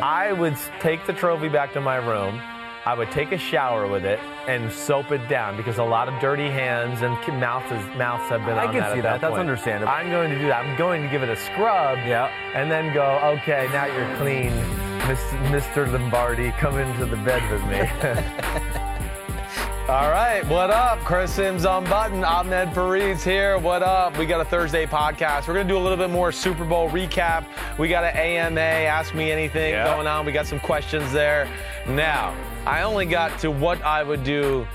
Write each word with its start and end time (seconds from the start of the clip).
I 0.00 0.32
would 0.32 0.56
take 0.80 1.06
the 1.06 1.12
trophy 1.12 1.48
back 1.48 1.72
to 1.74 1.80
my 1.80 1.96
room. 1.96 2.40
I 2.84 2.94
would 2.94 3.12
take 3.12 3.30
a 3.30 3.38
shower 3.38 3.86
with 3.86 4.04
it 4.04 4.18
and 4.48 4.72
soap 4.72 5.12
it 5.12 5.28
down 5.28 5.56
because 5.56 5.78
a 5.78 5.84
lot 5.84 6.08
of 6.08 6.20
dirty 6.20 6.48
hands 6.48 7.02
and 7.02 7.14
mouths, 7.38 7.70
mouths 7.96 8.28
have 8.28 8.44
been 8.44 8.58
I 8.58 8.66
on 8.66 8.72
can 8.72 8.80
that 8.80 8.92
see 8.92 8.98
at 8.98 9.02
that. 9.02 9.20
That's 9.20 9.36
understandable. 9.36 9.92
I'm 9.92 10.10
going 10.10 10.30
to 10.30 10.38
do 10.38 10.48
that. 10.48 10.64
I'm 10.64 10.76
going 10.76 11.02
to 11.02 11.08
give 11.08 11.22
it 11.22 11.28
a 11.28 11.36
scrub. 11.36 11.98
Yeah. 11.98 12.26
And 12.54 12.70
then 12.70 12.92
go, 12.92 13.36
okay, 13.38 13.68
now 13.70 13.86
you're 13.86 14.16
clean. 14.16 14.50
Mr. 15.52 15.90
Lombardi, 15.92 16.50
come 16.52 16.78
into 16.78 17.06
the 17.06 17.16
bed 17.18 17.42
with 17.52 17.62
me. 17.66 18.88
All 19.88 20.08
right, 20.10 20.46
what 20.48 20.70
up? 20.70 21.00
Chris 21.00 21.32
Simms 21.34 21.64
on 21.64 21.84
button. 21.84 22.22
Ahmed 22.24 22.72
Fareed's 22.72 23.24
here. 23.24 23.58
What 23.58 23.82
up? 23.82 24.16
We 24.16 24.26
got 24.26 24.40
a 24.40 24.44
Thursday 24.44 24.86
podcast. 24.86 25.48
We're 25.48 25.54
gonna 25.54 25.68
do 25.68 25.76
a 25.76 25.80
little 25.80 25.98
bit 25.98 26.08
more 26.08 26.30
Super 26.30 26.64
Bowl 26.64 26.88
recap. 26.88 27.44
We 27.78 27.88
got 27.88 28.04
an 28.04 28.16
AMA, 28.16 28.60
Ask 28.60 29.12
Me 29.12 29.32
Anything 29.32 29.72
Yeah. 29.72 29.84
going 29.92 30.06
on. 30.06 30.24
We 30.24 30.30
got 30.30 30.46
some 30.46 30.60
questions 30.60 31.12
there. 31.12 31.48
Now, 31.86 32.32
I 32.64 32.82
only 32.82 33.06
got 33.06 33.36
to 33.40 33.50
what 33.50 33.82
I 33.82 34.04
would 34.04 34.22
do 34.22 34.66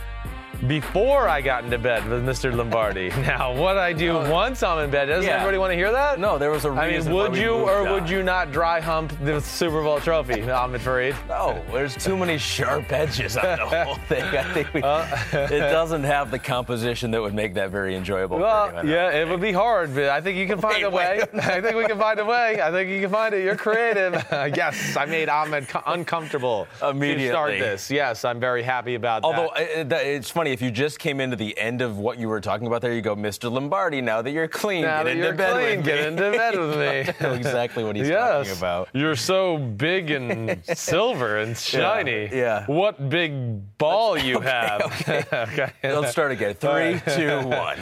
before 0.68 1.28
I 1.30 1.42
got 1.42 1.64
into 1.64 1.78
bed 1.78 2.08
with 2.08 2.26
Mr. 2.26 2.54
Lombardi. 2.56 3.10
now, 3.22 3.54
what 3.54 3.78
I 3.78 3.94
do 3.94 4.14
once 4.16 4.64
I'm 4.64 4.80
in 4.84 4.90
bed, 4.90 5.06
doesn't 5.06 5.24
Yeah. 5.30 5.36
everybody 5.36 5.58
want 5.58 5.72
to 5.72 5.76
hear 5.78 5.92
that? 5.92 6.20
No, 6.20 6.38
there 6.38 6.50
was 6.50 6.66
a 6.66 6.70
I 6.70 6.88
reason. 6.88 7.12
mean, 7.12 7.22
would 7.22 7.36
you 7.38 7.52
or 7.54 7.88
on. 7.88 7.92
would 7.94 8.10
you 8.10 8.24
not 8.24 8.52
dry 8.52 8.80
hump 8.80 9.14
the 9.24 9.40
Super 9.42 9.84
Bowl 9.84 10.00
trophy, 10.00 10.42
Ahmed 10.50 10.82
Fareed? 10.82 11.16
No, 11.28 11.62
there's 11.72 11.96
too 11.96 12.18
many 12.18 12.38
sharp 12.38 12.92
edges 12.92 13.38
on 13.38 13.44
the 13.58 13.66
whole 13.86 13.96
thing. 14.08 14.24
I 14.24 14.44
think 14.54 14.74
we, 14.74 14.82
Uh, 14.82 15.06
it 15.34 15.60
doesn't 15.60 16.04
have 16.04 16.32
the 16.32 16.40
composition 16.40 17.12
that 17.12 17.22
would 17.22 17.34
make 17.36 17.54
that 17.54 17.70
very 17.70 17.96
enjoyable. 17.96 18.38
Well, 18.40 18.86
yeah, 18.86 19.12
it 19.12 19.28
would 19.28 19.42
be 19.42 19.52
hard, 19.52 19.94
but 19.94 20.06
I 20.06 20.22
think 20.22 20.38
you 20.38 20.48
can 20.48 20.60
find 20.60 20.76
Wait, 20.78 20.84
a 20.84 20.90
way. 20.90 21.22
I 21.34 21.62
think 21.62 21.76
we 21.76 21.86
can 21.86 22.00
find 22.00 22.20
a 22.20 22.26
way. 22.26 22.62
I 22.62 22.72
think 22.72 22.90
you 22.90 23.02
can 23.02 23.10
find 23.12 23.34
it. 23.36 23.44
You're 23.44 23.56
creative. 23.56 24.14
yes, 24.32 24.96
I 24.98 25.06
made 25.06 25.30
Ahmed 25.30 25.68
co- 25.68 25.84
uncomfortable 25.86 26.68
to 26.80 27.28
start 27.30 27.52
this. 27.60 27.92
Yes, 27.92 28.26
I'm 28.26 28.40
very 28.40 28.64
happy 28.64 28.96
about 28.96 29.24
Although 29.24 29.52
that. 29.56 29.70
Although 29.70 29.84
that- 29.90 30.06
it's 30.06 30.30
funny 30.30 30.47
if 30.52 30.62
you 30.62 30.72
just 30.72 31.00
came 31.00 31.20
into 31.20 31.36
the 31.36 31.58
end 31.58 31.82
of 31.82 31.98
what 31.98 32.20
you 32.20 32.28
were 32.28 32.42
talking 32.42 32.68
about 32.68 32.82
there, 32.82 32.94
you 32.94 33.02
go, 33.02 33.16
Mr. 33.16 33.52
Lombardi. 33.52 34.02
Now 34.02 34.22
that 34.22 34.32
you're 34.32 34.48
clean, 34.48 34.84
Now 34.84 34.98
get 35.00 35.04
that 35.06 35.12
into 35.12 35.24
you're 35.26 35.34
bed 35.36 35.54
clean, 35.54 35.78
with 35.78 35.86
get 35.86 36.02
me. 36.02 36.08
into 36.08 36.38
bed 36.38 36.58
with 36.58 36.78
me. 36.80 37.14
Know 37.28 37.34
exactly 37.34 37.84
what 37.84 37.96
he's 37.96 38.08
yes, 38.10 38.48
talking 38.48 38.58
about. 38.58 38.90
You're 38.94 39.16
so 39.16 39.58
big 39.58 40.12
and 40.12 40.62
silver 40.78 41.38
and 41.40 41.58
shiny. 41.58 42.30
yeah. 42.32 42.66
What 42.68 43.10
big 43.10 43.78
ball 43.78 44.18
you 44.18 44.40
have. 44.40 44.82
okay. 45.34 45.72
Let's 45.84 46.12
start 46.12 46.32
again. 46.32 46.54
Three, 46.56 47.02
two, 47.16 47.48
one. 47.48 47.78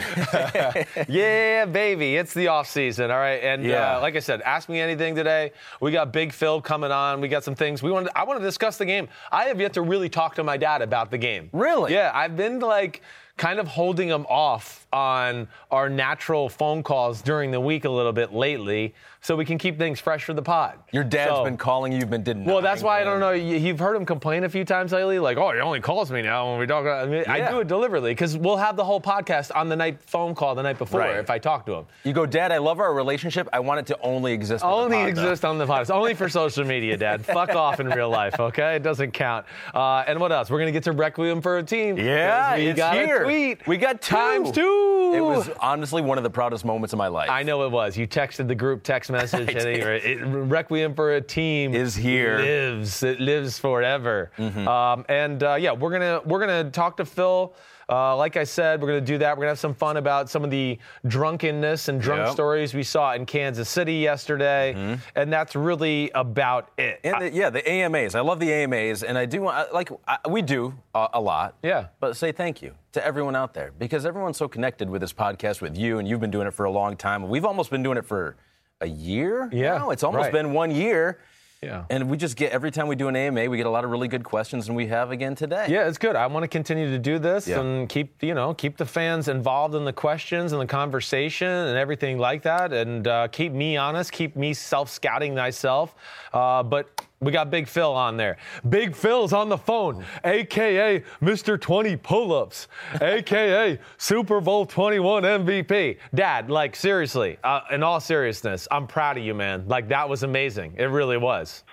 Yeah, 1.08 1.64
baby, 1.66 2.16
it's 2.16 2.34
the 2.34 2.48
off 2.48 2.68
season. 2.68 3.10
All 3.10 3.18
right, 3.18 3.42
and 3.42 3.64
Yeah. 3.64 3.96
uh, 3.96 4.00
like 4.00 4.16
I 4.16 4.20
said, 4.20 4.40
ask 4.42 4.68
me 4.68 4.80
anything 4.80 5.14
today. 5.14 5.52
We 5.80 5.92
got 5.92 6.12
Big 6.12 6.32
Phil 6.32 6.60
coming 6.60 6.90
on. 6.90 7.20
We 7.20 7.28
got 7.28 7.44
some 7.44 7.54
things 7.54 7.82
we 7.82 7.90
want. 7.90 8.08
I 8.14 8.24
want 8.24 8.40
to 8.40 8.44
discuss 8.44 8.78
the 8.78 8.84
game. 8.86 9.08
I 9.30 9.44
have 9.44 9.60
yet 9.60 9.72
to 9.74 9.82
really 9.82 10.08
talk 10.08 10.34
to 10.36 10.44
my 10.44 10.56
dad 10.56 10.82
about 10.82 11.10
the 11.10 11.18
game. 11.18 11.48
Really? 11.52 11.92
Yeah, 11.92 12.10
I've 12.14 12.36
been 12.36 12.55
like 12.62 13.02
kind 13.36 13.58
of 13.58 13.68
holding 13.68 14.08
him 14.08 14.24
off 14.28 14.86
on 14.92 15.48
our 15.70 15.88
natural 15.88 16.48
phone 16.48 16.82
calls 16.82 17.20
during 17.20 17.50
the 17.50 17.60
week 17.60 17.84
a 17.84 17.90
little 17.90 18.12
bit 18.12 18.32
lately, 18.32 18.94
so 19.26 19.34
we 19.34 19.44
can 19.44 19.58
keep 19.58 19.76
things 19.76 19.98
fresh 19.98 20.22
for 20.22 20.34
the 20.34 20.42
pod. 20.42 20.74
Your 20.92 21.02
dad's 21.02 21.32
So- 21.32 21.42
been 21.42 21.56
calling 21.56 21.90
you, 21.92 21.98
have 21.98 22.10
been 22.10 22.22
didn't. 22.22 22.44
well, 22.44 22.60
that's 22.60 22.80
why 22.80 23.00
I 23.00 23.04
don't 23.04 23.18
know. 23.18 23.32
You- 23.32 23.56
You've 23.56 23.80
heard 23.80 23.96
him 23.96 24.06
complain 24.06 24.44
a 24.44 24.48
few 24.48 24.64
times 24.64 24.92
lately, 24.92 25.18
like, 25.18 25.36
"Oh, 25.36 25.50
he 25.50 25.58
only 25.58 25.80
calls 25.80 26.12
me 26.12 26.22
now 26.22 26.48
when 26.50 26.60
we 26.60 26.66
talk." 26.66 26.82
About, 26.82 27.02
I, 27.02 27.10
mean, 27.10 27.24
I 27.26 27.50
do 27.50 27.58
it 27.58 27.66
deliberately 27.66 28.12
because 28.12 28.36
we'll 28.38 28.56
have 28.58 28.76
the 28.76 28.84
whole 28.84 29.00
podcast 29.00 29.50
on 29.56 29.68
the 29.68 29.74
night 29.74 29.98
phone 30.06 30.34
call 30.36 30.54
the 30.54 30.62
night 30.62 30.78
before 30.78 31.00
Right. 31.00 31.16
if 31.16 31.28
I 31.30 31.38
talk 31.38 31.66
to 31.66 31.72
him. 31.74 31.86
You 32.04 32.12
go, 32.12 32.24
Dad. 32.26 32.52
I 32.52 32.58
love 32.58 32.78
our 32.78 32.94
relationship. 32.94 33.48
I 33.52 33.58
want 33.58 33.80
it 33.80 33.86
to 33.86 33.98
only 34.00 34.32
exist. 34.32 34.62
on 34.62 34.70
the 34.70 34.76
Only 34.76 34.96
pod, 34.98 35.16
though." 35.16 35.22
exist 35.22 35.44
on 35.44 35.58
the 35.58 35.66
podcast. 35.66 35.90
Only 35.90 36.14
for 36.14 36.28
social 36.28 36.64
media, 36.64 36.96
Dad. 36.96 37.24
Fuck 37.36 37.50
off 37.56 37.80
in 37.80 37.88
real 37.88 38.08
life, 38.10 38.38
okay? 38.38 38.76
It 38.76 38.84
doesn't 38.84 39.10
count. 39.10 39.46
Uh, 39.74 40.04
and 40.06 40.20
what 40.20 40.30
else? 40.30 40.50
We're 40.50 40.60
gonna 40.60 40.70
get 40.70 40.84
to 40.84 40.92
Requiem 40.92 41.40
for 41.40 41.58
a 41.58 41.62
Team. 41.64 41.96
Yeah, 41.98 42.54
we 42.56 42.66
it's 42.68 42.76
got 42.76 42.94
here. 42.94 43.22
a 43.22 43.24
tweet. 43.24 43.66
We 43.66 43.76
got 43.78 44.00
two. 44.00 44.14
times 44.14 44.52
two. 44.52 45.12
It 45.16 45.20
was 45.20 45.50
honestly 45.60 46.02
one 46.02 46.18
of 46.18 46.24
the 46.24 46.30
proudest 46.30 46.64
moments 46.64 46.92
of 46.92 46.98
my 46.98 47.08
life. 47.08 47.30
I 47.30 47.42
know 47.42 47.64
it 47.64 47.70
was. 47.72 47.96
You 47.96 48.06
texted 48.06 48.46
the 48.48 48.54
group 48.54 48.82
text 48.82 49.10
message. 49.16 49.48
and 49.54 49.66
it, 49.66 50.04
it, 50.04 50.24
Requiem 50.24 50.94
for 50.94 51.14
a 51.14 51.20
Team 51.20 51.74
Is 51.74 51.94
here. 51.94 52.38
Mm-hmm. 52.38 52.76
Lives. 52.78 53.02
It 53.02 53.20
lives 53.20 53.58
forever. 53.58 54.30
Um, 54.38 55.04
and 55.08 55.42
uh, 55.42 55.54
yeah, 55.54 55.72
we're 55.72 55.92
gonna 55.92 56.20
we're 56.24 56.40
gonna 56.40 56.70
talk 56.70 56.96
to 56.98 57.04
Phil. 57.04 57.54
Uh, 57.88 58.16
like 58.16 58.36
I 58.36 58.42
said, 58.42 58.80
we're 58.82 58.88
gonna 58.88 59.00
do 59.00 59.18
that. 59.18 59.36
We're 59.36 59.42
gonna 59.42 59.50
have 59.52 59.60
some 59.60 59.74
fun 59.74 59.96
about 59.96 60.28
some 60.28 60.42
of 60.42 60.50
the 60.50 60.76
drunkenness 61.06 61.88
and 61.88 62.00
drunk 62.00 62.24
Yep. 62.24 62.32
stories 62.32 62.74
we 62.74 62.82
saw 62.82 63.12
in 63.14 63.26
Kansas 63.26 63.68
City 63.68 63.94
yesterday, 63.94 64.98
and 65.14 65.32
that's 65.32 65.54
really 65.54 66.10
about 66.14 66.70
it. 66.78 67.00
Mm-hmm. 67.02 67.22
And 67.22 67.32
the, 67.32 67.36
yeah, 67.36 67.50
the 67.50 67.68
AMAs. 67.68 68.16
I 68.16 68.20
love 68.22 68.40
the 68.40 68.52
AMAs, 68.52 69.04
and 69.04 69.16
I 69.16 69.24
do 69.24 69.42
want 69.42 69.72
like 69.72 69.90
I, 70.08 70.18
we 70.28 70.42
do 70.42 70.74
a, 70.94 71.08
a 71.14 71.20
lot. 71.20 71.54
Yeah. 71.62 71.86
But 72.00 72.16
say 72.16 72.32
thank 72.32 72.60
you 72.60 72.74
to 72.92 73.06
everyone 73.06 73.36
out 73.36 73.54
there 73.54 73.72
because 73.78 74.04
everyone's 74.04 74.36
so 74.36 74.48
connected 74.48 74.90
with 74.90 75.00
this 75.00 75.12
podcast 75.12 75.60
with 75.60 75.76
you, 75.76 75.98
and 75.98 76.08
you've 76.08 76.20
been 76.20 76.30
doing 76.32 76.48
it 76.48 76.54
for 76.54 76.64
a 76.64 76.70
long 76.70 76.96
time. 76.96 77.28
We've 77.28 77.44
almost 77.44 77.70
been 77.70 77.84
doing 77.84 77.98
it 77.98 78.04
for 78.04 78.36
a 78.80 78.86
year. 78.86 79.48
Yeah, 79.52 79.78
now. 79.78 79.90
it's 79.90 80.02
almost 80.02 80.24
right. 80.24 80.32
been 80.32 80.52
one 80.52 80.70
year. 80.70 81.18
Yeah. 81.62 81.84
And 81.88 82.10
we 82.10 82.18
just 82.18 82.36
get 82.36 82.52
every 82.52 82.70
time 82.70 82.86
we 82.86 82.96
do 82.96 83.08
an 83.08 83.16
AMA, 83.16 83.48
we 83.48 83.56
get 83.56 83.66
a 83.66 83.70
lot 83.70 83.84
of 83.84 83.90
really 83.90 84.08
good 84.08 84.22
questions, 84.22 84.68
and 84.68 84.76
we 84.76 84.86
have 84.88 85.10
again 85.10 85.34
today. 85.34 85.66
Yeah, 85.68 85.88
it's 85.88 85.96
good. 85.96 86.14
I 86.14 86.26
want 86.26 86.44
to 86.44 86.48
continue 86.48 86.90
to 86.90 86.98
do 86.98 87.18
this 87.18 87.48
Yeah. 87.48 87.60
and 87.60 87.88
keep 87.88 88.22
you 88.22 88.34
know 88.34 88.52
keep 88.52 88.76
the 88.76 88.84
fans 88.84 89.28
involved 89.28 89.74
in 89.74 89.84
the 89.84 89.92
questions 89.92 90.52
and 90.52 90.60
the 90.60 90.66
conversation 90.66 91.48
and 91.48 91.76
everything 91.78 92.18
like 92.18 92.42
that, 92.42 92.72
and 92.72 93.08
uh, 93.08 93.28
keep 93.28 93.52
me 93.52 93.76
honest, 93.76 94.12
keep 94.12 94.36
me 94.36 94.52
self 94.52 94.90
scouting 94.90 95.34
myself. 95.34 95.94
Uh, 96.32 96.62
but 96.62 97.05
we 97.20 97.32
got 97.32 97.50
Big 97.50 97.66
Phil 97.66 97.92
on 97.92 98.16
there. 98.16 98.36
Big 98.68 98.94
Phil's 98.94 99.32
on 99.32 99.48
the 99.48 99.56
phone, 99.56 100.04
aka 100.24 101.02
Mr. 101.22 101.60
20 101.60 101.96
Pull-ups, 101.96 102.68
aka 103.00 103.78
Super 103.96 104.40
Bowl 104.40 104.66
21 104.66 105.22
MVP. 105.22 105.98
Dad, 106.14 106.50
like 106.50 106.76
seriously, 106.76 107.38
uh, 107.42 107.60
in 107.70 107.82
all 107.82 108.00
seriousness, 108.00 108.68
I'm 108.70 108.86
proud 108.86 109.16
of 109.18 109.24
you, 109.24 109.34
man. 109.34 109.64
Like 109.66 109.88
that 109.88 110.08
was 110.08 110.22
amazing. 110.22 110.74
It 110.76 110.84
really 110.84 111.16
was. 111.16 111.64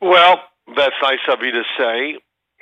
Well, 0.00 0.40
that's 0.76 0.94
nice 1.02 1.18
of 1.28 1.38
you 1.42 1.52
to 1.52 1.62
say. 1.78 2.14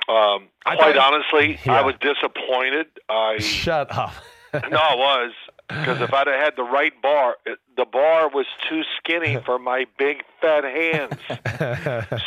Um, 0.09 0.49
I 0.67 0.77
quite 0.77 0.97
honestly, 0.97 1.59
Yeah. 1.65 1.75
I 1.75 1.83
was 1.83 1.95
disappointed. 2.01 2.87
I 3.09 3.37
Shut 3.41 3.91
up. 3.97 4.13
no, 4.53 4.77
I 4.79 4.95
was 4.95 5.33
because 5.81 6.01
if 6.01 6.13
I'd 6.13 6.27
have 6.27 6.41
had 6.41 6.57
the 6.57 6.65
right 6.65 6.93
bar, 7.03 7.37
the 7.77 7.85
bar 7.85 8.29
was 8.29 8.47
too 8.69 8.83
skinny 8.99 9.39
for 9.45 9.59
my 9.59 9.87
big 9.99 10.23
fat 10.41 10.65
hands. 10.65 11.19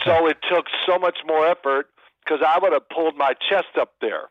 so 0.04 0.28
it 0.28 0.38
took 0.50 0.66
so 0.86 0.98
much 0.98 1.20
more 1.26 1.46
effort 1.46 1.90
because 2.24 2.46
I 2.46 2.60
would 2.60 2.74
have 2.74 2.88
pulled 2.90 3.18
my 3.18 3.34
chest 3.50 3.78
up 3.80 3.94
there. 4.02 4.30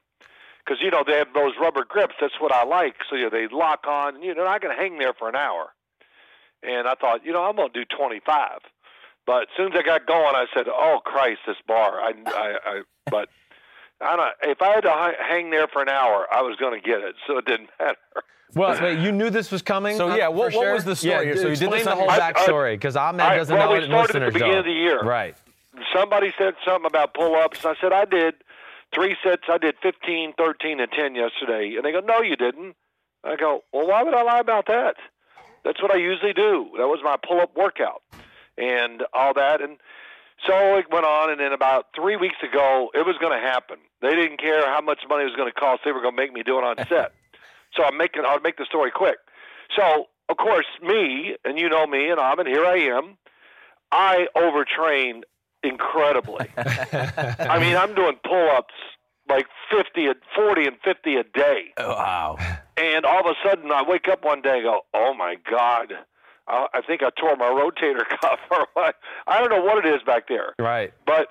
Because 0.65 0.81
you 0.83 0.91
know 0.91 1.05
they 1.07 1.19
have 1.19 1.35
those 1.35 1.53
rubber 1.61 1.85
grips. 1.85 2.15
That's 2.21 2.41
what 2.41 2.51
I 2.51 2.65
like. 2.65 2.97
So 3.11 3.17
you 3.17 3.25
know, 3.25 3.31
they 3.31 3.49
lock 3.49 3.87
on. 3.87 4.17
And 4.17 4.25
you 4.25 4.35
know, 4.35 4.47
I 4.47 4.59
can 4.59 4.71
hang 4.71 4.99
there 4.99 5.13
for 5.13 5.29
an 5.29 5.37
hour. 5.37 5.75
And 6.63 6.89
I 6.89 6.95
thought, 6.95 7.25
you 7.25 7.33
know, 7.33 7.45
I'm 7.45 7.57
going 7.57 7.71
to 7.71 7.85
do 7.85 7.97
25. 7.97 8.61
But 9.27 9.43
as 9.43 9.49
soon 9.57 9.73
as 9.73 9.79
I 9.79 9.83
got 9.83 10.07
going, 10.07 10.35
I 10.35 10.47
said, 10.55 10.67
"Oh 10.69 11.01
Christ, 11.05 11.41
this 11.47 11.57
bar!" 11.67 12.01
I, 12.01 12.13
I, 12.27 12.57
I 12.65 12.83
but 13.11 13.29
I 14.05 14.17
don't. 14.17 14.51
If 14.51 14.61
I 14.63 14.69
had 14.75 14.83
to 14.83 15.15
hang 15.27 15.51
there 15.51 15.67
for 15.67 15.83
an 15.83 15.89
hour, 15.89 16.27
I 16.33 16.43
was 16.43 16.57
going 16.57 16.81
to 16.81 16.87
get 16.87 17.01
it, 17.01 17.15
so 17.27 17.39
it 17.39 17.47
didn't 17.47 17.71
matter. 17.81 17.97
Well, 18.55 18.79
wait, 18.81 18.99
you 19.01 19.11
knew 19.11 19.31
this 19.31 19.51
was 19.51 19.63
coming. 19.63 19.97
So, 19.97 20.11
uh, 20.11 20.15
yeah, 20.17 20.29
what- 20.29 20.53
for 20.53 20.59
what 20.59 20.65
sure? 20.65 20.75
was 20.75 20.85
the 20.85 20.95
story? 20.95 21.29
Yeah, 21.29 21.35
So 21.35 21.49
you 21.49 21.57
did 21.57 21.63
explain 21.63 21.71
this 21.73 21.85
the 21.85 21.91
whole 21.97 22.03
your- 22.05 22.11
I- 22.13 22.29
I- 22.29 22.33
backstory 22.33 22.75
because 22.75 22.97
Ahmed 22.97 23.21
I- 23.27 23.37
doesn't 23.37 23.57
well, 23.57 23.67
know 23.67 23.73
we 23.73 23.79
it. 23.79 23.85
and 23.85 23.93
started 23.93 24.03
at 24.11 24.13
the 24.13 24.19
listeners 24.21 24.33
beginning 24.35 24.53
don't. 24.53 24.59
of 24.61 24.65
the 24.67 24.73
year. 24.73 25.01
Right. 25.03 25.35
Somebody 25.93 26.33
said 26.39 26.55
something 26.65 26.87
about 26.87 27.15
pull-ups. 27.15 27.65
I 27.65 27.75
said 27.81 27.93
I 27.93 28.05
did 28.05 28.35
three 28.95 29.17
sets. 29.25 29.43
I 29.49 29.59
did 29.59 29.77
15, 29.83 30.35
13, 30.35 30.79
and 30.79 30.93
10 30.93 31.17
yesterday, 31.17 31.75
and 31.75 31.85
they 31.85 31.91
go, 31.91 31.99
"No, 32.01 32.21
you 32.23 32.37
didn't." 32.37 32.77
I 33.25 33.35
go, 33.37 33.65
"Well, 33.73 33.89
why 33.89 34.03
would 34.05 34.15
I 34.15 34.23
lie 34.23 34.39
about 34.39 34.67
that? 34.67 34.97
That's 35.65 35.83
what 35.83 35.91
I 35.91 35.97
usually 35.97 36.33
do. 36.35 36.71
That 36.77 36.87
was 36.87 37.01
my 37.03 37.17
pull-up 37.17 37.57
workout, 37.57 38.03
and 38.57 39.03
all 39.13 39.35
that." 39.35 39.61
And 39.63 39.79
so 40.47 40.77
it 40.79 40.87
went 40.91 41.05
on, 41.07 41.31
and 41.31 41.41
then 41.41 41.53
about 41.53 41.87
three 41.95 42.17
weeks 42.17 42.37
ago, 42.43 42.91
it 42.95 43.07
was 43.07 43.17
going 43.21 43.33
to 43.33 43.45
happen. 43.47 43.77
They 44.03 44.11
didn't 44.15 44.39
care 44.41 44.67
how 44.67 44.81
much 44.81 45.01
money 45.09 45.23
it 45.23 45.27
was 45.27 45.37
going 45.37 45.51
to 45.53 45.59
cost. 45.59 45.83
They 45.85 45.93
were 45.93 46.01
going 46.03 46.15
to 46.17 46.21
make 46.23 46.33
me 46.33 46.43
do 46.43 46.59
it 46.59 46.65
on 46.65 46.77
set. 46.89 47.13
so 47.75 47.85
I'm 47.85 47.97
making. 47.97 48.23
I'll 48.27 48.41
make 48.41 48.57
the 48.57 48.67
story 48.67 48.91
quick. 48.91 49.17
So 49.77 50.07
of 50.29 50.37
course, 50.37 50.67
me 50.83 51.37
and 51.45 51.59
you 51.59 51.69
know 51.69 51.87
me, 51.87 52.09
and 52.11 52.21
I'm 52.21 52.39
and 52.39 52.49
here 52.49 52.65
I 52.65 52.77
am. 52.79 53.17
I 53.93 54.27
overtrain 54.37 55.23
incredibly. 55.63 56.47
I 56.57 57.59
mean, 57.61 57.77
I'm 57.77 57.95
doing 57.95 58.17
pull-ups 58.25 58.75
like 59.29 59.47
50, 59.71 60.07
and 60.07 60.17
40 60.37 60.67
and 60.67 60.77
50 60.85 61.17
a 61.17 61.25
day. 61.25 61.61
Oh, 61.79 61.89
Wow. 61.91 62.37
And 62.77 63.05
all 63.07 63.21
of 63.21 63.27
a 63.27 63.49
sudden, 63.49 63.71
I 63.73 63.83
wake 63.83 64.09
up 64.09 64.25
one 64.25 64.43
day 64.43 64.55
and 64.57 64.65
go, 64.65 64.81
"Oh 64.93 65.15
my 65.15 65.37
God, 65.49 65.93
I, 66.49 66.67
I 66.75 66.83
think 66.83 67.03
I 67.03 67.11
tore 67.19 67.37
my 67.37 67.47
rotator 67.47 68.05
cuff 68.21 68.41
or 68.51 68.67
what? 68.75 68.97
I 69.27 69.41
don't 69.41 69.51
know 69.51 69.63
what 69.63 69.85
it 69.85 69.89
is 69.95 70.03
back 70.03 70.29
there." 70.29 70.55
Right. 70.59 70.93
But 71.07 71.29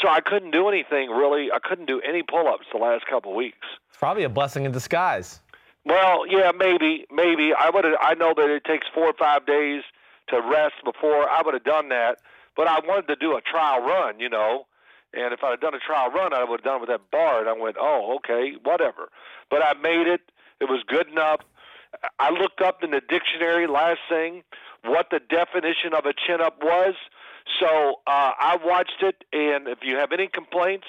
so 0.00 0.08
I 0.08 0.20
couldn't 0.20 0.50
do 0.52 0.68
anything 0.68 1.10
really. 1.10 1.50
I 1.52 1.58
couldn't 1.62 1.86
do 1.86 2.00
any 2.00 2.22
pull-ups 2.22 2.66
the 2.72 2.78
last 2.78 3.06
couple 3.06 3.32
of 3.32 3.36
weeks. 3.36 3.66
It's 3.88 3.98
probably 3.98 4.24
a 4.24 4.28
blessing 4.28 4.64
in 4.64 4.72
disguise. 4.72 5.40
Well, 5.84 6.26
yeah, 6.28 6.52
maybe, 6.56 7.06
maybe. 7.10 7.52
I 7.52 7.70
would. 7.70 7.84
I 8.00 8.14
know 8.14 8.32
that 8.36 8.48
it 8.48 8.64
takes 8.64 8.86
four 8.94 9.06
or 9.06 9.14
five 9.18 9.46
days 9.46 9.82
to 10.28 10.40
rest 10.40 10.74
before 10.84 11.28
I 11.28 11.42
would 11.44 11.54
have 11.54 11.64
done 11.64 11.88
that, 11.88 12.18
but 12.56 12.68
I 12.68 12.80
wanted 12.86 13.08
to 13.08 13.16
do 13.16 13.36
a 13.36 13.40
trial 13.40 13.80
run, 13.80 14.20
you 14.20 14.28
know. 14.28 14.66
And 15.14 15.34
if 15.34 15.44
I'd 15.44 15.50
have 15.50 15.60
done 15.60 15.74
a 15.74 15.78
trial 15.78 16.10
run, 16.10 16.32
I 16.32 16.44
would 16.44 16.60
have 16.60 16.64
done 16.64 16.76
it 16.76 16.80
with 16.80 16.88
that 16.88 17.10
bar. 17.10 17.40
And 17.40 17.48
I 17.48 17.52
went, 17.52 17.76
oh, 17.78 18.16
okay, 18.16 18.54
whatever. 18.62 19.10
But 19.50 19.62
I 19.62 19.74
made 19.74 20.06
it. 20.06 20.22
It 20.60 20.66
was 20.66 20.82
good 20.86 21.08
enough. 21.08 21.40
I 22.18 22.30
looked 22.30 22.60
up 22.60 22.82
in 22.82 22.90
the 22.90 23.00
dictionary 23.00 23.66
last 23.66 24.00
thing 24.08 24.42
what 24.84 25.08
the 25.10 25.20
definition 25.20 25.94
of 25.96 26.06
a 26.06 26.12
chin 26.12 26.40
up 26.40 26.58
was. 26.62 26.94
So 27.60 28.00
uh, 28.06 28.32
I 28.38 28.56
watched 28.64 29.02
it, 29.02 29.24
and 29.32 29.68
if 29.68 29.78
you 29.82 29.96
have 29.96 30.12
any 30.12 30.26
complaints, 30.28 30.86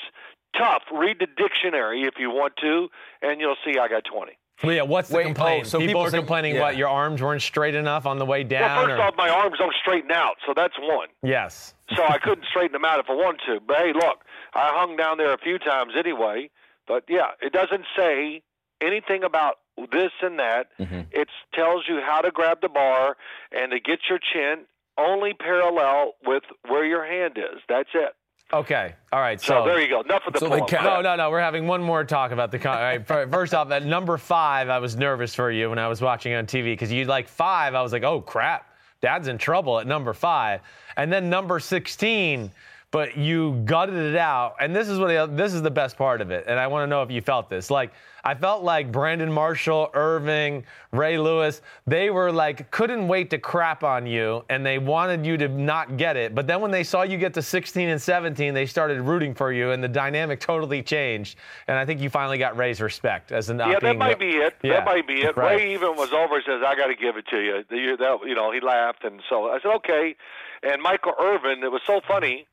tough. 0.57 0.83
Read 0.93 1.17
the 1.19 1.27
dictionary 1.27 2.03
if 2.03 2.15
you 2.19 2.29
want 2.29 2.53
to, 2.61 2.89
and 3.21 3.39
you'll 3.41 3.55
see 3.65 3.77
I 3.79 3.87
got 3.87 4.03
20. 4.05 4.33
Well, 4.63 4.71
yeah, 4.71 4.83
what's 4.83 5.09
the 5.09 5.17
Wait, 5.17 5.25
complaint? 5.25 5.65
oh, 5.65 5.69
so 5.69 5.79
people, 5.79 5.87
people 5.89 6.01
are 6.03 6.09
say- 6.11 6.17
complaining 6.17 6.55
yeah. 6.55 6.61
what 6.61 6.77
your 6.77 6.87
arms 6.87 7.21
weren't 7.21 7.41
straight 7.41 7.75
enough 7.75 8.05
on 8.05 8.17
the 8.17 8.25
way 8.25 8.43
down. 8.43 8.61
Well, 8.61 8.85
first 8.85 8.99
or- 8.99 9.01
off, 9.01 9.15
my 9.17 9.29
arms 9.29 9.57
don't 9.57 9.73
straighten 9.81 10.11
out, 10.11 10.35
so 10.45 10.53
that's 10.55 10.75
one. 10.79 11.09
yes. 11.23 11.73
So 11.95 12.03
I 12.07 12.17
couldn't 12.17 12.45
straighten 12.49 12.71
them 12.71 12.85
out 12.85 12.99
if 12.99 13.07
I 13.09 13.13
wanted 13.13 13.41
to. 13.47 13.59
But 13.67 13.77
hey, 13.77 13.93
look, 13.93 14.23
I 14.53 14.71
hung 14.73 14.95
down 14.95 15.17
there 15.17 15.33
a 15.33 15.37
few 15.37 15.59
times 15.59 15.93
anyway. 15.97 16.49
But 16.87 17.03
yeah, 17.07 17.31
it 17.41 17.51
doesn't 17.53 17.85
say 17.97 18.41
anything 18.81 19.23
about 19.23 19.55
this 19.91 20.11
and 20.21 20.39
that. 20.39 20.67
Mm-hmm. 20.79 21.01
It 21.11 21.27
tells 21.53 21.83
you 21.87 22.01
how 22.05 22.21
to 22.21 22.31
grab 22.31 22.61
the 22.61 22.69
bar 22.69 23.17
and 23.51 23.71
to 23.71 23.79
get 23.79 23.99
your 24.09 24.19
chin 24.19 24.65
only 24.97 25.33
parallel 25.33 26.13
with 26.25 26.43
where 26.67 26.85
your 26.85 27.05
hand 27.05 27.37
is. 27.37 27.61
That's 27.67 27.89
it. 27.93 28.15
Okay. 28.51 28.93
All 29.11 29.19
right. 29.19 29.41
So, 29.41 29.61
So, 29.61 29.65
there 29.65 29.81
you 29.81 29.89
go. 29.89 30.01
Enough 30.01 30.21
of 30.27 30.33
the 30.33 30.39
So 30.39 30.49
they 30.49 30.59
pull-ups. 30.59 30.73
No, 30.83 31.01
no, 31.01 31.15
no. 31.15 31.31
We're 31.31 31.39
having 31.39 31.65
one 31.65 31.81
more 31.81 32.03
talk 32.03 32.31
about 32.31 32.51
the. 32.51 32.59
Con- 32.59 32.77
all 32.77 32.83
right, 32.83 33.31
first 33.31 33.55
off, 33.55 33.71
at 33.71 33.83
number 33.83 34.17
five, 34.17 34.69
I 34.69 34.77
was 34.77 34.95
nervous 34.95 35.33
for 35.33 35.49
you 35.49 35.69
when 35.69 35.79
I 35.79 35.87
was 35.87 36.01
watching 36.01 36.33
on 36.35 36.45
TV 36.45 36.65
because 36.73 36.91
you 36.91 37.05
like 37.05 37.27
five. 37.27 37.73
I 37.73 37.81
was 37.81 37.91
like, 37.91 38.03
oh 38.03 38.21
crap, 38.21 38.69
Dad's 39.01 39.27
in 39.27 39.39
trouble 39.39 39.79
at 39.79 39.87
number 39.87 40.13
five, 40.13 40.61
and 40.97 41.11
then 41.11 41.29
number 41.31 41.59
sixteen. 41.59 42.51
But 42.93 43.17
you 43.17 43.53
gutted 43.65 43.95
it 43.95 44.15
out, 44.15 44.53
and 44.59 44.73
this 44.75 44.87
is 44.87 44.99
what 44.99 45.35
this 45.35 45.55
is 45.55 45.63
the 45.63 45.71
best 45.71 45.97
part 45.97 46.21
of 46.21 46.29
it. 46.29 46.45
And 46.47 46.59
I 46.59 46.67
want 46.67 46.83
to 46.83 46.87
know 46.87 47.01
if 47.01 47.09
you 47.09 47.21
felt 47.23 47.49
this. 47.49 47.71
Like 47.71 47.91
I 48.23 48.35
felt 48.35 48.61
like 48.63 48.91
Brandon 48.91 49.31
Marshall, 49.33 49.89
Irvin, 49.95 50.63
Ray 50.91 51.17
Lewis, 51.17 51.63
they 51.87 52.11
were 52.11 52.31
like 52.31 52.69
couldn't 52.69 53.07
wait 53.07 53.31
to 53.31 53.39
crap 53.39 53.83
on 53.83 54.05
you, 54.05 54.45
and 54.51 54.63
they 54.63 54.77
wanted 54.77 55.25
you 55.25 55.37
to 55.37 55.47
not 55.47 55.97
get 55.97 56.15
it. 56.17 56.35
But 56.35 56.45
then 56.45 56.61
when 56.61 56.69
they 56.69 56.83
saw 56.83 57.01
you 57.01 57.17
get 57.17 57.33
to 57.33 57.41
16 57.41 57.89
and 57.89 57.99
17, 57.99 58.53
they 58.53 58.67
started 58.67 59.01
rooting 59.01 59.33
for 59.33 59.51
you, 59.51 59.71
and 59.71 59.83
the 59.83 59.87
dynamic 59.87 60.39
totally 60.39 60.83
changed. 60.83 61.39
And 61.67 61.79
I 61.79 61.85
think 61.85 61.99
you 61.99 62.11
finally 62.11 62.37
got 62.37 62.55
Ray's 62.57 62.79
respect 62.79 63.31
as 63.31 63.49
a 63.49 63.55
not 63.55 63.69
uh, 63.69 63.71
Yeah, 63.71 63.79
that 63.81 63.97
might 63.97 64.19
the- 64.19 64.29
be 64.31 64.37
it. 64.37 64.53
Yeah, 64.61 64.73
That 64.73 64.85
might 64.85 65.07
be 65.07 65.23
it. 65.23 65.35
right. 65.35 65.57
Ray 65.57 65.73
even 65.73 65.95
was 65.95 66.13
over 66.13 66.35
and 66.35 66.43
says, 66.45 66.61
"I 66.63 66.75
got 66.75 66.87
to 66.87 66.95
give 66.95 67.17
it 67.17 67.25
to 67.29 67.37
you." 67.39 67.63
You 67.71 68.35
know, 68.35 68.51
he 68.51 68.59
laughed, 68.59 69.03
and 69.03 69.19
so 69.31 69.49
I 69.49 69.59
said, 69.63 69.71
"Okay." 69.77 70.15
And 70.61 70.79
Michael 70.79 71.13
Irvin, 71.19 71.63
it 71.63 71.71
was 71.71 71.81
so 71.87 71.99
funny. 72.07 72.45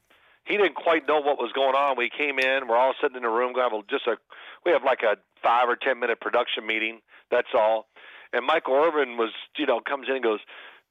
He 0.44 0.56
didn't 0.56 0.74
quite 0.74 1.06
know 1.06 1.20
what 1.20 1.38
was 1.38 1.52
going 1.52 1.74
on. 1.74 1.96
We 1.96 2.10
came 2.10 2.38
in. 2.38 2.66
We're 2.68 2.76
all 2.76 2.94
sitting 3.00 3.16
in 3.16 3.22
the 3.22 3.28
room. 3.28 3.52
We 3.54 3.60
have 3.60 3.72
just 3.88 4.06
a, 4.06 4.16
we 4.64 4.72
have 4.72 4.82
like 4.84 5.02
a 5.02 5.16
five 5.42 5.68
or 5.68 5.76
ten 5.76 6.00
minute 6.00 6.20
production 6.20 6.66
meeting. 6.66 7.00
That's 7.30 7.54
all. 7.54 7.86
And 8.32 8.46
Michael 8.46 8.74
Irvin 8.74 9.16
was, 9.16 9.30
you 9.58 9.66
know, 9.66 9.80
comes 9.80 10.08
in 10.08 10.14
and 10.14 10.24
goes, 10.24 10.40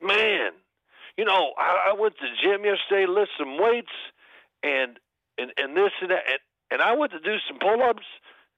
"Man, 0.02 0.52
you 1.18 1.26
know, 1.26 1.54
I, 1.58 1.92
I 1.92 1.94
went 2.00 2.16
to 2.18 2.26
the 2.26 2.36
gym 2.42 2.64
yesterday, 2.64 3.06
lift 3.06 3.32
some 3.38 3.58
weights, 3.60 3.92
and 4.64 5.00
and 5.38 5.52
and 5.58 5.76
this 5.76 5.92
and 6.02 6.12
that, 6.12 6.24
and, 6.30 6.40
and 6.72 6.82
I 6.82 6.96
went 6.96 7.12
to 7.14 7.20
do 7.20 7.38
some 7.48 7.60
pull-ups. 7.60 8.06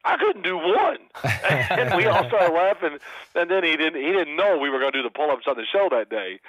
I 0.04 0.18
couldn't 0.18 0.44
do 0.44 0.58
one." 0.58 0.98
and 1.70 1.96
we 1.96 2.06
all 2.06 2.28
started 2.28 2.54
laughing. 2.54 2.98
And 3.36 3.50
then 3.50 3.64
he 3.64 3.78
didn't 3.78 4.02
he 4.02 4.12
didn't 4.12 4.36
know 4.36 4.58
we 4.58 4.70
were 4.70 4.80
going 4.80 4.92
to 4.92 5.00
do 5.00 5.04
the 5.04 5.10
pull-ups 5.10 5.46
on 5.48 5.56
the 5.58 5.66
show 5.72 5.88
that 5.92 6.10
day. 6.10 6.40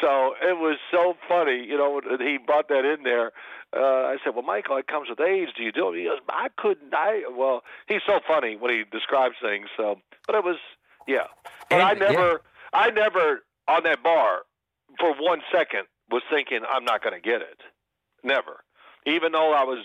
So 0.00 0.34
it 0.42 0.58
was 0.58 0.78
so 0.90 1.16
funny, 1.28 1.64
you 1.66 1.76
know. 1.76 2.00
He 2.18 2.38
brought 2.38 2.68
that 2.68 2.84
in 2.84 3.02
there. 3.04 3.32
Uh, 3.74 4.06
I 4.12 4.16
said, 4.24 4.34
"Well, 4.34 4.42
Michael, 4.44 4.76
it 4.76 4.86
comes 4.86 5.08
with 5.08 5.20
age. 5.20 5.50
Do 5.56 5.62
you 5.62 5.72
do 5.72 5.92
it?" 5.92 5.98
He 5.98 6.04
goes, 6.04 6.18
"I 6.28 6.48
couldn't. 6.56 6.92
I 6.94 7.22
well, 7.30 7.62
he's 7.86 8.02
so 8.06 8.20
funny 8.26 8.56
when 8.56 8.72
he 8.72 8.84
describes 8.90 9.36
things. 9.42 9.68
So, 9.76 9.98
but 10.26 10.34
it 10.36 10.44
was, 10.44 10.56
yeah. 11.06 11.26
But 11.70 11.80
And- 11.80 11.82
I 11.82 11.92
yeah. 11.92 12.12
never, 12.12 12.42
I 12.72 12.90
never 12.90 13.42
on 13.68 13.82
that 13.84 14.02
bar 14.02 14.40
for 14.98 15.14
one 15.18 15.40
second 15.50 15.84
was 16.10 16.22
thinking 16.30 16.60
I'm 16.70 16.84
not 16.84 17.02
going 17.02 17.14
to 17.14 17.20
get 17.20 17.40
it. 17.40 17.60
Never. 18.22 18.62
Even 19.06 19.32
though 19.32 19.52
I 19.54 19.64
was 19.64 19.84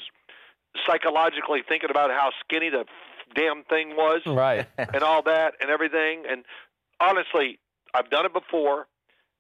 psychologically 0.85 1.63
thinking 1.68 1.89
about 1.89 2.12
how 2.12 2.31
skinny 2.44 2.69
the 2.69 2.85
damn 3.38 3.63
thing 3.66 3.89
was 3.95 4.22
Right. 4.25 4.68
and 4.78 5.04
all 5.04 5.22
that 5.24 5.54
and 5.62 5.69
everything. 5.69 6.24
And 6.30 6.44
honestly, 7.00 7.60
I've 7.94 8.10
done 8.10 8.25
it 8.25 8.34
before, 8.34 8.88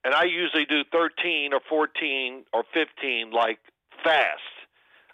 and 0.03 0.13
I 0.13 0.23
usually 0.25 0.65
do 0.65 0.83
13 0.91 1.53
or 1.53 1.59
14 1.67 2.45
or 2.53 2.63
15 2.73 3.31
like 3.31 3.59
fast. 4.03 4.41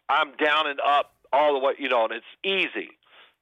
I'm 0.09 0.33
down 0.35 0.67
and 0.67 0.79
up 0.85 1.13
all 1.31 1.53
the 1.53 1.65
way, 1.65 1.73
you 1.79 1.89
know, 1.89 2.03
and 2.05 2.13
it's 2.13 2.25
easy. 2.43 2.89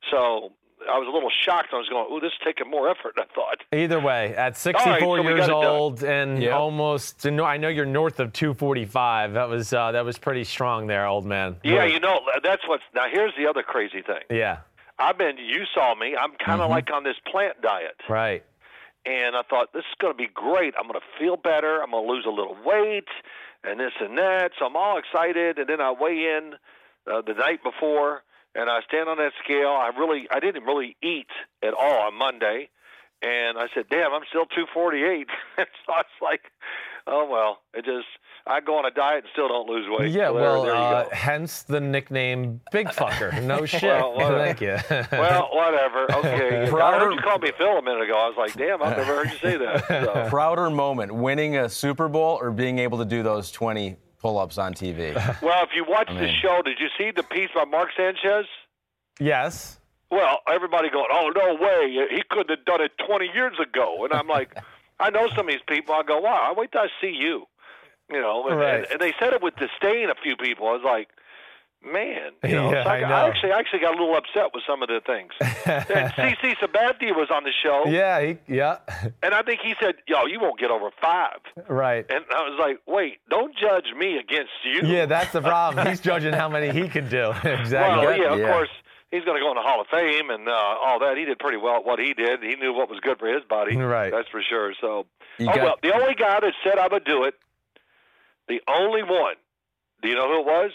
So 0.10 0.52
I 0.90 0.98
was 0.98 1.08
a 1.08 1.12
little 1.12 1.30
shocked. 1.46 1.70
I 1.74 1.78
was 1.78 1.88
going, 1.90 2.08
"Ooh, 2.12 2.20
this 2.20 2.32
is 2.32 2.40
taking 2.44 2.70
more 2.70 2.90
effort 2.90 3.14
than 3.16 3.26
I 3.30 3.34
thought." 3.36 3.58
Either 3.74 4.00
way, 4.00 4.34
at 4.36 4.58
64 4.58 4.88
All 4.88 4.94
right, 4.94 5.02
so 5.02 5.30
years 5.30 5.40
got 5.42 5.46
it 5.46 5.62
done. 5.62 5.66
old 5.76 6.04
and 6.04 6.42
Yep. 6.42 6.54
almost, 6.54 7.26
I 7.28 7.58
know 7.58 7.68
you're 7.68 7.86
north 7.86 8.20
of 8.20 8.34
245. 8.34 9.34
That 9.34 9.48
was 9.50 9.74
uh, 9.74 9.92
that 9.92 10.06
was 10.06 10.18
pretty 10.18 10.44
strong 10.44 10.88
there, 10.88 11.06
old 11.06 11.26
man. 11.26 11.58
Yeah, 11.64 11.80
Right. 11.80 11.94
you 11.94 12.00
know, 12.00 12.22
that's 12.44 12.68
what's 12.68 12.84
now. 12.96 13.06
Here's 13.12 13.34
the 13.38 13.46
other 13.48 13.62
crazy 13.62 14.02
thing. 14.02 14.22
Yeah. 14.30 14.60
I've 15.02 15.18
been. 15.18 15.38
You 15.38 15.64
saw 15.74 15.96
me. 15.96 16.16
I'm 16.16 16.32
kind 16.44 16.62
of 16.62 16.66
Mm-hmm. 16.66 16.72
like 16.72 16.92
on 16.94 17.04
this 17.04 17.16
plant 17.30 17.62
diet. 17.62 17.98
Right. 18.10 18.44
and 19.06 19.36
I 19.36 19.42
thought 19.50 19.74
this 19.74 19.82
is 19.82 19.96
going 20.00 20.14
to 20.14 20.18
be 20.18 20.30
great. 20.34 20.74
I'm 20.78 20.88
going 20.88 21.00
to 21.00 21.06
feel 21.20 21.36
better. 21.38 21.82
I'm 21.82 21.92
going 21.92 22.06
to 22.06 22.12
lose 22.14 22.26
a 22.28 22.30
little 22.30 22.56
weight, 22.64 23.08
and 23.64 23.80
this 23.80 23.94
and 24.00 24.18
that. 24.18 24.52
So 24.60 24.66
I'm 24.66 24.76
all 24.76 24.98
excited, 25.00 25.58
and 25.58 25.68
then 25.68 25.82
I 25.82 25.92
weigh 25.92 26.38
in 26.38 26.54
uh, 27.12 27.22
the 27.26 27.34
night 27.34 27.64
before, 27.64 28.22
and 28.54 28.70
I 28.70 28.82
stand 28.88 29.10
on 29.10 29.18
that 29.18 29.32
scale. 29.44 29.70
I 29.74 29.90
really, 29.98 30.28
I 30.32 30.40
didn't 30.40 30.66
really 30.66 30.96
eat 31.02 31.32
at 31.64 31.74
all 31.74 32.02
on 32.08 32.14
Monday, 32.16 32.70
and 33.24 33.58
I 33.58 33.68
said, 33.74 33.86
"Damn, 33.90 34.14
I'm 34.14 34.24
still 34.30 34.46
248." 34.46 35.28
so 35.58 35.64
I 35.94 35.98
was 35.98 36.06
like, 36.22 36.42
"Oh 37.08 37.28
well." 37.30 37.60
It 37.74 37.86
just, 37.86 38.08
I 38.46 38.60
go 38.60 38.78
on 38.78 38.86
a 38.86 38.92
diet 38.92 39.24
and 39.24 39.28
still 39.34 39.48
don't 39.48 39.68
lose 39.70 39.86
weight. 39.90 40.12
Yeah, 40.12 40.28
So 40.28 40.34
there- 40.34 40.42
well, 40.44 40.64
there 40.64 40.74
you 40.76 40.80
uh, 40.80 41.04
go. 41.06 41.10
hence 41.12 41.64
the 41.64 41.80
nickname 41.80 42.60
Big 42.72 42.88
Fucker. 42.88 43.42
No 43.44 43.66
shit. 43.66 43.84
Well, 43.84 44.14
whatever. 44.14 44.38
Thank 44.44 44.62
you. 44.62 44.78
Well, 45.18 45.50
whatever. 45.54 46.12
Okay. 46.12 46.66
I 46.66 46.70
Prouder- 46.70 47.06
heard 47.06 47.14
you 47.14 47.20
call 47.22 47.40
me 47.40 47.52
Phil 47.58 47.78
a 47.78 47.82
minute 47.82 48.02
ago. 48.04 48.14
I 48.18 48.28
was 48.28 48.36
like, 48.38 48.54
"Damn, 48.56 48.82
I've 48.84 48.98
never 48.98 49.16
heard 49.24 49.32
you 49.32 49.38
say 49.38 49.58
that." 49.58 49.88
So. 49.88 50.28
Prouder 50.30 50.70
moment, 50.70 51.14
winning 51.14 51.58
a 51.58 51.70
Super 51.70 52.08
Bowl 52.08 52.38
or 52.42 52.52
being 52.52 52.80
able 52.80 52.98
to 52.98 53.06
do 53.06 53.24
those 53.24 53.52
20 53.52 53.96
pull-ups 54.20 54.58
on 54.60 54.74
TV? 54.74 55.16
Well, 55.42 55.64
if 55.64 55.70
you 55.76 55.84
watch 55.88 56.08
the 56.08 56.14
mean- 56.14 56.36
show, 56.42 56.62
did 56.64 56.78
you 56.80 56.88
see 56.98 57.12
the 57.12 57.24
piece 57.24 57.50
by 57.56 57.66
Mark 57.66 57.90
Sanchez? 57.98 58.46
yes. 59.20 59.78
Well, 60.10 60.40
everybody 60.52 60.90
going, 60.90 61.08
"Oh 61.10 61.32
no 61.34 61.56
way! 61.56 61.96
He 62.14 62.22
couldn't 62.30 62.50
have 62.50 62.66
done 62.66 62.82
it 62.82 62.92
20 63.08 63.28
years 63.34 63.54
ago." 63.62 64.04
And 64.04 64.12
I'm 64.12 64.28
like, 64.28 64.54
I 65.02 65.10
know 65.10 65.28
some 65.30 65.48
of 65.48 65.54
these 65.54 65.62
people. 65.68 65.94
I 65.96 66.04
go, 66.04 66.20
"Wow! 66.20 66.40
I 66.50 66.54
wait 66.56 66.72
till 66.72 66.82
I 66.82 66.88
see 67.02 67.16
you." 67.18 67.46
You 68.12 68.20
know, 68.22 68.48
and, 68.48 68.60
Right. 68.60 68.76
and, 68.76 68.88
and 68.92 69.00
they 69.00 69.14
said 69.20 69.34
it 69.34 69.42
with 69.42 69.56
disdain. 69.56 70.10
A 70.10 70.16
few 70.22 70.36
people. 70.36 70.68
I 70.68 70.72
was 70.74 70.82
like, 70.84 71.08
man, 71.84 72.32
you 72.44 72.56
know, 72.56 72.72
Yeah, 72.74 72.84
so 72.84 72.90
I, 72.90 72.96
I 72.98 73.00
know. 73.02 73.16
I 73.16 73.28
actually 73.30 73.52
actually 73.52 73.80
got 73.80 73.96
a 73.98 74.00
little 74.00 74.16
upset 74.16 74.52
with 74.54 74.64
some 74.68 74.84
of 74.84 74.90
the 74.90 75.02
things. 75.06 75.32
and 75.66 76.12
CC 76.14 76.56
Sabathia 76.58 77.16
was 77.16 77.30
on 77.34 77.44
the 77.44 77.52
show, 77.64 77.86
Yeah, 77.88 78.22
he, 78.22 78.38
yeah, 78.48 78.78
and 79.24 79.34
I 79.34 79.42
think 79.44 79.62
he 79.62 79.76
said, 79.82 79.96
"Yo, 80.08 80.26
you 80.26 80.40
won't 80.40 80.60
get 80.60 80.72
over 80.72 80.90
five. 81.02 81.40
right. 81.70 82.06
And 82.10 82.24
I 82.36 82.42
was 82.44 82.58
like, 82.60 82.80
"Wait, 82.86 83.20
don't 83.30 83.56
judge 83.56 83.88
me 83.98 84.18
against 84.18 84.52
you." 84.64 84.82
Yeah, 84.88 85.06
that's 85.06 85.32
the 85.32 85.42
problem. 85.42 85.88
He's 85.88 86.02
judging 86.02 86.34
how 86.34 86.50
many 86.50 86.70
he 86.72 86.88
can 86.90 87.08
do. 87.10 87.32
exactly. 87.44 88.06
Well, 88.06 88.18
yeah, 88.18 88.34
of 88.34 88.40
Yeah. 88.40 88.52
course. 88.52 88.70
He's 89.12 89.24
going 89.26 89.38
to 89.38 89.44
go 89.44 89.50
in 89.52 89.56
the 89.56 89.62
Hall 89.62 89.82
of 89.82 89.88
Fame 89.88 90.30
and 90.30 90.48
uh, 90.48 90.52
all 90.52 91.00
that. 91.00 91.18
He 91.18 91.26
did 91.26 91.38
pretty 91.38 91.58
well 91.58 91.76
at 91.78 91.86
what 91.86 92.00
he 92.00 92.14
did. 92.14 92.42
He 92.42 92.56
knew 92.56 92.74
what 92.74 92.90
was 92.90 93.00
good 93.02 93.20
for 93.20 93.28
his 93.28 93.44
body. 93.44 93.76
Right. 93.76 94.10
That's 94.12 94.30
for 94.30 94.42
sure. 94.42 94.74
So, 94.80 95.06
You 95.38 95.48
oh 95.50 95.54
got- 95.56 95.64
well, 95.64 95.76
the 95.84 95.94
only 95.94 96.16
guy 96.16 96.40
that 96.40 96.54
said 96.64 96.80
I 96.80 96.88
would 96.88 97.04
do 97.04 97.26
it, 97.26 97.36
the 98.48 98.62
only 98.68 99.04
one. 99.04 99.36
Do 100.02 100.08
you 100.10 100.16
know 100.16 100.28
who 100.28 100.40
it 100.40 100.46
was? 100.46 100.72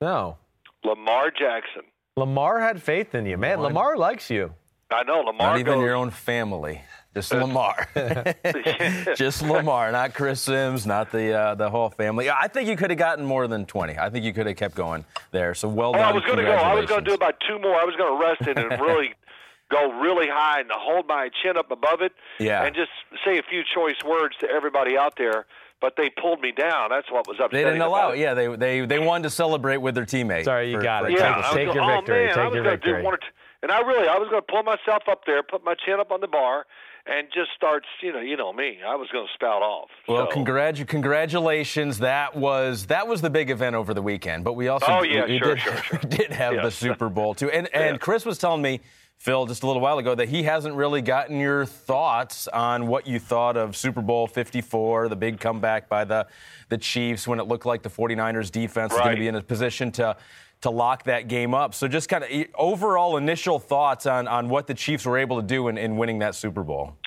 No. 0.00 0.38
Lamar 0.84 1.30
Jackson. 1.30 1.82
Lamar 2.16 2.60
had 2.60 2.80
faith 2.82 3.14
in 3.14 3.26
you, 3.26 3.36
man. 3.36 3.60
Lamar 3.60 3.96
likes 3.96 4.30
you. 4.30 4.54
I 4.90 5.02
know 5.02 5.20
Lamar. 5.20 5.48
Not 5.50 5.58
even 5.58 5.74
goes, 5.74 5.82
your 5.84 5.94
own 5.94 6.10
family. 6.10 6.80
Just 7.14 7.32
Lamar. 7.32 7.88
Just 9.16 9.42
Lamar, 9.42 9.92
not 9.92 10.14
Chris 10.14 10.40
Simms, 10.40 10.86
not 10.86 11.12
the 11.12 11.32
uh, 11.32 11.54
the 11.54 11.70
whole 11.70 11.90
family. 11.90 12.28
I 12.30 12.48
think 12.48 12.68
you 12.68 12.76
could 12.76 12.90
have 12.90 12.98
gotten 12.98 13.24
more 13.24 13.46
than 13.46 13.66
20. 13.66 13.98
I 13.98 14.10
think 14.10 14.24
you 14.24 14.32
could 14.32 14.46
have 14.46 14.56
kept 14.56 14.74
going 14.74 15.04
there. 15.30 15.54
So 15.54 15.68
well 15.68 15.90
Oh, 15.90 15.92
done. 15.98 16.02
I 16.02 16.12
was 16.12 16.24
going 16.24 16.38
to 16.38 16.44
go. 16.44 16.52
I 16.52 16.74
was 16.74 16.86
going 16.86 17.04
to 17.04 17.08
do 17.10 17.14
about 17.14 17.36
two 17.46 17.58
more. 17.60 17.76
I 17.76 17.84
was 17.84 17.94
going 17.96 18.18
to 18.18 18.26
rest 18.26 18.42
it 18.48 18.58
and 18.58 18.80
really 18.80 19.14
go 19.70 19.92
really 20.00 20.26
high 20.28 20.60
and 20.60 20.70
hold 20.72 21.06
my 21.06 21.30
chin 21.42 21.56
up 21.56 21.70
above 21.70 22.00
it. 22.02 22.12
Yeah. 22.40 22.64
And 22.64 22.74
just 22.74 22.90
say 23.24 23.38
a 23.38 23.42
few 23.42 23.62
choice 23.74 23.96
words 24.04 24.36
to 24.40 24.48
everybody 24.50 24.96
out 24.96 25.14
there. 25.16 25.46
But 25.80 25.94
they 25.96 26.08
pulled 26.08 26.40
me 26.40 26.50
down. 26.50 26.88
That's 26.90 27.10
what 27.12 27.26
was 27.28 27.38
up 27.40 27.50
to 27.50 27.56
me. 27.56 27.62
They 27.62 27.68
didn't 27.68 27.82
allow. 27.82 28.10
it. 28.12 28.18
Yeah, 28.18 28.32
they 28.32 28.56
they 28.56 28.86
they 28.86 28.98
wanted 28.98 29.24
to 29.24 29.30
celebrate 29.30 29.76
with 29.78 29.94
their 29.94 30.06
teammates. 30.06 30.46
Sorry, 30.46 30.70
you 30.70 30.80
got 30.80 31.04
it. 31.04 31.12
Yeah, 31.12 31.18
Take- 31.18 31.34
I 31.34 31.36
was 31.36 31.56
take 31.56 31.66
go- 31.68 31.74
your 31.74 31.82
oh, 31.84 31.96
victory. 31.96 32.26
Man, 32.26 32.30
I 32.30 32.34
Take 32.34 32.44
was 32.46 32.54
your 32.54 32.64
gonna 32.64 32.76
victory. 32.76 32.98
Do 33.00 33.04
one 33.04 33.14
or 33.14 33.16
two, 33.18 33.26
and 33.62 33.70
I 33.72 33.80
really, 33.80 34.08
I 34.08 34.16
was 34.16 34.28
going 34.30 34.40
to 34.40 34.46
pull 34.50 34.62
myself 34.62 35.02
up 35.10 35.26
there, 35.26 35.42
put 35.42 35.62
my 35.62 35.74
chin 35.74 36.00
up 36.00 36.10
on 36.10 36.20
the 36.22 36.28
bar, 36.28 36.64
and 37.06 37.28
just 37.34 37.50
starts, 37.56 37.86
You 38.02 38.12
know, 38.12 38.20
you 38.20 38.36
know 38.36 38.52
me. 38.52 38.78
I 38.86 38.94
was 38.96 39.08
going 39.12 39.26
to 39.26 39.32
spout 39.34 39.62
off. 39.62 39.88
Well, 40.08 40.28
so. 40.30 40.36
congratu- 40.36 40.86
congratulations. 40.86 41.98
That 41.98 42.34
was 42.36 42.86
that 42.86 43.06
was 43.08 43.20
the 43.20 43.30
big 43.30 43.50
event 43.50 43.76
over 43.76 43.94
the 43.94 44.02
weekend. 44.02 44.44
But 44.44 44.54
we 44.54 44.68
also 44.68 44.86
Oh, 44.88 45.02
yeah, 45.02 45.26
we, 45.26 45.38
sure, 45.38 45.54
did, 45.54 45.60
sure, 45.62 45.76
sure. 45.82 45.98
did 45.98 46.30
have 46.32 46.54
the 46.62 46.70
Super 46.70 47.08
Bowl 47.08 47.34
too. 47.34 47.50
And 47.50 47.68
and 47.74 47.94
Yeah. 47.94 47.98
Chris 47.98 48.24
was 48.24 48.38
telling 48.38 48.62
me, 48.62 48.80
Phil, 49.16 49.46
just 49.46 49.62
a 49.62 49.66
little 49.66 49.80
while 49.80 49.98
ago, 49.98 50.14
that 50.14 50.28
he 50.28 50.42
hasn't 50.42 50.74
really 50.74 51.00
gotten 51.00 51.38
your 51.38 51.64
thoughts 51.66 52.48
on 52.48 52.86
what 52.88 53.06
you 53.06 53.18
thought 53.18 53.56
of 53.56 53.76
Super 53.76 54.02
Bowl 54.02 54.26
54, 54.26 55.08
the 55.08 55.16
big 55.16 55.38
comeback 55.40 55.88
by 55.88 56.04
the 56.04 56.26
the 56.68 56.78
Chiefs 56.78 57.28
when 57.28 57.38
it 57.38 57.44
looked 57.46 57.64
like 57.66 57.82
the 57.82 57.90
49ers 57.90 58.50
defense 58.50 58.92
was 58.92 59.00
going 59.02 59.14
to 59.16 59.20
be 59.20 59.28
in 59.28 59.34
a 59.36 59.42
position 59.42 59.92
to 59.92 60.16
to 60.64 60.70
lock 60.70 61.04
that 61.04 61.28
game 61.28 61.54
up. 61.54 61.72
So 61.74 61.88
just 61.88 62.08
kind 62.10 62.24
of 62.24 62.30
overall 62.56 63.16
initial 63.16 63.58
thoughts 63.58 64.04
on 64.04 64.28
on 64.28 64.48
what 64.50 64.66
the 64.66 64.74
Chiefs 64.74 65.06
were 65.06 65.16
able 65.16 65.40
to 65.40 65.46
do 65.46 65.68
in, 65.68 65.78
in 65.78 65.96
winning 65.96 66.18
that 66.18 66.34
Super 66.34 66.62
Bowl. 66.62 66.98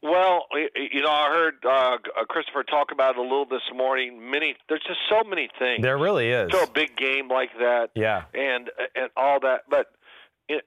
Well, 0.00 0.46
y- 0.52 0.68
y- 0.76 0.88
you 0.92 1.02
know, 1.02 1.10
I 1.10 1.28
heard 1.28 1.54
uh, 1.68 1.96
Christopher 2.28 2.62
talk 2.62 2.92
about 2.92 3.16
it 3.16 3.18
a 3.18 3.22
little 3.22 3.46
this 3.46 3.62
morning. 3.74 4.30
Many, 4.30 4.54
there's 4.68 4.84
just 4.86 5.00
so 5.10 5.28
many 5.28 5.48
things. 5.58 5.82
There 5.82 5.98
really 5.98 6.30
is. 6.30 6.50
to 6.52 6.58
a 6.62 6.70
big 6.70 6.96
game 6.96 7.28
like 7.28 7.50
that. 7.58 7.88
Yeah. 7.96 8.22
And 8.32 8.70
and 8.94 9.10
all 9.16 9.40
that. 9.40 9.62
But 9.68 9.86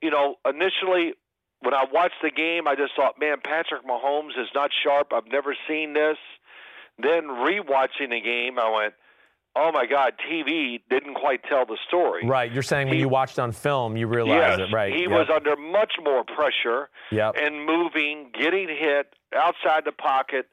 you 0.02 0.12
know, 0.12 0.36
initially 0.46 1.14
when 1.62 1.74
I 1.74 1.86
watched 1.92 2.22
the 2.22 2.30
game, 2.32 2.68
I 2.68 2.76
just 2.76 2.92
thought, 2.96 3.20
man, 3.20 3.38
Patrick 3.44 3.86
Mahomes 3.88 4.32
is 4.38 4.50
not 4.54 4.70
sharp. 4.84 5.14
I've 5.14 5.28
never 5.32 5.56
seen 5.68 5.94
this. 5.94 6.18
Then 7.02 7.24
rewatching 7.30 8.10
the 8.10 8.20
game, 8.22 8.60
I 8.60 8.70
went, 8.70 8.94
oh 9.56 9.72
my 9.72 9.86
God, 9.86 10.14
TV 10.30 10.82
didn't 10.90 11.16
quite 11.16 11.44
tell 11.44 11.66
the 11.66 11.78
story. 11.88 12.26
Right. 12.26 12.52
You're 12.52 12.64
saying 12.64 12.88
when 12.88 12.96
He- 12.96 13.02
you 13.02 13.10
watched 13.10 13.38
on 13.40 13.52
film, 13.52 13.98
you 13.98 14.08
Yes, 14.08 14.16
realize 14.16 14.60
it. 14.60 14.72
Right. 14.74 14.94
he 14.94 15.02
Yep. 15.04 15.10
was 15.12 15.30
under 15.30 15.56
much 15.58 15.94
more 16.02 16.24
pressure 16.24 16.90
Yep. 17.12 17.36
and 17.38 17.66
moving, 17.66 18.32
getting 18.34 18.70
hit 18.70 19.14
outside 19.36 19.86
the 19.86 19.92
pocket. 19.92 20.48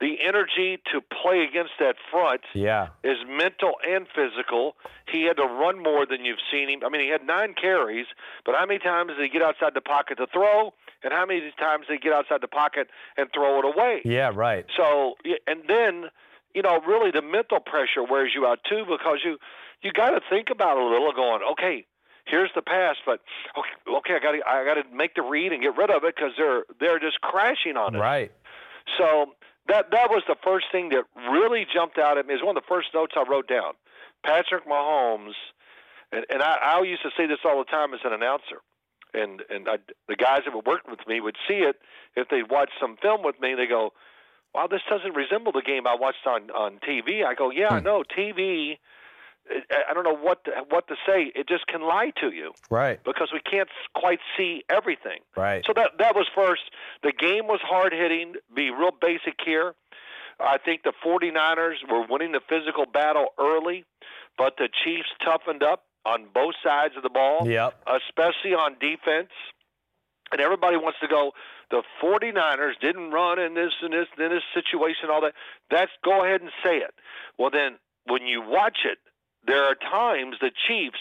The 0.00 0.20
energy 0.22 0.78
to 0.92 1.00
play 1.00 1.42
against 1.44 1.72
that 1.78 1.96
front 2.10 2.42
Yeah. 2.52 2.88
is 3.04 3.16
mental 3.26 3.78
and 3.86 4.08
physical. 4.08 4.76
He 5.08 5.22
had 5.24 5.36
to 5.36 5.44
run 5.46 5.78
more 5.82 6.04
than 6.04 6.24
you've 6.24 6.40
seen 6.50 6.68
him. 6.68 6.82
I 6.84 6.88
mean, 6.88 7.00
he 7.00 7.08
had 7.08 7.24
nine 7.24 7.54
carries, 7.54 8.06
but 8.44 8.54
how 8.56 8.66
many 8.66 8.80
times 8.80 9.12
did 9.12 9.20
he 9.20 9.28
get 9.28 9.42
outside 9.42 9.74
the 9.74 9.80
pocket 9.80 10.18
to 10.18 10.26
throw? 10.26 10.74
And 11.04 11.12
how 11.12 11.26
many 11.26 11.48
times 11.58 11.86
did 11.86 11.94
he 11.94 11.98
get 12.00 12.12
outside 12.12 12.40
the 12.40 12.48
pocket 12.48 12.88
and 13.16 13.30
throw 13.32 13.58
it 13.60 13.64
away? 13.64 14.02
Yeah. 14.04 14.32
Right. 14.34 14.66
So, 14.76 15.16
and 15.46 15.62
then, 15.68 16.10
you 16.54 16.62
know, 16.62 16.80
really 16.86 17.10
the 17.10 17.22
mental 17.22 17.60
pressure 17.60 18.02
wears 18.08 18.32
you 18.34 18.46
out 18.46 18.60
too 18.68 18.84
because 18.88 19.18
you 19.24 19.38
you 19.82 19.92
got 19.92 20.10
to 20.10 20.20
think 20.30 20.48
about 20.50 20.78
it 20.78 20.82
a 20.82 20.88
little, 20.88 21.12
going, 21.12 21.40
okay, 21.52 21.84
here's 22.26 22.50
the 22.54 22.62
pass, 22.62 22.96
but 23.04 23.20
okay, 23.58 23.96
okay, 23.98 24.14
I 24.14 24.18
got 24.20 24.32
to 24.32 24.40
I 24.46 24.64
got 24.64 24.74
to 24.74 24.96
make 24.96 25.14
the 25.14 25.22
read 25.22 25.52
and 25.52 25.62
get 25.62 25.76
rid 25.76 25.90
of 25.90 26.04
it 26.04 26.14
because 26.16 26.32
they're 26.38 26.64
they're 26.80 26.98
just 26.98 27.20
crashing 27.20 27.76
on 27.76 27.94
it. 27.94 27.98
Right. 27.98 28.32
So 28.98 29.34
that 29.68 29.90
that 29.90 30.10
was 30.10 30.22
the 30.28 30.36
first 30.44 30.66
thing 30.72 30.90
that 30.90 31.04
really 31.30 31.66
jumped 31.72 31.98
out 31.98 32.18
at 32.18 32.26
me. 32.26 32.34
It 32.34 32.36
was 32.36 32.46
one 32.46 32.56
of 32.56 32.62
the 32.62 32.68
first 32.68 32.88
notes 32.94 33.14
I 33.16 33.24
wrote 33.28 33.48
down. 33.48 33.74
Patrick 34.24 34.66
Mahomes, 34.66 35.34
and, 36.12 36.24
and 36.30 36.42
I, 36.42 36.56
I 36.62 36.82
used 36.82 37.02
to 37.02 37.10
say 37.16 37.26
this 37.26 37.38
all 37.44 37.58
the 37.58 37.70
time 37.70 37.92
as 37.92 38.00
an 38.04 38.12
announcer, 38.12 38.62
and 39.12 39.42
and 39.50 39.68
I, 39.68 39.76
the 40.08 40.16
guys 40.16 40.42
that 40.46 40.54
would 40.54 40.66
work 40.66 40.88
with 40.88 41.00
me 41.06 41.20
would 41.20 41.36
see 41.48 41.58
it 41.58 41.76
if 42.16 42.28
they 42.28 42.42
watched 42.42 42.78
some 42.80 42.96
film 43.00 43.22
with 43.22 43.38
me. 43.40 43.54
They 43.54 43.66
go, 43.66 43.92
"Wow, 44.54 44.66
this 44.68 44.82
doesn't 44.88 45.14
resemble 45.14 45.52
the 45.52 45.62
game 45.62 45.86
I 45.86 45.94
watched 45.94 46.26
on 46.26 46.50
on 46.50 46.78
TV." 46.80 47.24
I 47.24 47.34
go, 47.34 47.50
"Yeah, 47.50 47.68
I 47.72 47.78
hmm. 47.78 47.84
know 47.84 48.02
TV." 48.04 48.78
I- 49.50 49.84
I 49.90 49.92
don't 49.92 50.04
know 50.04 50.16
what 50.16 50.42
to, 50.44 50.52
what 50.70 50.88
to 50.88 50.96
say. 51.06 51.30
It 51.34 51.46
just 51.46 51.66
can 51.66 51.82
lie 51.82 52.12
to 52.20 52.30
you 52.32 52.54
Right. 52.70 53.02
because 53.04 53.30
we 53.30 53.40
can't 53.40 53.68
quite 53.94 54.20
see 54.38 54.64
everything. 54.70 55.20
Right. 55.36 55.62
So 55.66 55.74
that 55.74 55.98
that 55.98 56.14
was 56.16 56.26
first. 56.34 56.62
The 57.02 57.12
game 57.12 57.46
was 57.46 57.60
hard 57.60 57.92
hitting. 57.92 58.36
Be 58.54 58.70
real 58.70 58.90
basic 58.92 59.34
here. 59.44 59.74
I 60.40 60.56
think 60.58 60.82
the 60.82 60.92
49ers 61.04 61.86
were 61.88 62.02
winning 62.08 62.32
the 62.32 62.40
physical 62.40 62.86
battle 62.86 63.34
early, 63.38 63.84
but 64.38 64.56
the 64.56 64.68
Chiefs 64.82 65.10
toughened 65.22 65.62
up 65.62 65.84
on 66.06 66.26
both 66.34 66.54
sides 66.62 66.96
of 66.96 67.02
the 67.02 67.10
ball, 67.10 67.46
Yep. 67.46 67.82
especially 67.86 68.54
on 68.54 68.76
defense. 68.78 69.30
And 70.32 70.40
everybody 70.40 70.76
wants 70.76 70.98
to 71.00 71.06
go. 71.06 71.32
The 71.70 71.82
49ers 72.02 72.78
didn't 72.80 73.10
run 73.10 73.38
in 73.38 73.54
this 73.54 73.72
and 73.82 73.92
this 73.92 74.06
in 74.18 74.30
this 74.30 74.42
situation. 74.52 75.08
All 75.10 75.20
that. 75.22 75.34
That's 75.70 75.90
go 76.04 76.24
ahead 76.24 76.40
and 76.40 76.50
say 76.62 76.76
it. 76.78 76.94
Well, 77.38 77.50
then 77.50 77.76
when 78.06 78.26
you 78.26 78.42
watch 78.46 78.78
it, 78.84 78.98
there 79.46 79.64
are 79.64 79.74
times 79.74 80.36
the 80.40 80.50
Chiefs 80.68 80.98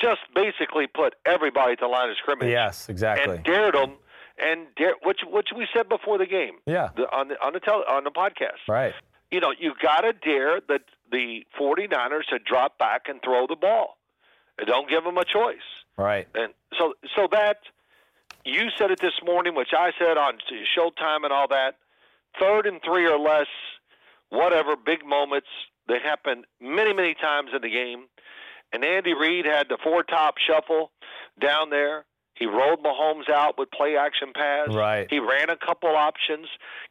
just 0.00 0.20
basically 0.34 0.86
put 0.86 1.14
everybody 1.24 1.72
at 1.72 1.80
the 1.80 1.86
line 1.86 2.10
of 2.10 2.16
scrimmage 2.16 2.48
Yes. 2.48 2.88
Exactly. 2.88 3.36
and 3.36 3.44
dared 3.44 3.74
them, 3.74 3.92
and 4.38 4.66
dare, 4.76 4.94
which 5.04 5.20
which 5.30 5.48
we 5.56 5.66
said 5.74 5.88
before 5.88 6.18
the 6.18 6.26
game. 6.26 6.54
Yeah. 6.66 6.88
The, 6.96 7.04
on 7.14 7.28
the 7.28 7.34
on 7.44 7.52
the 7.52 7.60
tele, 7.60 7.84
on 7.88 8.04
the 8.04 8.10
podcast. 8.10 8.66
Right. 8.68 8.94
You 9.30 9.40
know, 9.40 9.52
you 9.58 9.72
got 9.80 10.00
to 10.00 10.12
dare 10.12 10.60
the 10.60 10.80
the 11.10 11.44
49ers 11.58 12.26
to 12.30 12.38
drop 12.40 12.78
back 12.78 13.02
and 13.08 13.20
throw 13.22 13.46
the 13.46 13.56
ball. 13.56 13.96
Don't 14.66 14.88
give 14.88 15.04
them 15.04 15.16
a 15.18 15.24
choice. 15.24 15.56
Right. 15.96 16.26
And 16.34 16.52
so 16.78 16.94
so 17.16 17.28
that 17.30 17.58
you 18.44 18.68
said 18.78 18.90
it 18.90 19.00
this 19.00 19.14
morning, 19.24 19.54
which 19.54 19.70
I 19.76 19.92
said 19.98 20.16
on 20.16 20.38
Showtime 20.76 21.24
and 21.24 21.32
all 21.32 21.48
that. 21.48 21.76
Third 22.40 22.66
and 22.66 22.80
three 22.84 23.06
or 23.06 23.18
less, 23.18 23.46
whatever 24.30 24.76
big 24.76 25.04
moments 25.06 25.48
they 25.88 25.98
happen 26.02 26.44
many 26.60 26.92
many 26.92 27.14
times 27.14 27.50
in 27.54 27.62
the 27.62 27.70
game. 27.70 28.04
And 28.72 28.84
Andy 28.84 29.14
Reid 29.14 29.44
had 29.46 29.68
the 29.68 29.78
four 29.82 30.02
top 30.02 30.34
shuffle 30.38 30.90
down 31.40 31.70
there. 31.70 32.04
He 32.36 32.46
rolled 32.46 32.82
Mahomes 32.82 33.30
out 33.30 33.56
with 33.56 33.70
play 33.70 33.96
action 33.96 34.32
pass. 34.34 34.66
Right. 34.74 35.06
He 35.08 35.20
ran 35.20 35.50
a 35.50 35.56
couple 35.56 35.90
options. 35.94 36.48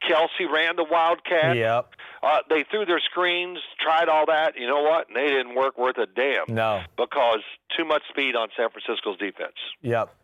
Kelce 0.10 0.50
ran 0.50 0.77
the 0.77 0.86
wildcat. 0.89 1.57
Yep. 1.57 1.89
Uh, 2.22 2.38
they 2.50 2.63
threw 2.72 2.86
their 2.86 3.01
screens, 3.01 3.60
tried 3.81 4.07
all 4.07 4.25
that. 4.27 4.53
You 4.57 4.67
know 4.67 4.81
what? 4.81 5.10
And 5.10 5.17
they 5.17 5.27
didn't 5.27 5.55
work 5.55 5.77
worth 5.77 5.98
a 5.98 6.05
damn 6.05 6.45
No. 6.55 6.83
because 6.95 7.39
too 7.77 7.83
much 7.83 8.03
speed 8.07 8.38
on 8.38 8.48
San 8.55 8.69
Francisco's 8.69 9.17
defense. 9.17 9.55
Yep. 9.81 10.15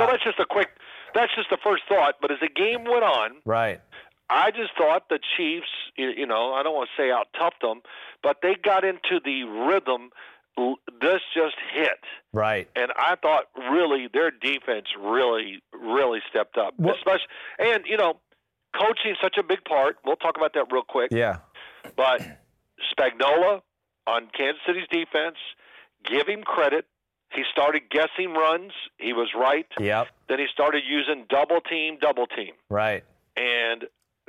So 0.00 0.06
that's 0.06 0.24
just 0.24 0.38
a 0.38 0.46
quick. 0.46 0.68
That's 1.14 1.34
just 1.34 1.48
the 1.50 1.58
first 1.62 1.84
thought. 1.88 2.16
But 2.20 2.30
as 2.30 2.38
the 2.40 2.48
game 2.48 2.84
went 2.84 3.04
on, 3.04 3.36
Right. 3.44 3.80
I 4.28 4.50
just 4.50 4.70
thought 4.76 5.08
the 5.08 5.20
Chiefs. 5.36 5.68
You, 5.96 6.08
you 6.16 6.26
know, 6.26 6.52
I 6.52 6.62
don't 6.62 6.74
want 6.74 6.88
to 6.96 7.00
say 7.02 7.10
out 7.10 7.28
toughed 7.40 7.60
them, 7.62 7.82
but 8.22 8.38
they 8.42 8.54
got 8.56 8.84
into 8.84 9.20
the 9.24 9.44
rhythm. 9.44 10.10
This 11.00 11.20
just 11.34 11.54
hit, 11.74 12.00
Right. 12.32 12.66
and 12.74 12.90
I 12.96 13.16
thought 13.16 13.44
really 13.70 14.08
their 14.12 14.30
defense 14.30 14.86
really, 14.98 15.62
really 15.72 16.20
stepped 16.30 16.56
up. 16.56 16.72
Especially, 16.80 17.26
and 17.58 17.84
you 17.86 17.98
know, 17.98 18.14
coaching 18.74 19.14
such 19.22 19.36
a 19.38 19.42
big 19.42 19.64
part. 19.64 19.98
We'll 20.04 20.16
talk 20.16 20.36
about 20.38 20.54
that 20.54 20.72
real 20.72 20.82
quick. 20.82 21.10
Yeah. 21.12 21.38
But 21.94 22.22
Spagnuolo 22.92 23.60
on 24.06 24.28
Kansas 24.36 24.60
City's 24.66 24.88
defense, 24.90 25.36
give 26.04 26.26
him 26.26 26.42
credit. 26.42 26.86
He 27.34 27.42
started 27.52 27.82
guessing 27.90 28.32
runs. 28.34 28.72
He 28.98 29.12
was 29.12 29.28
right. 29.36 29.66
Yep. 29.78 30.06
Then 30.28 30.38
he 30.38 30.46
started 30.52 30.82
using 30.88 31.26
double 31.28 31.60
team, 31.60 31.98
double 32.00 32.26
team, 32.26 32.52
Right. 32.70 33.04
and 33.36 33.84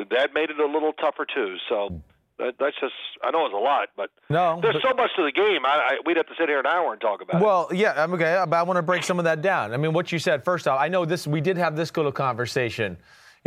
that 0.09 0.33
made 0.33 0.49
it 0.49 0.59
a 0.59 0.65
little 0.65 0.93
tougher 0.93 1.25
too. 1.25 1.55
So 1.69 2.01
That, 2.39 2.55
that's 2.59 2.75
just 2.79 2.93
I 3.23 3.31
know 3.31 3.45
it's 3.45 3.53
a 3.53 3.57
lot, 3.57 3.89
but 3.95 4.09
No, 4.29 4.59
there's 4.61 4.75
but- 4.75 4.89
so 4.89 4.95
much 4.95 5.11
to 5.15 5.23
the 5.23 5.31
game. 5.31 5.65
I, 5.65 5.69
I, 5.69 5.97
we'd 6.05 6.17
have 6.17 6.27
to 6.27 6.33
sit 6.37 6.49
here 6.49 6.59
an 6.59 6.67
hour 6.67 6.91
and 6.91 7.01
talk 7.01 7.21
about 7.21 7.41
it. 7.41 7.45
Well, 7.45 7.67
yeah, 7.73 7.93
I'm 8.03 8.13
okay, 8.13 8.43
but 8.47 8.55
I 8.57 8.63
want 8.63 8.77
to 8.77 8.83
break 8.83 9.03
some 9.03 9.17
of 9.19 9.25
that 9.25 9.41
down. 9.41 9.73
I 9.73 9.77
mean, 9.77 9.93
what 9.93 10.11
you 10.11 10.19
said 10.19 10.43
first 10.43 10.67
off, 10.67 10.79
I 10.79 10.87
know 10.87 11.03
this. 11.05 11.25
We 11.27 11.41
did 11.41 11.57
have 11.57 11.75
this 11.75 11.95
little 11.97 12.11
conversation, 12.11 12.97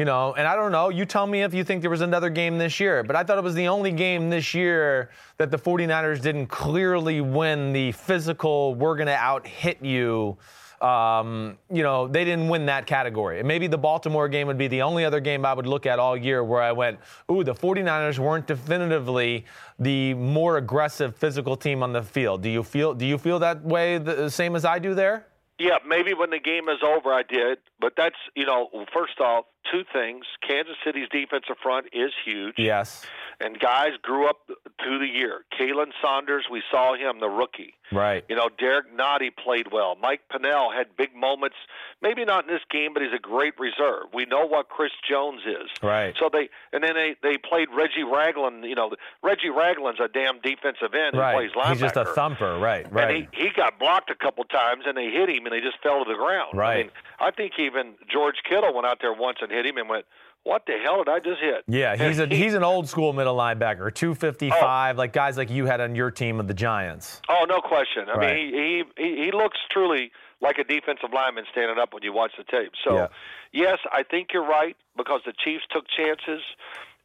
you 0.01 0.07
know, 0.07 0.33
and 0.33 0.49
I 0.49 0.57
don't 0.57 0.73
know. 0.73 0.89
You 0.89 1.05
tell 1.05 1.27
me 1.27 1.43
if 1.43 1.53
you 1.53 1.63
think 1.63 1.83
there 1.83 1.91
was 1.91 2.01
another 2.01 2.31
game 2.31 2.57
this 2.57 2.81
year, 2.81 3.03
but 3.03 3.17
I 3.17 3.23
thought 3.23 3.37
it 3.37 3.45
was 3.45 3.55
the 3.55 3.69
only 3.69 3.93
game 3.93 4.31
this 4.31 4.55
year 4.55 5.11
that 5.37 5.51
the 5.51 5.59
49ers 5.59 6.23
didn't 6.23 6.47
clearly 6.47 7.21
win 7.21 7.75
the 7.75 7.93
physical. 7.93 8.75
We're 8.75 8.97
gonna 8.97 9.11
out 9.11 9.47
hit 9.47 9.85
you. 9.85 10.39
Um, 10.81 11.59
you 11.71 11.83
know, 11.83 12.09
they 12.09 12.25
didn't 12.25 12.49
win 12.49 12.65
that 12.65 12.87
category. 12.87 13.41
And 13.41 13.47
maybe 13.47 13.67
the 13.67 13.77
Baltimore 13.77 14.27
game 14.27 14.47
would 14.47 14.57
be 14.57 14.69
the 14.69 14.81
only 14.81 15.05
other 15.05 15.21
game 15.21 15.45
I 15.45 15.53
would 15.53 15.67
look 15.67 15.85
at 15.85 15.99
all 15.99 16.17
year 16.17 16.43
where 16.43 16.63
I 16.63 16.73
went, 16.73 16.99
ooh, 17.31 17.45
the 17.45 17.53
49ers 17.53 18.19
weren't 18.19 18.47
definitively 18.47 19.45
the 19.79 20.15
more 20.15 20.57
aggressive 20.57 21.15
physical 21.15 21.59
team 21.59 21.83
on 21.83 21.93
the 21.93 22.03
field. 22.03 22.41
Do 22.41 22.49
you 22.49 22.63
feel 22.63 22.95
do 22.95 23.05
you 23.05 23.19
feel 23.19 23.39
that 23.41 23.63
way 23.63 23.99
the 23.99 24.31
same 24.31 24.57
as 24.57 24.65
I 24.65 24.79
do 24.79 24.95
there? 24.95 25.27
Yeah, 25.61 25.77
maybe 25.87 26.15
when 26.15 26.31
the 26.31 26.39
game 26.39 26.71
is 26.71 26.79
over, 26.83 27.13
I 27.13 27.23
did. 27.23 27.59
But 27.79 27.93
that's, 27.95 28.17
you 28.35 28.47
know, 28.47 28.71
first 28.95 29.21
off, 29.21 29.45
two 29.71 29.83
things. 29.93 30.25
Kansas 30.41 30.77
City's 30.83 31.07
defensive 31.13 31.57
front 31.63 31.87
is 31.93 32.13
huge. 32.25 32.55
Yes. 32.57 33.05
And 33.43 33.59
guys 33.59 33.93
grew 34.03 34.29
up 34.29 34.37
through 34.83 34.99
the 34.99 35.07
year. 35.07 35.47
Khalen 35.59 35.93
Saunders, 36.03 36.45
we 36.51 36.63
saw 36.71 36.95
him, 36.95 37.21
the 37.21 37.29
rookie. 37.29 37.75
Right. 37.91 38.23
You 38.29 38.37
know, 38.37 38.51
Derrick 38.59 38.95
Nnadi 38.95 39.31
played 39.35 39.73
well. 39.73 39.97
Mike 40.01 40.21
Pennel 40.31 40.71
had 40.71 40.95
big 40.97 41.15
moments. 41.17 41.57
Maybe 42.03 42.25
not 42.27 42.47
in 42.47 42.53
this 42.55 42.63
game, 42.71 42.93
but 42.93 43.03
he's 43.03 43.13
a 43.15 43.19
great 43.19 43.59
reserve. 43.59 44.05
We 44.13 44.27
know 44.27 44.45
what 44.47 44.69
Chris 44.69 44.93
Jones 45.09 45.41
is. 45.47 45.71
Right. 45.83 46.15
So 46.19 46.29
they 46.33 46.51
and 46.73 46.85
then 46.85 46.95
they 46.95 47.17
they 47.23 47.39
played 47.39 47.69
Reggie 47.75 48.05
Ragland. 48.05 48.65
You 48.65 48.75
know, 48.75 48.93
Reggie 49.23 49.49
Ragland's 49.51 50.01
a 50.01 50.09
damn 50.09 50.39
defensive 50.41 50.95
end 50.95 51.17
Right. 51.17 51.35
plays 51.35 51.51
linebacker. 51.53 51.71
He's 51.71 51.81
just 51.81 51.97
a 51.97 52.05
thumper. 52.05 52.59
Right. 52.59 52.91
Right. 52.93 53.17
And 53.17 53.29
he, 53.35 53.45
he 53.45 53.51
got 53.57 53.79
blocked 53.79 54.11
a 54.11 54.15
couple 54.15 54.45
times, 54.45 54.85
and 54.87 54.97
they 54.97 55.11
hit 55.11 55.29
him, 55.31 55.47
and 55.47 55.53
they 55.53 55.61
just 55.61 55.79
fell 55.83 56.05
to 56.05 56.11
the 56.11 56.17
ground. 56.17 56.51
I 56.55 56.57
Right. 56.57 56.77
mean, 56.87 56.91
I 57.19 57.31
think 57.31 57.55
even 57.59 57.95
George 58.11 58.37
Kittle 58.49 58.73
went 58.75 58.87
out 58.87 58.99
there 59.01 59.13
once 59.15 59.39
and 59.41 59.51
hit 59.51 59.65
him 59.67 59.79
and 59.79 59.89
went, 59.89 60.05
"What 60.45 60.63
the 60.67 60.79
hell 60.83 61.05
did 61.05 61.09
I 61.09 61.19
just 61.21 61.41
hit?" 61.41 61.65
yeah, 61.67 61.97
he's 61.97 62.19
a 62.19 62.27
he's 62.27 62.55
an 62.55 62.63
old 62.65 62.89
school 62.89 63.13
middle 63.13 63.37
linebacker, 63.37 63.93
255, 63.95 64.97
like 64.99 65.13
guys 65.13 65.37
like 65.37 65.51
you 65.51 65.67
had 65.67 65.81
on 65.81 65.95
your 65.95 66.11
team 66.11 66.41
of 66.41 66.49
the 66.49 66.55
Giants. 66.55 67.21
Oh, 67.29 67.45
no 67.49 67.61
question. 67.61 68.09
I 68.09 68.17
Right. 68.19 68.35
mean, 68.37 68.55
he, 68.55 68.83
he 69.03 69.25
he 69.27 69.33
looks 69.33 69.59
truly 69.71 70.11
like 70.41 70.59
a 70.59 70.65
defensive 70.65 71.11
lineman 71.13 71.45
standing 71.53 71.79
up 71.79 71.93
when 71.93 72.03
you 72.03 72.13
watch 72.13 72.33
the 72.39 72.45
tape. 72.45 72.73
So, 72.85 72.95
Yeah. 72.97 73.07
yes, 73.53 73.79
I 73.93 74.03
think 74.03 74.29
you're 74.33 74.47
right 74.47 74.77
because 74.97 75.21
the 75.27 75.35
Chiefs 75.45 75.65
took 75.71 75.85
chances, 75.89 76.41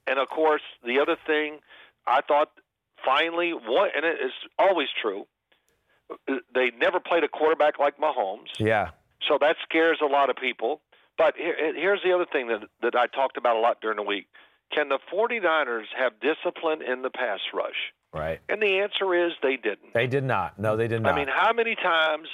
and 0.07 0.19
of 0.19 0.29
course, 0.29 0.61
the 0.85 0.99
other 0.99 1.17
thing 1.27 1.59
I 2.07 2.21
thought 2.21 2.51
finally 3.03 3.51
what, 3.51 3.95
and 3.95 4.05
it 4.05 4.19
is 4.23 4.31
always 4.57 4.87
true. 5.01 5.27
They 6.53 6.71
never 6.79 6.99
played 6.99 7.23
a 7.23 7.27
quarterback 7.27 7.79
like 7.79 7.97
Mahomes. 7.97 8.49
Yeah. 8.59 8.91
So 9.27 9.37
that 9.41 9.55
scares 9.67 9.99
a 10.01 10.05
lot 10.05 10.29
of 10.29 10.35
people. 10.35 10.81
But 11.17 11.35
here, 11.37 11.55
here's 11.75 12.01
the 12.03 12.13
other 12.13 12.25
thing 12.25 12.47
that, 12.47 12.61
that 12.81 12.95
I 12.95 13.07
talked 13.07 13.37
about 13.37 13.55
a 13.55 13.59
lot 13.59 13.79
during 13.81 13.97
the 13.97 14.03
week. 14.03 14.27
Can 14.73 14.89
the 14.89 14.99
49ers 15.13 15.85
have 15.97 16.13
discipline 16.19 16.81
in 16.81 17.01
the 17.01 17.09
pass 17.09 17.39
rush? 17.53 17.93
Right. 18.13 18.39
And 18.49 18.61
the 18.61 18.79
answer 18.79 19.13
is 19.13 19.33
they 19.41 19.57
didn't. 19.57 19.93
They 19.93 20.07
did 20.07 20.23
not. 20.23 20.57
No, 20.57 20.75
they 20.75 20.87
did 20.87 21.01
not. 21.01 21.13
I 21.13 21.15
mean, 21.15 21.27
how 21.27 21.53
many 21.53 21.75
times 21.75 22.27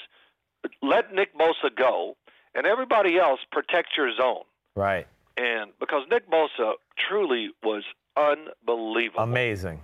let 0.82 1.14
Nick 1.14 1.36
Bosa 1.38 1.76
go 1.76 2.16
and 2.56 2.66
everybody 2.66 3.18
else 3.18 3.40
protect 3.52 3.90
your 3.98 4.14
zone? 4.16 4.44
right. 4.76 5.08
And 5.38 5.72
because 5.80 6.04
Nick 6.10 6.30
Bosa 6.30 6.74
truly 6.98 7.52
was 7.64 7.84
unbelievable. 8.18 9.24
Amazing. 9.24 9.82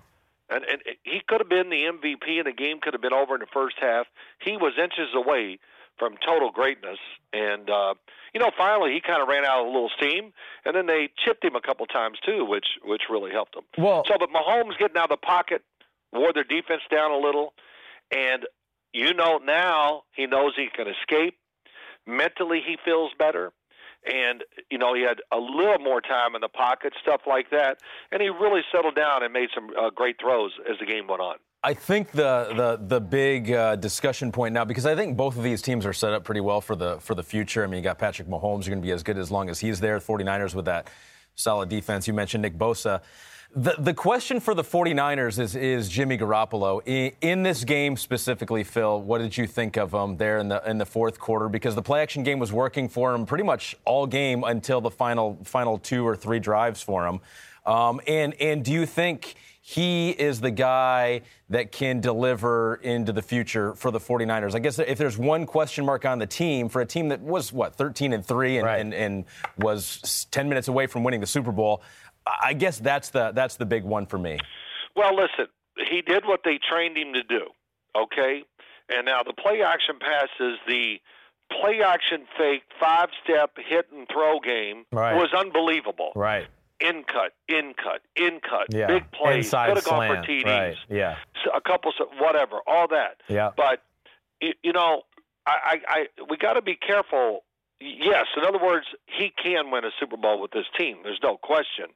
And, 0.50 0.64
and 0.66 0.82
he 1.04 1.22
could 1.28 1.40
have 1.40 1.50
been 1.50 1.70
the 1.70 1.84
MVP, 1.84 2.38
and 2.38 2.46
the 2.46 2.52
game 2.52 2.80
could 2.82 2.94
have 2.94 3.02
been 3.02 3.14
over 3.14 3.34
in 3.34 3.40
the 3.40 3.48
first 3.52 3.78
half. 3.80 4.08
He 4.40 4.56
was 4.56 4.74
inches 4.78 5.10
away 5.16 5.60
from 5.98 6.16
total 6.26 6.52
greatness, 6.52 7.00
and 7.34 7.70
uh, 7.70 7.94
you 8.34 8.40
know, 8.40 8.52
finally 8.58 8.94
he 8.94 9.02
kind 9.02 9.22
of 9.22 9.28
ran 9.28 9.46
out 9.46 9.62
of 9.62 9.66
a 9.68 9.70
little 9.70 9.90
steam, 9.98 10.32
and 10.66 10.76
then 10.76 10.86
they 10.86 11.10
chipped 11.26 11.44
him 11.44 11.56
a 11.56 11.62
couple 11.62 11.86
times 11.86 12.18
too, 12.26 12.46
which 12.46 12.68
which 12.84 13.04
really 13.10 13.32
helped 13.32 13.56
him. 13.56 13.64
Well- 13.78 14.04
so 14.08 14.16
but 14.20 14.30
Mahomes 14.30 14.78
getting 14.78 14.98
out 14.98 15.12
of 15.12 15.20
the 15.20 15.26
pocket 15.26 15.64
wore 16.14 16.34
their 16.34 16.44
defense 16.44 16.82
down 16.92 17.12
a 17.12 17.18
little, 17.18 17.54
and 18.12 18.46
you 18.94 19.14
know 19.14 19.40
now 19.44 20.04
he 20.16 20.26
knows 20.28 20.54
he 20.56 20.68
can 20.74 20.88
escape. 20.88 21.36
Mentally, 22.06 22.62
he 22.66 22.78
feels 22.84 23.12
better. 23.18 23.52
And 24.06 24.44
you 24.70 24.78
know 24.78 24.94
he 24.94 25.02
had 25.02 25.18
a 25.34 25.38
little 25.38 25.80
more 25.80 26.00
time 26.00 26.36
in 26.36 26.42
the 26.42 26.48
pocket, 26.48 26.94
stuff 27.02 27.22
like 27.28 27.50
that, 27.50 27.80
and 28.12 28.22
he 28.22 28.30
really 28.30 28.62
settled 28.72 28.96
down 28.96 29.24
and 29.24 29.34
made 29.34 29.50
some 29.54 29.70
uh, 29.78 29.90
great 29.90 30.16
throws 30.22 30.52
as 30.70 30.78
the 30.80 30.86
game 30.86 31.08
went 31.08 31.22
on. 31.22 31.36
I 31.64 31.74
think 31.74 32.12
the 32.12 32.54
the 32.56 32.80
the 32.88 33.02
big 33.02 33.52
uh, 33.52 33.76
discussion 33.76 34.32
point 34.32 34.54
now, 34.54 34.64
because 34.64 34.86
I 34.86 34.96
think 34.96 35.18
both 35.18 35.38
of 35.38 35.44
these 35.44 35.62
teams 35.62 35.86
are 35.86 35.94
set 35.94 36.14
up 36.14 36.24
pretty 36.24 36.42
well 36.42 36.62
for 36.62 36.76
the 36.76 37.00
for 37.00 37.16
the 37.16 37.24
future. 37.24 37.64
I 37.64 37.68
mean, 37.68 37.78
you 37.78 37.84
got 37.84 37.98
Patrick 37.98 38.28
Mahomes, 38.28 38.66
you're 38.66 38.76
going 38.76 38.82
to 38.82 38.86
be 38.88 38.92
as 38.92 39.04
good 39.04 39.18
as 39.18 39.32
long 39.32 39.50
as 39.50 39.60
he's 39.60 39.80
there. 39.80 40.00
49ers 40.00 40.54
with 40.54 40.66
that 40.66 40.90
solid 41.36 41.70
defense. 41.70 42.08
You 42.08 42.14
mentioned 42.14 42.44
Nick 42.44 42.58
Bosa. 42.58 43.02
The, 43.56 43.76
the 43.80 43.94
question 43.94 44.40
for 44.40 44.54
the 44.54 44.64
49ers 44.64 45.40
is, 45.40 45.56
is 45.56 45.88
Jimmy 45.88 46.18
Garoppolo. 46.18 46.82
In, 46.86 47.14
in 47.22 47.44
this 47.44 47.64
game 47.64 47.96
specifically, 47.96 48.64
Phil, 48.64 49.02
what 49.02 49.20
did 49.20 49.38
you 49.38 49.48
think 49.48 49.78
of 49.78 49.94
him 49.94 50.18
there 50.18 50.38
in 50.40 50.50
the 50.50 50.62
in 50.70 50.78
the 50.78 50.86
fourth 50.86 51.18
quarter? 51.18 51.50
Because 51.50 51.74
the 51.74 51.82
play 51.82 52.02
action 52.02 52.24
game 52.24 52.40
was 52.40 52.52
working 52.52 52.90
for 52.90 53.14
him 53.16 53.26
pretty 53.26 53.46
much 53.46 53.76
all 53.86 54.06
game 54.06 54.44
until 54.44 54.82
the 54.82 54.92
final 54.92 55.40
final 55.44 55.78
two 55.78 56.06
or 56.06 56.16
three 56.16 56.40
drives 56.40 56.84
for 56.84 57.08
him. 57.08 57.20
Um, 57.66 58.00
and 58.06 58.34
and 58.36 58.64
do 58.64 58.72
you 58.72 58.86
think 58.86 59.36
he 59.70 60.12
is 60.12 60.40
the 60.40 60.50
guy 60.50 61.20
that 61.50 61.74
can 61.74 62.00
deliver 62.00 62.76
into 62.76 63.12
the 63.12 63.22
future 63.22 63.76
for 63.76 63.92
the 63.92 64.00
49ers. 64.00 64.56
I 64.56 64.60
guess 64.60 64.80
if 64.80 64.98
there's 64.98 65.18
one 65.18 65.46
question 65.46 65.86
mark 65.86 66.06
on 66.06 66.20
the 66.20 66.26
team 66.26 66.70
for 66.70 66.80
a 66.82 66.86
team 66.86 67.10
that 67.10 67.20
was 67.20 67.52
what 67.52 67.76
13 67.76 68.14
and 68.14 68.26
3 68.26 68.60
and, 68.60 68.66
Right. 68.66 68.80
and, 68.80 68.94
and 68.94 69.26
was 69.58 70.26
10 70.32 70.48
minutes 70.48 70.70
away 70.70 70.88
from 70.88 71.04
winning 71.04 71.20
the 71.20 71.28
Super 71.28 71.52
Bowl, 71.52 71.84
I 72.42 72.54
guess 72.54 72.80
that's 72.80 73.10
the 73.10 73.34
that's 73.34 73.58
the 73.58 73.66
big 73.66 73.84
one 73.84 74.06
for 74.06 74.18
me. 74.18 74.40
Well, 74.96 75.14
listen, 75.14 75.48
he 75.90 76.02
did 76.02 76.24
what 76.26 76.42
they 76.46 76.60
trained 76.72 76.98
him 76.98 77.12
to 77.12 77.24
do, 77.24 77.48
okay? 77.94 78.44
And 78.88 79.06
now 79.06 79.22
the 79.24 79.34
play 79.34 79.64
action 79.64 79.96
pass 80.00 80.30
is 80.40 80.56
the 80.66 81.02
play 81.52 81.82
action 81.86 82.26
fake 82.38 82.64
five 82.80 83.10
step 83.22 83.52
hit 83.58 83.88
and 83.94 84.08
throw 84.08 84.40
game 84.40 84.86
Right. 84.94 85.16
was 85.18 85.34
unbelievable. 85.38 86.14
Right. 86.16 86.48
In 86.80 87.04
cut, 87.06 87.34
in 87.48 87.74
cut, 87.74 88.02
in 88.16 88.40
cut, 88.40 88.68
Yeah. 88.70 88.86
big 88.88 89.12
plays, 89.12 89.46
Inside 89.46 89.68
could 89.70 89.78
have 89.78 89.86
gone 89.86 90.08
for. 90.18 90.22
TDs, 90.24 90.46
Right. 90.46 90.78
Yeah. 90.90 91.16
a 91.54 91.60
couple, 91.62 91.92
whatever, 92.20 92.60
all 92.68 92.88
that. 92.90 93.18
Yeah. 93.28 93.50
But 93.58 93.82
you 94.40 94.74
know, 94.74 95.02
I, 95.48 95.58
I, 95.64 95.82
I 95.88 96.24
we 96.30 96.38
got 96.38 96.54
to 96.54 96.62
be 96.62 96.76
careful. 96.76 97.44
Yes, 97.80 98.28
in 98.36 98.44
other 98.44 98.60
words, 98.64 98.86
he 99.08 99.32
can 99.42 99.72
win 99.72 99.86
a 99.86 99.92
Super 100.00 100.18
Bowl 100.18 100.40
with 100.40 100.52
this 100.52 100.66
team. 100.78 100.98
There's 101.04 101.20
no 101.24 101.38
question. 101.38 101.88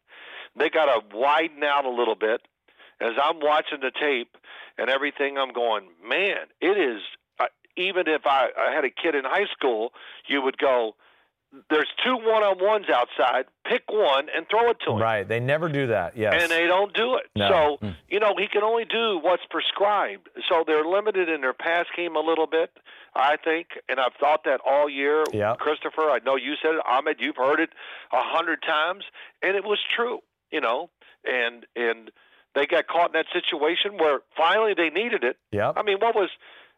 They 0.56 0.70
got 0.70 0.86
to 0.86 1.16
widen 1.16 1.64
out 1.64 1.86
a 1.86 1.90
little 1.90 2.16
bit. 2.16 2.42
As 3.00 3.14
I'm 3.22 3.40
watching 3.40 3.80
the 3.82 3.92
tape 3.92 4.36
and 4.78 4.90
everything, 4.90 5.38
I'm 5.38 5.54
going, 5.54 5.86
man, 6.08 6.48
it 6.60 6.78
is. 6.78 7.02
Uh, 7.40 7.46
even 7.78 8.08
if 8.08 8.26
I, 8.26 8.50
I 8.60 8.72
had 8.74 8.84
a 8.86 8.90
kid 8.92 9.16
in 9.16 9.24
high 9.26 9.48
school, 9.52 9.92
you 10.28 10.42
would 10.42 10.58
go. 10.58 10.96
There's 11.70 11.90
two 12.04 12.16
one-on-ones 12.16 12.86
outside. 12.94 13.46
Pick 13.66 13.84
one 13.90 14.28
and 14.36 14.46
throw 14.50 14.70
it 14.70 14.78
to 14.86 14.94
him 14.94 15.00
Right. 15.02 15.28
They 15.28 15.40
never 15.40 15.68
do 15.68 15.88
that. 15.88 16.16
Yes. 16.16 16.42
and 16.42 16.52
they 16.52 16.66
don't 16.66 16.94
do 16.94 17.16
it. 17.16 17.30
No. 17.36 17.78
So 17.82 17.86
mm. 17.86 17.96
you 18.10 18.20
know 18.20 18.36
he 18.38 18.48
can 18.48 18.64
only 18.64 18.86
do 18.86 19.20
what's 19.22 19.44
prescribed. 19.50 20.30
So 20.48 20.64
they're 20.66 20.86
limited 20.86 21.28
in 21.30 21.42
their 21.42 21.54
pass 21.54 21.86
game 21.96 22.16
a 22.16 22.22
little 22.22 22.48
bit, 22.48 22.72
I 23.16 23.36
think, 23.36 23.68
and 23.90 24.00
I've 24.00 24.14
thought 24.20 24.46
that 24.46 24.62
all 24.66 24.90
year. 24.90 25.24
Yeah. 25.34 25.56
Christopher, 25.60 26.10
I 26.10 26.20
know 26.26 26.38
you 26.38 26.56
said 26.62 26.76
it. 26.76 26.82
Ahmed, 26.88 27.18
you've 27.20 27.38
heard 27.38 27.60
it 27.60 27.72
a 28.14 28.22
hundred 28.22 28.62
times, 28.62 29.04
and 29.42 29.56
it 29.56 29.66
was 29.66 29.80
true. 29.94 30.20
You 30.52 30.62
know, 30.62 30.90
and 31.26 31.66
and 31.76 32.12
they 32.56 32.66
got 32.66 32.88
caught 32.88 33.08
in 33.08 33.14
that 33.14 33.28
situation 33.34 33.98
where 33.98 34.20
finally 34.36 34.74
they 34.76 34.90
needed 34.90 35.24
it. 35.24 35.38
Yeah. 35.52 35.72
I 35.76 35.84
mean, 35.84 35.98
what 36.00 36.16
was 36.16 36.30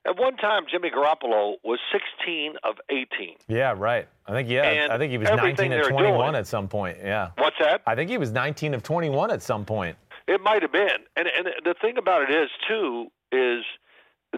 at 0.05 0.17
one 0.19 0.35
time 0.37 0.63
Jimmy 0.69 0.89
Garoppolo 0.89 1.55
was 1.63 1.79
16 1.91 2.53
of 2.63 2.75
18. 2.89 3.35
yeah. 3.47 3.73
Right. 3.77 4.07
I 4.25 4.31
think 4.31 4.49
yeah. 4.49 4.63
And 4.63 4.91
I 4.91 4.97
think 4.97 5.11
he 5.11 5.17
was 5.17 5.29
19 5.29 5.71
of 5.73 5.87
21 5.87 6.13
doing- 6.19 6.35
at 6.35 6.47
some 6.47 6.67
point. 6.67 6.97
Yeah. 7.03 7.31
What's 7.37 7.57
that? 7.59 7.81
I 7.87 7.95
think 7.95 8.09
he 8.09 8.17
was 8.17 8.31
19 8.31 8.73
of 8.73 8.83
21 8.83 9.31
at 9.31 9.41
some 9.41 9.65
point. 9.65 9.97
It 10.27 10.39
might 10.41 10.61
have 10.61 10.71
been, 10.71 11.03
and 11.17 11.27
and 11.27 11.47
the 11.65 11.75
thing 11.81 11.97
about 11.97 12.29
it 12.29 12.33
is 12.33 12.49
too 12.67 13.07
is 13.33 13.63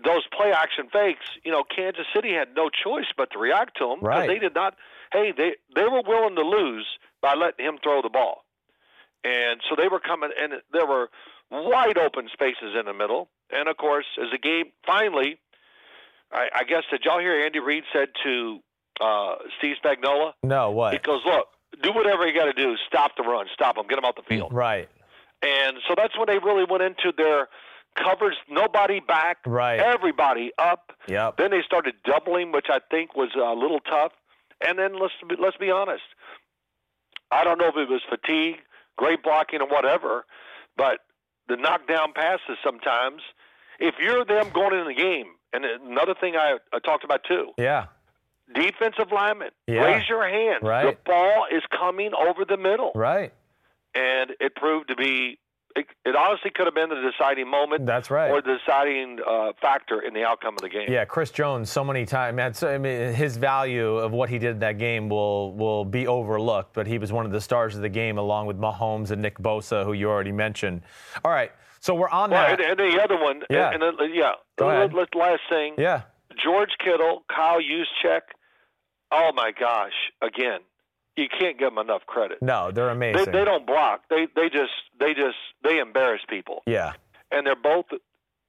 those 0.04 0.24
play 0.36 0.52
action 0.52 0.88
fakes. 0.92 1.26
You 1.44 1.52
know, 1.52 1.64
Kansas 1.64 2.06
City 2.16 2.34
had 2.34 2.50
no 2.56 2.70
choice 2.70 3.06
but 3.16 3.30
to 3.34 3.38
react 3.40 3.78
to 3.78 3.88
them 3.90 4.00
Right. 4.02 4.28
they 4.28 4.40
did 4.40 4.56
not. 4.56 4.76
Hey, 5.14 5.32
they 5.38 5.52
they 5.76 5.84
were 5.84 6.02
willing 6.02 6.36
to 6.36 6.42
lose 6.42 6.88
by 7.22 7.36
letting 7.36 7.64
him 7.66 7.78
throw 7.84 8.02
the 8.02 8.10
ball, 8.10 8.44
and 9.24 9.62
so 9.70 9.76
they 9.78 9.88
were 9.88 10.00
coming, 10.00 10.32
and 10.42 10.54
there 10.74 10.86
were 10.88 11.10
wide 11.52 11.98
open 12.00 12.30
spaces 12.34 12.74
in 12.80 12.86
the 12.86 12.94
middle. 12.94 13.30
And 13.52 13.70
of 13.70 13.78
course, 13.78 14.06
as 14.20 14.32
the 14.32 14.40
game 14.40 14.72
finally, 14.88 15.38
I, 16.32 16.48
I 16.54 16.64
guess 16.64 16.84
did 16.92 17.02
y'all 17.06 17.20
hear 17.20 17.40
Andy 17.46 17.60
Reid 17.60 17.84
said 17.94 18.10
to 18.24 18.60
uh, 19.02 19.36
Steve 19.60 19.76
Spagnuolo? 19.84 20.32
No. 20.44 20.72
What? 20.72 20.94
He 20.94 21.00
goes, 21.00 21.22
"Look, 21.26 21.48
do 21.82 21.92
whatever 21.94 22.28
you 22.28 22.34
got 22.38 22.46
to 22.46 22.54
do. 22.54 22.76
Stop 22.88 23.12
the 23.18 23.24
run. 23.24 23.46
Stop 23.54 23.76
them. 23.76 23.86
Get 23.88 23.96
them 23.96 24.06
off 24.06 24.16
the 24.16 24.24
field." 24.28 24.54
Right. 24.54 24.90
And 25.42 25.78
so 25.88 25.94
that's 25.98 26.18
when 26.18 26.28
they 26.28 26.40
really 26.40 26.66
went 26.70 26.82
into 26.84 27.12
their 27.16 27.48
covers, 27.96 28.36
nobody 28.50 29.00
back, 29.00 29.38
Right. 29.46 29.80
everybody 29.80 30.52
up. 30.58 30.92
Yep. 31.08 31.38
Then 31.38 31.52
they 31.52 31.62
started 31.66 31.94
doubling, 32.04 32.52
which 32.52 32.66
I 32.70 32.80
think 32.92 33.16
was 33.16 33.30
a 33.36 33.54
little 33.54 33.80
tough. 33.80 34.12
And 34.66 34.78
then 34.80 35.00
let's 35.00 35.14
be, 35.28 35.36
let's 35.40 35.58
be 35.58 35.72
honest. 35.72 36.04
I 37.32 37.44
don't 37.44 37.58
know 37.58 37.68
if 37.68 37.76
it 37.78 37.90
was 37.90 38.02
fatigue, 38.10 38.58
great 38.98 39.24
blocking, 39.24 39.62
or 39.62 39.68
whatever, 39.68 40.26
but 40.78 41.00
the 41.48 41.56
knockdown 41.58 42.14
passes 42.14 42.58
sometimes. 42.64 43.22
If 43.80 43.96
you're 44.00 44.24
them 44.26 44.50
going 44.54 44.74
into 44.74 44.86
the 44.88 44.94
game, 44.96 45.26
and 45.64 45.66
another 45.90 46.14
thing 46.20 46.36
I, 46.36 46.58
I 46.74 46.80
talked 46.80 47.04
about 47.04 47.22
too, 47.28 47.52
Yeah. 47.58 47.86
defensive 48.54 49.12
lineman, 49.12 49.50
Yeah. 49.68 49.84
raise 49.86 50.08
your 50.10 50.28
hand. 50.28 50.60
Right. 50.64 50.86
The 51.04 51.12
ball 51.12 51.46
is 51.52 51.64
coming 51.78 52.12
over 52.14 52.46
the 52.46 52.58
middle, 52.58 52.92
Right. 52.96 53.34
and 53.94 54.32
it 54.40 54.56
proved 54.56 54.90
to 54.90 54.96
be. 54.96 55.40
It, 55.78 55.88
it 56.06 56.16
honestly 56.16 56.52
could 56.56 56.68
have 56.68 56.74
been 56.74 56.88
the 56.88 57.12
deciding 57.12 57.50
moment 57.50 57.86
That's 57.86 58.10
right. 58.10 58.32
or 58.32 58.42
the 58.42 58.60
deciding 58.66 59.20
uh, 59.28 59.52
factor 59.62 60.00
in 60.00 60.14
the 60.14 60.24
outcome 60.24 60.54
of 60.56 60.62
the 60.62 60.70
game. 60.70 60.90
Yeah, 60.90 61.04
Chris 61.04 61.32
Jones, 61.32 61.70
so 61.70 61.84
many 61.84 62.06
times, 62.06 62.64
I 62.64 62.78
mean, 62.78 63.12
his 63.14 63.36
value 63.36 63.98
of 63.98 64.14
what 64.14 64.30
he 64.30 64.40
did 64.40 64.52
in 64.52 64.60
that 64.60 64.78
game 64.78 65.10
will 65.10 65.52
will 65.52 65.84
be 65.84 66.08
overlooked. 66.08 66.74
But 66.74 66.88
he 66.88 66.98
was 66.98 67.12
one 67.12 67.26
of 67.26 67.34
the 67.34 67.42
stars 67.42 67.76
of 67.76 67.82
the 67.82 67.90
game, 67.90 68.18
along 68.18 68.46
with 68.46 68.58
Mahomes 68.58 69.12
and 69.12 69.22
Nick 69.22 69.38
Bosa, 69.38 69.84
who 69.84 69.92
you 69.92 70.10
already 70.10 70.32
mentioned. 70.32 70.82
All 71.26 71.32
right, 71.34 71.52
so 71.86 71.94
we're 71.96 72.10
on 72.10 72.32
Well, 72.32 72.42
that. 72.48 72.60
and, 72.62 72.80
and 72.80 72.94
the 72.94 73.02
other 73.04 73.18
one, 73.22 73.44
Yeah. 73.50 73.72
and, 73.72 73.84
and, 73.84 74.00
uh, 74.00 74.04
yeah. 74.06 74.34
Go 74.58 74.70
ahead. 74.70 74.94
Last 75.14 75.42
thing, 75.50 75.76
yeah, 75.78 76.02
George 76.44 76.72
Kittle, 76.84 77.24
Kyle 77.34 77.60
Juszczyk. 77.62 78.22
Oh 79.12 79.32
my 79.34 79.52
gosh! 79.52 79.94
Again, 80.22 80.60
you 81.16 81.28
can't 81.30 81.58
give 81.60 81.70
them 81.70 81.78
enough 81.78 82.06
credit. 82.08 82.42
no, 82.42 82.72
they're 82.72 82.88
They, 82.88 82.92
amazing. 83.12 83.32
they 83.34 83.46
don't 83.46 83.66
block. 83.66 84.04
They 84.10 84.28
they 84.36 84.50
just 84.50 84.74
they 85.00 85.14
just 85.14 85.38
they 85.64 85.80
embarrass 85.80 86.22
people. 86.28 86.64
yeah, 86.66 86.94
and 87.32 87.46
they're 87.46 87.56
both 87.56 87.86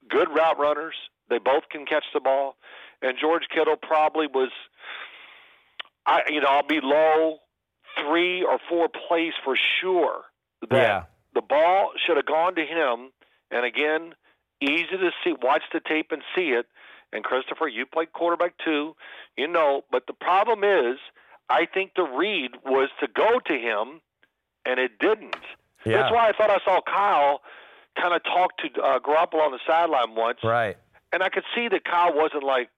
good 0.09 0.29
route 0.31 0.59
runners. 0.59 0.95
They 1.29 1.39
both 1.39 1.69
can 1.71 1.85
catch 1.87 2.05
the 2.15 2.21
ball. 2.21 2.57
And 3.03 3.19
George 3.21 3.43
Kittle 3.55 3.77
probably 3.77 4.27
was, 4.27 4.51
I 6.07 6.23
you 6.29 6.41
know, 6.41 6.49
I'll 6.49 6.67
be 6.67 6.81
low 6.83 7.39
three 8.01 8.43
or 8.43 8.59
four 8.69 8.89
plays 8.89 9.33
for 9.45 9.57
sure 9.81 10.23
that 10.71 10.73
Yeah. 10.77 11.03
the 11.35 11.43
ball 11.43 11.93
should 12.07 12.17
have 12.17 12.27
gone 12.27 12.55
to 12.55 12.65
him. 12.65 13.11
And 13.51 13.65
again, 13.65 14.15
easy 14.61 14.87
to 14.87 15.11
see. 15.25 15.35
Watch 15.41 15.63
the 15.73 15.81
tape 15.81 16.13
and 16.13 16.23
see 16.35 16.51
it. 16.51 16.67
And 17.13 17.23
Christopher, 17.25 17.69
you 17.69 17.87
played 17.87 18.13
quarterback 18.13 18.55
too, 18.65 18.97
you 19.37 19.47
know. 19.49 19.83
But 19.91 20.07
the 20.07 20.13
problem 20.13 20.65
is, 20.65 20.99
I 21.49 21.67
think 21.73 21.93
the 21.95 22.03
read 22.03 22.53
was 22.65 22.89
to 23.01 23.07
go 23.07 23.39
to 23.47 23.53
him, 23.55 24.01
and 24.65 24.81
it 24.81 24.99
didn't. 24.99 25.37
Yeah. 25.85 25.99
That's 26.03 26.13
why 26.13 26.29
I 26.29 26.33
thought 26.33 26.51
I 26.51 26.59
saw 26.65 26.81
Kyle 26.83 27.43
kind 28.01 28.13
of 28.13 28.25
talk 28.25 28.57
to 28.59 28.83
uh, 28.83 28.99
Garoppolo 28.99 29.43
on 29.47 29.53
the 29.53 29.61
sideline 29.67 30.17
once, 30.17 30.39
right. 30.43 30.77
and 31.13 31.23
I 31.23 31.29
could 31.29 31.45
see 31.55 31.69
that 31.69 31.85
Kyle 31.85 32.13
wasn't 32.13 32.43
like, 32.43 32.69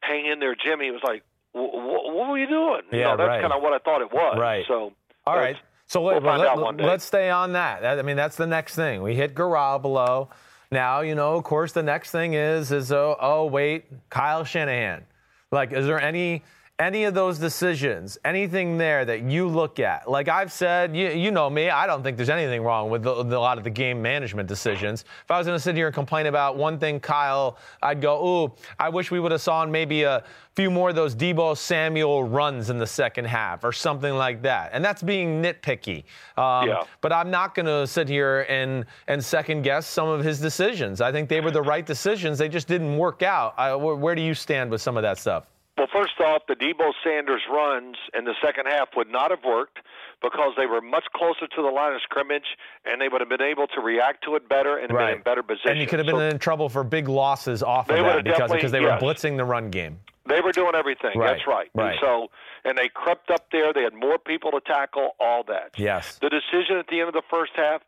"Hang 0.00 0.26
in 0.26 0.40
there, 0.40 0.56
Jimmy." 0.56 0.88
It 0.88 0.92
was 0.92 1.04
like, 1.04 1.22
"Wh- 1.52 1.70
wh- 1.70 2.14
"What 2.16 2.28
were 2.30 2.38
you 2.38 2.48
doing?" 2.48 2.82
You 2.90 2.98
Yeah, 2.98 3.04
know, 3.12 3.16
that's 3.18 3.28
right. 3.28 3.40
kind 3.40 3.52
of 3.52 3.62
what 3.62 3.72
I 3.72 3.78
thought 3.78 4.02
it 4.02 4.12
was. 4.12 4.36
Right. 4.38 4.64
So, 4.66 4.92
All 5.24 5.36
right. 5.36 5.56
So 5.88 6.02
we'll 6.02 6.14
let, 6.14 6.22
find 6.22 6.40
let, 6.42 6.50
out 6.50 6.60
one 6.60 6.76
day. 6.76 6.84
us 6.84 7.02
stay 7.02 7.30
on 7.30 7.52
that. 7.54 7.82
That- 7.82 7.98
I 7.98 8.02
mean, 8.02 8.16
that's 8.16 8.36
the 8.36 8.46
next 8.46 8.74
thing. 8.74 9.02
We 9.02 9.14
hit 9.14 9.34
Garoppolo. 9.34 10.28
Now, 10.70 11.00
you 11.00 11.14
know, 11.14 11.34
of 11.36 11.44
course, 11.44 11.72
the 11.72 11.82
next 11.82 12.10
thing 12.10 12.34
is 12.34 12.70
is 12.72 12.92
oh, 12.92 13.16
oh 13.18 13.46
wait, 13.46 13.86
Kyle 14.10 14.44
Shanahan. 14.44 15.04
Like, 15.50 15.72
is 15.72 15.86
there 15.86 16.00
any 16.00 16.42
any 16.78 17.04
of 17.04 17.14
those 17.14 17.38
decisions, 17.38 18.18
anything 18.24 18.78
there 18.78 19.04
that 19.04 19.22
you 19.22 19.48
look 19.48 19.80
at? 19.80 20.08
Like 20.08 20.28
I've 20.28 20.52
said, 20.52 20.94
you, 20.94 21.08
you 21.08 21.32
know 21.32 21.50
me, 21.50 21.70
I 21.70 21.88
don't 21.88 22.04
think 22.04 22.16
there's 22.16 22.28
anything 22.28 22.62
wrong 22.62 22.88
with, 22.88 23.02
the, 23.02 23.16
with 23.16 23.32
a 23.32 23.38
lot 23.38 23.58
of 23.58 23.64
the 23.64 23.70
game 23.70 24.00
management 24.00 24.48
decisions. 24.48 25.04
If 25.24 25.30
I 25.30 25.38
was 25.38 25.46
going 25.46 25.56
to 25.56 25.62
sit 25.62 25.74
here 25.74 25.86
and 25.86 25.94
complain 25.94 26.26
about 26.26 26.56
one 26.56 26.78
thing, 26.78 27.00
Kyle, 27.00 27.58
I'd 27.82 28.00
go, 28.00 28.24
ooh, 28.24 28.52
I 28.78 28.90
wish 28.90 29.10
we 29.10 29.18
would 29.18 29.32
have 29.32 29.40
saw 29.40 29.66
maybe 29.66 30.04
a 30.04 30.22
few 30.54 30.70
more 30.70 30.90
of 30.90 30.94
those 30.94 31.16
Deebo 31.16 31.56
Samuel 31.56 32.22
runs 32.22 32.70
in 32.70 32.78
the 32.78 32.86
second 32.86 33.24
half 33.24 33.64
or 33.64 33.72
something 33.72 34.14
like 34.14 34.42
that. 34.42 34.70
And 34.72 34.84
that's 34.84 35.02
being 35.02 35.42
nitpicky. 35.42 36.04
Um, 36.36 36.68
Yeah. 36.68 36.82
But 37.00 37.12
I'm 37.12 37.30
not 37.30 37.56
going 37.56 37.66
to 37.66 37.88
sit 37.88 38.08
here 38.08 38.46
and, 38.48 38.84
and 39.08 39.24
second 39.24 39.62
guess 39.62 39.86
some 39.86 40.08
of 40.08 40.22
his 40.22 40.40
decisions. 40.40 41.00
I 41.00 41.10
think 41.10 41.28
they 41.28 41.40
were 41.40 41.50
the 41.50 41.62
right 41.62 41.84
decisions. 41.84 42.38
They 42.38 42.48
just 42.48 42.68
didn't 42.68 42.96
work 42.96 43.22
out. 43.22 43.54
I, 43.56 43.74
where, 43.74 43.96
where 43.96 44.14
do 44.14 44.22
you 44.22 44.34
stand 44.34 44.70
with 44.70 44.80
some 44.80 44.96
of 44.96 45.02
that 45.02 45.18
stuff? 45.18 45.44
Well, 45.78 45.86
first 45.92 46.20
off, 46.20 46.42
the 46.48 46.54
Deebo 46.56 46.92
Sanders 47.04 47.42
runs 47.48 47.96
in 48.12 48.24
the 48.24 48.34
second 48.44 48.66
half 48.66 48.88
would 48.96 49.08
not 49.08 49.30
have 49.30 49.44
worked 49.44 49.78
because 50.20 50.52
they 50.56 50.66
were 50.66 50.80
much 50.80 51.04
closer 51.14 51.46
to 51.46 51.62
the 51.62 51.68
line 51.68 51.94
of 51.94 52.00
scrimmage, 52.02 52.56
and 52.84 53.00
they 53.00 53.08
would 53.08 53.20
have 53.20 53.28
been 53.28 53.40
able 53.40 53.68
to 53.68 53.80
react 53.80 54.24
to 54.24 54.34
it 54.34 54.48
better 54.48 54.76
and 54.76 54.88
been 54.88 55.08
in 55.08 55.22
better 55.22 55.44
position. 55.44 55.70
And 55.70 55.80
you 55.80 55.86
could 55.86 56.00
have 56.00 56.06
been 56.06 56.16
So 56.16 56.28
in 56.28 56.38
trouble 56.40 56.68
for 56.68 56.82
big 56.82 57.08
losses 57.08 57.62
off 57.62 57.88
of 57.90 57.96
that 57.96 58.24
because, 58.24 58.50
because 58.50 58.72
they 58.72 58.80
yes. 58.80 59.00
were 59.00 59.06
blitzing 59.06 59.36
the 59.36 59.44
run 59.44 59.70
game. 59.70 60.00
They 60.28 60.40
were 60.40 60.52
doing 60.52 60.74
everything. 60.74 61.16
Right, 61.16 61.36
That's 61.36 61.46
right. 61.46 61.70
right. 61.74 61.92
And 61.92 61.98
so, 62.02 62.28
and 62.64 62.76
they 62.76 62.88
crept 62.92 63.30
up 63.30 63.46
there. 63.52 63.72
They 63.72 63.82
had 63.82 63.94
more 63.94 64.18
people 64.18 64.50
to 64.50 64.60
tackle. 64.60 65.12
All 65.20 65.44
that. 65.44 65.70
Yes. 65.76 66.18
The 66.20 66.28
decision 66.28 66.76
at 66.76 66.88
the 66.88 66.98
end 67.00 67.08
of 67.08 67.14
the 67.14 67.22
first 67.30 67.52
half. 67.54 67.82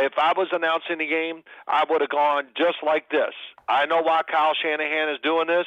If 0.00 0.12
I 0.16 0.32
was 0.36 0.48
announcing 0.52 0.98
the 0.98 1.06
game, 1.06 1.42
I 1.66 1.84
would 1.90 2.00
have 2.00 2.10
gone 2.10 2.44
just 2.56 2.78
like 2.84 3.10
this. 3.10 3.34
I 3.68 3.84
know 3.86 4.00
why 4.00 4.22
Kyle 4.30 4.54
Shanahan 4.54 5.08
is 5.08 5.18
doing 5.22 5.48
this. 5.48 5.66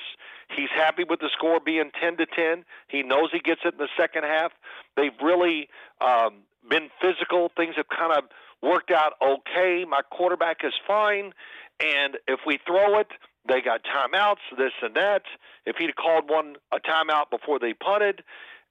He's 0.56 0.70
happy 0.76 1.04
with 1.04 1.20
the 1.20 1.30
score 1.34 1.60
being 1.60 1.92
10 2.00 2.18
to 2.18 2.26
10. 2.26 2.66
He 2.88 3.04
knows 3.04 3.30
he 3.32 3.40
gets 3.40 3.62
it 3.66 3.74
in 3.74 3.78
the 3.78 3.90
second 3.98 4.24
half. 4.24 4.52
They've 4.96 5.12
really 5.22 5.70
um, 6.00 6.44
been 6.70 6.90
physical. 7.02 7.52
Things 7.56 7.76
have 7.78 7.88
kind 7.90 8.14
of 8.14 8.26
worked 8.62 8.92
out 8.92 9.14
okay. 9.22 9.86
My 9.88 10.02
quarterback 10.02 10.58
is 10.64 10.74
fine. 10.88 11.34
And 11.80 12.18
if 12.28 12.42
we 12.46 12.60
throw 12.66 13.00
it, 13.00 13.08
they 13.48 13.62
got 13.62 13.82
timeouts, 13.84 14.58
this 14.58 14.72
and 14.82 14.96
that. 14.96 15.24
If 15.66 15.78
he'd 15.78 15.96
called 15.96 16.30
one 16.30 16.56
a 16.72 16.80
timeout 16.80 17.30
before 17.32 17.60
they 17.60 17.74
punted, 17.74 18.24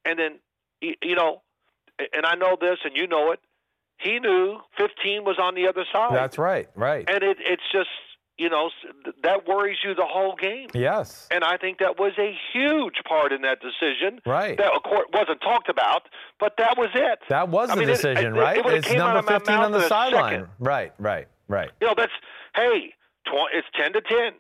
and 0.05 0.19
then 0.19 0.39
you 0.81 1.15
know, 1.15 1.43
and 1.99 2.25
I 2.25 2.35
know 2.37 2.57
this, 2.61 2.79
and 2.85 2.97
you 2.97 3.07
know 3.07 3.33
it. 3.33 3.41
He 3.99 4.19
knew 4.19 4.59
15 4.79 5.25
was 5.25 5.39
on 5.39 5.55
the 5.55 5.69
other 5.69 5.85
side. 5.93 6.15
That's 6.15 6.39
right. 6.39 6.69
Right. 6.75 7.05
and 7.09 7.23
it, 7.23 7.37
it's 7.41 7.63
just 7.71 7.91
you 8.41 8.49
know 8.49 8.71
that 9.23 9.47
worries 9.47 9.79
you 9.85 9.95
the 9.95 10.07
whole 10.07 10.35
game. 10.35 10.69
yes. 10.75 11.29
And 11.31 11.45
I 11.45 11.57
think 11.59 11.79
that 11.79 11.99
was 11.99 12.13
a 12.19 12.33
huge 12.53 12.99
part 13.07 13.33
in 13.33 13.43
that 13.43 13.59
decision. 13.61 14.21
Right. 14.25 14.57
That 14.57 14.73
of 14.75 14.83
course 14.83 15.07
wasn't 15.13 15.41
talked 15.43 15.69
about, 15.69 16.03
but 16.39 16.55
that 16.59 16.77
was 16.79 16.89
it. 16.95 17.19
That 17.29 17.49
was 17.51 17.69
I 17.71 17.75
the 17.75 17.81
mean, 17.81 17.89
it- 17.91 17.93
decision, 17.93 18.27
it- 18.35 18.37
it 18.39 18.41
right? 18.41 18.65
would've 18.65 18.85
it's 18.87 18.93
number 18.95 19.19
of 19.19 19.27
my 19.27 19.33
15 19.35 19.55
mouth 19.57 19.65
on 19.67 19.73
the 19.73 19.87
sideline. 19.89 20.49
Right. 20.59 20.93
Right. 20.99 21.29
Right. 21.49 21.71
You 21.81 21.89
know, 21.89 21.95
that's 21.97 22.13
hey, 22.55 22.95
tw- 23.27 23.51
it's 23.53 23.69
ten 23.79 23.93
to 23.93 24.01
ten. 24.01 24.33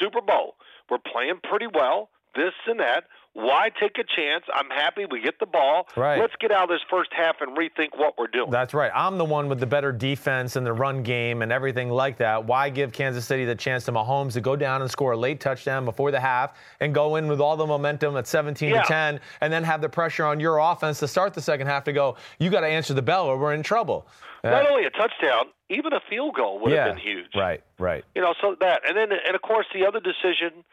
Super 0.00 0.20
Bowl. 0.20 0.54
We're 0.90 0.98
playing 0.98 1.40
pretty 1.42 1.66
well. 1.72 2.10
This 2.36 2.52
and 2.66 2.78
that. 2.80 3.04
Why 3.40 3.70
take 3.80 3.98
a 3.98 4.02
chance? 4.16 4.44
I'm 4.52 4.68
happy 4.68 5.04
we 5.08 5.20
get 5.22 5.38
the 5.38 5.46
ball. 5.46 5.86
Right. 5.96 6.18
Let's 6.20 6.34
get 6.40 6.50
out 6.50 6.64
of 6.64 6.68
this 6.70 6.80
first 6.90 7.10
half 7.16 7.36
and 7.40 7.56
rethink 7.56 7.96
what 7.96 8.18
we're 8.18 8.26
doing. 8.26 8.50
That's 8.50 8.74
right. 8.74 8.90
I'm 8.92 9.16
the 9.16 9.24
one 9.24 9.48
with 9.48 9.60
the 9.60 9.66
better 9.66 9.92
defense 9.92 10.56
and 10.56 10.66
the 10.66 10.72
run 10.72 11.04
game 11.04 11.42
and 11.42 11.52
everything 11.52 11.88
like 11.88 12.16
that. 12.16 12.44
Why 12.44 12.68
give 12.68 12.90
Kansas 12.92 13.24
City 13.24 13.44
the 13.44 13.54
chance 13.54 13.84
to 13.84 13.92
Mahomes 13.92 14.32
to 14.32 14.40
go 14.40 14.56
down 14.56 14.82
and 14.82 14.90
score 14.90 15.12
a 15.12 15.16
late 15.16 15.38
touchdown 15.38 15.84
before 15.84 16.10
the 16.10 16.18
half 16.18 16.58
and 16.80 16.92
go 16.92 17.14
in 17.14 17.28
with 17.28 17.40
all 17.40 17.56
the 17.56 17.64
momentum 17.64 18.16
at 18.16 18.26
17 18.26 18.70
Yeah. 18.70 18.82
to 18.82 18.88
10 18.88 19.20
and 19.40 19.52
then 19.52 19.62
have 19.62 19.82
the 19.82 19.88
pressure 19.88 20.24
on 20.24 20.40
your 20.40 20.58
offense 20.58 20.98
to 20.98 21.06
start 21.06 21.32
the 21.32 21.40
second 21.40 21.68
half 21.68 21.84
to 21.84 21.92
go, 21.92 22.16
you 22.40 22.50
got 22.50 22.62
to 22.62 22.66
answer 22.66 22.92
the 22.92 23.02
bell 23.02 23.26
or 23.26 23.38
we're 23.38 23.54
in 23.54 23.62
trouble. 23.62 24.08
Uh, 24.42 24.50
Not 24.50 24.68
only 24.68 24.84
a 24.84 24.90
touchdown, 24.90 25.44
even 25.70 25.92
a 25.92 26.00
field 26.10 26.34
goal 26.34 26.58
would 26.58 26.72
yeah. 26.72 26.86
have 26.86 26.96
been 26.96 27.04
huge. 27.04 27.30
Right. 27.36 27.62
Right. 27.78 28.04
You 28.16 28.22
know, 28.22 28.34
so 28.40 28.56
that 28.58 28.80
and 28.84 28.96
then 28.96 29.12
and 29.12 29.36
of 29.36 29.42
course 29.42 29.66
the 29.72 29.86
other 29.86 30.00
decision, 30.00 30.64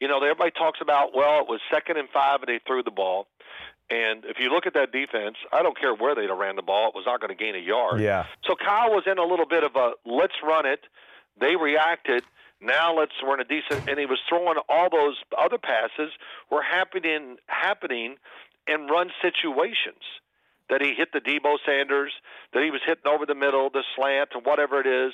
you 0.00 0.08
know, 0.08 0.18
everybody 0.18 0.50
talks 0.50 0.80
about 0.80 1.14
well, 1.14 1.40
it 1.40 1.48
was 1.48 1.60
second 1.72 1.96
and 1.96 2.08
five 2.08 2.42
and 2.42 2.48
they 2.48 2.60
threw 2.66 2.82
the 2.82 2.90
ball. 2.90 3.26
And 3.88 4.24
if 4.24 4.38
you 4.40 4.50
look 4.50 4.66
at 4.66 4.74
that 4.74 4.90
defense, 4.90 5.36
I 5.52 5.62
don't 5.62 5.78
care 5.78 5.94
where 5.94 6.14
they'd 6.14 6.28
have 6.28 6.38
ran 6.38 6.56
the 6.56 6.62
ball, 6.62 6.88
it 6.88 6.94
was 6.94 7.04
not 7.06 7.20
going 7.20 7.36
to 7.36 7.36
gain 7.36 7.54
a 7.54 7.64
yard. 7.64 8.00
Yeah. 8.00 8.26
So 8.44 8.56
Kyle 8.56 8.90
was 8.90 9.04
in 9.06 9.18
a 9.18 9.24
little 9.24 9.46
bit 9.46 9.62
of 9.62 9.76
a 9.76 9.92
let's 10.04 10.34
run 10.42 10.66
it. 10.66 10.80
They 11.40 11.56
reacted. 11.56 12.24
Now 12.60 12.96
let's 12.96 13.12
we're 13.22 13.34
in 13.34 13.40
a 13.40 13.44
decent 13.44 13.88
and 13.88 13.98
he 13.98 14.06
was 14.06 14.18
throwing 14.28 14.56
all 14.68 14.88
those 14.90 15.16
other 15.38 15.58
passes 15.58 16.10
were 16.50 16.62
happening 16.62 17.36
happening 17.46 18.16
in 18.66 18.86
run 18.86 19.10
situations. 19.22 20.02
That 20.68 20.82
he 20.82 20.94
hit 20.94 21.12
the 21.12 21.20
Deebo 21.20 21.58
Sanders, 21.64 22.10
that 22.52 22.64
he 22.64 22.72
was 22.72 22.80
hitting 22.84 23.06
over 23.06 23.24
the 23.24 23.36
middle, 23.36 23.70
the 23.70 23.84
slant, 23.94 24.30
or 24.34 24.40
whatever 24.40 24.80
it 24.80 24.86
is. 24.88 25.12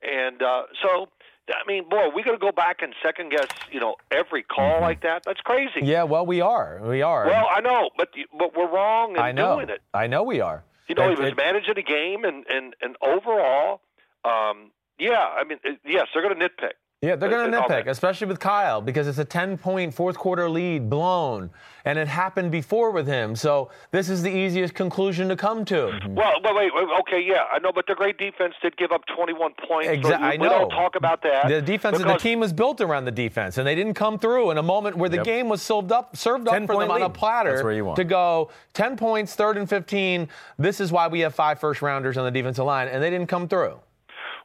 And 0.00 0.40
uh, 0.40 0.62
so 0.80 1.08
I 1.48 1.66
mean, 1.66 1.88
boy, 1.88 2.08
we 2.14 2.22
got 2.22 2.32
to 2.32 2.38
go 2.38 2.52
back 2.52 2.82
and 2.82 2.94
second 3.02 3.30
guess, 3.30 3.48
you 3.70 3.80
know, 3.80 3.96
every 4.10 4.42
call 4.42 4.80
like 4.80 5.02
that. 5.02 5.24
That's 5.24 5.40
crazy. 5.40 5.80
Mm-hmm. 5.80 5.86
Yeah, 5.86 6.04
well, 6.04 6.24
we 6.24 6.40
are. 6.40 6.80
We 6.82 7.02
are. 7.02 7.26
Well, 7.26 7.48
I 7.50 7.60
know, 7.60 7.90
but 7.96 8.10
but 8.38 8.56
we're 8.56 8.68
wrong 8.70 9.16
in 9.16 9.18
I 9.22 9.32
know. 9.32 9.56
doing 9.56 9.68
it. 9.68 9.80
I 9.92 10.06
know 10.06 10.22
we 10.22 10.40
are. 10.40 10.62
You 10.88 10.94
know, 10.94 11.10
It- 11.10 11.16
he 11.18 11.22
was 11.22 11.32
it- 11.32 11.36
managing 11.36 11.74
the 11.74 11.82
game, 11.82 12.24
and 12.24 12.46
and 12.48 12.76
and 12.80 12.96
overall, 13.02 13.80
um, 14.24 14.70
yeah. 14.98 15.26
I 15.36 15.44
mean, 15.44 15.58
it- 15.64 15.80
yes, 15.84 16.06
they're 16.14 16.22
going 16.22 16.38
to 16.38 16.48
nitpick. 16.48 16.72
Yeah, 17.02 17.16
they're 17.16 17.28
going 17.28 17.50
to 17.50 17.58
nitpick, 17.58 17.88
especially 17.88 18.28
with 18.28 18.38
Kyle, 18.38 18.80
because 18.80 19.08
it's 19.08 19.18
a 19.18 19.24
10 19.24 19.58
point 19.58 19.92
fourth 19.92 20.16
quarter 20.16 20.48
lead 20.48 20.88
blown, 20.88 21.50
and 21.84 21.98
it 21.98 22.06
happened 22.06 22.52
before 22.52 22.92
with 22.92 23.08
him. 23.08 23.34
So 23.34 23.70
this 23.90 24.08
is 24.08 24.22
the 24.22 24.30
easiest 24.30 24.74
conclusion 24.74 25.28
to 25.28 25.34
come 25.34 25.64
to. 25.64 25.74
Mm-hmm. 25.74 26.14
Well, 26.14 26.34
wait, 26.44 26.54
wait, 26.54 26.70
wait, 26.72 26.86
okay, 27.00 27.20
yeah, 27.20 27.42
I 27.52 27.58
know, 27.58 27.72
but 27.72 27.88
the 27.88 27.96
great 27.96 28.18
defense 28.18 28.54
did 28.62 28.76
give 28.76 28.92
up 28.92 29.02
21 29.16 29.52
points. 29.68 29.88
so 29.88 29.94
Exa- 29.96 30.20
we, 30.20 30.24
I 30.26 30.30
we 30.32 30.36
don't 30.48 30.68
know. 30.70 30.76
talk 30.76 30.94
about 30.94 31.24
that. 31.24 31.48
The 31.48 31.60
defense 31.60 31.98
of 31.98 32.04
the 32.06 32.18
team 32.18 32.38
was 32.38 32.52
built 32.52 32.80
around 32.80 33.04
the 33.06 33.10
defense, 33.10 33.58
and 33.58 33.66
they 33.66 33.74
didn't 33.74 33.94
come 33.94 34.16
through 34.16 34.52
in 34.52 34.58
a 34.58 34.62
moment 34.62 34.96
where 34.96 35.08
the 35.08 35.16
Yep. 35.16 35.24
game 35.24 35.48
was 35.48 35.60
served 35.60 35.90
up, 35.90 36.16
served 36.16 36.46
up 36.46 36.54
for 36.54 36.60
10-point 36.60 36.80
them 36.88 36.90
on 36.92 37.02
a 37.02 37.10
platter 37.10 37.50
That's 37.50 37.64
where 37.64 37.72
you 37.72 37.84
want. 37.84 37.96
to 37.96 38.04
go 38.04 38.48
10 38.74 38.96
points, 38.96 39.34
third 39.34 39.56
and 39.58 39.68
15. 39.68 40.28
This 40.56 40.78
is 40.78 40.92
why 40.92 41.08
we 41.08 41.18
have 41.18 41.34
five 41.34 41.58
first 41.58 41.82
rounders 41.82 42.16
on 42.16 42.24
the 42.24 42.30
defensive 42.30 42.64
line, 42.64 42.86
and 42.86 43.02
they 43.02 43.10
didn't 43.10 43.26
come 43.26 43.48
through. 43.48 43.80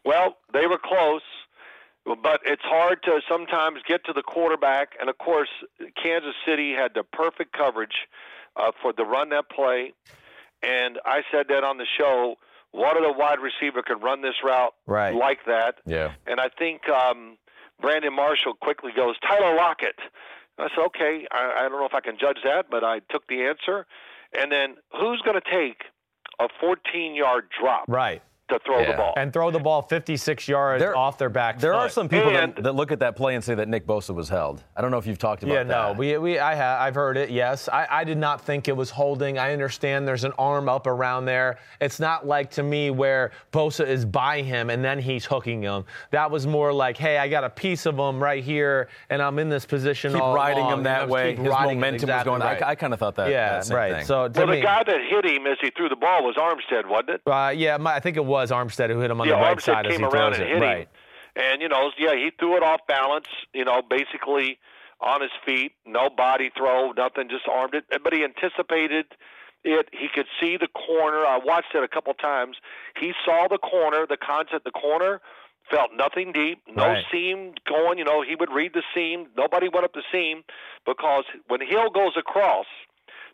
Well, 0.03 0.37
they 0.53 0.65
were 0.65 0.79
close, 0.83 1.21
but 2.23 2.41
it's 2.45 2.61
hard 2.63 3.03
to 3.03 3.21
sometimes 3.29 3.79
get 3.87 4.03
to 4.05 4.13
the 4.13 4.23
quarterback. 4.23 4.93
And 4.99 5.09
of 5.09 5.17
course, 5.17 5.49
Kansas 6.01 6.35
City 6.45 6.73
had 6.73 6.93
the 6.93 7.03
perfect 7.03 7.53
coverage 7.53 8.07
uh, 8.55 8.71
for 8.81 8.93
the 8.93 9.03
run 9.05 9.29
that 9.29 9.49
play. 9.49 9.93
And 10.63 10.99
I 11.05 11.21
said 11.31 11.47
that 11.49 11.63
on 11.63 11.77
the 11.77 11.85
show. 11.97 12.35
What 12.71 12.97
other 12.97 13.11
wide 13.13 13.39
receiver 13.39 13.81
could 13.81 14.03
run 14.03 14.21
this 14.21 14.35
route 14.43 14.73
Right. 14.85 15.13
like 15.15 15.39
that? 15.45 15.75
Yeah. 15.85 16.13
And 16.25 16.39
I 16.39 16.49
think 16.49 16.87
um, 16.89 17.37
Brandon 17.81 18.13
Marshall 18.13 18.53
quickly 18.55 18.91
goes, 18.95 19.15
Tyler 19.27 19.55
Lockett. 19.55 19.95
I 20.59 20.67
said, 20.75 20.83
okay, 20.87 21.25
I, 21.31 21.53
I 21.57 21.61
don't 21.69 21.79
know 21.79 21.85
if 21.85 21.93
I 21.93 22.01
can 22.01 22.17
judge 22.19 22.39
that, 22.43 22.65
but 22.69 22.83
I 22.83 22.99
took 23.11 23.27
the 23.27 23.43
answer. 23.43 23.85
And 24.37 24.51
then 24.51 24.75
who's 24.99 25.21
going 25.21 25.39
to 25.39 25.49
take 25.51 25.83
a 26.39 26.47
14 26.59 27.15
yard 27.15 27.45
drop 27.59 27.85
Right. 27.87 28.21
To 28.49 28.60
throw 28.65 28.79
Yeah. 28.79 28.91
the 28.91 28.97
ball? 28.97 29.13
And 29.17 29.33
throw 29.33 29.51
the 29.51 29.60
ball 29.60 29.81
56 29.81 30.47
yards 30.47 30.81
There- 30.81 30.95
off 30.95 31.17
their 31.17 31.29
back. 31.29 31.60
There 31.60 31.73
are 31.73 31.89
some 31.89 32.07
people 32.07 32.29
And- 32.36 32.55
that, 32.55 32.63
that 32.63 32.75
look 32.75 32.91
at 32.91 32.99
that 32.99 33.15
play 33.15 33.36
and 33.36 33.43
say 33.43 33.55
that 33.55 33.67
Nick 33.67 33.86
Bosa 33.86 34.13
was 34.15 34.29
held. 34.29 34.63
I 34.75 34.81
don't 34.81 34.91
know 34.91 34.97
if 34.97 35.05
you've 35.05 35.17
talked 35.17 35.43
about 35.43 35.53
Yeah, 35.53 35.63
that. 35.63 35.88
no, 35.88 35.93
we, 35.93 36.17
we 36.17 36.39
I 36.39 36.55
have 36.55 36.81
I've 36.81 36.95
heard 36.95 37.17
it. 37.17 37.29
Yes, 37.29 37.67
I, 37.67 37.88
I 37.89 38.03
did 38.03 38.17
not 38.17 38.41
think 38.41 38.67
it 38.67 38.75
was 38.75 38.89
holding. 38.89 39.38
I 39.38 39.51
understand 39.53 40.07
there's 40.07 40.23
an 40.23 40.33
arm 40.38 40.69
up 40.69 40.88
around 40.88 41.25
there. 41.25 41.57
It's 41.81 41.99
not 41.99 42.25
like 42.25 42.49
to 42.51 42.63
me 42.63 42.89
where 42.89 43.31
Bosa 43.51 43.86
is 43.86 44.05
by 44.05 44.41
him 44.41 44.69
and 44.69 44.83
then 44.83 44.99
he's 44.99 45.25
hooking 45.25 45.62
him. 45.62 45.86
That 46.12 46.31
was 46.31 46.47
more 46.47 46.71
like, 46.71 46.97
hey, 46.97 47.17
I 47.17 47.27
got 47.27 47.43
a 47.43 47.49
piece 47.49 47.86
of 47.86 47.97
him 47.97 48.21
right 48.23 48.43
here, 48.43 48.88
and 49.10 49.21
I'm 49.21 49.39
in 49.39 49.49
this 49.49 49.65
position. 49.65 50.13
keep 50.13 50.21
all 50.21 50.33
riding 50.36 50.60
along, 50.63 50.73
him 50.79 50.83
that 50.83 51.03
I'm 51.03 51.10
way. 51.10 51.36
His 51.36 51.47
riding 51.47 51.77
momentum 51.79 51.95
Exactly 52.10 52.31
was 52.31 52.39
going. 52.39 52.41
right. 52.53 52.63
I, 52.63 52.69
I 52.69 52.75
kind 52.75 52.93
of 52.93 52.99
thought 52.99 53.15
that. 53.15 53.29
yeah, 53.29 53.49
that 53.53 53.65
same 53.65 53.77
right. 53.77 53.93
Thing. 53.97 54.05
So 54.05 54.27
to 54.27 54.39
Well, 54.39 54.47
me, 54.47 54.55
the 54.57 54.62
guy 54.65 54.83
that 54.83 55.01
hit 55.10 55.25
him 55.25 55.45
as 55.47 55.57
he 55.62 55.69
threw 55.71 55.89
the 55.89 55.95
ball 55.95 56.23
was 56.23 56.36
Armstead, 56.36 56.88
wasn't 56.88 57.10
it? 57.10 57.21
uh, 57.25 57.51
yeah, 57.55 57.77
my, 57.77 57.95
I 57.95 57.99
think 57.99 58.15
it 58.17 58.23
was 58.25 58.37
Armstead 58.52 58.89
who 58.89 59.00
hit 59.00 59.12
him 59.12 59.19
on 59.21 59.28
yeah, 59.28 59.36
the 59.36 59.41
right 59.41 59.58
Armstead 59.58 59.63
side 59.63 59.86
as 59.88 59.91
came 59.91 60.00
he 60.02 60.06
around 60.06 60.34
throws 60.34 60.39
and 60.39 60.43
it. 60.50 60.54
hit 60.54 60.62
right. 60.62 60.78
him. 60.80 60.88
And, 61.36 61.62
you 61.62 61.69
know, 61.69 61.91
yeah, 62.00 62.13
he 62.15 62.32
threw 62.39 62.58
it 62.58 62.63
off 62.63 62.82
balance, 62.88 63.28
you 63.54 63.63
know, 63.65 63.82
basically 63.88 64.58
on 65.00 65.21
his 65.21 65.30
feet, 65.45 65.73
no 65.86 66.10
body 66.10 66.50
throw, 66.58 66.91
nothing, 66.93 67.30
just 67.30 67.47
armed 67.47 67.76
it. 67.76 67.84
But 68.04 68.13
he 68.13 68.23
anticipated 68.23 69.06
it. 69.63 69.89
He 69.91 70.08
could 70.13 70.26
see 70.41 70.58
the 70.58 70.67
corner. 70.67 71.26
I 71.26 71.38
watched 71.43 71.76
it 71.76 71.84
a 71.84 71.88
couple 71.88 72.13
times. 72.15 72.58
He 73.00 73.13
saw 73.23 73.47
the 73.47 73.60
corner, 73.60 74.08
the 74.10 74.17
concept, 74.17 74.63
the 74.65 74.71
corner, 74.71 75.21
felt 75.69 75.91
nothing 75.95 76.32
deep, 76.32 76.63
no 76.73 76.88
Right. 76.88 77.06
seam 77.12 77.54
going. 77.67 77.97
You 78.00 78.06
know, 78.06 78.21
he 78.23 78.36
would 78.36 78.52
read 78.52 78.73
the 78.73 78.84
seam. 78.95 79.28
Nobody 79.38 79.67
went 79.69 79.84
up 79.84 79.93
the 79.93 80.04
seam 80.12 80.43
because 80.86 81.26
when 81.47 81.60
Hill 81.62 81.89
goes 81.89 82.13
across, 82.17 82.65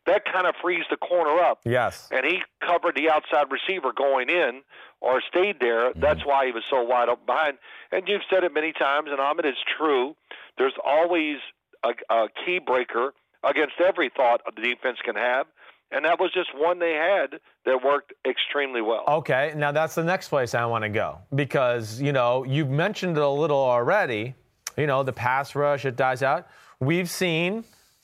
that 0.05 0.23
kind 0.25 0.45
of 0.47 0.55
frees 0.61 0.83
the 0.89 0.97
corner 0.97 1.39
up 1.41 1.59
Yes. 1.65 2.09
and 2.11 2.25
he 2.25 2.39
covered 2.65 2.95
the 2.95 3.09
outside 3.09 3.45
receiver 3.51 3.91
going 3.95 4.29
in 4.29 4.61
or 5.01 5.21
stayed 5.27 5.59
there. 5.59 5.91
Mm-hmm. 5.91 5.99
That's 6.01 6.25
why 6.25 6.45
he 6.45 6.51
was 6.51 6.63
so 6.69 6.81
wide 6.83 7.09
open 7.09 7.25
behind. 7.25 7.57
And 7.91 8.07
you've 8.07 8.21
said 8.29 8.43
it 8.43 8.53
many 8.53 8.73
times, 8.73 9.09
and 9.11 9.19
Ahmed, 9.19 9.45
it's 9.45 9.57
true. 9.77 10.15
There's 10.57 10.73
always 10.83 11.37
a, 11.83 11.91
a 12.13 12.27
key 12.45 12.59
breaker 12.59 13.13
against 13.43 13.73
every 13.79 14.09
thought 14.15 14.41
the 14.55 14.61
defense 14.61 14.97
can 15.03 15.15
have, 15.15 15.45
and 15.91 16.05
that 16.05 16.19
was 16.19 16.31
just 16.33 16.49
one 16.55 16.79
they 16.79 16.93
had 16.93 17.39
that 17.65 17.83
worked 17.83 18.13
extremely 18.27 18.81
well. 18.81 19.03
Okay, 19.07 19.53
now 19.55 19.71
that's 19.71 19.95
the 19.95 20.03
next 20.03 20.29
place 20.29 20.55
I 20.55 20.65
want 20.65 20.83
to 20.83 20.89
go 20.89 21.19
because, 21.35 22.01
you 22.01 22.11
know, 22.13 22.43
you've 22.45 22.69
mentioned 22.69 23.17
it 23.17 23.23
a 23.23 23.29
little 23.29 23.57
already. 23.57 24.35
You 24.77 24.87
know, 24.87 25.03
the 25.03 25.13
pass 25.13 25.53
rush, 25.55 25.85
it 25.85 25.95
dies 25.95 26.23
out. 26.23 26.47
We've 26.79 27.09
seen 27.09 27.63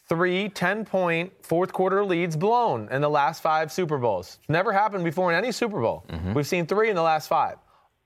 three 0.09 0.49
10 0.49 0.85
point 0.85 1.31
fourth 1.41 1.71
quarter 1.71 2.03
leads 2.03 2.35
blown 2.35 2.89
in 2.91 3.01
the 3.01 3.09
last 3.09 3.41
five 3.41 3.71
Super 3.71 3.97
Bowls. 3.97 4.39
Never 4.49 4.73
happened 4.73 5.03
before 5.03 5.31
in 5.31 5.37
any 5.37 5.51
Super 5.51 5.79
Bowl. 5.79 6.03
Mm-hmm. 6.09 6.33
We've 6.33 6.47
seen 6.47 6.65
three 6.65 6.89
in 6.89 6.95
the 6.95 7.01
last 7.01 7.27
five. 7.27 7.57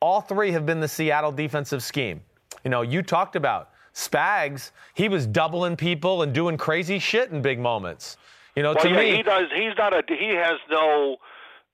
All 0.01 0.21
three 0.21 0.51
have 0.51 0.65
been 0.65 0.81
the 0.81 0.87
Seattle 0.87 1.31
defensive 1.31 1.81
scheme. 1.81 2.21
You 2.63 2.69
know, 2.69 2.81
you 2.81 3.01
talked 3.01 3.35
about 3.35 3.69
Spags, 3.93 4.71
he 4.95 5.07
was 5.07 5.27
doubling 5.27 5.75
people 5.75 6.23
and 6.23 6.33
doing 6.33 6.57
crazy 6.57 6.99
shit 6.99 7.31
in 7.31 7.41
big 7.41 7.59
moments. 7.59 8.17
You 8.55 8.63
know, 8.63 8.73
Well, 8.73 8.83
to 8.83 8.89
yeah, 8.89 8.97
me, 8.97 9.15
he 9.17 9.23
does. 9.23 9.43
He's 9.55 9.77
not 9.77 9.93
a. 9.93 10.03
He 10.07 10.29
has 10.35 10.59
no. 10.69 11.17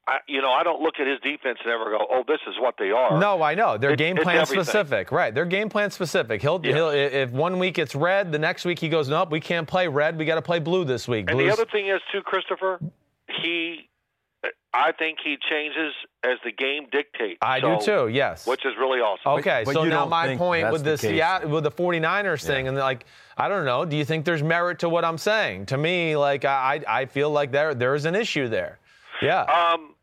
I, 0.10 0.18
you 0.28 0.42
know, 0.42 0.52
I 0.52 0.64
don't 0.64 0.82
look 0.82 0.96
at 1.00 1.06
his 1.06 1.20
defense 1.20 1.60
and 1.64 1.72
ever 1.72 1.86
go, 1.92 2.00
"Oh, 2.10 2.24
this 2.28 2.40
is 2.48 2.56
what 2.60 2.76
they 2.80 2.90
are." 2.90 3.20
No, 3.20 3.44
I 3.44 3.54
know. 3.54 3.78
They're 3.78 3.92
It- 3.92 3.98
game 4.00 4.16
plan 4.18 4.44
specific. 4.46 5.12
Right. 5.12 5.36
They're 5.36 5.46
game 5.46 5.70
plan 5.70 5.92
specific. 5.92 6.42
He'll, 6.42 6.60
Yeah. 6.64 6.74
he'll 6.74 6.90
if 6.90 7.30
one 7.30 7.60
week 7.60 7.78
it's 7.78 7.94
red, 7.94 8.32
the 8.32 8.40
next 8.40 8.66
week 8.66 8.80
he 8.80 8.90
goes, 8.90 9.08
Nope, 9.08 9.30
we 9.30 9.40
can't 9.40 9.68
play 9.68 9.88
red. 9.88 10.18
We 10.18 10.26
got 10.26 10.36
to 10.36 10.42
play 10.42 10.58
blue 10.60 10.84
this 10.84 11.08
week. 11.08 11.30
And 11.30 11.38
Blues- 11.38 11.56
the 11.56 11.62
other 11.62 11.70
thing 11.72 11.88
is 11.88 12.02
too, 12.12 12.22
Christopher, 12.24 12.80
he, 13.42 13.88
I 14.74 14.92
think 14.94 15.20
he 15.24 15.38
changes 15.50 15.94
as 16.24 16.38
the 16.44 16.52
game 16.52 16.88
dictates. 16.92 17.38
I 17.42 17.60
So- 17.60 17.78
do 17.80 17.86
too, 17.86 18.08
yes. 18.08 18.48
Which 18.48 18.66
is 18.66 18.74
really 18.80 19.00
awesome. 19.02 19.34
Okay, 19.40 19.62
but 19.66 19.74
so 19.74 19.84
you 19.84 19.90
now 19.90 20.02
don't 20.02 20.10
my 20.10 20.36
point 20.38 20.72
with 20.72 20.84
the 20.84 20.92
the 20.92 20.98
case? 20.98 21.12
Seattle, 21.12 21.50
with 21.50 21.64
the 21.66 21.72
49ers 21.72 22.44
thing, 22.46 22.68
and 22.68 22.76
like, 22.78 23.06
I 23.38 23.48
don't 23.48 23.66
know, 23.66 23.86
do 23.86 23.96
you 23.96 24.06
think 24.06 24.26
there's 24.26 24.42
merit 24.44 24.80
to 24.80 24.90
what 24.90 25.06
I'm 25.06 25.18
saying? 25.20 25.68
To 25.68 25.78
me, 25.78 26.16
like, 26.16 26.46
I, 26.46 26.82
I 26.88 27.06
feel 27.06 27.30
like 27.30 27.52
there 27.52 27.74
there 27.76 27.94
is 27.96 28.06
an 28.06 28.16
issue 28.16 28.48
there. 28.48 28.80
Yeah. 29.22 29.42
Um, 29.44 29.94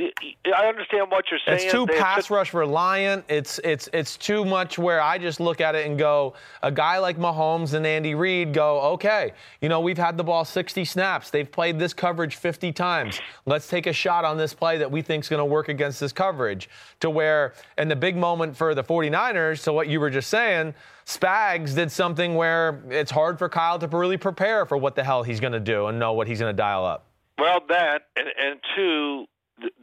I- 0.00 0.66
understand 0.66 1.10
what 1.10 1.30
you're 1.30 1.40
saying. 1.44 1.60
It's 1.62 1.72
too 1.72 1.86
They- 1.86 1.98
pass 1.98 2.30
rush 2.30 2.54
reliant. 2.54 3.24
It's 3.28 3.58
it's 3.64 3.88
it's 3.92 4.16
too 4.16 4.44
much 4.44 4.78
where 4.78 5.00
I 5.00 5.18
just 5.18 5.40
look 5.40 5.60
at 5.60 5.74
it 5.74 5.86
and 5.86 5.98
go, 5.98 6.34
a 6.62 6.70
guy 6.70 6.98
like 6.98 7.18
Mahomes 7.18 7.74
and 7.74 7.86
Andy 7.86 8.14
Reid 8.14 8.52
go, 8.52 8.80
okay, 8.92 9.32
you 9.60 9.68
know, 9.68 9.80
we've 9.80 9.98
had 9.98 10.16
the 10.16 10.24
ball 10.24 10.44
60 10.44 10.84
snaps. 10.84 11.30
They've 11.30 11.50
played 11.50 11.78
this 11.78 11.92
coverage 11.92 12.36
50 12.36 12.72
times. 12.72 13.20
Let's 13.46 13.68
take 13.68 13.86
a 13.86 13.92
shot 13.92 14.24
on 14.24 14.36
this 14.36 14.54
play 14.54 14.78
that 14.78 14.90
we 14.90 15.02
think 15.02 15.24
is 15.24 15.28
going 15.28 15.38
to 15.38 15.44
work 15.44 15.68
against 15.68 16.00
this 16.00 16.12
coverage. 16.12 16.68
To 17.00 17.10
where, 17.10 17.54
and 17.76 17.90
the 17.90 17.96
big 17.96 18.16
moment 18.16 18.56
for 18.56 18.74
the 18.74 18.84
49ers, 18.84 19.64
to 19.64 19.72
what 19.72 19.88
you 19.88 20.00
were 20.00 20.10
just 20.10 20.30
saying, 20.30 20.74
Spags 21.06 21.74
did 21.74 21.90
something 21.90 22.34
where 22.34 22.82
it's 22.90 23.10
hard 23.10 23.38
for 23.38 23.48
Kyle 23.48 23.78
to 23.78 23.88
really 23.88 24.16
prepare 24.16 24.64
for 24.66 24.76
what 24.76 24.94
the 24.94 25.02
hell 25.02 25.22
he's 25.22 25.40
going 25.40 25.52
to 25.52 25.60
do 25.60 25.86
and 25.86 25.98
know 25.98 26.12
what 26.12 26.28
he's 26.28 26.38
going 26.40 26.54
to 26.54 26.56
dial 26.56 26.84
up. 26.84 27.06
Well, 27.38 27.60
that 27.68 28.02
and 28.16 28.28
and 28.38 28.60
two, 28.76 29.24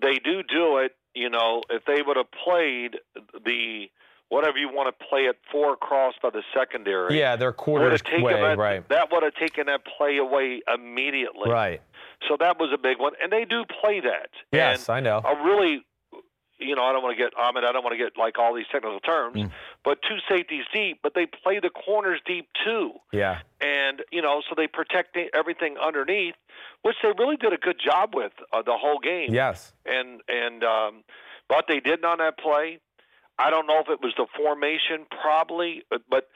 they 0.01 0.19
do 0.23 0.43
do 0.43 0.77
it. 0.77 0.95
You 1.13 1.29
know, 1.29 1.63
if 1.69 1.83
they 1.85 2.01
would 2.01 2.17
have 2.17 2.31
played 2.31 2.97
the 3.43 3.89
whatever 4.29 4.57
you 4.57 4.69
want 4.69 4.95
to 4.95 5.05
play 5.05 5.21
it 5.21 5.37
four 5.51 5.73
across 5.73 6.13
by 6.21 6.29
the 6.29 6.43
secondary. 6.53 7.17
Yeah, 7.17 7.35
their 7.35 7.53
quarters 7.53 8.03
way, 8.03 8.33
that, 8.33 8.57
right. 8.57 8.87
That 8.89 9.11
would 9.11 9.23
have 9.23 9.35
taken 9.35 9.67
that 9.67 9.81
play 9.97 10.17
away 10.17 10.61
immediately. 10.73 11.49
Right. 11.49 11.81
So 12.27 12.35
that 12.39 12.59
was 12.59 12.71
a 12.73 12.77
big 12.77 12.99
one, 12.99 13.13
and 13.21 13.31
they 13.31 13.45
do 13.45 13.63
play 13.81 13.99
that. 14.01 14.29
Yes, 14.51 14.89
and 14.89 14.97
I 14.97 14.99
know. 14.99 15.19
A 15.19 15.43
really, 15.43 15.85
you 16.59 16.75
know, 16.75 16.83
I 16.83 16.91
don't 16.91 17.03
want 17.03 17.17
to 17.17 17.23
get 17.23 17.33
Ahmed. 17.37 17.63
I 17.63 17.71
don't 17.71 17.83
want 17.83 17.93
to 17.93 18.03
get 18.03 18.17
like 18.17 18.37
all 18.39 18.53
these 18.53 18.65
technical 18.71 18.99
terms, 18.99 19.37
Mm. 19.37 19.51
but 19.83 19.99
two 20.01 20.17
safeties 20.29 20.65
deep, 20.73 20.99
but 21.03 21.13
they 21.13 21.25
play 21.25 21.59
the 21.59 21.69
corners 21.69 22.19
deep 22.25 22.47
too, 22.65 22.93
Yeah. 23.11 23.39
and 23.61 24.03
you 24.11 24.21
know, 24.21 24.41
so 24.47 24.55
they 24.55 24.67
protect 24.67 25.17
everything 25.33 25.77
underneath, 25.77 26.35
which 26.81 26.95
they 27.03 27.11
really 27.17 27.37
did 27.37 27.53
a 27.53 27.57
good 27.57 27.79
job 27.79 28.15
with 28.15 28.33
uh, 28.51 28.61
the 28.61 28.77
whole 28.77 28.99
game. 28.99 29.33
Yes. 29.33 29.73
and 29.85 30.21
and 30.27 30.63
um, 30.63 31.03
what 31.47 31.65
they 31.67 31.79
did 31.79 32.03
on 32.03 32.17
that 32.17 32.37
play, 32.37 32.79
I 33.39 33.49
don't 33.51 33.67
know 33.67 33.79
if 33.79 33.89
it 33.89 34.01
was 34.01 34.13
the 34.17 34.25
formation, 34.35 35.05
probably, 35.21 35.83
but, 35.89 36.01
but 36.09 36.29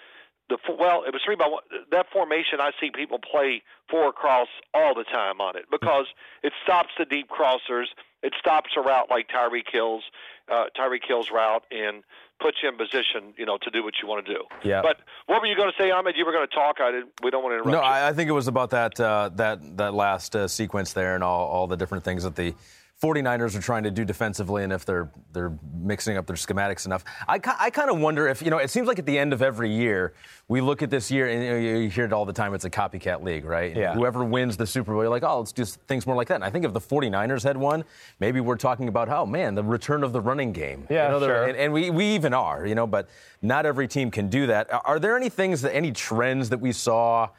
the 0.52 0.58
well, 0.78 1.04
it 1.08 1.14
was 1.14 1.22
three 1.24 1.36
by 1.36 1.48
one. 1.48 1.64
That 1.92 2.08
formation, 2.12 2.60
I 2.60 2.72
see 2.80 2.92
people 2.94 3.20
play 3.20 3.64
four 3.90 4.10
across 4.10 4.48
all 4.74 4.94
the 4.94 5.06
time 5.06 5.40
on 5.40 5.56
it 5.56 5.66
because 5.72 6.06
it 6.44 6.54
stops 6.64 6.92
the 7.00 7.06
deep 7.06 7.30
crossers. 7.30 7.88
It 8.22 8.34
stops 8.40 8.70
a 8.78 8.82
route 8.82 9.10
like 9.10 9.30
Tyree 9.30 9.64
Kill's 9.64 10.04
uh, 10.52 10.66
Tyreek 10.78 11.02
Hill's 11.08 11.30
route, 11.34 11.64
and 11.72 12.04
puts 12.42 12.58
you 12.62 12.70
in 12.70 12.76
position, 12.76 13.34
you 13.38 13.46
know, 13.46 13.58
to 13.62 13.70
do 13.70 13.84
what 13.84 13.94
you 14.02 14.08
want 14.08 14.26
to 14.26 14.34
do. 14.34 14.44
Yeah. 14.64 14.82
But 14.82 14.98
what 15.28 15.42
were 15.42 15.48
you 15.48 15.56
going 15.56 15.72
to 15.72 15.82
say, 15.82 15.92
Ahmed? 15.92 16.16
You 16.18 16.26
were 16.26 16.32
going 16.32 16.48
to 16.48 16.54
talk. 16.54 16.78
I 16.82 16.92
didn't. 16.92 17.12
We 17.24 17.30
don't 17.30 17.44
want 17.44 17.54
to 17.54 17.56
interrupt. 17.58 17.72
No, 17.72 17.80
you. 17.80 17.86
I, 17.86 18.10
I 18.10 18.14
think 18.14 18.30
it 18.30 18.34
was 18.34 18.48
about 18.48 18.72
that 18.72 19.00
uh, 19.00 19.30
that 19.36 19.78
that 19.78 19.94
last 19.94 20.36
uh, 20.36 20.48
sequence 20.48 20.94
there 20.94 21.16
and 21.16 21.24
all, 21.24 21.48
all 21.48 21.68
the 21.68 21.78
different 21.78 22.04
things 22.04 22.24
that 22.24 22.36
the 22.36 22.54
49ers 23.02 23.56
are 23.56 23.62
trying 23.62 23.82
to 23.82 23.90
do 23.90 24.06
defensively 24.06 24.64
and 24.64 24.72
if 24.72 24.86
they're 24.86 25.10
they're 25.34 25.58
mixing 25.74 26.18
up 26.18 26.28
their 26.28 26.36
schematics 26.36 26.86
enough. 26.86 27.04
I, 27.28 27.40
I 27.60 27.72
kind 27.72 27.90
of 27.90 28.00
wonder 28.00 28.28
if, 28.28 28.44
you 28.44 28.52
know, 28.52 28.60
it 28.60 28.70
seems 28.70 28.88
like 28.88 29.00
at 29.00 29.08
the 29.08 29.18
end 29.18 29.34
of 29.34 29.42
every 29.42 29.72
year, 29.72 30.14
we 30.48 30.62
look 30.62 30.84
at 30.84 30.92
this 30.92 31.10
year 31.10 31.28
and 31.28 31.44
you, 31.44 31.50
know, 31.50 31.80
you 31.80 31.90
hear 31.90 32.06
it 32.06 32.14
all 32.14 32.26
the 32.26 32.34
time, 32.34 32.54
it's 32.54 32.66
a 32.66 32.70
copycat 32.70 33.24
league, 33.24 33.44
right? 33.44 33.76
Yeah. 33.76 33.96
Whoever 33.96 34.24
wins 34.24 34.56
the 34.56 34.68
Super 34.68 34.94
Bowl, 34.94 35.02
you're 35.02 35.10
like, 35.10 35.24
oh, 35.24 35.40
let's 35.40 35.52
do 35.52 35.66
things 35.66 36.06
more 36.06 36.16
like 36.16 36.28
that. 36.28 36.36
And 36.36 36.44
I 36.44 36.52
think 36.52 36.64
if 36.64 36.74
the 36.74 36.80
49ers 36.80 37.44
had 37.44 37.58
won, 37.58 37.84
maybe 38.20 38.40
we're 38.40 38.56
talking 38.56 38.88
about, 38.88 39.10
oh, 39.10 39.26
man, 39.26 39.56
the 39.56 39.64
return 39.64 40.04
of 40.04 40.14
the 40.14 40.22
running 40.22 40.52
game. 40.52 40.86
Yeah, 40.88 41.08
you 41.08 41.20
know, 41.20 41.26
sure. 41.26 41.48
And, 41.48 41.58
and 41.58 41.74
we, 41.74 41.90
we 41.90 42.06
even 42.14 42.36
are, 42.36 42.68
you 42.68 42.76
know, 42.76 42.86
but 42.86 43.10
not 43.42 43.66
every 43.66 43.88
team 43.88 44.12
can 44.12 44.30
do 44.30 44.46
that. 44.48 44.70
Are 44.86 45.00
there 45.00 45.18
any 45.18 45.30
things, 45.30 45.64
that 45.64 45.76
any 45.76 45.92
trends 45.92 46.50
that 46.50 46.60
we 46.60 46.72
saw 46.72 47.30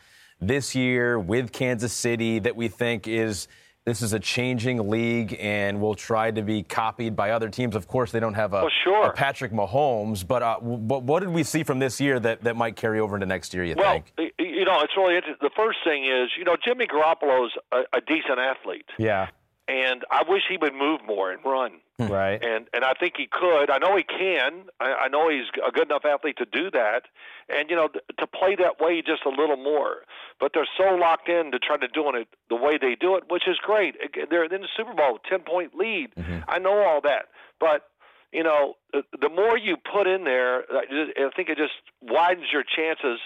this 0.40 0.75
year 0.75 1.20
with 1.20 1.53
Kansas 1.53 1.92
City 1.92 2.40
that 2.40 2.57
we 2.57 2.66
think 2.66 3.07
is– 3.07 3.46
this 3.84 4.00
is 4.00 4.12
a 4.12 4.20
changing 4.20 4.88
league 4.88 5.36
and 5.40 5.80
will 5.80 5.94
try 5.94 6.30
to 6.30 6.42
be 6.42 6.62
copied 6.62 7.16
by 7.16 7.30
other 7.30 7.48
teams. 7.48 7.74
Of 7.74 7.88
course, 7.88 8.12
they 8.12 8.20
don't 8.20 8.34
have 8.34 8.52
a, 8.52 8.62
well, 8.62 8.70
sure. 8.84 9.06
a 9.06 9.12
Patrick 9.12 9.52
Mahomes, 9.52 10.26
but, 10.26 10.42
uh, 10.42 10.60
but 10.60 11.02
what 11.02 11.20
did 11.20 11.30
we 11.30 11.42
see 11.42 11.64
from 11.64 11.80
this 11.80 12.00
year 12.00 12.20
that, 12.20 12.42
that 12.42 12.56
might 12.56 12.76
carry 12.76 13.00
over 13.00 13.16
into 13.16 13.26
next 13.26 13.52
year, 13.54 13.64
you 13.64 13.74
think? 13.74 13.84
well, 13.84 14.02
think? 14.16 14.32
you 14.38 14.64
know, 14.64 14.80
it's 14.82 14.96
really 14.96 15.16
interesting. 15.16 15.48
The 15.48 15.54
first 15.56 15.78
thing 15.84 16.04
is, 16.04 16.30
you 16.38 16.44
know, 16.44 16.56
Jimmy 16.64 16.86
Garoppolo's 16.86 17.52
a, 17.72 17.80
a 17.96 18.00
decent 18.00 18.38
athlete. 18.38 18.86
Yeah. 18.98 19.28
And 19.68 20.03
I 20.11 20.25
wish 20.29 20.42
he 20.48 20.57
would 20.57 20.75
move 20.75 21.01
more 21.07 21.31
and 21.31 21.40
run. 21.44 21.81
Right. 21.98 22.42
And 22.42 22.66
and 22.75 22.85
I 22.85 22.94
think 22.98 23.14
he 23.16 23.29
could. 23.31 23.70
I 23.70 23.79
know 23.79 23.96
he 23.96 24.03
can. 24.03 24.64
I, 24.81 25.05
I 25.05 25.09
know 25.09 25.29
he's 25.29 25.46
a 25.66 25.70
good 25.70 25.87
enough 25.87 26.05
athlete 26.05 26.37
to 26.38 26.46
do 26.46 26.70
that. 26.72 27.03
And 27.48 27.70
you 27.70 27.77
know, 27.77 27.88
th- 27.88 28.05
to 28.18 28.27
play 28.27 28.57
that 28.57 28.81
way 28.81 29.03
just 29.03 29.25
a 29.25 29.29
little 29.29 29.57
more. 29.57 30.03
But 30.40 30.51
they're 30.53 30.68
so 30.77 30.94
locked 30.96 31.29
in 31.29 31.53
to 31.53 31.59
trying 31.61 31.81
to 31.81 31.88
doing 31.88 32.16
it 32.16 32.29
the 32.48 32.57
way 32.57 32.77
they 32.81 32.96
do 32.98 33.16
it, 33.16 33.25
which 33.29 33.46
is 33.46 33.57
great. 33.62 33.96
They're 34.31 34.44
in 34.44 34.62
the 34.62 34.68
Super 34.77 34.94
Bowl, 34.94 35.18
ten 35.29 35.40
point 35.40 35.77
lead. 35.77 36.11
Mm-hmm. 36.16 36.40
I 36.48 36.59
know 36.59 36.83
all 36.83 37.01
that, 37.03 37.27
but 37.61 37.88
you 38.33 38.42
know, 38.42 38.75
the, 38.92 39.03
the 39.20 39.29
more 39.29 39.57
you 39.57 39.77
put 39.77 40.07
in 40.07 40.25
there, 40.25 40.64
I 40.72 41.31
think 41.37 41.51
it 41.51 41.59
just 41.59 41.75
widens 42.01 42.46
your 42.53 42.64
chances. 42.64 43.20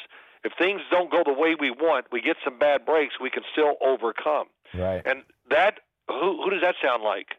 If 0.44 0.52
things 0.58 0.80
don't 0.90 1.10
go 1.10 1.22
the 1.24 1.32
way 1.32 1.56
we 1.58 1.70
want, 1.70 2.06
we 2.12 2.20
get 2.20 2.36
some 2.44 2.58
bad 2.58 2.84
breaks, 2.84 3.14
we 3.20 3.30
can 3.30 3.42
still 3.52 3.74
overcome. 3.80 4.46
Right. 4.74 5.02
And 5.04 5.22
that 5.50 5.80
who 6.08 6.42
who 6.42 6.50
does 6.50 6.62
that 6.62 6.74
sound 6.82 7.02
like? 7.02 7.36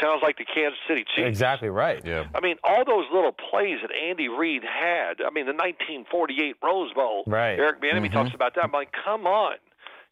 Sounds 0.00 0.22
like 0.22 0.38
the 0.38 0.44
Kansas 0.44 0.78
City 0.88 1.04
Chiefs. 1.14 1.28
Exactly 1.28 1.68
right. 1.68 2.00
Yeah. 2.04 2.24
I 2.34 2.40
mean, 2.40 2.56
all 2.64 2.84
those 2.84 3.04
little 3.12 3.32
plays 3.32 3.78
that 3.82 3.92
Andy 3.94 4.28
Reid 4.28 4.62
had. 4.64 5.20
I 5.20 5.30
mean, 5.30 5.44
the 5.46 5.52
1948 5.52 6.56
Rose 6.62 6.92
Bowl. 6.94 7.22
Right. 7.26 7.58
Eric 7.58 7.82
Bieniemy 7.82 8.06
mm-hmm. 8.06 8.14
talks 8.14 8.34
about 8.34 8.54
that. 8.54 8.64
I'm 8.64 8.72
like, 8.72 8.90
come 9.04 9.26
on, 9.26 9.56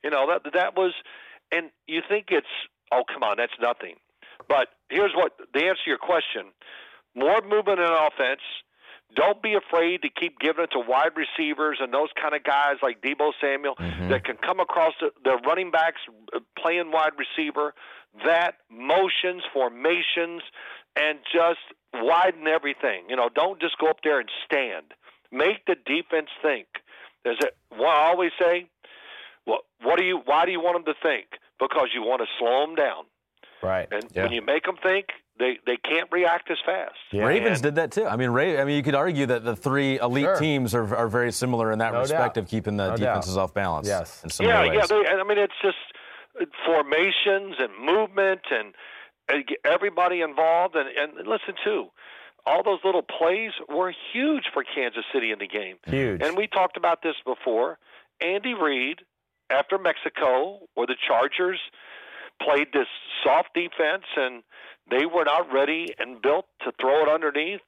you 0.04 0.10
know 0.10 0.26
that 0.28 0.52
that 0.52 0.76
was, 0.76 0.92
and 1.50 1.70
you 1.86 2.00
think 2.06 2.26
it's 2.30 2.46
oh 2.92 3.02
come 3.12 3.22
on, 3.22 3.36
that's 3.38 3.56
nothing. 3.60 3.96
But 4.48 4.68
here's 4.88 5.12
what 5.14 5.32
the 5.54 5.60
answer 5.60 5.82
to 5.84 5.90
your 5.90 5.98
question: 5.98 6.52
more 7.14 7.40
movement 7.40 7.80
in 7.80 7.86
offense. 7.86 8.42
Don't 9.14 9.42
be 9.42 9.54
afraid 9.54 10.02
to 10.02 10.08
keep 10.08 10.38
giving 10.38 10.64
it 10.64 10.70
to 10.72 10.80
wide 10.80 11.12
receivers 11.16 11.78
and 11.80 11.92
those 11.92 12.08
kind 12.20 12.34
of 12.34 12.44
guys 12.44 12.76
like 12.82 13.02
Deebo 13.02 13.32
Samuel 13.40 13.74
mm-hmm. 13.76 14.08
that 14.08 14.24
can 14.24 14.36
come 14.36 14.60
across 14.60 14.94
the, 15.00 15.10
the 15.24 15.36
running 15.46 15.70
backs 15.70 16.00
uh, 16.34 16.40
playing 16.58 16.90
wide 16.92 17.12
receiver 17.18 17.74
that 18.24 18.56
motions, 18.70 19.42
formations, 19.52 20.42
and 20.96 21.18
just 21.32 21.60
widen 21.94 22.46
everything. 22.46 23.04
You 23.08 23.16
know, 23.16 23.28
don't 23.34 23.60
just 23.60 23.78
go 23.78 23.88
up 23.88 23.98
there 24.04 24.20
and 24.20 24.28
stand. 24.44 24.94
Make 25.30 25.64
the 25.66 25.74
defense 25.74 26.28
think. 26.42 26.66
There's 27.24 27.38
a, 27.42 27.48
what 27.76 27.88
I 27.88 28.08
always 28.08 28.32
say. 28.40 28.68
What, 29.44 29.62
what 29.82 29.98
do 29.98 30.04
you? 30.04 30.20
Why 30.24 30.44
do 30.44 30.52
you 30.52 30.60
want 30.60 30.84
them 30.84 30.94
to 30.94 31.00
think? 31.02 31.26
Because 31.58 31.88
you 31.94 32.02
want 32.02 32.20
to 32.20 32.26
slow 32.38 32.66
them 32.66 32.74
down. 32.74 33.04
Right. 33.62 33.88
And 33.90 34.04
yeah. 34.12 34.24
when 34.24 34.32
you 34.32 34.42
make 34.42 34.64
them 34.64 34.76
think, 34.82 35.06
they, 35.42 35.58
they 35.66 35.76
can't 35.76 36.08
react 36.12 36.50
as 36.52 36.58
fast. 36.64 36.94
Yeah. 37.10 37.24
Ravens 37.24 37.58
and, 37.58 37.62
did 37.62 37.74
that 37.74 37.90
too. 37.90 38.06
I 38.06 38.14
mean, 38.14 38.30
Ray, 38.30 38.60
I 38.60 38.64
mean, 38.64 38.76
you 38.76 38.82
could 38.82 38.94
argue 38.94 39.26
that 39.26 39.44
the 39.44 39.56
three 39.56 39.98
elite 39.98 40.24
sure. 40.24 40.36
teams 40.36 40.72
are, 40.72 40.94
are 40.94 41.08
very 41.08 41.32
similar 41.32 41.72
in 41.72 41.80
that 41.80 41.92
no 41.92 42.00
respect 42.00 42.34
doubt. 42.34 42.44
of 42.44 42.48
keeping 42.48 42.76
the 42.76 42.90
no 42.90 42.96
defenses 42.96 43.34
doubt. 43.34 43.42
off 43.42 43.54
balance. 43.54 43.88
Yes. 43.88 44.22
In 44.22 44.30
some 44.30 44.46
yeah, 44.46 44.60
ways. 44.60 44.70
yeah. 44.74 44.86
They, 44.86 45.08
I 45.08 45.24
mean, 45.24 45.38
it's 45.38 45.52
just 45.60 45.76
formations 46.64 47.56
and 47.58 47.72
movement 47.84 48.42
and 48.52 48.74
uh, 49.28 49.54
everybody 49.64 50.20
involved. 50.20 50.76
And, 50.76 50.88
and 50.96 51.26
listen, 51.26 51.54
too, 51.64 51.88
all 52.46 52.62
those 52.62 52.80
little 52.84 53.02
plays 53.02 53.50
were 53.68 53.92
huge 54.12 54.44
for 54.54 54.62
Kansas 54.62 55.04
City 55.12 55.32
in 55.32 55.40
the 55.40 55.48
game. 55.48 55.76
Huge. 55.86 56.22
And 56.22 56.36
we 56.36 56.46
talked 56.46 56.76
about 56.76 57.02
this 57.02 57.16
before. 57.26 57.78
Andy 58.20 58.54
Reid, 58.54 59.00
after 59.50 59.76
Mexico, 59.76 60.60
where 60.74 60.86
the 60.86 60.96
Chargers 61.08 61.58
played 62.44 62.68
this 62.72 62.88
soft 63.24 63.54
defense 63.54 64.04
and 64.16 64.42
they 64.90 65.06
were 65.06 65.24
not 65.24 65.52
ready 65.52 65.94
and 65.98 66.20
built 66.20 66.46
to 66.64 66.72
throw 66.80 67.02
it 67.02 67.08
underneath. 67.08 67.60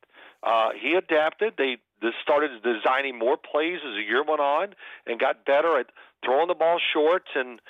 Uh, 0.43 0.71
he 0.81 0.95
adapted. 0.95 1.55
They 1.57 1.77
started 2.23 2.51
designing 2.63 3.19
more 3.19 3.37
plays 3.37 3.79
as 3.87 3.95
the 3.95 4.05
year 4.07 4.23
went 4.23 4.41
on 4.41 4.75
and 5.07 5.19
got 5.19 5.45
better 5.45 5.79
at 5.79 5.87
throwing 6.25 6.49
the 6.49 6.55
ball 6.55 6.79
short 6.93 7.25
and 7.35 7.61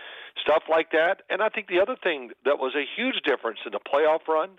stuff 0.41 0.65
like 0.69 0.91
that. 0.93 1.23
And 1.31 1.43
I 1.43 1.49
think 1.49 1.69
the 1.69 1.81
other 1.81 1.97
thing 2.03 2.31
that 2.45 2.59
was 2.59 2.75
a 2.75 2.85
huge 2.97 3.23
difference 3.25 3.61
in 3.65 3.73
the 3.73 3.81
playoff 3.81 4.27
run 4.29 4.51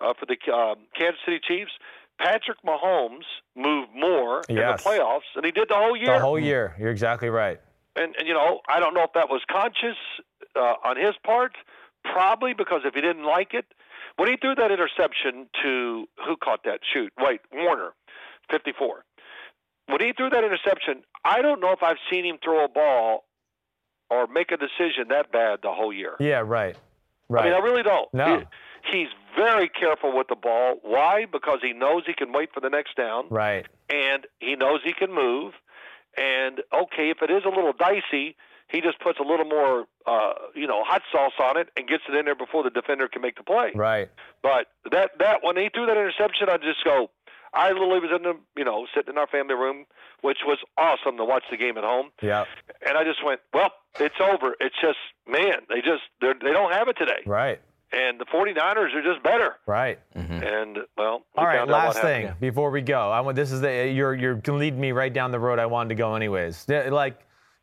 uh, 0.00 0.14
for 0.18 0.26
the 0.26 0.36
uh, 0.52 0.74
Kansas 0.96 1.20
City 1.24 1.40
Chiefs, 1.46 1.72
Patrick 2.18 2.58
Mahomes 2.66 3.26
moved 3.54 3.90
more 3.94 4.42
yes. 4.48 4.48
in 4.48 4.56
the 4.56 4.82
playoffs 4.82 5.28
than 5.34 5.44
he 5.44 5.50
did 5.50 5.68
the 5.68 5.76
whole 5.76 5.96
year. 5.96 6.14
The 6.14 6.20
whole 6.20 6.38
year. 6.38 6.74
You're 6.78 6.90
exactly 6.90 7.28
right. 7.28 7.60
And, 7.96 8.14
and 8.16 8.26
you 8.26 8.34
know, 8.34 8.60
I 8.68 8.80
don't 8.80 8.94
know 8.94 9.02
if 9.02 9.12
that 9.14 9.28
was 9.28 9.42
conscious 9.50 9.96
uh, 10.56 10.74
on 10.84 10.96
his 10.96 11.14
part. 11.24 11.52
Probably 12.04 12.54
because 12.54 12.82
if 12.84 12.94
he 12.94 13.00
didn't 13.00 13.24
like 13.24 13.54
it, 13.54 13.66
when 14.16 14.28
he 14.28 14.36
threw 14.36 14.54
that 14.54 14.70
interception 14.70 15.48
to 15.62 16.06
who 16.26 16.36
caught 16.36 16.64
that 16.64 16.80
shoot? 16.92 17.12
Wait, 17.18 17.40
Warner, 17.52 17.92
54. 18.50 19.04
When 19.86 20.00
he 20.00 20.12
threw 20.12 20.28
that 20.30 20.44
interception, 20.44 21.02
I 21.24 21.40
don't 21.42 21.60
know 21.60 21.72
if 21.72 21.82
I've 21.82 21.96
seen 22.10 22.24
him 22.24 22.38
throw 22.42 22.64
a 22.64 22.68
ball 22.68 23.24
or 24.10 24.26
make 24.26 24.50
a 24.50 24.56
decision 24.56 25.08
that 25.10 25.32
bad 25.32 25.60
the 25.62 25.72
whole 25.72 25.92
year. 25.92 26.14
Yeah, 26.18 26.42
right. 26.44 26.76
Right. 27.28 27.42
I 27.42 27.44
mean, 27.46 27.54
I 27.54 27.58
really 27.58 27.82
don't. 27.82 28.12
No. 28.12 28.44
He, 28.90 28.98
he's 28.98 29.08
very 29.36 29.68
careful 29.68 30.16
with 30.16 30.28
the 30.28 30.36
ball. 30.36 30.76
Why? 30.82 31.26
Because 31.30 31.58
he 31.62 31.72
knows 31.72 32.02
he 32.06 32.14
can 32.14 32.32
wait 32.32 32.50
for 32.52 32.60
the 32.60 32.70
next 32.70 32.96
down. 32.96 33.26
Right. 33.30 33.66
And 33.90 34.26
he 34.40 34.56
knows 34.56 34.80
he 34.84 34.92
can 34.92 35.14
move. 35.14 35.52
And 36.16 36.62
okay, 36.74 37.10
if 37.10 37.18
it 37.22 37.30
is 37.30 37.44
a 37.44 37.48
little 37.48 37.72
dicey, 37.72 38.36
he 38.68 38.80
just 38.80 39.00
puts 39.00 39.18
a 39.18 39.22
little 39.22 39.46
more, 39.46 39.86
uh, 40.06 40.32
you 40.54 40.66
know, 40.66 40.84
hot 40.84 41.02
sauce 41.10 41.32
on 41.40 41.56
it 41.56 41.68
and 41.76 41.88
gets 41.88 42.04
it 42.08 42.14
in 42.14 42.24
there 42.26 42.34
before 42.34 42.62
the 42.62 42.70
defender 42.70 43.08
can 43.08 43.22
make 43.22 43.36
the 43.36 43.42
play. 43.42 43.72
Right. 43.74 44.08
But 44.42 44.66
that 44.90 45.12
that 45.18 45.40
when 45.42 45.56
he 45.56 45.70
threw 45.74 45.86
that 45.86 45.96
interception, 45.96 46.48
I 46.50 46.58
just 46.58 46.84
go. 46.84 47.10
I 47.54 47.72
literally 47.72 48.00
was 48.00 48.10
in 48.14 48.22
the, 48.22 48.34
you 48.56 48.64
know, 48.64 48.86
sitting 48.94 49.14
in 49.14 49.18
our 49.18 49.26
family 49.26 49.54
room, 49.54 49.86
which 50.20 50.38
was 50.44 50.58
awesome 50.76 51.16
to 51.16 51.24
watch 51.24 51.44
the 51.50 51.56
game 51.56 51.78
at 51.78 51.84
home. 51.84 52.10
Yeah. 52.20 52.44
And 52.86 52.98
I 52.98 53.04
just 53.04 53.24
went, 53.24 53.40
well, 53.54 53.70
it's 53.98 54.16
over. 54.20 54.54
It's 54.60 54.74
just, 54.82 54.98
man, 55.26 55.60
they 55.70 55.76
just 55.76 56.02
they're, 56.20 56.34
they 56.34 56.52
don't 56.52 56.72
have 56.72 56.88
it 56.88 56.98
today. 56.98 57.22
Right. 57.24 57.60
And 57.90 58.20
the 58.20 58.26
49ers 58.26 58.94
are 58.94 59.02
just 59.02 59.22
better. 59.22 59.56
Right. 59.66 59.98
Mm-hmm. 60.14 60.42
And 60.42 60.78
well, 60.98 61.22
all 61.34 61.44
right. 61.46 61.66
Last 61.66 62.02
thing 62.02 62.34
before 62.38 62.70
we 62.70 62.82
go, 62.82 63.10
I 63.10 63.20
want 63.22 63.34
this 63.34 63.50
is 63.50 63.62
the 63.62 63.90
you're 63.90 64.14
you're 64.14 64.34
gonna 64.34 64.58
lead 64.58 64.76
me 64.76 64.92
right 64.92 65.12
down 65.12 65.30
the 65.30 65.40
road 65.40 65.58
I 65.58 65.64
wanted 65.64 65.88
to 65.90 65.94
go 65.94 66.14
anyways. 66.14 66.66
Like 66.68 67.18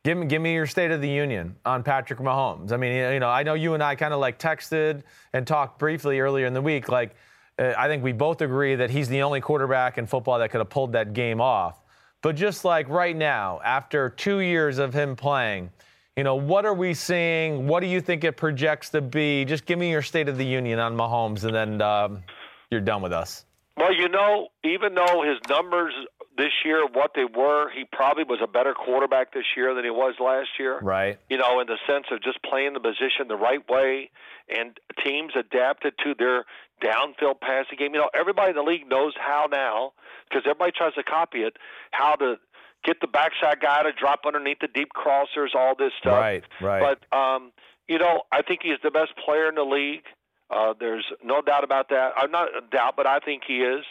Give 0.06 0.20
me, 0.20 0.28
give 0.28 0.40
me 0.40 0.54
your 0.54 0.68
State 0.68 0.92
of 0.92 1.02
the 1.02 1.10
Union 1.10 1.56
on 1.66 1.82
Patrick 1.82 2.20
Mahomes. 2.20 2.72
I 2.72 2.78
mean, 2.78 2.94
you 3.12 3.20
know, 3.20 3.28
I 3.28 3.42
know 3.42 3.56
you 3.56 3.74
and 3.74 3.82
I 3.82 3.96
kind 3.96 4.14
of 4.14 4.20
like 4.20 4.38
texted 4.38 5.02
and 5.34 5.48
talked 5.48 5.80
briefly 5.80 6.20
earlier 6.20 6.46
in 6.46 6.54
the 6.54 6.62
week. 6.62 6.90
Like, 6.90 7.16
uh, 7.58 7.74
I 7.76 7.88
think 7.88 8.04
we 8.04 8.12
both 8.12 8.42
agree 8.42 8.76
that 8.76 8.92
he's 8.92 9.10
the 9.10 9.24
only 9.24 9.42
quarterback 9.42 9.98
in 9.98 10.06
football 10.06 10.38
that 10.38 10.52
could 10.52 10.60
have 10.60 10.70
pulled 10.70 10.92
that 10.92 11.14
game 11.14 11.42
off. 11.42 11.82
But 12.22 12.36
just 12.36 12.64
like 12.64 12.88
right 12.88 13.16
now, 13.16 13.60
after 13.66 14.12
two 14.12 14.42
years 14.42 14.78
of 14.78 14.94
him 14.94 15.16
playing, 15.16 15.72
you 16.16 16.24
know, 16.24 16.36
what 16.36 16.66
are 16.66 16.76
we 16.76 16.94
seeing? 16.94 17.68
What 17.68 17.80
do 17.80 17.88
you 17.88 18.00
think 18.00 18.24
it 18.24 18.38
projects 18.38 18.92
to 18.92 19.02
be? 19.02 19.44
Just 19.44 19.66
give 19.66 19.80
me 19.80 19.90
your 19.90 20.04
State 20.04 20.30
of 20.30 20.38
the 20.38 20.46
Union 20.46 20.78
on 20.78 20.96
Mahomes, 20.96 21.46
and 21.46 21.56
then 21.56 21.82
um, 21.82 22.22
you're 22.70 22.80
done 22.80 23.02
with 23.02 23.12
us. 23.12 23.46
Well, 23.76 23.92
you 23.92 24.08
know, 24.08 24.50
even 24.64 24.94
though 24.94 25.24
his 25.24 25.40
numbers 25.50 25.96
this 26.38 26.52
year 26.66 26.86
what 26.92 27.12
they 27.16 27.26
were, 27.26 27.70
he 27.72 27.86
probably 27.92 28.24
was 28.24 28.40
a 28.44 28.48
better 28.48 28.74
quarterback 28.74 29.34
this 29.34 29.46
year 29.56 29.74
than 29.74 29.84
he 29.84 29.90
was 29.90 30.16
last 30.20 30.50
year. 30.60 30.80
Right. 30.80 31.18
You 31.30 31.38
know, 31.38 31.60
in 31.60 31.68
the 31.68 31.78
sense 31.88 32.06
of 32.12 32.22
just 32.22 32.42
playing 32.44 32.74
the 32.74 32.80
position 32.80 33.28
the 33.28 33.38
right 33.38 33.68
way, 33.70 34.12
and 34.50 34.78
teams 35.04 35.34
adapted 35.38 35.94
to 36.04 36.14
their 36.18 36.46
downfield 36.84 37.40
passing 37.42 37.78
game. 37.78 37.94
You 37.94 38.02
know, 38.02 38.10
everybody 38.14 38.50
in 38.50 38.56
the 38.56 38.64
league 38.64 38.88
knows 38.88 39.14
how 39.18 39.48
now 39.52 39.94
because 40.30 40.44
everybody 40.46 40.72
tries 40.76 40.94
to 40.96 41.04
copy 41.04 41.40
it. 41.40 41.58
How 41.92 42.16
to 42.16 42.36
get 42.84 43.00
the 43.02 43.08
backside 43.08 43.62
guy 43.62 43.84
to 43.84 43.92
drop 43.92 44.22
underneath 44.26 44.60
the 44.60 44.68
deep 44.68 44.90
crossers, 44.94 45.56
all 45.56 45.74
this 45.78 45.92
stuff. 46.00 46.20
Right. 46.20 46.44
Right. 46.62 46.98
But 47.12 47.18
um, 47.18 47.52
you 47.88 47.98
know, 47.98 48.24
I 48.32 48.42
think 48.42 48.62
he's 48.64 48.80
the 48.84 48.92
best 48.92 49.14
player 49.24 49.48
in 49.48 49.56
the 49.56 49.64
league. 49.64 50.04
Uh, 50.50 50.74
there's 50.80 51.06
no 51.24 51.42
doubt 51.42 51.64
about 51.64 51.90
that. 51.90 52.12
I'm 52.18 52.32
not 52.32 52.50
a 52.56 52.62
doubt, 52.62 52.96
but 52.96 53.08
I 53.08 53.20
think 53.20 53.44
he 53.48 53.60
is. 53.60 53.84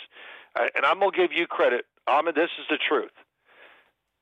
Uh, 0.55 0.67
and 0.77 0.85
I'm 0.85 1.01
gonna 1.01 1.11
give 1.11 1.33
you 1.33 1.47
credit 1.47 1.85
Ahmed, 2.07 2.35
this 2.35 2.51
is 2.59 2.67
the 2.69 2.79
truth. 2.89 3.13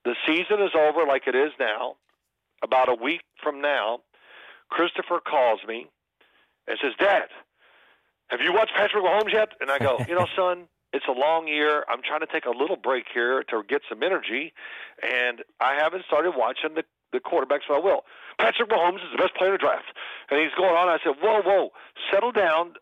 The 0.04 0.14
season 0.26 0.62
is 0.62 0.70
over 0.74 1.06
like 1.06 1.26
it 1.26 1.34
is 1.34 1.52
now. 1.58 1.96
About 2.62 2.88
a 2.88 2.94
week 2.94 3.22
from 3.42 3.60
now, 3.60 4.00
Christopher 4.70 5.20
calls 5.20 5.60
me 5.66 5.86
and 6.68 6.78
says, 6.80 6.92
Dad, 6.98 7.28
have 8.28 8.40
you 8.40 8.52
watched 8.52 8.72
Patrick 8.74 9.04
Mahomes 9.04 9.32
yet? 9.32 9.50
And 9.60 9.70
I 9.70 9.78
go, 9.78 9.98
you 10.08 10.14
know, 10.14 10.26
son, 10.36 10.68
it's 10.92 11.06
a 11.08 11.12
long 11.12 11.48
year. 11.48 11.84
I'm 11.88 12.02
trying 12.02 12.20
to 12.20 12.26
take 12.26 12.44
a 12.44 12.50
little 12.50 12.76
break 12.76 13.06
here 13.12 13.42
to 13.44 13.62
get 13.68 13.82
some 13.88 14.02
energy, 14.02 14.52
and 15.02 15.42
I 15.60 15.74
haven't 15.74 16.04
started 16.06 16.32
watching 16.36 16.74
the 16.74 16.84
the 17.12 17.20
quarterbacks, 17.20 17.68
but 17.68 17.76
I 17.76 17.78
will. 17.78 18.04
Patrick 18.38 18.70
Mahomes 18.70 18.96
is 18.96 19.10
the 19.14 19.18
best 19.22 19.34
player 19.34 19.50
in 19.50 19.54
the 19.54 19.58
draft. 19.58 19.84
And 20.30 20.40
he's 20.40 20.52
going 20.56 20.74
on. 20.74 20.88
I 20.88 20.98
said, 21.04 21.14
whoa, 21.20 21.42
whoa, 21.42 21.70
settle 22.10 22.32
down. 22.32 22.74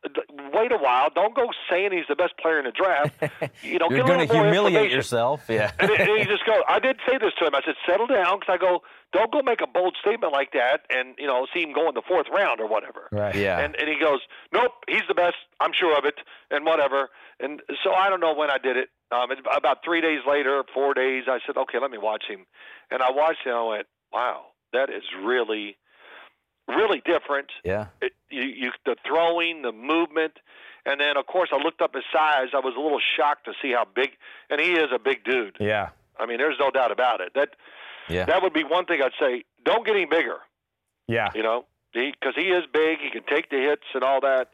Wait 0.55 0.73
a 0.73 0.79
while. 0.79 1.09
Don't 1.15 1.35
go 1.35 1.49
saying 1.69 1.93
he's 1.93 2.07
the 2.09 2.17
best 2.17 2.37
player 2.39 2.59
in 2.59 2.65
the 2.65 2.73
draft. 2.73 3.15
You 3.63 3.79
know, 3.79 3.89
You're 3.91 4.07
going 4.07 4.27
to 4.27 4.33
humiliate 4.33 4.91
yourself. 4.91 5.45
Yeah. 5.49 5.73
and, 5.79 5.91
and 5.91 6.19
he 6.19 6.25
just 6.25 6.47
goes, 6.47 6.63
I 6.69 6.79
did 6.79 6.97
say 7.07 7.19
this 7.19 7.33
to 7.39 7.47
him. 7.47 7.55
I 7.55 7.61
said, 7.65 7.75
settle 7.87 8.07
down, 8.07 8.41
because 8.41 8.55
I 8.55 8.59
go, 8.59 8.81
don't 9.13 9.31
go 9.31 9.43
make 9.43 9.61
a 9.61 9.67
bold 9.67 9.97
statement 10.01 10.33
like 10.33 10.53
that 10.53 10.83
and, 10.89 11.15
you 11.19 11.27
know, 11.27 11.47
see 11.53 11.63
him 11.63 11.73
go 11.73 11.89
in 11.89 11.95
the 11.95 12.03
fourth 12.07 12.27
round 12.33 12.61
or 12.61 12.69
whatever. 12.69 13.09
Right. 13.13 13.35
Yeah. 13.35 13.59
And, 13.59 13.77
and 13.77 13.89
he 13.89 13.99
goes, 14.01 14.21
nope, 14.53 14.73
he's 14.89 15.03
the 15.09 15.15
best. 15.15 15.37
I'm 15.61 15.73
sure 15.79 15.97
of 15.99 16.05
it, 16.05 16.15
and 16.51 16.65
whatever. 16.65 17.11
And 17.39 17.61
so 17.85 17.93
I 17.93 18.09
don't 18.09 18.21
know 18.21 18.35
when 18.35 18.51
I 18.51 18.59
did 18.59 18.77
it. 18.77 18.89
Um, 19.13 19.31
about 19.55 19.79
three 19.85 20.01
days 20.01 20.21
later, 20.29 20.63
four 20.73 20.95
days, 20.95 21.25
I 21.27 21.39
said, 21.47 21.57
okay, 21.57 21.79
let 21.81 21.91
me 21.91 21.99
watch 21.99 22.25
him. 22.29 22.47
And 22.91 23.03
I 23.03 23.11
watched 23.11 23.45
him. 23.45 23.55
I 23.55 23.63
went, 23.65 23.87
wow, 24.13 24.47
that 24.73 24.91
is 24.91 25.03
really, 25.23 25.77
really 26.69 27.03
different. 27.05 27.49
Yeah. 27.65 27.87
It, 28.01 28.13
you, 28.31 28.43
you, 28.43 28.71
the 28.85 28.97
throwing, 29.07 29.63
the 29.63 29.73
movement, 29.73 30.35
and 30.87 31.01
then 31.01 31.17
of 31.17 31.27
course 31.27 31.51
I 31.53 31.57
looked 31.63 31.81
up 31.83 31.95
his 31.95 32.05
size. 32.13 32.49
I 32.55 32.61
was 32.61 32.75
a 32.77 32.81
little 32.81 33.01
shocked 33.17 33.45
to 33.47 33.53
see 33.63 33.73
how 33.73 33.87
big, 33.95 34.11
and 34.49 34.61
he 34.61 34.73
is 34.73 34.89
a 34.95 34.99
big 34.99 35.25
dude. 35.25 35.57
Yeah. 35.61 35.91
I 36.19 36.27
mean, 36.27 36.39
there's 36.39 36.59
no 36.61 36.71
doubt 36.71 36.93
about 36.93 37.21
it. 37.21 37.33
That 37.35 37.51
Yeah. 38.09 38.25
that 38.27 38.43
would 38.43 38.53
be 38.53 38.65
one 38.65 38.85
thing 38.87 39.01
I'd 39.03 39.13
say. 39.19 39.45
Don't 39.65 39.87
get 39.87 39.97
him 39.97 40.09
bigger. 40.11 40.39
Yeah. 41.09 41.29
You 41.35 41.43
know, 41.43 41.65
because 41.93 42.35
he, 42.37 42.49
is 42.49 42.65
big. 42.73 42.99
He 43.01 43.11
can 43.11 43.23
take 43.25 43.51
the 43.51 43.57
hits 43.59 43.85
and 43.95 44.03
all 44.05 44.21
that, 44.21 44.51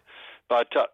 but. 0.49 0.75
Uh, 0.77 0.87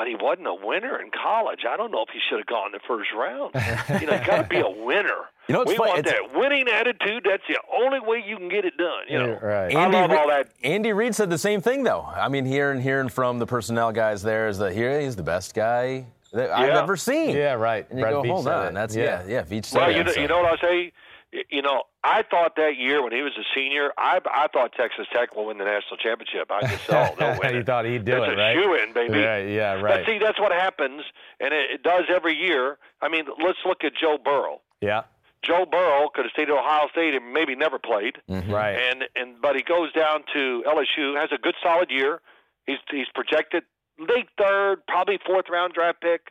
but 0.00 0.08
he 0.08 0.14
wasn't 0.18 0.46
a 0.46 0.54
winner 0.54 0.98
in 0.98 1.10
college. 1.10 1.66
I 1.68 1.76
don't 1.76 1.90
know 1.92 2.00
if 2.00 2.08
he 2.10 2.20
should 2.26 2.38
have 2.38 2.46
gone 2.46 2.72
the 2.72 2.80
first 2.88 3.10
round. 3.14 3.52
you 4.00 4.06
know, 4.06 4.14
you 4.14 4.26
got 4.26 4.42
to 4.44 4.46
be 4.48 4.60
a 4.60 4.70
winner. 4.86 5.28
You 5.46 5.52
know, 5.52 5.64
we 5.66 5.76
funny, 5.76 5.90
want 5.90 5.98
it's- 6.06 6.14
that 6.32 6.38
winning 6.38 6.68
attitude. 6.68 7.26
That's 7.28 7.42
the 7.46 7.58
only 7.70 8.00
way 8.00 8.24
you 8.26 8.38
can 8.38 8.48
get 8.48 8.64
it 8.64 8.78
done. 8.78 9.02
You 9.10 9.18
know, 9.18 9.26
Yeah, 9.26 9.46
right. 9.46 9.76
I 9.76 9.86
love 9.88 10.08
Reid- 10.10 10.18
all 10.18 10.28
that. 10.28 10.48
Andy 10.64 10.94
Reid 10.94 11.14
said 11.14 11.28
the 11.28 11.36
same 11.36 11.60
thing, 11.60 11.82
though. 11.82 12.00
I 12.00 12.28
mean, 12.30 12.46
hearing 12.46 12.80
hearing 12.80 13.10
from 13.10 13.38
the 13.38 13.46
personnel 13.46 13.92
guys 13.92 14.22
there 14.22 14.48
is 14.48 14.56
that 14.56 14.72
here 14.72 14.98
he's 15.02 15.16
the 15.16 15.22
best 15.22 15.52
guy 15.54 16.06
that 16.32 16.50
I've 16.50 16.70
ever 16.70 16.96
seen. 16.96 17.36
Yeah, 17.36 17.52
right. 17.54 17.86
And 17.90 17.98
you 17.98 18.04
Brett 18.06 18.14
go, 18.14 18.22
Veach 18.22 18.30
hold 18.30 18.48
on, 18.48 18.68
it. 18.68 18.72
that's 18.72 18.96
Yeah. 18.96 19.22
yeah, 19.26 19.34
yeah. 19.34 19.42
Veach 19.42 19.66
said 19.66 19.80
Well, 19.80 19.90
it, 19.90 19.96
you 19.98 20.04
know, 20.04 20.12
so- 20.12 20.20
you 20.22 20.28
know 20.28 20.40
what 20.40 20.64
I 20.64 20.66
say. 20.66 20.92
Y- 21.32 21.44
You 21.50 21.62
know, 21.62 21.82
I 22.02 22.22
thought 22.22 22.56
that 22.56 22.76
year 22.76 23.02
when 23.02 23.12
he 23.12 23.22
was 23.22 23.32
a 23.38 23.44
senior, 23.54 23.92
I 23.98 24.20
I 24.32 24.48
thought 24.52 24.72
Texas 24.72 25.06
Tech 25.12 25.34
will 25.36 25.46
win 25.46 25.58
the 25.58 25.64
national 25.64 25.96
championship. 25.98 26.50
I 26.50 26.66
just 26.66 26.90
oh, 26.92 27.14
no 27.20 27.30
way. 27.32 27.38
win. 27.42 27.54
You 27.56 27.62
thought 27.64 27.84
he'd 27.84 28.04
do 28.04 28.22
it's 28.22 28.32
it, 28.32 28.38
a 28.38 28.42
right? 28.42 28.54
shoe-in, 28.56 28.92
baby. 28.92 29.18
Right, 29.18 29.48
yeah, 29.48 29.72
right. 29.74 30.04
But 30.04 30.06
see, 30.06 30.18
that's 30.18 30.40
what 30.40 30.52
happens, 30.52 31.02
and 31.38 31.52
it, 31.54 31.70
it 31.72 31.82
does 31.82 32.04
every 32.14 32.34
year. 32.36 32.78
I 33.00 33.08
mean, 33.08 33.24
let's 33.42 33.58
look 33.64 33.84
at 33.84 33.92
Joe 34.00 34.18
Burrow. 34.22 34.60
Yeah. 34.80 35.02
Joe 35.42 35.64
Burrow 35.70 36.08
could 36.12 36.26
have 36.26 36.32
stayed 36.32 36.50
at 36.50 36.54
Ohio 36.54 36.88
State 36.92 37.14
and 37.14 37.32
maybe 37.32 37.54
never 37.56 37.78
played. 37.78 38.18
Mm-hmm. 38.28 38.52
Right. 38.52 38.76
And 38.78 39.04
and 39.16 39.40
but 39.40 39.56
he 39.56 39.62
goes 39.62 39.90
down 39.92 40.24
to 40.34 40.62
LSU, 40.66 41.16
has 41.18 41.30
a 41.32 41.38
good 41.38 41.54
solid 41.62 41.90
year. 41.90 42.20
He's 42.66 42.76
he's 42.90 43.06
projected 43.14 43.62
late 43.98 44.28
third, 44.38 44.86
probably 44.86 45.18
fourth 45.24 45.46
round 45.50 45.72
draft 45.74 46.00
pick. 46.02 46.28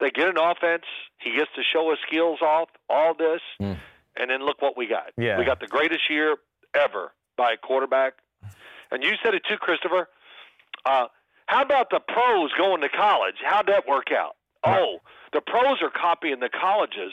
They 0.00 0.10
get 0.10 0.28
an 0.28 0.38
offense. 0.38 0.84
He 1.18 1.32
gets 1.36 1.50
to 1.56 1.62
show 1.62 1.90
his 1.90 1.98
skills 2.06 2.40
off. 2.42 2.68
All 2.88 3.12
this, 3.14 3.40
hmm. 3.58 3.72
And 4.18 4.30
then 4.30 4.44
look 4.44 4.60
what 4.60 4.76
we 4.76 4.86
got. 4.86 5.12
Yeah. 5.16 5.38
we 5.38 5.44
got 5.44 5.60
the 5.60 5.66
greatest 5.66 6.10
year 6.10 6.36
ever 6.74 7.12
by 7.36 7.52
a 7.52 7.56
quarterback. 7.56 8.14
And 8.90 9.02
you 9.02 9.12
said 9.22 9.34
it 9.34 9.42
too, 9.48 9.56
Christopher. 9.56 10.08
Uh, 10.84 11.06
how 11.46 11.62
about 11.62 11.90
the 11.90 12.00
pros 12.00 12.50
going 12.56 12.80
to 12.82 12.88
college? 12.88 13.36
How'd 13.44 13.66
that 13.68 13.86
work 13.86 14.12
out? 14.12 14.36
Oh, 14.64 14.98
the 15.32 15.40
pros 15.40 15.78
are 15.82 15.90
copying 15.90 16.40
the 16.40 16.48
colleges. 16.48 17.12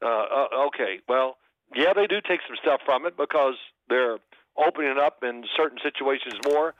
Uh, 0.00 0.06
uh, 0.06 0.46
okay, 0.66 0.98
well, 1.08 1.36
yeah, 1.74 1.92
they 1.94 2.06
do 2.06 2.20
take 2.20 2.40
some 2.46 2.56
stuff 2.60 2.80
from 2.84 3.06
it 3.06 3.16
because 3.16 3.54
they're 3.88 4.18
opening 4.56 4.98
up 4.98 5.22
in 5.22 5.44
certain 5.56 5.78
situations 5.82 6.34
more. 6.44 6.74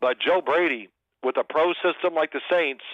But 0.00 0.18
Joe 0.18 0.40
Brady, 0.40 0.88
with 1.22 1.36
a 1.36 1.44
pro 1.44 1.72
system 1.74 2.14
like 2.14 2.32
the 2.32 2.40
Saints, 2.50 2.84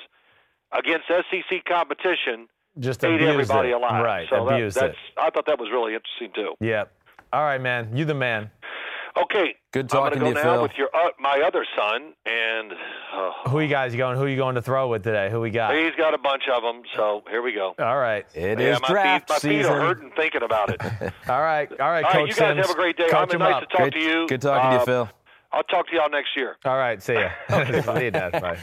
against 0.72 1.08
SEC 1.08 1.64
competition, 1.66 2.48
Just 2.80 3.04
ate 3.04 3.14
abused 3.14 3.30
everybody 3.30 3.68
it. 3.70 3.72
alive. 3.72 4.04
Right. 4.04 4.26
So 4.30 4.44
that, 4.46 4.54
abused 4.54 4.76
that's. 4.80 4.94
it. 4.94 5.18
I 5.20 5.30
thought 5.30 5.46
that 5.46 5.58
was 5.60 5.68
really 5.70 5.94
interesting 5.94 6.30
too. 6.34 6.54
Yep. 6.64 6.92
All 7.32 7.42
right, 7.44 7.60
man. 7.60 7.96
You 7.96 8.04
the 8.04 8.14
man. 8.14 8.50
Okay, 9.16 9.56
Good 9.72 9.88
talking 9.88 10.18
I'm 10.18 10.20
talking 10.20 10.20
gonna 10.20 10.20
to 10.20 10.20
go 10.20 10.28
you, 10.28 10.34
now 10.34 10.52
Phil. 10.54 10.62
with 10.62 10.72
your 10.78 10.88
uh, 10.94 11.08
my 11.18 11.42
other 11.44 11.66
son, 11.76 12.12
and 12.26 12.72
uh, 13.12 13.48
Who 13.50 13.58
you 13.58 13.66
guys 13.66 13.94
going? 13.96 14.16
Who 14.16 14.26
you 14.26 14.36
going 14.36 14.54
to 14.54 14.62
throw 14.62 14.86
with 14.86 15.02
today? 15.02 15.28
Who 15.32 15.40
we 15.40 15.50
got? 15.50 15.74
he's 15.74 15.94
got 15.96 16.14
a 16.14 16.18
bunch 16.18 16.44
of 16.48 16.62
them. 16.62 16.82
So 16.96 17.24
here 17.28 17.42
we 17.42 17.52
go. 17.52 17.74
All 17.80 17.98
right. 17.98 18.24
It 18.34 18.60
yeah, 18.60 18.74
is 18.76 18.80
my 18.82 18.88
draft 18.88 19.28
feet, 19.28 19.34
my 19.34 19.38
feet 19.40 19.58
season. 19.58 19.72
are 19.72 19.80
hurting 19.80 20.12
thinking 20.16 20.42
about 20.42 20.70
it. 20.70 20.80
All 21.28 21.40
right. 21.40 21.68
All 21.80 21.90
right, 21.90 22.04
All 22.04 22.12
Coach 22.12 22.28
you 22.28 22.34
guys 22.34 22.36
Simms. 22.54 22.66
have 22.68 22.70
a 22.70 22.74
great 22.78 22.96
day. 22.96 23.08
Coach 23.08 23.30
I'm 23.30 23.34
him 23.34 23.38
nice 23.40 23.54
up. 23.54 23.60
to 23.62 23.66
talk 23.66 23.78
Great- 23.78 23.92
to 23.94 24.00
you. 24.00 24.26
Good 24.28 24.42
talking 24.42 24.70
to 24.70 24.76
you, 24.76 24.82
Uh, 24.82 24.84
Phil. 24.84 25.08
I'll 25.52 25.62
talk 25.64 25.88
to 25.88 25.94
y'all 25.96 26.08
next 26.08 26.28
year. 26.36 26.56
All 26.64 26.76
right. 26.78 27.02
See 27.02 27.14
ya. 27.14 27.30
See 27.50 28.04
you, 28.04 28.10
Dad. 28.12 28.40
Bye. 28.40 28.58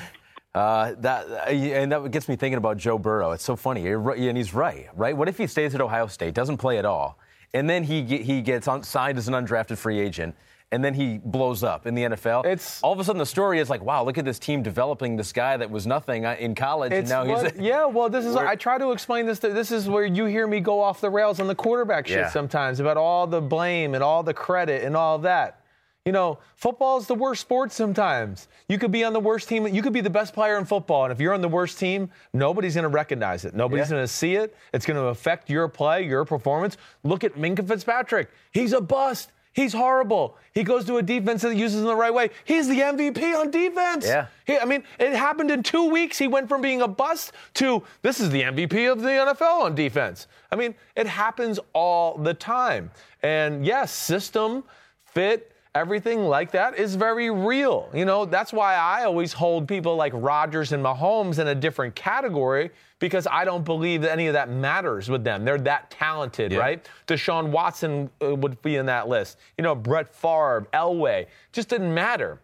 Uh, 0.57 0.95
that 0.99 1.27
uh, 1.29 1.49
and 1.51 1.91
that 1.91 2.09
gets 2.11 2.27
me 2.27 2.35
thinking 2.35 2.57
about 2.57 2.77
Joe 2.77 2.97
Burrow. 2.97 3.31
It's 3.31 3.43
so 3.43 3.55
funny, 3.55 3.87
and 3.87 4.37
he's 4.37 4.53
right. 4.53 4.87
Right? 4.95 5.15
What 5.15 5.29
if 5.29 5.37
he 5.37 5.45
stays 5.47 5.75
at 5.75 5.81
Ohio 5.81 6.07
State, 6.07 6.33
doesn't 6.33 6.57
play 6.57 6.77
at 6.79 6.85
all, 6.85 7.19
and 7.53 7.69
then 7.69 7.83
he 7.83 8.03
he 8.03 8.41
gets 8.41 8.67
on, 8.67 8.81
signed 8.83 9.17
as 9.17 9.27
an 9.27 9.33
undrafted 9.35 9.77
free 9.77 9.99
agent, 9.99 10.35
and 10.71 10.83
then 10.83 10.93
he 10.95 11.19
blows 11.19 11.63
up 11.63 11.85
in 11.85 11.93
the 11.95 12.03
NFL? 12.03 12.45
It's- 12.45 12.79
all 12.81 12.91
of 12.91 12.99
a 12.99 13.03
sudden 13.03 13.19
the 13.19 13.25
story 13.25 13.59
is 13.59 13.69
like, 13.69 13.83
wow, 13.83 14.03
look 14.03 14.17
at 14.17 14.25
this 14.25 14.39
team 14.39 14.63
developing 14.63 15.15
this 15.15 15.31
guy 15.31 15.57
that 15.57 15.69
was 15.69 15.85
nothing 15.85 16.25
uh, 16.25 16.35
in 16.39 16.55
college, 16.55 16.91
and 16.91 17.07
now 17.07 17.23
he's 17.23 17.43
what- 17.43 17.55
yeah. 17.61 17.85
Well, 17.85 18.09
this 18.09 18.25
is. 18.25 18.35
I 18.35 18.55
try 18.55 18.77
to 18.79 18.91
explain 18.91 19.27
this. 19.27 19.39
To, 19.39 19.49
this 19.49 19.71
is 19.71 19.87
where 19.87 20.05
you 20.05 20.25
hear 20.25 20.47
me 20.47 20.59
go 20.59 20.81
off 20.81 21.01
the 21.01 21.09
rails 21.09 21.39
on 21.39 21.45
the 21.47 21.55
quarterback 21.55 22.07
shit 22.07 22.17
Yeah. 22.17 22.29
sometimes 22.29 22.79
about 22.79 22.97
all 22.97 23.27
the 23.27 23.41
blame 23.41 23.93
and 23.93 24.03
all 24.03 24.23
the 24.23 24.33
credit 24.33 24.83
and 24.83 24.97
all 24.97 25.19
that. 25.19 25.61
You 26.07 26.13
know, 26.13 26.39
football 26.55 26.97
is 26.99 27.05
the 27.05 27.15
worst 27.15 27.41
sport 27.41 27.73
sometimes. 27.73 28.47
You 28.69 28.77
could 28.79 28.93
be 28.93 29.03
on 29.03 29.11
the 29.11 29.19
worst 29.19 29.49
team. 29.49 29.67
You 29.67 29.81
could 29.81 29.91
be 29.91 29.99
the 29.99 30.09
best 30.09 30.33
player 30.33 30.57
in 30.57 30.63
football, 30.63 31.03
and 31.03 31.11
if 31.11 31.19
you're 31.19 31.33
on 31.33 31.41
the 31.41 31.49
worst 31.49 31.77
team, 31.77 32.09
nobody's 32.31 32.75
going 32.75 32.83
to 32.83 32.87
recognize 32.87 33.43
it. 33.43 33.53
Nobody's 33.53 33.87
Yeah. 33.89 33.95
going 33.97 34.03
to 34.03 34.07
see 34.07 34.35
it. 34.35 34.55
It's 34.73 34.85
going 34.85 34.95
to 34.95 35.07
affect 35.07 35.49
your 35.49 35.67
play, 35.67 36.03
your 36.05 36.23
performance. 36.23 36.77
Look 37.03 37.25
at 37.25 37.33
Minkah 37.33 37.67
Fitzpatrick. 37.67 38.29
He's 38.53 38.71
a 38.71 38.79
bust. 38.79 39.33
He's 39.51 39.73
horrible. 39.73 40.37
He 40.53 40.63
goes 40.63 40.85
to 40.85 40.95
a 40.95 41.01
defense 41.03 41.41
that 41.41 41.57
uses 41.57 41.81
him 41.81 41.87
the 41.87 41.95
right 41.95 42.13
way. 42.13 42.29
He's 42.45 42.69
the 42.69 42.79
MVP 42.79 43.37
on 43.37 43.51
defense. 43.51 44.05
Yeah. 44.07 44.27
He, 44.45 44.57
I 44.57 44.63
mean, 44.63 44.85
it 44.99 45.11
happened 45.13 45.51
in 45.51 45.61
two 45.61 45.89
weeks. 45.89 46.17
He 46.17 46.29
went 46.29 46.47
from 46.47 46.61
being 46.61 46.81
a 46.81 46.87
bust 46.87 47.33
to 47.55 47.83
this 48.01 48.21
is 48.21 48.29
the 48.29 48.43
MVP 48.43 48.89
of 48.89 49.01
the 49.01 49.09
NFL 49.09 49.63
on 49.63 49.75
defense. 49.75 50.27
I 50.53 50.55
mean, 50.55 50.73
it 50.95 51.07
happens 51.07 51.59
all 51.73 52.17
the 52.17 52.33
time. 52.33 52.91
And 53.21 53.65
yes, 53.65 53.91
system, 53.91 54.63
fit, 55.03 55.51
everything 55.77 56.23
like 56.25 56.51
that 56.51 56.77
is 56.77 56.95
very 56.95 57.29
real. 57.29 57.89
You 57.93 58.05
know, 58.05 58.25
that's 58.25 58.51
why 58.51 58.75
I 58.75 59.03
always 59.05 59.31
hold 59.31 59.67
people 59.67 59.95
like 59.95 60.11
Rodgers 60.15 60.71
and 60.73 60.83
Mahomes 60.83 61.39
in 61.39 61.47
a 61.47 61.55
different 61.55 61.95
category 61.95 62.71
because 62.99 63.27
I 63.29 63.45
don't 63.45 63.63
believe 63.63 64.01
that 64.01 64.11
any 64.11 64.27
of 64.27 64.33
that 64.33 64.49
matters 64.49 65.07
with 65.09 65.23
them. 65.23 65.45
They're 65.45 65.59
that 65.59 65.91
talented, 65.91 66.51
Yeah. 66.51 66.59
right? 66.59 66.89
Deshaun 67.05 67.49
Watson 67.51 68.09
uh, 68.21 68.35
would 68.35 68.59
be 68.63 68.75
in 68.77 68.87
that 68.87 69.07
list. 69.07 69.37
You 69.57 69.63
know, 69.63 69.75
Brett 69.75 70.09
Favre, 70.13 70.67
Elway, 70.73 71.27
just 71.51 71.69
didn't 71.69 71.93
matter. 71.93 72.39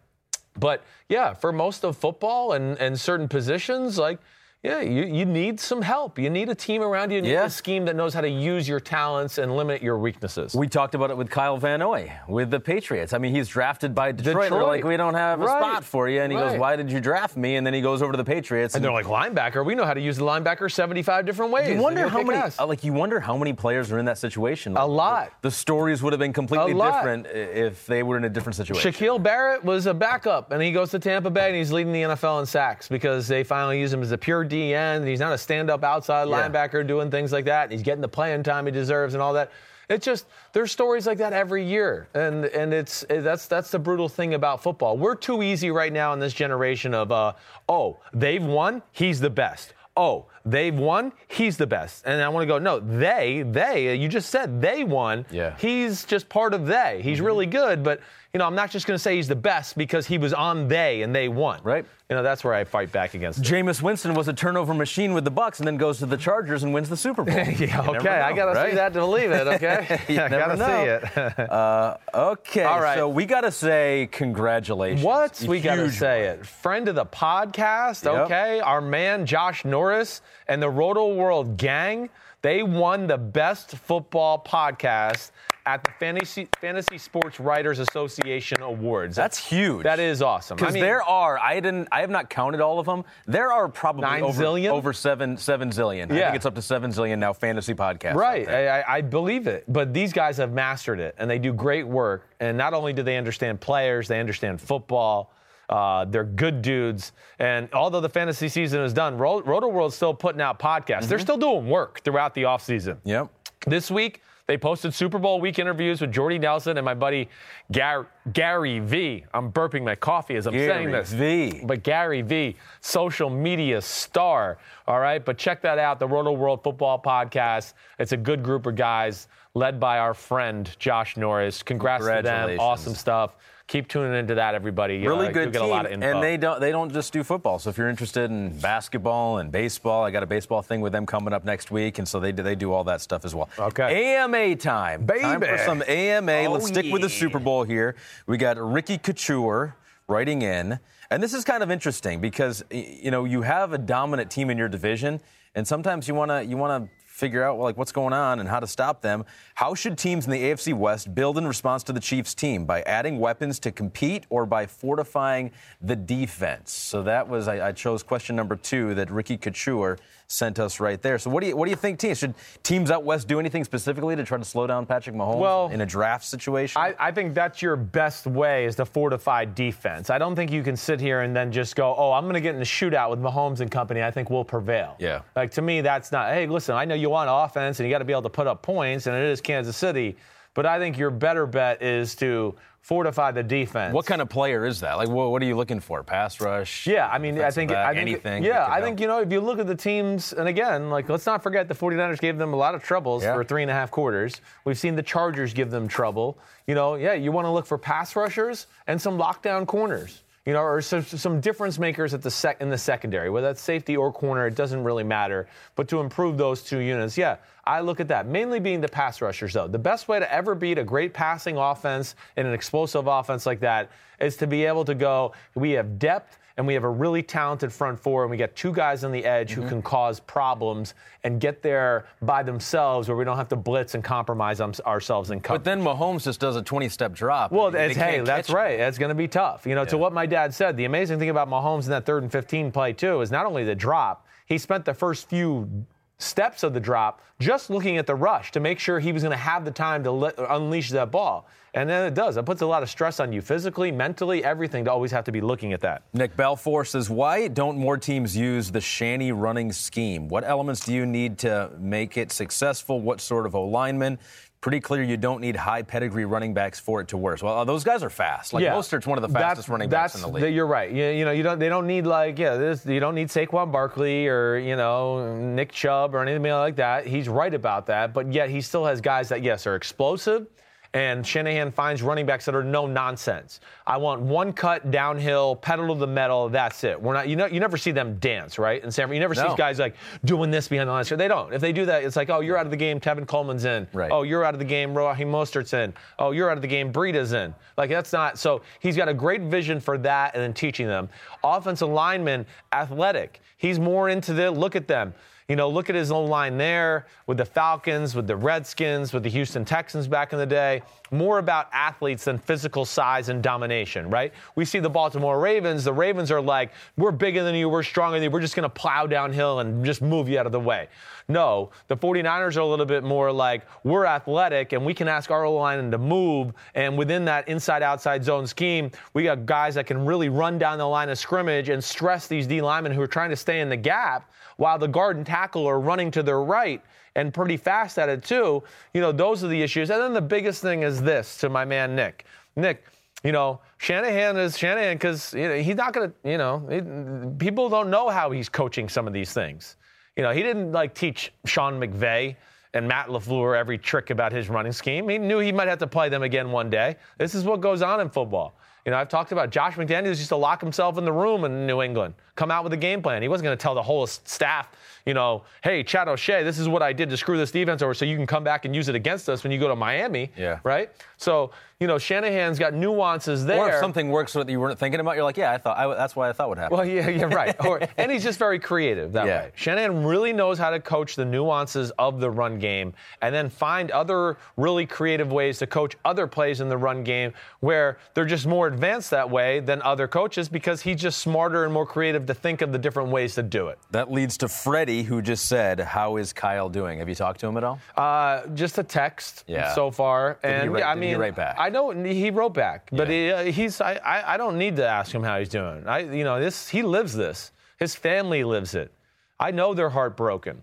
But 0.56 0.84
yeah, 1.08 1.34
for 1.34 1.50
most 1.52 1.84
of 1.84 1.96
football 1.96 2.52
and, 2.52 2.78
and 2.78 2.98
certain 2.98 3.26
positions, 3.28 3.98
like, 3.98 4.20
yeah, 4.64 4.80
you, 4.80 5.04
you 5.04 5.26
need 5.26 5.60
some 5.60 5.82
help. 5.82 6.18
You 6.18 6.30
need 6.30 6.48
a 6.48 6.54
team 6.54 6.80
around 6.82 7.10
you. 7.10 7.16
You 7.16 7.22
need 7.22 7.32
Yeah. 7.32 7.44
a 7.44 7.50
scheme 7.50 7.84
that 7.84 7.94
knows 7.96 8.14
how 8.14 8.22
to 8.22 8.28
use 8.28 8.66
your 8.66 8.80
talents 8.80 9.36
and 9.36 9.54
limit 9.54 9.82
your 9.82 9.98
weaknesses. 9.98 10.54
We 10.54 10.68
talked 10.68 10.94
about 10.94 11.10
it 11.10 11.16
with 11.18 11.28
Kyle 11.28 11.58
Van 11.58 11.80
Noy 11.80 12.10
with 12.26 12.50
the 12.50 12.58
Patriots. 12.60 13.12
I 13.12 13.18
mean, 13.18 13.34
he's 13.34 13.46
drafted 13.48 13.94
by 13.94 14.12
Detroit. 14.12 14.50
They're 14.50 14.62
like, 14.64 14.82
we 14.82 14.96
don't 14.96 15.12
have 15.14 15.40
a 15.42 15.44
Right. 15.44 15.60
spot 15.60 15.84
for 15.84 16.08
you. 16.08 16.22
And 16.22 16.32
he 16.32 16.38
goes, 16.38 16.58
why 16.58 16.76
did 16.76 16.90
you 16.90 16.98
draft 17.00 17.36
me? 17.36 17.56
And 17.56 17.66
then 17.66 17.74
he 17.74 17.82
goes 17.82 18.00
over 18.00 18.12
to 18.12 18.16
the 18.16 18.24
Patriots. 18.24 18.74
and 18.74 18.82
they're 18.82 18.90
like, 18.90 19.04
linebacker, 19.06 19.64
we 19.64 19.74
know 19.74 19.84
how 19.84 19.92
to 19.94 20.00
use 20.00 20.16
the 20.16 20.24
linebacker 20.24 20.72
75 20.72 21.26
different 21.26 21.52
ways. 21.52 21.68
You 21.68 21.82
wonder 21.82 22.08
how 22.08 22.22
many, 22.22 22.38
uh, 22.58 22.66
like, 22.66 22.82
you 22.84 22.94
wonder 22.94 23.20
how 23.20 23.36
many 23.36 23.52
players 23.52 23.92
are 23.92 23.98
in 23.98 24.06
that 24.06 24.16
situation. 24.18 24.76
A 24.78 24.86
lot. 24.86 25.30
The, 25.42 25.48
the 25.48 25.54
stories 25.54 26.02
would 26.02 26.14
have 26.14 26.20
been 26.20 26.32
completely 26.32 26.72
different 26.72 27.26
if 27.26 27.84
they 27.86 28.02
were 28.02 28.16
in 28.16 28.24
a 28.24 28.30
different 28.30 28.56
situation. 28.56 28.90
Shaquille 28.92 29.22
Barrett 29.22 29.62
was 29.62 29.84
a 29.86 29.92
backup, 29.92 30.52
and 30.52 30.62
he 30.62 30.72
goes 30.72 30.90
to 30.92 30.98
Tampa 30.98 31.28
Bay, 31.30 31.48
and 31.48 31.56
he's 31.56 31.70
leading 31.70 31.92
the 31.92 32.02
NFL 32.02 32.40
in 32.40 32.46
sacks 32.46 32.88
because 32.88 33.28
they 33.28 33.44
finally 33.44 33.78
use 33.78 33.92
him 33.92 34.00
as 34.02 34.10
a 34.12 34.16
pure 34.18 34.44
DN. 34.54 34.96
And 34.96 35.08
he's 35.08 35.20
not 35.20 35.32
a 35.32 35.38
stand-up 35.38 35.82
outside 35.84 36.28
Yeah. 36.28 36.48
linebacker 36.48 36.86
doing 36.86 37.10
things 37.10 37.32
like 37.32 37.44
that. 37.46 37.70
He's 37.72 37.82
getting 37.82 38.00
the 38.02 38.08
playing 38.08 38.42
time 38.42 38.66
he 38.66 38.72
deserves 38.72 39.14
and 39.14 39.22
all 39.22 39.32
that. 39.34 39.50
It's 39.88 40.04
just 40.06 40.24
there's 40.54 40.72
stories 40.72 41.06
like 41.06 41.18
that 41.18 41.34
every 41.34 41.62
year, 41.62 42.08
and 42.14 42.46
and 42.46 42.72
it's 42.72 43.04
that's 43.08 43.46
that's 43.46 43.70
the 43.70 43.78
brutal 43.78 44.08
thing 44.08 44.32
about 44.32 44.62
football. 44.62 44.96
We're 44.96 45.14
too 45.14 45.42
easy 45.42 45.70
right 45.70 45.92
now 45.92 46.14
in 46.14 46.20
this 46.20 46.32
generation 46.32 46.94
of 46.94 47.12
uh, 47.12 47.34
oh 47.68 47.98
they've 48.14 48.42
won, 48.42 48.80
he's 48.92 49.20
the 49.20 49.28
best. 49.28 49.74
oh, 49.96 50.26
they've 50.44 50.74
won, 50.74 51.12
he's 51.28 51.56
the 51.56 51.66
best. 51.68 52.02
And 52.06 52.20
I 52.22 52.28
want 52.28 52.42
to 52.42 52.46
go, 52.48 52.58
no, 52.58 52.80
they, 52.80 53.42
they, 53.46 53.94
you 53.94 54.08
just 54.08 54.28
said 54.28 54.60
they 54.60 54.82
won. 54.82 55.24
Yeah. 55.30 55.54
He's 55.56 56.04
just 56.04 56.28
part 56.28 56.52
of 56.52 56.66
they. 56.66 57.00
He's 57.00 57.20
really 57.20 57.46
good, 57.46 57.84
but 57.84 58.00
you 58.34 58.38
know, 58.38 58.46
I'm 58.46 58.56
not 58.56 58.68
just 58.72 58.84
going 58.84 58.96
to 58.96 59.02
say 59.02 59.14
he's 59.14 59.28
the 59.28 59.36
best 59.36 59.76
because 59.76 60.08
he 60.08 60.18
was 60.18 60.34
on 60.34 60.66
they 60.66 61.02
and 61.02 61.14
they 61.14 61.28
won. 61.28 61.60
Right. 61.62 61.86
You 62.10 62.16
know, 62.16 62.22
that's 62.24 62.42
where 62.42 62.52
I 62.52 62.64
fight 62.64 62.90
back 62.90 63.14
against. 63.14 63.38
it. 63.38 63.44
Jameis 63.44 63.80
Winston 63.80 64.12
was 64.12 64.26
a 64.26 64.32
turnover 64.32 64.74
machine 64.74 65.14
with 65.14 65.24
the 65.24 65.30
Bucs, 65.30 65.58
and 65.60 65.66
then 65.68 65.76
goes 65.76 66.00
to 66.00 66.06
the 66.06 66.16
Chargers 66.16 66.64
and 66.64 66.74
wins 66.74 66.88
the 66.88 66.96
Super 66.96 67.22
Bowl. 67.22 67.32
yeah, 67.58 67.80
okay, 67.88 68.08
I 68.08 68.32
gotta 68.32 68.52
right? 68.58 68.70
see 68.70 68.74
that 68.76 68.92
to 68.92 68.98
believe 68.98 69.30
it. 69.30 69.46
Okay, 69.46 70.00
You 70.12 70.20
I 70.20 70.28
never 70.28 70.56
gotta 70.56 71.08
see 71.12 71.18
it. 71.20 71.50
Uh, 71.50 71.96
okay, 72.12 72.64
All 72.64 72.80
right. 72.80 72.98
so 72.98 73.08
we 73.08 73.24
gotta 73.24 73.52
say 73.52 74.08
congratulations. 74.10 75.02
What? 75.04 75.42
We 75.48 75.60
got 75.60 75.76
to 75.76 75.90
say 75.90 76.24
it. 76.24 76.44
Friend 76.44 76.88
of 76.88 76.96
the 76.96 77.06
podcast, 77.06 78.04
Yep. 78.04 78.14
okay? 78.26 78.60
Our 78.60 78.80
man 78.80 79.26
Josh 79.26 79.64
Norris 79.64 80.22
and 80.48 80.60
the 80.60 80.66
Rotoworld 80.70 81.56
gang, 81.56 82.10
they 82.42 82.62
won 82.64 83.06
the 83.06 83.16
best 83.16 83.70
football 83.76 84.44
podcast 84.44 85.30
at 85.66 85.82
the 85.82 85.90
Fantasy, 85.92 86.46
Fantasy 86.60 86.98
Sports 86.98 87.40
Writers 87.40 87.78
Association 87.78 88.60
Awards. 88.60 89.16
That's 89.16 89.38
huge. 89.38 89.84
That 89.84 89.98
is 89.98 90.20
awesome. 90.20 90.56
Because 90.56 90.72
I 90.72 90.74
mean, 90.74 90.82
there 90.82 91.02
are, 91.02 91.38
I 91.38 91.54
didn't, 91.60 91.88
I 91.90 92.00
have 92.02 92.10
not 92.10 92.28
counted 92.28 92.60
all 92.60 92.78
of 92.78 92.86
them. 92.86 93.04
There 93.26 93.50
are 93.52 93.68
probably 93.68 94.02
Nine 94.02 94.22
over, 94.22 94.42
zillion? 94.42 94.68
over 94.70 94.92
seven, 94.92 95.36
seven 95.36 95.70
zillion. 95.70 96.10
I 96.12 96.16
Yeah. 96.16 96.24
think 96.26 96.36
it's 96.36 96.46
up 96.46 96.54
to 96.56 96.62
seven 96.62 96.90
zillion 96.90 97.18
now. 97.18 97.32
Fantasy 97.32 97.74
podcasts. 97.74 98.14
Right. 98.14 98.48
I, 98.48 98.80
I- 98.80 98.94
I 98.96 99.00
believe 99.00 99.46
it. 99.46 99.64
But 99.66 99.94
these 99.94 100.12
guys 100.12 100.36
have 100.36 100.52
mastered 100.52 101.00
it, 101.00 101.14
and 101.18 101.28
they 101.30 101.38
do 101.38 101.52
great 101.52 101.86
work. 101.86 102.28
And 102.40 102.56
not 102.58 102.74
only 102.74 102.92
do 102.92 103.02
they 103.02 103.16
understand 103.16 103.60
players, 103.60 104.06
they 104.08 104.20
understand 104.20 104.60
football. 104.60 105.32
Uh, 105.70 106.04
they're 106.04 106.24
good 106.24 106.60
dudes. 106.60 107.12
And 107.38 107.70
although 107.72 108.02
the 108.02 108.08
fantasy 108.10 108.48
season 108.50 108.82
is 108.82 108.92
done, 108.92 109.16
Ro- 109.16 109.40
Rotoworld's 109.42 109.94
still 109.96 110.12
putting 110.12 110.42
out 110.42 110.58
podcasts. 110.58 111.08
They're 111.08 111.18
still 111.18 111.38
doing 111.38 111.66
work 111.68 112.02
throughout 112.04 112.34
the 112.34 112.42
offseason. 112.42 112.98
Yep. 113.04 113.28
This 113.66 113.90
week, 113.90 114.20
they 114.46 114.58
posted 114.58 114.92
Super 114.92 115.18
Bowl 115.18 115.40
week 115.40 115.58
interviews 115.58 116.00
with 116.00 116.12
Jordy 116.12 116.38
Nelson 116.38 116.76
and 116.76 116.84
my 116.84 116.92
buddy 116.94 117.28
Gar- 117.72 118.06
Gary 118.32 118.78
V. 118.78 119.24
I'm 119.32 119.50
burping 119.50 119.84
my 119.84 119.94
coffee 119.94 120.36
as 120.36 120.46
I'm 120.46 120.52
saying 120.52 120.90
this. 120.90 121.12
V. 121.12 121.62
But 121.64 121.82
Gary 121.82 122.20
V, 122.20 122.56
social 122.80 123.30
media 123.30 123.80
star. 123.80 124.58
All 124.86 125.00
right. 125.00 125.24
But 125.24 125.38
check 125.38 125.62
that 125.62 125.78
out, 125.78 125.98
the 125.98 126.08
Rotoworld 126.08 126.62
Football 126.62 127.00
Podcast. 127.00 127.72
It's 127.98 128.12
a 128.12 128.18
good 128.18 128.42
group 128.42 128.66
of 128.66 128.76
guys 128.76 129.28
led 129.54 129.80
by 129.80 129.98
our 129.98 130.12
friend 130.12 130.74
Josh 130.78 131.16
Norris. 131.16 131.62
Congrats 131.62 132.04
to 132.04 132.20
them. 132.22 132.58
Awesome 132.60 132.94
stuff. 132.94 133.36
Keep 133.66 133.88
tuning 133.88 134.12
into 134.14 134.34
that, 134.34 134.54
everybody. 134.54 134.96
You 134.98 135.08
Really 135.08 135.28
know, 135.28 135.32
good 135.32 135.42
You'll 135.44 135.52
get 135.52 135.58
team, 135.60 135.68
a 135.68 135.72
lot 135.72 135.86
of 135.86 135.92
info. 135.92 136.06
and 136.06 136.22
they 136.22 136.36
don't 136.36 136.60
they 136.60 136.70
don't 136.70 136.92
just 136.92 137.14
do 137.14 137.24
football. 137.24 137.58
So 137.58 137.70
if 137.70 137.78
you're 137.78 137.88
interested 137.88 138.30
in 138.30 138.58
basketball 138.60 139.38
and 139.38 139.50
baseball, 139.50 140.04
I 140.04 140.10
got 140.10 140.22
a 140.22 140.26
baseball 140.26 140.60
thing 140.60 140.82
with 140.82 140.92
them 140.92 141.06
coming 141.06 141.32
up 141.32 141.46
next 141.46 141.70
week, 141.70 141.98
and 141.98 142.06
so 142.06 142.20
they 142.20 142.30
do, 142.30 142.42
they 142.42 142.54
do 142.54 142.74
all 142.74 142.84
that 142.84 143.00
stuff 143.00 143.24
as 143.24 143.34
well. 143.34 143.48
Okay. 143.58 144.16
AMA 144.16 144.56
time, 144.56 145.06
Time 145.06 145.40
for 145.40 145.46
Baby. 145.46 145.58
some 145.64 145.82
AMA. 145.88 146.32
Oh, 146.46 146.52
Let's 146.52 146.66
stick 146.68 146.92
with 146.92 147.00
the. 147.02 147.08
Super 147.08 147.38
Bowl 147.38 147.64
here. 147.64 147.96
We 148.26 148.36
got 148.36 148.58
Ricky 148.58 148.98
Couture 148.98 149.76
writing 150.08 150.42
in, 150.42 150.78
and 151.10 151.22
this 151.22 151.32
is 151.32 151.42
kind 151.42 151.62
of 151.62 151.70
interesting 151.70 152.20
because 152.20 152.62
you 152.70 153.10
know 153.10 153.24
you 153.24 153.40
have 153.42 153.72
a 153.72 153.78
dominant 153.78 154.30
team 154.30 154.50
in 154.50 154.58
your 154.58 154.68
division, 154.68 155.22
and 155.54 155.66
sometimes 155.66 156.06
you 156.06 156.14
wanna 156.14 156.42
you 156.42 156.58
wanna 156.58 156.86
figure 157.14 157.44
out 157.44 157.60
like 157.60 157.76
what's 157.76 157.92
going 157.92 158.12
on 158.12 158.40
and 158.40 158.48
how 158.48 158.58
to 158.58 158.66
stop 158.66 159.00
them. 159.00 159.24
How 159.54 159.72
should 159.72 159.96
teams 159.96 160.26
in 160.26 160.32
the 160.32 160.42
AFC 160.42 160.74
West 160.74 161.14
build 161.14 161.38
in 161.38 161.46
response 161.46 161.84
to 161.84 161.92
the 161.92 162.00
Chiefs 162.00 162.34
team 162.34 162.64
by 162.64 162.82
adding 162.82 163.20
weapons 163.20 163.60
to 163.60 163.70
compete 163.70 164.26
or 164.30 164.46
by 164.46 164.66
fortifying 164.66 165.52
the 165.80 165.94
defense? 165.94 166.72
So 166.72 167.04
that 167.04 167.28
was 167.28 167.46
I, 167.46 167.68
I 167.68 167.72
chose 167.72 168.02
question 168.02 168.34
number 168.34 168.56
two 168.56 168.96
that 168.96 169.12
Ricky 169.12 169.36
Couture 169.36 169.96
sent 170.26 170.58
us 170.58 170.80
right 170.80 171.00
there. 171.00 171.18
So 171.18 171.30
what 171.30 171.42
do 171.42 171.48
you 171.48 171.56
what 171.56 171.66
do 171.66 171.70
you 171.70 171.76
think 171.76 171.98
teams 171.98 172.18
should 172.18 172.34
teams 172.62 172.90
out 172.90 173.04
west 173.04 173.28
do 173.28 173.38
anything 173.38 173.64
specifically 173.64 174.16
to 174.16 174.24
try 174.24 174.38
to 174.38 174.44
slow 174.44 174.66
down 174.66 174.86
Patrick 174.86 175.14
Mahomes 175.14 175.38
Well, 175.38 175.68
in 175.68 175.80
a 175.80 175.86
draft 175.86 176.24
situation? 176.24 176.80
I, 176.80 176.94
I 176.98 177.10
think 177.12 177.34
that's 177.34 177.62
your 177.62 177.76
best 177.76 178.26
way 178.26 178.64
is 178.64 178.76
to 178.76 178.84
fortify 178.84 179.44
defense. 179.44 180.10
I 180.10 180.18
don't 180.18 180.34
think 180.34 180.50
you 180.50 180.62
can 180.62 180.76
sit 180.76 181.00
here 181.00 181.20
and 181.20 181.34
then 181.34 181.52
just 181.52 181.76
go, 181.76 181.94
oh, 181.96 182.12
I'm 182.12 182.24
going 182.24 182.34
to 182.34 182.40
get 182.40 182.54
in 182.54 182.58
the 182.58 182.66
shootout 182.66 183.10
with 183.10 183.20
Mahomes 183.20 183.60
and 183.60 183.70
company. 183.70 184.02
I 184.02 184.10
think 184.10 184.30
we'll 184.30 184.44
prevail. 184.44 184.96
Yeah. 184.98 185.22
Like 185.36 185.50
to 185.52 185.62
me, 185.62 185.80
that's 185.80 186.10
not. 186.12 186.32
Hey, 186.32 186.46
listen, 186.46 186.74
I 186.74 186.84
know 186.84 186.94
you 186.94 187.10
want 187.10 187.28
offense 187.32 187.80
and 187.80 187.88
you 187.88 187.94
got 187.94 187.98
to 187.98 188.04
be 188.04 188.12
able 188.12 188.22
to 188.22 188.30
put 188.30 188.46
up 188.46 188.62
points, 188.62 189.06
and 189.06 189.16
it 189.16 189.24
is 189.24 189.40
Kansas 189.40 189.76
City, 189.76 190.16
but 190.54 190.66
I 190.66 190.78
think 190.78 190.96
your 190.98 191.10
better 191.10 191.46
bet 191.46 191.82
is 191.82 192.14
to 192.16 192.54
fortify 192.84 193.30
the 193.30 193.42
defense. 193.42 193.94
what 193.94 194.04
kind 194.04 194.20
of 194.20 194.28
player 194.28 194.66
is 194.66 194.80
that? 194.80 194.98
Like, 194.98 195.08
what, 195.08 195.30
what 195.30 195.40
are 195.40 195.46
you 195.46 195.56
looking 195.56 195.80
for? 195.80 196.02
Pass 196.02 196.38
rush? 196.38 196.86
Yeah, 196.86 197.08
I 197.08 197.16
mean, 197.18 197.40
I 197.40 197.50
think, 197.50 197.70
back, 197.70 197.86
I 197.86 197.94
think 197.94 198.02
anything. 198.02 198.44
Yeah, 198.44 198.66
I 198.68 198.82
think 198.82 199.00
you 199.00 199.06
know 199.06 199.20
if 199.20 199.32
you 199.32 199.40
look 199.40 199.58
at 199.58 199.66
the 199.66 199.74
teams, 199.74 200.34
and 200.34 200.46
again, 200.48 200.90
like 200.90 201.08
let's 201.08 201.24
not 201.24 201.42
forget 201.42 201.66
the 201.66 201.74
49ers 201.74 202.20
gave 202.20 202.36
them 202.36 202.52
a 202.52 202.56
lot 202.56 202.74
of 202.74 202.82
troubles 202.82 203.22
Yeah. 203.22 203.34
for 203.34 203.42
three 203.42 203.62
and 203.62 203.70
a 203.70 203.74
half 203.74 203.90
quarters. 203.90 204.42
We've 204.66 204.78
seen 204.78 204.96
the 204.96 205.02
Chargers 205.02 205.54
give 205.54 205.70
them 205.70 205.88
trouble. 205.88 206.38
You 206.66 206.74
know, 206.74 206.96
yeah, 206.96 207.14
you 207.14 207.32
want 207.32 207.46
to 207.46 207.50
look 207.50 207.64
for 207.64 207.78
pass 207.78 208.14
rushers 208.16 208.66
and 208.86 209.00
some 209.00 209.16
lockdown 209.18 209.66
corners. 209.66 210.22
You 210.46 210.52
know, 210.52 210.60
or 210.60 210.82
some, 210.82 211.02
some 211.02 211.40
difference 211.40 211.78
makers 211.78 212.12
at 212.12 212.20
the 212.20 212.30
sec 212.30 212.60
in 212.60 212.68
the 212.68 212.76
secondary, 212.76 213.30
whether 213.30 213.46
that's 213.46 213.62
safety 213.62 213.96
or 213.96 214.12
corner, 214.12 214.46
it 214.46 214.54
doesn't 214.54 214.84
really 214.84 215.02
matter. 215.02 215.48
But 215.74 215.88
to 215.88 216.00
improve 216.00 216.36
those 216.36 216.62
two 216.62 216.80
units, 216.80 217.16
yeah, 217.16 217.36
I 217.64 217.80
look 217.80 217.98
at 217.98 218.08
that. 218.08 218.26
Mainly 218.26 218.60
being 218.60 218.82
the 218.82 218.88
pass 218.88 219.22
rushers, 219.22 219.54
though. 219.54 219.68
The 219.68 219.78
best 219.78 220.06
way 220.06 220.18
to 220.18 220.30
ever 220.30 220.54
beat 220.54 220.76
a 220.76 220.84
great 220.84 221.14
passing 221.14 221.56
offense 221.56 222.14
and 222.36 222.46
an 222.46 222.52
explosive 222.52 223.06
offense 223.06 223.46
like 223.46 223.60
that 223.60 223.90
is 224.20 224.36
to 224.36 224.46
be 224.46 224.66
able 224.66 224.84
to 224.84 224.94
go. 224.94 225.32
We 225.54 225.70
have 225.72 225.98
depth 225.98 226.38
and 226.56 226.66
we 226.66 226.74
have 226.74 226.84
a 226.84 226.88
really 226.88 227.22
talented 227.22 227.72
front 227.72 227.98
four, 227.98 228.22
and 228.22 228.30
we 228.30 228.36
got 228.36 228.54
two 228.54 228.72
guys 228.72 229.02
on 229.04 229.10
the 229.12 229.24
edge 229.24 229.52
Mm-hmm. 229.52 229.62
who 229.62 229.68
can 229.68 229.82
cause 229.82 230.20
problems 230.20 230.94
and 231.24 231.40
get 231.40 231.62
there 231.62 232.06
by 232.22 232.42
themselves, 232.42 233.08
where 233.08 233.16
we 233.16 233.24
don't 233.24 233.36
have 233.36 233.48
to 233.48 233.56
blitz 233.56 233.94
and 233.94 234.04
compromise 234.04 234.60
ourselves 234.60 235.30
in 235.30 235.40
cover. 235.40 235.58
But 235.58 235.64
then 235.64 235.80
Mahomes 235.82 236.24
just 236.24 236.40
does 236.40 236.56
a 236.56 236.62
20 236.62 236.88
step 236.88 237.12
drop. 237.12 237.50
Well, 237.50 237.74
it's, 237.74 237.96
hey, 237.96 238.20
that's 238.20 238.48
him. 238.48 238.54
right. 238.56 238.78
That's 238.78 238.98
going 238.98 239.08
to 239.10 239.14
be 239.14 239.28
tough. 239.28 239.66
You 239.66 239.74
know, 239.74 239.84
to 239.86 239.98
what 239.98 240.12
my 240.12 240.26
dad 240.26 240.54
said, 240.54 240.76
the 240.76 240.84
amazing 240.84 241.18
thing 241.18 241.30
about 241.30 241.48
Mahomes 241.48 241.84
in 241.84 241.90
that 241.90 242.06
third 242.06 242.22
and 242.22 242.30
15 242.30 242.70
play, 242.72 242.92
too, 242.92 243.20
is 243.20 243.30
not 243.30 243.46
only 243.46 243.64
the 243.64 243.74
drop, 243.74 244.26
he 244.46 244.58
spent 244.58 244.84
the 244.84 244.94
first 244.94 245.28
few 245.28 245.86
steps 246.18 246.62
of 246.62 246.74
the 246.74 246.80
drop 246.80 247.20
just 247.40 247.68
looking 247.70 247.98
at 247.98 248.06
the 248.06 248.14
rush 248.14 248.52
to 248.52 248.60
make 248.60 248.78
sure 248.78 249.00
he 249.00 249.12
was 249.12 249.22
going 249.22 249.32
to 249.32 249.36
have 249.36 249.64
the 249.64 249.70
time 249.70 250.04
to 250.04 250.10
let, 250.10 250.34
unleash 250.38 250.90
that 250.90 251.10
ball. 251.10 251.46
And 251.74 251.90
then 251.90 252.06
it 252.06 252.14
does. 252.14 252.36
It 252.36 252.46
puts 252.46 252.62
a 252.62 252.66
lot 252.66 252.84
of 252.84 252.90
stress 252.90 253.18
on 253.18 253.32
you 253.32 253.42
physically, 253.42 253.90
mentally, 253.90 254.44
everything 254.44 254.84
to 254.84 254.92
always 254.92 255.10
have 255.10 255.24
to 255.24 255.32
be 255.32 255.40
looking 255.40 255.72
at 255.72 255.80
that. 255.80 256.02
Nick 256.12 256.36
Balfour 256.36 256.84
says, 256.84 257.10
Why 257.10 257.48
don't 257.48 257.76
more 257.76 257.96
teams 257.96 258.36
use 258.36 258.70
the 258.70 258.80
Shanny 258.80 259.32
running 259.32 259.72
scheme? 259.72 260.28
What 260.28 260.44
elements 260.44 260.84
do 260.86 260.92
you 260.94 261.04
need 261.04 261.36
to 261.38 261.70
make 261.80 262.16
it 262.16 262.30
successful? 262.30 263.00
What 263.00 263.20
sort 263.20 263.44
of 263.44 263.54
lineman? 263.54 264.20
Pretty 264.64 264.80
clear 264.80 265.02
you 265.02 265.18
don't 265.18 265.42
need 265.42 265.56
high 265.56 265.82
pedigree 265.82 266.24
running 266.24 266.54
backs 266.54 266.80
for 266.80 267.02
it 267.02 267.08
to 267.08 267.18
work. 267.18 267.42
Well, 267.42 267.58
uh, 267.58 267.64
those 267.64 267.84
guys 267.84 268.02
are 268.02 268.08
fast. 268.08 268.54
Like 268.54 268.64
Mostert's 268.64 269.06
one 269.06 269.18
of 269.18 269.22
the 269.22 269.28
fastest 269.28 269.66
That's- 269.66 269.68
running 269.68 269.90
backs 269.90 270.14
in 270.14 270.22
the 270.22 270.28
league. 270.28 270.54
you're 270.54 270.66
right. 270.66 270.90
You, 270.90 271.04
you 271.08 271.26
know, 271.26 271.32
you 271.32 271.42
don't. 271.42 271.58
They 271.58 271.68
don't 271.68 271.86
need 271.86 272.06
like 272.06 272.38
yeah. 272.38 272.56
This, 272.56 272.86
you 272.86 272.98
don't 272.98 273.14
need 273.14 273.28
Saquon 273.28 273.70
Barkley 273.70 274.26
or 274.26 274.56
you 274.56 274.74
know 274.74 275.36
Nick 275.36 275.70
Chubb 275.70 276.14
or 276.14 276.22
anything 276.22 276.50
like 276.50 276.76
that. 276.76 277.06
He's 277.06 277.28
right 277.28 277.52
about 277.52 277.84
that. 277.88 278.14
But 278.14 278.32
yet 278.32 278.48
he 278.48 278.62
still 278.62 278.86
has 278.86 279.02
guys 279.02 279.28
that 279.28 279.42
yes 279.42 279.66
are 279.66 279.76
explosive. 279.76 280.46
And 280.94 281.26
Shanahan 281.26 281.72
finds 281.72 282.02
running 282.02 282.24
backs 282.24 282.44
that 282.44 282.54
are 282.54 282.62
no 282.62 282.86
nonsense. 282.86 283.58
I 283.84 283.96
want 283.96 284.20
one 284.22 284.52
cut 284.52 284.92
downhill, 284.92 285.56
pedal 285.56 285.92
to 285.92 285.98
the 285.98 286.06
metal. 286.06 286.48
That's 286.48 286.84
it. 286.84 287.00
We're 287.02 287.14
not. 287.14 287.28
You 287.28 287.34
know. 287.34 287.46
You 287.46 287.58
never 287.58 287.76
see 287.76 287.90
them 287.90 288.16
dance, 288.20 288.60
right? 288.60 288.82
In 288.82 288.92
San, 288.92 289.12
you 289.12 289.18
never 289.18 289.34
see 289.34 289.42
No. 289.42 289.48
these 289.48 289.58
guys 289.58 289.80
like 289.80 289.96
doing 290.24 290.52
this 290.52 290.68
behind 290.68 290.88
the 290.88 290.92
line. 290.92 291.04
They 291.04 291.26
don't. 291.26 291.52
If 291.52 291.60
they 291.60 291.72
do 291.72 291.84
that, 291.86 292.04
it's 292.04 292.14
like, 292.14 292.30
oh, 292.30 292.38
you're 292.40 292.56
out 292.56 292.64
of 292.64 292.70
the 292.70 292.76
game. 292.76 293.00
Tevin 293.00 293.26
Coleman's 293.26 293.64
in. 293.64 293.88
Right. 293.92 294.10
Oh, 294.12 294.22
you're 294.22 294.44
out 294.44 294.54
of 294.54 294.60
the 294.60 294.64
game. 294.64 294.96
Raheem 294.96 295.32
Mostert's 295.32 295.72
in. 295.72 295.92
Oh, 296.20 296.30
you're 296.30 296.48
out 296.48 296.56
of 296.56 296.62
the 296.62 296.68
game. 296.68 296.92
Breida's 296.92 297.32
in. 297.32 297.52
Like 297.76 297.90
that's 297.90 298.12
not. 298.12 298.38
So 298.38 298.62
he's 298.78 298.96
got 298.96 299.08
a 299.08 299.14
great 299.14 299.40
vision 299.42 299.80
for 299.80 299.98
that, 299.98 300.34
and 300.34 300.42
then 300.44 300.54
teaching 300.54 300.86
them. 300.86 301.08
Offensive 301.42 301.88
lineman, 301.88 302.46
athletic. 302.72 303.40
He's 303.56 303.80
more 303.80 304.10
into 304.10 304.32
the 304.32 304.48
look 304.52 304.76
at 304.76 304.86
them. 304.86 305.12
You 305.48 305.56
know, 305.56 305.68
look 305.68 305.90
at 305.90 305.94
his 305.94 306.10
own 306.10 306.30
line 306.30 306.56
there 306.56 307.06
with 307.26 307.36
the 307.36 307.44
Falcons, 307.44 308.14
with 308.14 308.26
the 308.26 308.34
Redskins, 308.34 309.12
with 309.12 309.24
the 309.24 309.28
Houston 309.28 309.62
Texans 309.62 310.08
back 310.08 310.32
in 310.32 310.38
the 310.38 310.46
day. 310.46 310.80
More 311.10 311.38
about 311.38 311.68
athletes 311.70 312.24
than 312.24 312.38
physical 312.38 312.86
size 312.86 313.28
and 313.28 313.42
domination, 313.42 314.08
right? 314.08 314.32
We 314.56 314.64
see 314.64 314.78
the 314.78 314.88
Baltimore 314.88 315.38
Ravens. 315.38 315.84
The 315.84 315.92
Ravens 315.92 316.30
are 316.30 316.40
like, 316.40 316.72
we're 316.96 317.12
bigger 317.12 317.44
than 317.44 317.54
you, 317.54 317.68
we're 317.68 317.82
stronger 317.82 318.16
than 318.16 318.24
you, 318.24 318.30
we're 318.30 318.40
just 318.40 318.56
going 318.56 318.62
to 318.62 318.70
plow 318.70 319.06
downhill 319.06 319.60
and 319.60 319.84
just 319.84 320.00
move 320.00 320.30
you 320.30 320.38
out 320.38 320.46
of 320.46 320.52
the 320.52 320.60
way. 320.60 320.88
No, 321.28 321.70
the 321.88 321.96
49ers 321.96 322.56
are 322.56 322.60
a 322.60 322.66
little 322.66 322.84
bit 322.84 323.02
more 323.02 323.32
like, 323.32 323.62
we're 323.82 324.04
athletic 324.04 324.72
and 324.72 324.84
we 324.84 324.92
can 324.92 325.08
ask 325.08 325.30
our 325.30 325.48
line 325.48 325.90
to 325.90 325.98
move. 325.98 326.52
And 326.74 326.98
within 326.98 327.24
that 327.24 327.48
inside 327.48 327.82
outside 327.82 328.22
zone 328.22 328.46
scheme, 328.46 328.90
we 329.14 329.24
got 329.24 329.46
guys 329.46 329.74
that 329.76 329.86
can 329.86 330.04
really 330.04 330.28
run 330.28 330.58
down 330.58 330.76
the 330.76 330.86
line 330.86 331.08
of 331.08 331.18
scrimmage 331.18 331.70
and 331.70 331.82
stress 331.82 332.26
these 332.26 332.46
D 332.46 332.60
linemen 332.60 332.92
who 332.92 333.00
are 333.00 333.06
trying 333.06 333.30
to 333.30 333.36
stay 333.36 333.60
in 333.60 333.70
the 333.70 333.76
gap 333.76 334.30
while 334.58 334.78
the 334.78 334.86
guard 334.86 335.16
and 335.16 335.24
tackle 335.26 335.66
are 335.66 335.80
running 335.80 336.10
to 336.10 336.22
their 336.22 336.42
right 336.42 336.82
and 337.16 337.32
pretty 337.32 337.56
fast 337.56 337.98
at 337.98 338.08
it 338.08 338.22
too. 338.22 338.62
You 338.92 339.00
know, 339.00 339.12
those 339.12 339.42
are 339.42 339.48
the 339.48 339.62
issues. 339.62 339.90
And 339.90 340.02
then 340.02 340.12
the 340.12 340.20
biggest 340.20 340.60
thing 340.60 340.82
is 340.82 341.00
this 341.00 341.38
to 341.38 341.48
my 341.48 341.64
man 341.64 341.96
Nick. 341.96 342.26
Nick, 342.56 342.84
you 343.22 343.32
know, 343.32 343.60
Shanahan 343.78 344.36
is 344.36 344.58
Shanahan 344.58 344.96
because 344.96 345.32
you 345.32 345.48
know, 345.48 345.56
he's 345.56 345.76
not 345.76 345.94
going 345.94 346.10
to, 346.10 346.30
you 346.30 346.38
know, 346.38 346.66
it, 346.68 347.38
people 347.38 347.70
don't 347.70 347.88
know 347.88 348.10
how 348.10 348.30
he's 348.30 348.50
coaching 348.50 348.88
some 348.88 349.06
of 349.06 349.14
these 349.14 349.32
things. 349.32 349.76
You 350.16 350.22
know, 350.22 350.32
he 350.32 350.42
didn't 350.42 350.72
like 350.72 350.94
teach 350.94 351.32
Sean 351.44 351.80
McVay 351.80 352.36
and 352.72 352.86
Matt 352.86 353.08
LaFleur 353.08 353.56
every 353.56 353.78
trick 353.78 354.10
about 354.10 354.32
his 354.32 354.48
running 354.48 354.72
scheme. 354.72 355.08
He 355.08 355.18
knew 355.18 355.38
he 355.38 355.52
might 355.52 355.68
have 355.68 355.78
to 355.78 355.86
play 355.86 356.08
them 356.08 356.22
again 356.22 356.50
one 356.50 356.70
day. 356.70 356.96
This 357.18 357.34
is 357.34 357.44
what 357.44 357.60
goes 357.60 357.82
on 357.82 358.00
in 358.00 358.08
football. 358.10 358.56
You 358.84 358.90
know, 358.90 358.98
I've 358.98 359.08
talked 359.08 359.32
about 359.32 359.48
Josh 359.50 359.76
McDaniels 359.76 360.18
used 360.18 360.28
to 360.28 360.36
lock 360.36 360.60
himself 360.60 360.98
in 360.98 361.06
the 361.06 361.12
room 361.12 361.44
in 361.44 361.66
New 361.66 361.80
England, 361.80 362.14
come 362.36 362.50
out 362.50 362.64
with 362.64 362.72
a 362.74 362.76
game 362.76 363.00
plan. 363.00 363.22
He 363.22 363.28
wasn't 363.28 363.46
going 363.46 363.56
to 363.56 363.62
tell 363.62 363.74
the 363.74 363.82
whole 363.82 364.06
staff, 364.06 364.68
you 365.06 365.14
know, 365.14 365.44
hey, 365.62 365.82
Chad 365.82 366.06
O'Shea, 366.06 366.42
this 366.42 366.58
is 366.58 366.68
what 366.68 366.82
I 366.82 366.92
did 366.92 367.08
to 367.08 367.16
screw 367.16 367.38
this 367.38 367.50
defense 367.50 367.80
over 367.80 367.94
so 367.94 368.04
you 368.04 368.16
can 368.16 368.26
come 368.26 368.44
back 368.44 368.66
and 368.66 368.76
use 368.76 368.88
it 368.88 368.94
against 368.94 369.30
us 369.30 369.42
when 369.42 369.52
you 369.52 369.58
go 369.58 369.68
to 369.68 369.76
Miami. 369.76 370.30
Yeah. 370.36 370.58
Right? 370.64 370.90
So, 371.16 371.50
you 371.80 371.86
know, 371.86 371.98
Shanahan's 371.98 372.58
got 372.58 372.72
nuances 372.74 373.44
there. 373.44 373.58
Or 373.58 373.68
if 373.70 373.80
something 373.80 374.10
works 374.10 374.32
that 374.34 374.48
you 374.48 374.60
weren't 374.60 374.78
thinking 374.78 375.00
about, 375.00 375.16
you're 375.16 375.24
like, 375.24 375.36
yeah, 375.36 375.50
I 375.52 375.58
thought 375.58 375.76
I, 375.76 375.92
that's 375.94 376.14
what 376.16 376.28
I 376.28 376.32
thought 376.32 376.48
would 376.48 376.58
happen. 376.58 376.76
Well, 376.76 376.86
yeah, 376.86 377.08
yeah, 377.08 377.24
right. 377.24 377.54
Or, 377.64 377.80
and 377.98 378.10
he's 378.12 378.22
just 378.22 378.38
very 378.38 378.58
creative 378.58 379.12
that 379.12 379.26
Yeah. 379.26 379.42
way. 379.44 379.52
Shanahan 379.54 380.04
really 380.04 380.32
knows 380.32 380.58
how 380.58 380.70
to 380.70 380.80
coach 380.80 381.16
the 381.16 381.24
nuances 381.24 381.90
of 381.98 382.20
the 382.20 382.30
run 382.30 382.58
game 382.58 382.94
and 383.22 383.34
then 383.34 383.50
find 383.50 383.90
other 383.90 384.38
really 384.56 384.86
creative 384.86 385.32
ways 385.32 385.58
to 385.58 385.66
coach 385.66 385.96
other 386.04 386.26
plays 386.26 386.60
in 386.60 386.68
the 386.68 386.76
run 386.76 387.02
game 387.04 387.32
where 387.60 387.98
they're 388.14 388.24
just 388.24 388.46
more 388.46 388.66
advanced 388.66 389.10
that 389.10 389.28
way 389.28 389.60
than 389.60 389.82
other 389.82 390.06
coaches 390.06 390.48
because 390.48 390.80
he's 390.82 391.00
just 391.00 391.18
smarter 391.18 391.64
and 391.64 391.72
more 391.72 391.86
creative 391.86 392.26
to 392.26 392.34
think 392.34 392.62
of 392.62 392.72
the 392.72 392.78
different 392.78 393.08
ways 393.10 393.34
to 393.34 393.42
do 393.42 393.68
it. 393.68 393.78
that 393.90 394.10
leads 394.10 394.36
to 394.38 394.48
Freddie, 394.48 395.02
who 395.02 395.20
just 395.22 395.46
said, 395.46 395.80
"How 395.80 396.16
is 396.16 396.32
Kyle 396.32 396.68
doing?" 396.68 396.98
Have 396.98 397.08
you 397.08 397.14
talked 397.14 397.40
to 397.40 397.46
him 397.46 397.56
at 397.56 397.64
all? 397.64 397.78
Uh, 397.96 398.46
just 398.54 398.78
a 398.78 398.82
text 398.82 399.44
Yeah. 399.46 399.72
so 399.74 399.90
far, 399.90 400.38
Did 400.42 400.50
and 400.50 400.72
write- 400.72 400.84
I 400.84 400.94
mean, 400.94 401.16
write 401.18 401.34
back? 401.36 401.56
I 401.58 401.63
don't. 401.70 402.04
He 402.04 402.30
wrote 402.30 402.54
back, 402.54 402.88
but 402.92 403.08
Yeah. 403.08 403.42
he, 403.42 403.50
uh, 403.50 403.52
he's. 403.52 403.80
I, 403.80 403.94
I. 403.96 404.34
I 404.34 404.36
don't 404.36 404.58
need 404.58 404.76
to 404.76 404.86
ask 404.86 405.12
him 405.14 405.22
how 405.22 405.38
he's 405.38 405.48
doing. 405.48 405.86
I. 405.86 406.00
You 406.00 406.24
know, 406.24 406.40
this. 406.40 406.68
He 406.68 406.82
lives 406.82 407.14
this. 407.14 407.52
His 407.78 407.94
family 407.94 408.44
lives 408.44 408.74
it. 408.74 408.92
I 409.40 409.50
know 409.50 409.74
they're 409.74 409.90
heartbroken. 409.90 410.62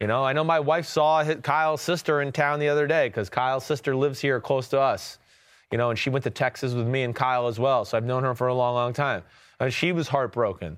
You 0.00 0.06
know, 0.08 0.24
I 0.24 0.32
know 0.32 0.44
my 0.44 0.60
wife 0.60 0.86
saw 0.86 1.24
Kyle's 1.42 1.80
sister 1.80 2.22
in 2.22 2.32
town 2.32 2.58
the 2.58 2.68
other 2.68 2.86
day 2.86 3.08
because 3.08 3.30
Kyle's 3.30 3.64
sister 3.64 3.94
lives 3.94 4.20
here 4.20 4.40
close 4.40 4.68
to 4.68 4.80
us. 4.80 5.18
You 5.70 5.78
know, 5.78 5.90
and 5.90 5.98
she 5.98 6.10
went 6.10 6.24
to 6.24 6.30
Texas 6.30 6.74
with 6.74 6.86
me 6.86 7.02
and 7.04 7.14
Kyle 7.14 7.46
as 7.46 7.58
well. 7.58 7.84
So 7.84 7.96
I've 7.96 8.04
known 8.04 8.22
her 8.24 8.34
for 8.34 8.48
a 8.48 8.54
long, 8.54 8.74
long 8.74 8.92
time. 8.92 9.22
And 9.60 9.72
she 9.72 9.92
was 9.92 10.08
heartbroken. 10.08 10.76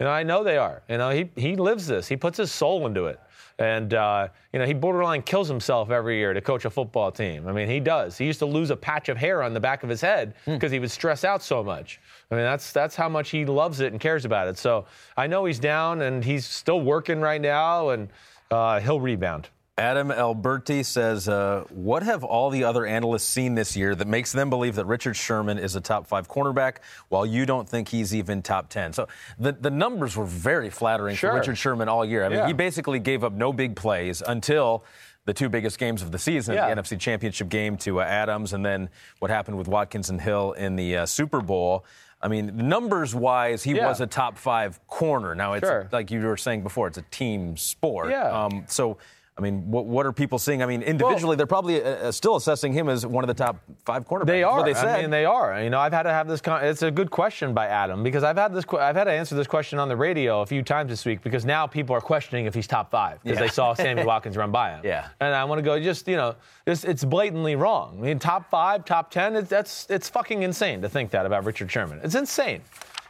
You 0.00 0.06
know, 0.06 0.10
I 0.10 0.24
know 0.24 0.42
they 0.44 0.58
are. 0.58 0.82
You 0.88 0.98
know, 0.98 1.10
he 1.10 1.30
he 1.36 1.54
lives 1.56 1.86
this. 1.86 2.08
He 2.08 2.16
puts 2.16 2.36
his 2.36 2.50
soul 2.50 2.86
into 2.86 3.06
it. 3.06 3.18
And 3.58 3.94
uh, 3.94 4.28
you 4.52 4.58
know, 4.58 4.66
he 4.66 4.74
borderline 4.74 5.22
kills 5.22 5.48
himself 5.48 5.90
every 5.90 6.18
year 6.18 6.34
to 6.34 6.40
coach 6.40 6.64
a 6.64 6.70
football 6.70 7.12
team. 7.12 7.46
I 7.46 7.52
mean, 7.52 7.68
he 7.68 7.78
does. 7.78 8.18
He 8.18 8.26
used 8.26 8.40
to 8.40 8.46
lose 8.46 8.70
a 8.70 8.76
patch 8.76 9.08
of 9.08 9.16
hair 9.16 9.42
on 9.42 9.54
the 9.54 9.60
back 9.60 9.84
of 9.84 9.88
his 9.88 10.00
head 10.00 10.34
because 10.44 10.72
he 10.72 10.80
would 10.80 10.90
stress 10.90 11.22
out 11.24 11.42
so 11.42 11.62
much. 11.62 12.00
I 12.30 12.34
mean, 12.34 12.44
that's 12.44 12.72
that's 12.72 12.96
how 12.96 13.08
much 13.08 13.30
he 13.30 13.44
loves 13.44 13.80
it 13.80 13.92
and 13.92 14.00
cares 14.00 14.24
about 14.24 14.48
it. 14.48 14.58
So 14.58 14.86
I 15.16 15.28
know 15.28 15.44
he's 15.44 15.60
down 15.60 16.02
and 16.02 16.24
he's 16.24 16.46
still 16.46 16.80
working 16.80 17.20
right 17.20 17.40
now, 17.40 17.90
and 17.90 18.08
uh, 18.50 18.80
he'll 18.80 19.00
rebound. 19.00 19.48
Adam 19.76 20.12
Alberti 20.12 20.84
says, 20.84 21.28
uh, 21.28 21.64
"What 21.70 22.04
have 22.04 22.22
all 22.22 22.48
the 22.50 22.62
other 22.62 22.86
analysts 22.86 23.24
seen 23.24 23.56
this 23.56 23.76
year 23.76 23.96
that 23.96 24.06
makes 24.06 24.30
them 24.30 24.48
believe 24.48 24.76
that 24.76 24.84
Richard 24.86 25.14
Sherman 25.16 25.58
is 25.58 25.74
a 25.74 25.80
top 25.80 26.06
five 26.06 26.28
cornerback, 26.28 26.76
while 27.08 27.26
you 27.26 27.44
don't 27.44 27.68
think 27.68 27.88
he's 27.88 28.14
even 28.14 28.40
top 28.40 28.68
ten? 28.68 28.92
So 28.92 29.08
the 29.36 29.50
the 29.52 29.70
numbers 29.70 30.16
were 30.16 30.26
very 30.26 30.70
flattering 30.70 31.16
Sure. 31.16 31.32
for 31.32 31.38
Richard 31.38 31.58
Sherman 31.58 31.88
all 31.88 32.04
year. 32.04 32.24
I 32.24 32.28
mean, 32.28 32.38
Yeah. 32.38 32.46
he 32.46 32.52
basically 32.52 33.00
gave 33.00 33.24
up 33.24 33.32
no 33.32 33.52
big 33.52 33.74
plays 33.76 34.22
until." 34.26 34.84
The 35.26 35.32
two 35.32 35.48
biggest 35.48 35.78
games 35.78 36.02
of 36.02 36.12
the 36.12 36.18
season, 36.18 36.54
Yeah. 36.54 36.66
the 36.66 36.72
NFC 36.82 36.98
Championship 37.00 37.48
game 37.48 37.78
to 37.78 38.02
uh, 38.02 38.04
Adams, 38.04 38.52
and 38.52 38.62
then 38.62 38.90
what 39.20 39.30
happened 39.30 39.56
with 39.56 39.68
Watkins 39.68 40.10
and 40.10 40.20
Hill 40.20 40.52
in 40.52 40.76
the 40.76 40.98
uh, 40.98 41.06
Super 41.06 41.40
Bowl. 41.40 41.86
I 42.20 42.28
mean, 42.28 42.68
numbers 42.68 43.14
wise, 43.14 43.62
he 43.62 43.74
Yeah. 43.74 43.88
was 43.88 44.02
a 44.02 44.06
top 44.06 44.36
five 44.36 44.86
corner. 44.86 45.34
Now, 45.34 45.54
it's 45.54 45.66
Sure. 45.66 45.88
like 45.92 46.10
you 46.10 46.20
were 46.20 46.36
saying 46.36 46.62
before, 46.62 46.88
it's 46.88 46.98
a 46.98 47.06
team 47.10 47.56
sport. 47.56 48.10
Yeah. 48.10 48.24
Um, 48.44 48.64
so, 48.68 48.98
I 49.36 49.40
mean, 49.40 49.68
what, 49.68 49.86
what 49.86 50.06
are 50.06 50.12
people 50.12 50.38
seeing? 50.38 50.62
I 50.62 50.66
mean, 50.66 50.80
individually, 50.82 51.34
they're 51.34 51.44
probably 51.44 51.82
uh, 51.82 51.88
uh, 51.88 52.12
still 52.12 52.36
assessing 52.36 52.72
him 52.72 52.88
as 52.88 53.04
one 53.04 53.24
of 53.24 53.28
the 53.28 53.34
top 53.34 53.56
five 53.84 54.06
cornerbacks. 54.06 54.26
They 54.26 54.44
are. 54.44 54.64
They 54.64 54.74
said. 54.74 54.86
I 54.86 55.00
mean, 55.00 55.10
they 55.10 55.24
are. 55.24 55.60
You 55.60 55.70
know, 55.70 55.80
I've 55.80 55.92
had 55.92 56.04
to 56.04 56.10
have 56.10 56.28
this. 56.28 56.40
Con- 56.40 56.64
it's 56.64 56.82
a 56.82 56.90
good 56.90 57.10
question 57.10 57.52
by 57.52 57.66
Adam 57.66 58.04
because 58.04 58.22
I've 58.22 58.36
had 58.36 58.54
this. 58.54 58.64
que- 58.64 58.78
I've 58.78 58.94
had 58.94 59.04
to 59.04 59.10
answer 59.10 59.34
this 59.34 59.48
question 59.48 59.80
on 59.80 59.88
the 59.88 59.96
radio 59.96 60.42
a 60.42 60.46
few 60.46 60.62
times 60.62 60.88
this 60.88 61.04
week 61.04 61.20
because 61.22 61.44
now 61.44 61.66
people 61.66 61.96
are 61.96 62.00
questioning 62.00 62.46
if 62.46 62.54
he's 62.54 62.68
top 62.68 62.92
five 62.92 63.20
because 63.24 63.36
Yeah. 63.40 63.42
they 63.46 63.48
saw 63.50 63.74
Sammy 63.74 64.04
Watkins 64.06 64.36
run 64.36 64.52
by 64.52 64.70
him. 64.70 64.82
Yeah. 64.84 65.08
And 65.18 65.34
I 65.34 65.42
want 65.44 65.58
to 65.58 65.62
go. 65.64 65.80
Just 65.80 66.06
you 66.06 66.14
know, 66.16 66.36
it's, 66.64 66.84
it's 66.84 67.02
blatantly 67.02 67.56
wrong. 67.56 67.98
I 67.98 68.02
mean, 68.02 68.20
top 68.20 68.48
five, 68.50 68.84
top 68.84 69.10
ten. 69.10 69.34
It's, 69.34 69.48
that's 69.48 69.88
it's 69.90 70.08
fucking 70.08 70.44
insane 70.44 70.80
to 70.82 70.88
think 70.88 71.10
that 71.10 71.26
about 71.26 71.44
Richard 71.44 71.72
Sherman. 71.72 71.98
It's 72.04 72.14
insane. 72.14 72.60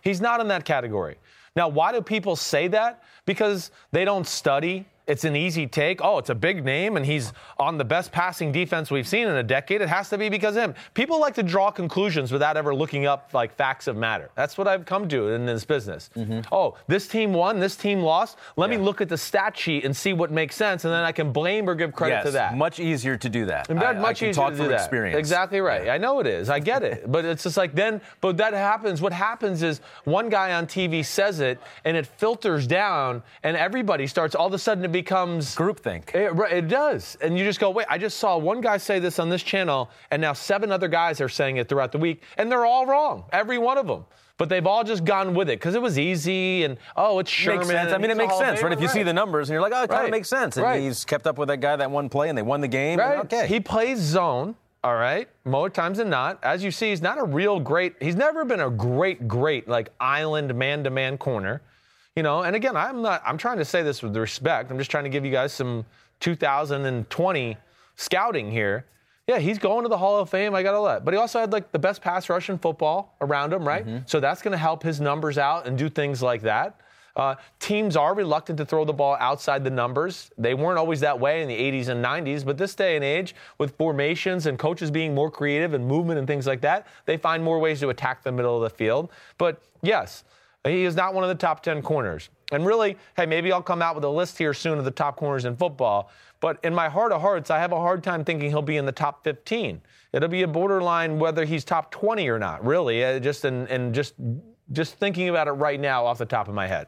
He's 0.01 0.23
not 0.23 0.41
in 0.41 0.49
that 0.49 0.65
category. 0.65 1.17
Now, 1.55 1.69
why 1.69 1.93
do 1.93 2.01
people 2.01 2.35
say 2.35 2.67
that? 2.69 3.03
Because 3.27 3.71
they 3.93 4.07
don't 4.07 4.27
study. 4.27 4.87
It's 5.07 5.25
an 5.25 5.37
easy 5.37 5.67
take. 5.67 6.01
Oh, 6.03 6.17
it's 6.17 6.31
a 6.31 6.35
big 6.35 6.65
name, 6.65 6.97
and 6.97 7.05
he's 7.05 7.33
on 7.59 7.77
the 7.77 7.85
best 7.85 8.11
passing 8.11 8.53
defense 8.53 8.91
we've 8.91 9.07
seen 9.07 9.29
in 9.29 9.35
a 9.35 9.43
decade. 9.43 9.83
It 9.83 9.89
has 9.89 10.09
to 10.09 10.19
be 10.19 10.31
because 10.31 10.57
of 10.57 10.63
him. 10.63 10.75
People 10.95 11.21
like 11.21 11.35
to 11.35 11.43
draw 11.43 11.71
conclusions 11.71 12.33
without 12.33 12.57
ever 12.57 12.75
looking 12.75 13.05
up 13.05 13.31
like 13.35 13.55
facts 13.55 13.87
of 13.87 13.97
matter. 13.97 14.31
That's 14.35 14.57
what 14.57 14.67
I've 14.67 14.87
come 14.87 15.07
to 15.11 15.29
in 15.29 15.45
this 15.45 15.65
business. 15.67 16.09
Mm-hmm. 16.17 16.41
Oh, 16.51 16.77
this 16.87 17.07
team 17.07 17.35
won, 17.35 17.61
this 17.61 17.77
team 17.77 18.01
lost. 18.01 18.39
Let 18.57 18.71
me 18.71 18.79
look 18.79 19.03
at 19.03 19.11
the 19.11 19.19
stat 19.19 19.59
sheet 19.59 19.85
and 19.85 19.95
see 19.95 20.15
what 20.15 20.31
makes 20.31 20.57
sense, 20.57 20.85
and 20.85 20.93
then 20.93 21.05
I 21.05 21.13
can 21.13 21.33
blame 21.33 21.69
or 21.69 21.75
give 21.75 21.93
credit 21.93 22.15
yes, 22.15 22.25
to 22.25 22.31
that. 22.33 22.57
much 22.57 22.81
easier 22.81 23.19
to 23.19 23.29
do 23.29 23.45
that. 23.47 23.69
And 23.69 23.79
I, 23.79 23.93
that 23.93 23.97
I 23.97 24.01
much 24.01 24.21
can 24.21 24.31
easier 24.31 24.43
talk 24.43 24.51
to 24.53 24.57
from 24.57 24.67
do 24.67 24.71
that. 24.71 24.81
experience. 24.81 25.19
Exactly 25.19 25.61
right. 25.61 25.91
I 25.91 25.99
know 25.99 26.21
it 26.21 26.27
is. 26.27 26.49
I 26.49 26.61
get 26.61 26.83
it. 26.83 27.05
but 27.13 27.27
it's 27.27 27.43
just 27.43 27.59
like 27.59 27.75
then, 27.75 28.01
but 28.23 28.39
that 28.39 28.55
happens. 28.55 29.03
What 29.03 29.13
happens 29.13 29.63
is 29.63 29.81
one 30.05 30.31
guy 30.31 30.55
on 30.55 30.67
TV 30.67 31.05
says 31.05 31.41
it, 31.41 31.61
and 31.85 31.95
it 31.95 32.07
filters 32.07 32.67
down, 32.67 33.23
and 33.43 33.55
everybody 33.55 34.07
starts. 34.07 34.35
All 34.35 34.47
of 34.47 34.55
a 34.55 34.59
sudden, 34.59 34.94
becomes 34.95 35.55
Groupthink. 35.57 36.15
It, 36.15 36.33
it 36.53 36.69
does, 36.69 37.19
and 37.21 37.37
you 37.37 37.45
just 37.45 37.59
go, 37.59 37.69
wait. 37.71 37.87
I 37.91 37.99
just 37.99 38.19
saw 38.19 38.39
one 38.39 38.61
guy 38.61 38.77
say 38.77 39.01
this 39.01 39.19
on 39.19 39.29
this 39.29 39.43
channel, 39.43 39.91
and 40.13 40.23
now 40.23 40.33
seven 40.33 40.71
other 40.71 40.87
guys 40.89 41.21
are 41.21 41.29
saying 41.29 41.57
it 41.57 41.69
throughout 41.69 41.91
the 41.93 41.99
week, 41.99 42.23
and 42.39 42.51
they're 42.51 42.65
all 42.65 42.87
wrong. 42.87 43.25
Every 43.33 43.59
one 43.59 43.77
of 43.77 43.87
them. 43.89 44.05
But 44.37 44.49
they've 44.49 44.67
all 44.67 44.83
just 44.85 45.05
gone 45.05 45.35
with 45.35 45.49
it 45.51 45.59
because 45.59 45.75
it 45.75 45.83
was 45.83 45.99
easy, 45.99 46.63
and 46.65 46.79
oh, 46.97 47.19
it's 47.19 47.31
Sherman. 47.31 47.59
Makes 47.59 47.71
sense. 47.71 47.93
I 47.93 47.99
mean, 47.99 48.11
it 48.11 48.17
makes 48.17 48.39
sense, 48.39 48.63
right? 48.63 48.73
If 48.73 48.81
you 48.81 48.89
see 48.89 49.03
the 49.03 49.13
numbers 49.13 49.49
and 49.51 49.55
you're 49.55 49.63
like, 49.63 49.73
oh, 49.75 49.83
it 49.83 49.89
kind 49.91 50.01
of 50.01 50.05
Right. 50.05 50.11
makes 50.13 50.29
sense. 50.29 50.57
And 50.57 50.65
Right. 50.65 50.81
he's 50.81 51.05
kept 51.05 51.27
up 51.27 51.39
with 51.39 51.49
that 51.49 51.59
guy 51.61 51.75
that 51.77 51.91
one 51.91 52.09
play 52.09 52.29
and 52.29 52.39
they 52.39 52.43
won 52.43 52.61
the 52.61 52.69
game. 52.69 52.99
and 53.01 53.11
Right. 53.11 53.19
okay. 53.27 53.47
He 53.47 53.61
plays 53.61 53.99
zone. 53.99 54.55
All 54.83 54.95
right. 54.97 55.29
More 55.45 55.71
times 55.71 55.99
than 55.99 56.11
not. 56.11 56.39
As 56.43 56.63
you 56.63 56.71
see, 56.71 56.91
he's 56.91 57.01
not 57.03 57.19
a 57.19 57.25
real 57.25 57.59
great. 57.59 57.95
He's 58.01 58.17
never 58.17 58.45
been 58.45 58.61
a 58.61 58.71
great, 58.71 59.27
great 59.29 59.67
like 59.69 59.89
island 60.01 60.55
man-to-man 60.55 61.17
corner. 61.19 61.63
You 62.17 62.23
know. 62.23 62.43
And 62.43 62.55
again, 62.55 62.77
I'm 62.77 63.03
not. 63.03 63.23
I'm 63.27 63.39
trying 63.39 63.59
to 63.59 63.65
say 63.65 63.83
this 63.83 64.03
with 64.03 64.17
respect. 64.17 64.71
I'm 64.71 64.79
just 64.79 64.91
trying 64.91 65.05
to 65.05 65.11
give 65.11 65.25
you 65.25 65.33
guys 65.33 65.53
some 65.53 65.85
2020 66.21 67.57
scouting 67.97 68.51
here. 68.51 68.85
Yeah, 69.27 69.39
he's 69.39 69.59
going 69.59 69.85
to 69.85 69.89
the 69.89 69.97
Hall 69.97 70.19
of 70.21 70.29
Fame. 70.29 70.55
I 70.55 70.63
gotta 70.63 70.81
let. 70.81 71.05
But 71.05 71.15
he 71.15 71.19
also 71.19 71.41
had 71.41 71.51
like 71.53 71.73
the 71.73 71.79
best 71.79 72.03
pass 72.03 72.29
rush 72.29 72.51
in 72.51 72.59
football 72.59 73.15
around 73.21 73.53
him, 73.53 73.67
right? 73.67 73.85
So 74.07 74.21
that's 74.21 74.43
gonna 74.43 74.57
help 74.59 74.83
his 74.83 75.01
numbers 75.01 75.39
out 75.39 75.67
and 75.67 75.79
do 75.79 75.89
things 75.89 76.23
like 76.23 76.43
that. 76.43 76.81
Uh, 77.17 77.37
teams 77.61 77.97
are 77.97 78.13
reluctant 78.13 78.59
to 78.59 78.67
throw 78.67 78.85
the 78.85 78.93
ball 78.93 79.17
outside 79.21 79.63
the 79.63 79.71
numbers. 79.71 80.31
They 80.37 80.53
weren't 80.53 80.79
always 80.79 80.99
that 81.01 81.19
way 81.19 81.43
in 81.43 81.49
the 81.49 81.57
80s 81.57 81.89
and 81.89 82.05
90s, 82.05 82.45
but 82.45 82.59
this 82.59 82.75
day 82.75 82.97
and 82.97 83.05
age, 83.05 83.37
with 83.57 83.77
formations 83.77 84.47
and 84.47 84.59
coaches 84.59 84.91
being 84.91 85.15
more 85.15 85.31
creative 85.31 85.75
and 85.75 85.87
movement 85.87 86.19
and 86.19 86.27
things 86.27 86.45
like 86.47 86.61
that, 86.63 86.89
they 87.07 87.17
find 87.17 87.43
more 87.43 87.61
ways 87.61 87.79
to 87.81 87.91
attack 87.91 88.25
the 88.25 88.33
middle 88.33 88.57
of 88.57 88.63
the 88.63 88.77
field. 88.77 89.11
But 89.39 89.63
yes, 89.81 90.25
he 90.65 90.85
is 90.85 90.97
not 90.97 91.15
one 91.15 91.25
of 91.25 91.29
the 91.29 91.35
top 91.35 91.63
10 91.63 91.83
corners. 91.83 92.31
And 92.53 92.65
really, 92.65 92.97
hey, 93.17 93.27
maybe 93.27 93.53
I'll 93.53 93.63
come 93.63 93.83
out 93.83 93.95
with 93.95 94.05
a 94.05 94.09
list 94.09 94.39
here 94.39 94.55
soon 94.55 94.79
of 94.79 94.85
the 94.85 94.91
top 94.91 95.17
corners 95.17 95.45
in 95.45 95.57
football. 95.57 96.11
But 96.41 96.59
in 96.63 96.75
my 96.75 96.89
heart 96.89 97.13
of 97.13 97.21
hearts, 97.21 97.51
I 97.51 97.59
have 97.59 97.73
a 97.73 97.79
hard 97.79 98.03
time 98.03 98.25
thinking 98.25 98.51
he'll 98.51 98.63
be 98.63 98.77
in 98.77 98.87
the 98.87 98.93
top 98.93 99.25
15. 99.25 99.81
It'll 100.13 100.29
be 100.29 100.43
a 100.43 100.49
borderline 100.49 101.19
whether 101.19 101.45
he's 101.45 101.65
top 101.65 101.91
20 101.91 102.29
or 102.29 102.39
not, 102.39 102.65
really. 102.65 103.05
Uh, 103.05 103.19
just 103.19 103.45
and 103.45 103.69
and 103.69 103.95
just 103.95 104.15
just 104.73 104.95
thinking 104.95 105.29
about 105.29 105.49
it 105.49 105.53
right 105.53 105.81
now 105.81 106.07
off 106.07 106.19
the 106.19 106.27
top 106.27 106.49
of 106.49 106.55
my 106.55 106.67
head. 106.67 106.87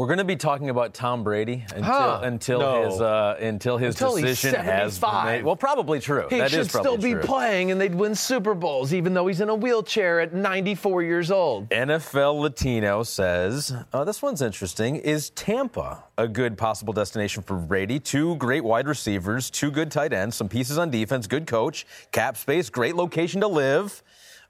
We're 0.00 0.06
going 0.06 0.16
to 0.16 0.24
be 0.24 0.36
talking 0.36 0.70
about 0.70 0.94
Tom 0.94 1.22
Brady 1.22 1.62
until 1.74 1.84
Huh. 1.84 2.20
until 2.22 2.60
No. 2.60 2.84
his 2.90 3.00
uh, 3.02 3.36
until 3.38 3.76
his 3.76 3.94
Until 3.96 4.16
decision 4.16 4.54
has 4.54 4.94
been 4.98 5.10
75. 5.10 5.24
made. 5.26 5.44
Well, 5.44 5.56
probably 5.56 6.00
true. 6.00 6.26
He 6.30 6.38
That 6.38 6.50
should 6.50 6.60
is 6.60 6.68
still 6.70 6.96
be 6.96 7.12
true. 7.12 7.20
playing 7.20 7.70
and 7.70 7.78
they'd 7.78 7.94
win 7.94 8.14
Super 8.14 8.54
Bowls, 8.54 8.94
even 8.94 9.12
though 9.12 9.26
he's 9.26 9.42
in 9.42 9.50
a 9.50 9.54
wheelchair 9.54 10.20
at 10.20 10.32
94 10.32 11.02
years 11.02 11.30
old. 11.30 11.68
NFL 11.68 12.40
Latino 12.40 13.02
says, 13.02 13.74
oh, 13.92 14.06
this 14.06 14.22
one's 14.22 14.40
interesting. 14.40 14.96
Is 14.96 15.28
Tampa 15.30 16.02
a 16.16 16.26
good 16.26 16.56
possible 16.56 16.94
destination 16.94 17.42
for 17.42 17.56
Brady? 17.58 18.00
Two 18.00 18.36
great 18.36 18.64
wide 18.64 18.88
receivers, 18.88 19.50
two 19.50 19.70
good 19.70 19.90
tight 19.90 20.14
ends, 20.14 20.34
some 20.34 20.48
pieces 20.48 20.78
on 20.78 20.90
defense, 20.90 21.26
good 21.26 21.46
coach, 21.46 21.86
cap 22.10 22.38
space, 22.38 22.70
great 22.70 22.96
location 22.96 23.42
to 23.42 23.48
live. 23.48 24.02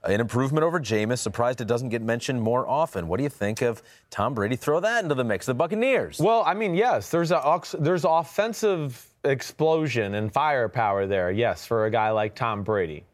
An 0.03 0.19
improvement 0.19 0.63
over 0.63 0.79
Jameis. 0.79 1.19
Surprised 1.19 1.61
it 1.61 1.67
doesn't 1.67 1.89
get 1.89 2.01
mentioned 2.01 2.41
more 2.41 2.67
often. 2.67 3.07
What 3.07 3.17
do 3.17 3.23
you 3.23 3.29
think 3.29 3.61
of 3.61 3.83
Tom 4.09 4.33
Brady? 4.33 4.55
Throw 4.55 4.79
that 4.79 5.03
into 5.03 5.13
the 5.13 5.23
mix. 5.23 5.45
The 5.45 5.53
Buccaneers. 5.53 6.17
Well, 6.19 6.43
I 6.45 6.55
mean, 6.55 6.73
yes, 6.73 7.09
there's 7.11 7.31
a 7.31 7.61
there's 7.77 8.03
offensive 8.03 9.07
explosion 9.23 10.15
and 10.15 10.33
firepower 10.33 11.05
there. 11.05 11.29
Yes, 11.29 11.65
for 11.67 11.85
a 11.85 11.91
guy 11.91 12.09
like 12.09 12.33
Tom 12.35 12.63
Brady. 12.63 13.05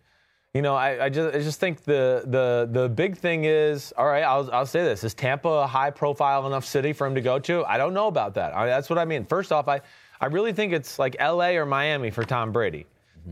You 0.53 0.61
know, 0.61 0.75
I, 0.75 1.05
I 1.05 1.09
just 1.09 1.35
I 1.35 1.39
just 1.39 1.59
think 1.59 1.83
the 1.83 2.23
the 2.25 2.69
the 2.71 2.87
big 2.87 3.17
thing 3.17 3.43
is 3.43 3.93
all 3.97 4.07
right. 4.07 4.23
I'll 4.23 4.49
I'll 4.51 4.65
say 4.65 4.83
this: 4.83 5.03
is 5.03 5.13
Tampa 5.13 5.49
a 5.49 5.67
high 5.67 5.91
profile 5.91 6.47
enough 6.47 6.65
city 6.65 6.93
for 6.93 7.05
him 7.05 7.15
to 7.15 7.21
go 7.21 7.37
to? 7.37 7.65
I 7.65 7.77
don't 7.77 7.93
know 7.93 8.07
about 8.07 8.33
that. 8.35 8.55
I, 8.55 8.65
that's 8.65 8.89
what 8.89 8.97
I 8.97 9.03
mean. 9.03 9.25
First 9.25 9.51
off, 9.51 9.67
I 9.67 9.81
I 10.21 10.27
really 10.27 10.53
think 10.53 10.71
it's 10.71 10.97
like 10.97 11.17
L.A. 11.19 11.57
or 11.57 11.65
Miami 11.65 12.11
for 12.11 12.23
Tom 12.23 12.53
Brady. 12.53 12.85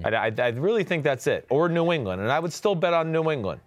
I, 0.03 0.09
I, 0.09 0.33
I 0.37 0.47
really 0.49 0.83
think 0.83 1.03
that's 1.03 1.27
it, 1.27 1.45
or 1.49 1.69
New 1.69 1.91
England, 1.91 2.21
and 2.21 2.31
I 2.31 2.39
would 2.39 2.53
still 2.53 2.75
bet 2.75 2.93
on 2.93 3.11
New 3.11 3.31
England. 3.31 3.61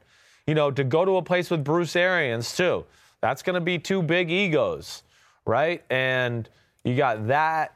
You 0.46 0.54
know, 0.54 0.70
to 0.70 0.84
go 0.84 1.04
to 1.04 1.16
a 1.16 1.22
place 1.22 1.50
with 1.50 1.62
Bruce 1.62 1.94
Arians 1.96 2.56
too. 2.56 2.84
That's 3.20 3.42
going 3.42 3.54
to 3.54 3.60
be 3.60 3.78
two 3.78 4.02
big 4.02 4.30
egos, 4.30 5.02
right? 5.44 5.82
And 5.90 6.48
you 6.84 6.96
got 6.96 7.26
that. 7.28 7.74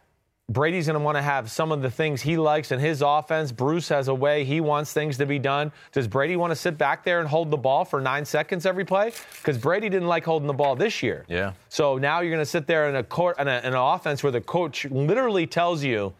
Brady's 0.48 0.86
going 0.86 0.98
to 0.98 1.04
want 1.04 1.16
to 1.16 1.22
have 1.22 1.50
some 1.50 1.72
of 1.72 1.82
the 1.82 1.90
things 1.90 2.20
he 2.20 2.36
likes 2.36 2.72
in 2.72 2.78
his 2.78 3.00
offense. 3.00 3.52
Bruce 3.52 3.88
has 3.88 4.08
a 4.08 4.14
way 4.14 4.44
he 4.44 4.60
wants 4.60 4.92
things 4.92 5.16
to 5.18 5.26
be 5.26 5.38
done. 5.38 5.72
Does 5.92 6.06
Brady 6.06 6.36
want 6.36 6.50
to 6.50 6.56
sit 6.56 6.76
back 6.76 7.04
there 7.04 7.20
and 7.20 7.28
hold 7.28 7.50
the 7.50 7.56
ball 7.56 7.84
for 7.84 8.00
nine 8.00 8.24
seconds 8.24 8.66
every 8.66 8.84
play? 8.84 9.12
Because 9.38 9.56
Brady 9.56 9.88
didn't 9.88 10.08
like 10.08 10.24
holding 10.24 10.46
the 10.46 10.52
ball 10.52 10.76
this 10.76 11.02
year. 11.02 11.24
Yeah. 11.28 11.52
So 11.68 11.96
now 11.96 12.20
you're 12.20 12.32
going 12.32 12.42
to 12.42 12.50
sit 12.50 12.66
there 12.66 12.88
in 12.88 12.96
a 12.96 13.02
court 13.02 13.38
in, 13.38 13.48
a, 13.48 13.58
in 13.58 13.66
an 13.66 13.74
offense 13.74 14.22
where 14.22 14.32
the 14.32 14.40
coach 14.40 14.84
literally 14.86 15.46
tells 15.46 15.82
you 15.82 16.12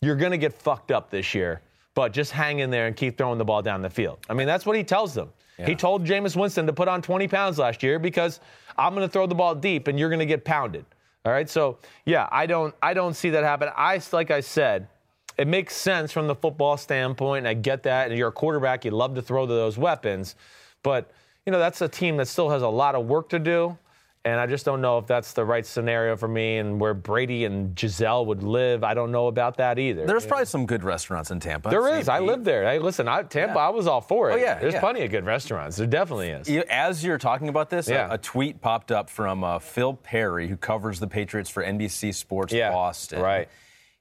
you're 0.00 0.16
going 0.16 0.32
to 0.32 0.38
get 0.38 0.52
fucked 0.52 0.90
up 0.90 1.10
this 1.10 1.34
year, 1.34 1.60
but 1.96 2.12
just 2.12 2.30
hang 2.30 2.60
in 2.60 2.70
there 2.70 2.86
and 2.86 2.94
keep 2.94 3.16
throwing 3.16 3.38
the 3.38 3.44
ball 3.44 3.62
down 3.62 3.80
the 3.80 3.90
field. 3.90 4.18
I 4.28 4.34
mean, 4.34 4.46
that's 4.46 4.66
what 4.66 4.76
he 4.76 4.84
tells 4.84 5.14
them. 5.14 5.32
He 5.64 5.74
told 5.74 6.04
Jameis 6.04 6.36
Winston 6.36 6.66
to 6.66 6.72
put 6.74 6.86
on 6.86 7.00
20 7.00 7.26
pounds 7.28 7.58
last 7.58 7.82
year 7.82 7.98
because 7.98 8.40
I'm 8.76 8.94
going 8.94 9.08
to 9.08 9.10
throw 9.10 9.26
the 9.26 9.34
ball 9.34 9.54
deep 9.54 9.88
and 9.88 9.98
you're 9.98 10.10
going 10.10 10.20
to 10.20 10.26
get 10.26 10.44
pounded. 10.44 10.84
All 11.24 11.32
right. 11.32 11.48
So 11.48 11.78
yeah, 12.04 12.28
I 12.30 12.44
don't 12.44 12.74
I 12.82 12.92
don't 12.92 13.14
see 13.14 13.30
that 13.30 13.42
happen. 13.42 13.70
I 13.74 14.00
like 14.12 14.30
I 14.30 14.40
said, 14.40 14.86
it 15.38 15.48
makes 15.48 15.74
sense 15.74 16.12
from 16.12 16.26
the 16.26 16.34
football 16.34 16.76
standpoint, 16.76 17.38
and 17.38 17.48
I 17.48 17.54
get 17.54 17.82
that. 17.84 18.10
And 18.10 18.18
you're 18.18 18.28
a 18.28 18.32
quarterback, 18.32 18.84
you 18.84 18.90
love 18.90 19.14
to 19.14 19.22
throw 19.22 19.46
those 19.46 19.78
weapons, 19.78 20.36
but 20.82 21.10
you 21.46 21.50
know 21.50 21.58
that's 21.58 21.80
a 21.80 21.88
team 21.88 22.18
that 22.18 22.28
still 22.28 22.50
has 22.50 22.62
a 22.62 22.68
lot 22.68 22.94
of 22.94 23.06
work 23.06 23.30
to 23.30 23.38
do. 23.38 23.76
And 24.26 24.40
I 24.40 24.46
just 24.46 24.64
don't 24.64 24.80
know 24.80 24.98
if 24.98 25.06
that's 25.06 25.32
the 25.34 25.44
right 25.44 25.64
scenario 25.64 26.16
for 26.16 26.26
me 26.26 26.58
and 26.58 26.80
where 26.80 26.94
Brady 26.94 27.44
and 27.44 27.76
Gisele 27.76 28.26
would 28.26 28.42
live. 28.42 28.82
I 28.82 28.92
don't 28.92 29.12
know 29.12 29.28
about 29.28 29.56
that 29.58 29.78
either. 29.78 30.04
There's 30.04 30.26
probably 30.26 30.46
some 30.46 30.66
good 30.66 30.82
restaurants 30.82 31.30
in 31.30 31.38
Tampa. 31.38 31.70
There 31.70 31.96
is. 31.96 32.08
I 32.08 32.18
lived 32.18 32.44
there. 32.44 32.64
Hey, 32.64 32.80
listen, 32.80 33.06
I, 33.06 33.22
Tampa, 33.22 33.60
I 33.60 33.68
was 33.68 33.86
all 33.86 34.00
for 34.00 34.30
it. 34.30 34.34
Oh, 34.34 34.36
yeah, 34.36 34.58
There's 34.58 34.74
yeah. 34.74 34.80
plenty 34.80 35.02
of 35.02 35.12
good 35.12 35.24
restaurants. 35.24 35.76
There 35.76 35.86
definitely 35.86 36.30
is. 36.30 36.48
As 36.68 37.04
you're 37.04 37.18
talking 37.18 37.48
about 37.48 37.70
this, 37.70 37.88
a- 37.88 38.08
a, 38.10 38.18
tweet 38.18 38.60
popped 38.60 38.90
up 38.90 39.08
from 39.08 39.44
uh, 39.44 39.60
Phil 39.60 39.94
Perry, 39.94 40.48
who 40.48 40.56
covers 40.56 40.98
the 40.98 41.06
Patriots 41.06 41.48
for 41.48 41.62
NBC 41.62 42.12
Sports 42.12 42.52
Yeah, 42.52 42.72
Boston. 42.72 43.22
right. 43.22 43.48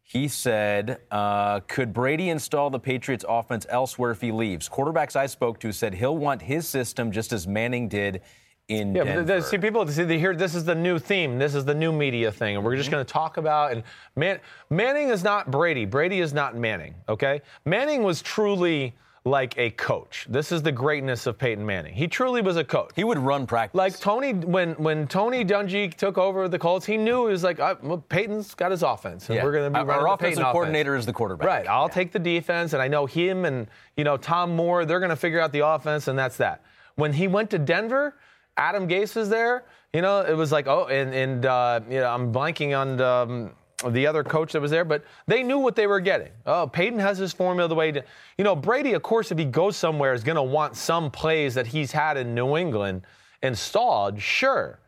He 0.01 0.28
said, 0.28 1.01
uh, 1.11 1.59
Could 1.67 1.93
Brady 1.93 2.30
install 2.30 2.71
the 2.71 2.80
Patriots 2.80 3.26
offense 3.30 3.67
elsewhere 3.69 4.09
if 4.09 4.21
he 4.21 4.32
leaves? 4.32 4.67
Quarterbacks 4.69 5.15
I 5.15 5.28
spoke 5.28 5.59
to 5.59 5.71
said 5.71 5.93
he'll 5.93 6.17
want 6.17 6.41
his 6.41 6.67
system 6.67 7.11
just 7.11 7.32
as 7.32 7.45
Manning 7.45 7.89
did 7.89 8.21
in 8.68 8.95
Yeah, 8.95 9.03
Denver. 9.03 9.41
see, 9.41 9.57
people 9.57 9.88
see 9.88 10.03
they 10.03 10.18
hear 10.20 10.36
this 10.36 10.55
is 10.55 10.63
the 10.66 10.76
new 10.76 10.97
theme. 10.97 11.38
This 11.38 11.53
is 11.53 11.66
the 11.66 11.76
new 11.76 11.91
media 11.91 12.32
thing, 12.32 12.55
and 12.55 12.66
we're 12.66 12.76
just 12.76 12.89
going 12.91 13.05
to 13.05 13.11
talk 13.11 13.38
about. 13.38 13.72
And 13.72 13.84
Man, 14.16 14.39
Manning 14.70 15.09
is 15.09 15.24
not 15.24 15.51
Brady. 15.51 15.86
Brady 15.86 16.20
is 16.20 16.34
not 16.34 16.55
Manning. 16.55 16.95
Okay, 17.07 17.41
Manning 17.66 18.01
was 18.03 18.22
truly 18.24 18.95
like 19.28 19.55
a 19.57 19.72
coach. 19.72 20.28
This 20.30 20.51
is 20.51 20.61
the 20.63 20.72
greatness 20.72 21.26
of 21.28 21.38
Peyton 21.38 21.66
Manning. 21.66 21.93
He 21.95 22.07
truly 22.07 22.41
was 22.41 22.57
a 22.57 22.63
coach. 22.63 22.91
he 22.95 23.03
would 23.03 23.18
run 23.20 23.45
practice. 23.47 23.76
Like 23.78 23.99
Tony, 23.99 24.34
when 24.34 24.72
when 24.74 25.07
Tony 25.07 25.45
Dungy 25.45 25.93
took 25.93 26.18
over 26.18 26.47
the 26.47 26.57
Colts, 26.59 26.86
he 26.88 26.97
knew 26.97 27.28
it 27.28 27.32
was 27.32 27.43
like, 27.43 27.59
uh, 27.59 27.76
well, 27.84 27.97
Peyton's 28.09 28.55
got 28.55 28.72
his 28.72 28.82
offense, 28.82 29.28
and 29.30 29.36
Yeah. 29.36 29.43
we're 29.43 29.51
going 29.51 29.72
to 29.72 29.80
be 29.80 29.84
Our- 29.91 29.91
our 30.07 30.07
offensive 30.16 30.38
Peyton 30.39 30.51
coordinator 30.51 30.93
offense. 30.93 31.03
is 31.03 31.05
the 31.07 31.13
quarterback. 31.13 31.47
Right. 31.47 31.68
I'll 31.68 31.84
Yeah. 31.88 31.93
take 31.93 32.11
the 32.11 32.20
defense, 32.20 32.74
and 32.74 32.82
I 32.82 32.88
know 32.88 33.05
him 33.05 33.45
and 33.45 33.68
you 33.95 34.03
know 34.03 34.18
Tom 34.18 34.55
Moore. 34.55 34.86
They're 34.86 34.99
going 34.99 35.09
to 35.11 35.16
figure 35.16 35.39
out 35.39 35.51
the 35.51 35.66
offense, 35.68 36.07
and 36.07 36.18
that's 36.18 36.38
that. 36.38 36.61
When 36.95 37.13
he 37.13 37.28
went 37.28 37.49
to 37.51 37.59
Denver, 37.59 38.16
Adam 38.58 38.88
Gase 38.88 39.16
was 39.16 39.30
there. 39.30 39.66
You 39.93 40.01
know, 40.01 40.22
it 40.22 40.36
was 40.36 40.51
like, 40.51 40.68
oh, 40.68 40.86
and 40.86 41.14
and 41.14 41.45
uh, 41.45 41.82
you 41.89 41.99
know, 41.99 42.10
I'm 42.10 42.34
blanking 42.34 42.78
on. 42.78 43.01
Um, 43.01 43.51
the 43.91 44.08
other 44.08 44.24
coach 44.24 44.53
that 44.53 44.62
was 44.62 44.72
there, 44.72 44.86
but 44.86 45.03
they 45.28 45.43
knew 45.43 45.60
what 45.60 45.76
they 45.76 45.86
were 45.86 45.99
getting. 45.99 46.32
Oh, 46.45 46.66
Peyton 46.66 46.97
has 46.99 47.18
his 47.18 47.34
formula 47.34 47.68
the 47.68 47.76
way 47.76 47.91
to, 47.91 48.03
you 48.38 48.43
know, 48.43 48.56
Brady, 48.56 48.93
of 48.93 49.03
course, 49.03 49.32
if 49.32 49.38
he 49.38 49.45
goes 49.45 49.76
somewhere, 49.76 50.14
is 50.14 50.24
going 50.24 50.38
to 50.38 50.43
want 50.43 50.76
some 50.76 51.12
plays 51.12 51.53
that 51.56 51.68
he's 51.68 51.91
had 51.91 52.18
in 52.18 52.34
New 52.34 52.56
England 52.56 53.01
installed, 53.43 54.22
sure. 54.22 54.80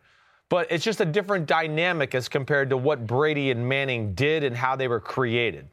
But 0.50 0.72
it's 0.72 0.84
just 0.84 1.02
a 1.02 1.06
different 1.06 1.46
dynamic 1.46 2.16
as 2.16 2.30
compared 2.30 2.70
to 2.70 2.78
what 2.78 3.06
Brady 3.06 3.52
and 3.52 3.68
Manning 3.68 4.14
did 4.14 4.44
and 4.44 4.56
how 4.56 4.76
they 4.76 4.88
were 4.88 5.02
created. 5.02 5.68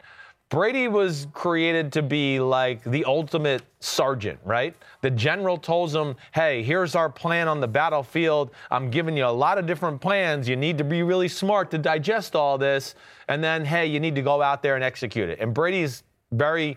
Brady 0.51 0.89
was 0.89 1.27
created 1.33 1.93
to 1.95 2.03
be 2.03 2.39
like 2.39 2.85
the 2.85 3.05
ultimate 3.07 3.63
sergeant, 3.81 4.39
right? 4.45 4.75
The 5.01 5.11
general 5.11 5.57
tells 5.57 5.95
him, 5.95 6.15
hey, 6.33 6.63
here's 6.63 6.95
our 6.95 7.09
plan 7.09 7.49
on 7.49 7.61
the 7.61 7.67
battlefield. 7.67 8.51
I'm 8.71 8.91
giving 8.91 9.17
you 9.17 9.25
a 9.25 9.29
lot 9.29 9.59
of 9.59 9.67
different 9.67 10.01
plans. 10.01 10.49
You 10.49 10.57
need 10.57 10.79
to 10.79 10.85
be 10.85 11.03
really 11.03 11.29
smart 11.29 11.71
to 11.73 11.79
digest 11.79 12.37
all 12.37 12.57
this. 12.59 12.95
And 13.29 13.43
then, 13.43 13.65
hey, 13.65 13.87
you 13.87 13.99
need 13.99 14.15
to 14.15 14.23
go 14.23 14.43
out 14.43 14.63
there 14.63 14.77
and 14.77 14.85
execute 14.85 15.29
it. 15.29 15.41
And 15.41 15.53
Brady's 15.53 16.05
very 16.31 16.77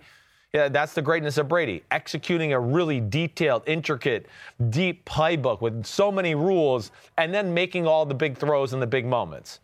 yeah, 0.53 0.70
that's 0.70 0.93
the 0.93 1.01
greatness 1.01 1.38
of 1.38 1.49
Brady, 1.49 1.84
executing 1.91 2.53
a 2.53 2.59
really 2.59 3.01
detailed, 3.01 3.63
intricate, 3.68 4.28
deep 4.70 5.03
playbook 5.05 5.61
with 5.61 5.86
so 5.86 6.11
many 6.11 6.36
rules 6.36 6.91
and 7.18 7.34
then 7.34 7.53
making 7.53 7.86
all 7.86 8.05
the 8.05 8.15
big 8.15 8.38
throws 8.38 8.74
in 8.74 8.80
the 8.80 8.88
big 8.88 9.05
moments. 9.05 9.59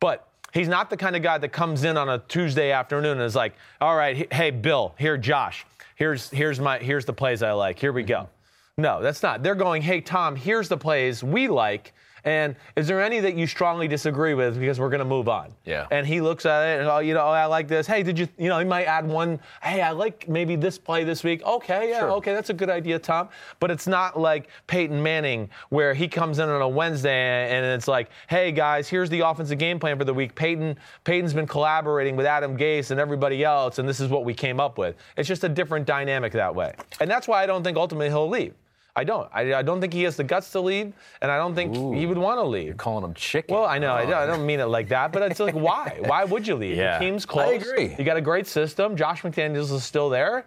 But 0.00 0.27
he's 0.52 0.68
not 0.68 0.90
the 0.90 0.96
kind 0.96 1.16
of 1.16 1.22
guy 1.22 1.38
that 1.38 1.48
comes 1.50 1.84
in 1.84 1.96
on 1.96 2.08
a 2.08 2.18
Tuesday 2.18 2.70
afternoon 2.72 3.12
and 3.12 3.22
is 3.22 3.34
like, 3.36 3.54
"All 3.80 3.96
right, 3.96 4.16
he- 4.16 4.28
hey 4.30 4.50
Bill, 4.50 4.94
here 4.98 5.16
Josh. 5.16 5.64
Here's 5.96 6.30
here's 6.30 6.60
my 6.60 6.78
here's 6.78 7.04
the 7.04 7.12
plays 7.12 7.42
I 7.42 7.52
like. 7.52 7.78
Here 7.78 7.92
we 7.92 8.02
go." 8.02 8.20
Mm-hmm. 8.20 8.82
No, 8.82 9.02
that's 9.02 9.22
not. 9.22 9.42
They're 9.42 9.54
going, 9.54 9.82
"Hey 9.82 10.00
Tom, 10.00 10.36
here's 10.36 10.68
the 10.68 10.76
plays 10.76 11.22
we 11.22 11.48
like." 11.48 11.92
And 12.24 12.56
is 12.76 12.86
there 12.86 13.00
any 13.00 13.20
that 13.20 13.34
you 13.34 13.46
strongly 13.46 13.88
disagree 13.88 14.34
with 14.34 14.58
because 14.58 14.78
we're 14.80 14.88
going 14.90 14.98
to 15.00 15.04
move 15.04 15.28
on? 15.28 15.52
Yeah. 15.64 15.86
And 15.90 16.06
he 16.06 16.20
looks 16.20 16.46
at 16.46 16.62
it 16.66 16.80
and, 16.80 16.88
oh, 16.88 16.98
you 16.98 17.14
know, 17.14 17.20
oh, 17.22 17.28
I 17.30 17.46
like 17.46 17.68
this. 17.68 17.86
Hey, 17.86 18.02
did 18.02 18.18
you, 18.18 18.28
you 18.38 18.48
know, 18.48 18.58
he 18.58 18.64
might 18.64 18.84
add 18.84 19.06
one. 19.06 19.40
Hey, 19.62 19.82
I 19.82 19.90
like 19.92 20.28
maybe 20.28 20.56
this 20.56 20.78
play 20.78 21.04
this 21.04 21.22
week. 21.24 21.42
Okay, 21.44 21.90
yeah, 21.90 22.00
Sure. 22.00 22.10
okay, 22.12 22.32
that's 22.34 22.50
a 22.50 22.54
good 22.54 22.70
idea, 22.70 22.98
Tom. 22.98 23.28
But 23.60 23.70
it's 23.70 23.86
not 23.86 24.18
like 24.18 24.48
Peyton 24.66 25.02
Manning 25.02 25.48
where 25.70 25.94
he 25.94 26.08
comes 26.08 26.38
in 26.38 26.48
on 26.48 26.60
a 26.62 26.68
Wednesday 26.68 27.50
and 27.50 27.64
it's 27.66 27.88
like, 27.88 28.10
hey 28.28 28.52
guys, 28.52 28.88
here's 28.88 29.10
the 29.10 29.20
offensive 29.20 29.58
game 29.58 29.78
plan 29.78 29.98
for 29.98 30.04
the 30.04 30.14
week. 30.14 30.34
Peyton, 30.34 30.76
Peyton's 31.04 31.34
been 31.34 31.46
collaborating 31.46 32.16
with 32.16 32.26
Adam 32.26 32.56
Gase 32.56 32.90
and 32.90 33.00
everybody 33.00 33.44
else, 33.44 33.78
and 33.78 33.88
this 33.88 34.00
is 34.00 34.08
what 34.08 34.24
we 34.24 34.34
came 34.34 34.60
up 34.60 34.78
with. 34.78 34.96
It's 35.16 35.28
just 35.28 35.44
a 35.44 35.48
different 35.48 35.86
dynamic 35.86 36.32
that 36.32 36.54
way, 36.54 36.74
and 37.00 37.10
that's 37.10 37.26
why 37.28 37.42
I 37.42 37.46
don't 37.46 37.62
think 37.62 37.76
ultimately 37.76 38.08
he'll 38.08 38.28
leave. 38.28 38.54
I 38.98 39.04
don't. 39.04 39.28
I, 39.32 39.54
I 39.54 39.62
don't 39.62 39.80
think 39.80 39.92
he 39.92 40.02
has 40.02 40.16
the 40.16 40.24
guts 40.24 40.50
to 40.52 40.60
leave, 40.60 40.92
and 41.22 41.30
I 41.30 41.38
don't 41.38 41.54
think 41.54 41.74
he 41.96 42.04
would 42.04 42.18
want 42.18 42.38
to 42.38 42.42
leave. 42.42 42.66
You're 42.66 42.74
calling 42.74 43.04
him 43.04 43.14
chicken. 43.14 43.54
Well, 43.54 43.64
I 43.64 43.78
know, 43.78 43.94
I, 43.94 44.04
don't, 44.04 44.14
I 44.14 44.26
don't 44.26 44.44
mean 44.44 44.58
it 44.58 44.64
like 44.66 44.88
that, 44.88 45.12
but 45.12 45.22
it's 45.30 45.38
like, 45.38 45.54
why? 45.54 45.98
Why 46.04 46.24
would 46.24 46.46
you 46.46 46.56
leave? 46.56 46.76
Yeah. 46.76 46.98
The 46.98 47.04
team's 47.04 47.24
I 47.24 47.28
close. 47.32 47.62
agree. 47.62 47.94
You 47.96 48.04
got 48.04 48.16
a 48.16 48.20
great 48.20 48.46
system. 48.48 48.96
Josh 48.96 49.22
McDaniels 49.22 49.72
is 49.72 49.84
still 49.84 50.08
there. 50.10 50.46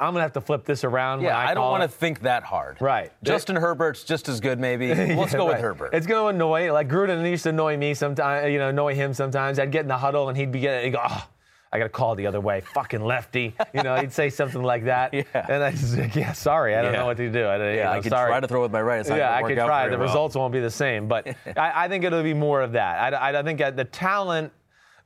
I'm 0.01 0.13
gonna 0.13 0.21
have 0.23 0.33
to 0.33 0.41
flip 0.41 0.65
this 0.65 0.83
around? 0.83 1.21
yeah, 1.21 1.37
I, 1.37 1.51
I, 1.51 1.53
don't 1.53 1.69
want 1.69 1.83
to 1.83 1.87
think 1.87 2.21
that 2.21 2.43
hard. 2.43 2.81
Right. 2.81 3.11
Justin 3.23 3.55
Herbert's 3.55 4.03
just 4.03 4.27
as 4.27 4.39
good, 4.39 4.59
maybe. 4.59 4.87
Let's 4.95 5.31
Yeah, 5.31 5.37
go 5.37 5.45
with. 5.45 5.59
Herbert. 5.59 5.93
It's 5.93 6.07
going 6.07 6.33
to 6.33 6.35
annoy, 6.35 6.73
like 6.73 6.89
Gruden 6.89 7.29
used 7.29 7.43
to 7.43 7.49
annoy 7.49 7.77
me 7.77 7.93
sometimes, 7.93 8.51
you 8.51 8.57
know, 8.57 8.69
annoy 8.69 8.95
him 8.95 9.13
sometimes. 9.13 9.59
I'd 9.59 9.71
get 9.71 9.81
in 9.81 9.87
the 9.87 9.97
huddle 9.97 10.27
and 10.29 10.37
he'd 10.37 10.51
be 10.51 10.59
getting, 10.59 10.85
he'd 10.85 10.91
go, 10.97 11.01
oh, 11.07 11.27
I 11.71 11.77
got 11.77 11.85
to 11.85 11.89
call 11.89 12.15
the 12.15 12.25
other 12.27 12.41
way. 12.41 12.61
Fucking 12.73 13.01
lefty. 13.01 13.55
You 13.73 13.83
know, 13.83 13.95
he'd 13.95 14.11
say 14.11 14.29
something 14.29 14.61
like 14.63 14.85
that. 14.85 15.13
Yeah. 15.13 15.23
And 15.47 15.63
I 15.63 15.71
just 15.71 15.95
like, 15.97 16.15
yeah, 16.15 16.33
sorry, 16.33 16.75
I 16.75 16.81
don't 16.81 16.93
Yeah. 16.93 16.99
know 16.99 17.05
what 17.05 17.17
to 17.17 17.31
do. 17.31 17.43
I, 17.45 17.57
you 17.71 17.77
Yeah, 17.77 17.83
know, 17.85 17.91
I 17.91 17.99
could 18.01 18.09
sorry. 18.09 18.29
try 18.31 18.39
to 18.39 18.47
throw 18.47 18.61
with 18.63 18.71
my 18.71 18.81
right. 18.81 19.07
Yeah, 19.07 19.33
I 19.35 19.43
could 19.43 19.55
try. 19.57 19.87
The 19.87 19.97
well. 19.97 20.07
results 20.07 20.35
won't 20.35 20.51
be 20.51 20.59
the 20.59 20.71
same, 20.71 21.07
but 21.07 21.27
I, 21.55 21.85
I 21.85 21.87
think 21.87 22.03
it'll 22.03 22.23
be 22.23 22.33
more 22.33 22.61
of 22.61 22.71
that. 22.73 23.13
I, 23.13 23.31
I, 23.31 23.39
I 23.39 23.43
think 23.43 23.59
that 23.59 23.77
the 23.77 23.85
talent, 23.85 24.51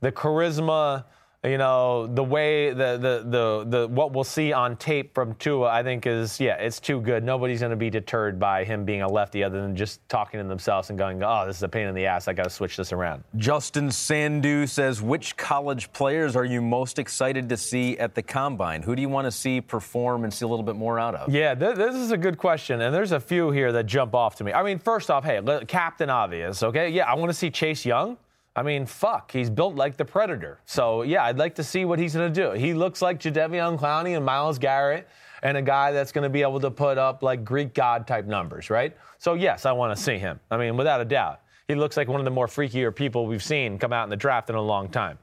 the 0.00 0.10
charisma, 0.10 1.04
you 1.46 1.58
know, 1.58 2.06
the 2.06 2.24
way 2.24 2.70
the, 2.70 2.98
the 2.98 3.24
the 3.28 3.78
the 3.78 3.88
what 3.88 4.12
we'll 4.12 4.24
see 4.24 4.52
on 4.52 4.76
tape 4.76 5.14
from 5.14 5.34
Tua, 5.34 5.68
I 5.68 5.82
think 5.82 6.06
is 6.06 6.40
yeah, 6.40 6.56
it's 6.56 6.80
too 6.80 7.00
good. 7.00 7.24
Nobody's 7.24 7.60
going 7.60 7.70
to 7.70 7.76
be 7.76 7.90
deterred 7.90 8.38
by 8.38 8.64
him 8.64 8.84
being 8.84 9.02
a 9.02 9.08
lefty, 9.08 9.44
other 9.44 9.62
than 9.62 9.76
just 9.76 10.06
talking 10.08 10.40
to 10.40 10.46
themselves 10.46 10.90
and 10.90 10.98
going, 10.98 11.22
"Oh, 11.22 11.44
this 11.46 11.56
is 11.56 11.62
a 11.62 11.68
pain 11.68 11.86
in 11.86 11.94
the 11.94 12.06
ass. 12.06 12.28
I 12.28 12.32
got 12.32 12.44
to 12.44 12.50
switch 12.50 12.76
this 12.76 12.92
around." 12.92 13.24
Justin 13.36 13.90
Sandu 13.90 14.66
says, 14.66 15.02
which 15.02 15.36
college 15.36 15.92
players 15.92 16.36
are 16.36 16.44
you 16.44 16.60
most 16.60 16.98
excited 16.98 17.48
to 17.48 17.56
see 17.56 17.98
at 17.98 18.14
the 18.14 18.22
combine? 18.22 18.82
Who 18.82 18.96
do 18.96 19.02
you 19.02 19.08
want 19.08 19.26
to 19.26 19.30
see 19.32 19.60
perform 19.60 20.24
and 20.24 20.32
see 20.32 20.44
a 20.44 20.48
little 20.48 20.64
bit 20.64 20.76
more 20.76 20.98
out 20.98 21.14
of? 21.14 21.32
Yeah, 21.32 21.54
th- 21.54 21.76
this 21.76 21.94
is 21.94 22.10
a 22.10 22.16
good 22.16 22.38
question, 22.38 22.80
and 22.80 22.94
there's 22.94 23.12
a 23.12 23.20
few 23.20 23.50
here 23.50 23.72
that 23.72 23.86
jump 23.86 24.14
off 24.14 24.36
to 24.36 24.44
me. 24.44 24.52
I 24.52 24.62
mean, 24.62 24.78
first 24.78 25.10
off, 25.10 25.24
hey, 25.24 25.40
Captain 25.66 26.10
Obvious, 26.10 26.62
okay? 26.62 26.88
Yeah, 26.88 27.04
I 27.04 27.14
want 27.14 27.30
to 27.30 27.34
see 27.34 27.50
Chase 27.50 27.84
Young. 27.84 28.16
I 28.56 28.62
mean, 28.62 28.86
fuck, 28.86 29.30
he's 29.30 29.50
built 29.50 29.74
like 29.76 29.98
the 29.98 30.04
Predator. 30.04 30.60
So 30.64 31.02
yeah, 31.02 31.24
I'd 31.24 31.36
like 31.36 31.54
to 31.56 31.62
see 31.62 31.84
what 31.84 31.98
he's 31.98 32.14
gonna 32.14 32.30
do. 32.30 32.52
He 32.52 32.72
looks 32.72 33.02
like 33.02 33.20
Jadeveon 33.20 33.78
Clowney 33.78 34.16
and 34.16 34.24
Myles 34.24 34.58
Garrett, 34.58 35.06
and 35.42 35.58
a 35.58 35.62
guy 35.62 35.92
that's 35.92 36.10
gonna 36.10 36.30
be 36.30 36.40
able 36.40 36.58
to 36.60 36.70
put 36.70 36.96
up 36.96 37.22
like 37.22 37.44
Greek 37.44 37.74
god 37.74 38.06
type 38.06 38.24
numbers, 38.24 38.70
right? 38.70 38.96
So 39.18 39.34
yes, 39.34 39.66
I 39.66 39.72
want 39.72 39.96
to 39.96 40.02
see 40.02 40.16
him. 40.16 40.40
I 40.50 40.56
mean, 40.56 40.76
without 40.78 41.02
a 41.02 41.04
doubt, 41.04 41.42
he 41.68 41.74
looks 41.74 41.98
like 41.98 42.08
one 42.08 42.18
of 42.18 42.24
the 42.24 42.30
more 42.30 42.46
freakier 42.46 42.94
people 42.94 43.26
we've 43.26 43.44
seen 43.44 43.78
come 43.78 43.92
out 43.92 44.04
in 44.04 44.10
the 44.10 44.16
draft 44.16 44.48
in 44.48 44.56
a 44.56 44.62
long 44.62 44.88
time. 44.88 45.18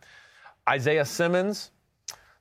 Isaiah 0.70 1.06
Simmons, 1.06 1.72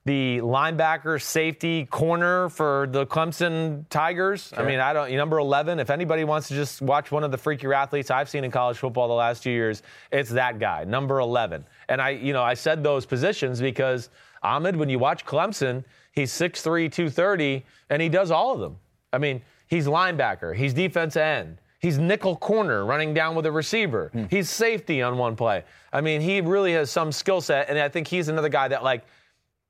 the 0.04 0.38
linebacker, 0.38 1.22
safety, 1.22 1.86
corner 1.86 2.48
for 2.48 2.88
the 2.90 3.06
Clemson 3.06 3.84
Tigers. 3.88 4.52
I 4.56 4.64
mean, 4.64 4.80
I 4.80 4.92
don't. 4.92 5.12
Number 5.12 5.38
11. 5.38 5.78
If 5.78 5.90
anybody 5.90 6.24
wants 6.24 6.48
to 6.48 6.54
just 6.54 6.82
watch 6.82 7.12
one 7.12 7.22
of 7.22 7.30
the 7.30 7.38
freakier 7.38 7.74
athletes 7.74 8.10
I've 8.10 8.28
seen 8.28 8.42
in 8.42 8.50
college 8.50 8.78
football 8.78 9.06
the 9.06 9.14
last 9.14 9.44
two 9.44 9.52
years, 9.52 9.82
it's 10.10 10.30
that 10.30 10.58
guy, 10.58 10.82
number 10.84 11.20
11. 11.20 11.64
And 11.88 12.02
I, 12.02 12.10
you 12.10 12.32
know, 12.32 12.42
I 12.42 12.54
said 12.54 12.82
those 12.82 13.06
positions 13.06 13.60
because 13.60 14.10
Ahmed, 14.42 14.74
when 14.74 14.88
you 14.88 14.98
watch 14.98 15.24
Clemson, 15.24 15.84
he's 16.10 16.32
6'3", 16.32 16.90
230, 16.90 17.64
and 17.90 18.02
he 18.02 18.08
does 18.08 18.32
all 18.32 18.52
of 18.52 18.58
them. 18.58 18.78
I 19.12 19.18
mean, 19.18 19.40
he's 19.68 19.86
linebacker, 19.86 20.54
he's 20.54 20.74
defense 20.74 21.16
end. 21.16 21.58
He's 21.78 21.98
nickel 21.98 22.36
corner 22.36 22.84
running 22.84 23.12
down 23.12 23.34
with 23.34 23.44
a 23.44 23.50
receiver. 23.50 24.10
Hmm. 24.12 24.26
He's 24.30 24.48
safety 24.48 25.02
on 25.02 25.18
one 25.18 25.34
play. 25.34 25.64
I 25.92 26.00
mean, 26.00 26.20
he 26.20 26.40
really 26.40 26.72
has 26.74 26.92
some 26.92 27.10
skill 27.10 27.40
set, 27.40 27.68
and 27.68 27.76
I 27.76 27.88
think 27.88 28.06
he's 28.06 28.28
another 28.28 28.48
guy 28.48 28.68
that 28.68 28.84
like 28.84 29.04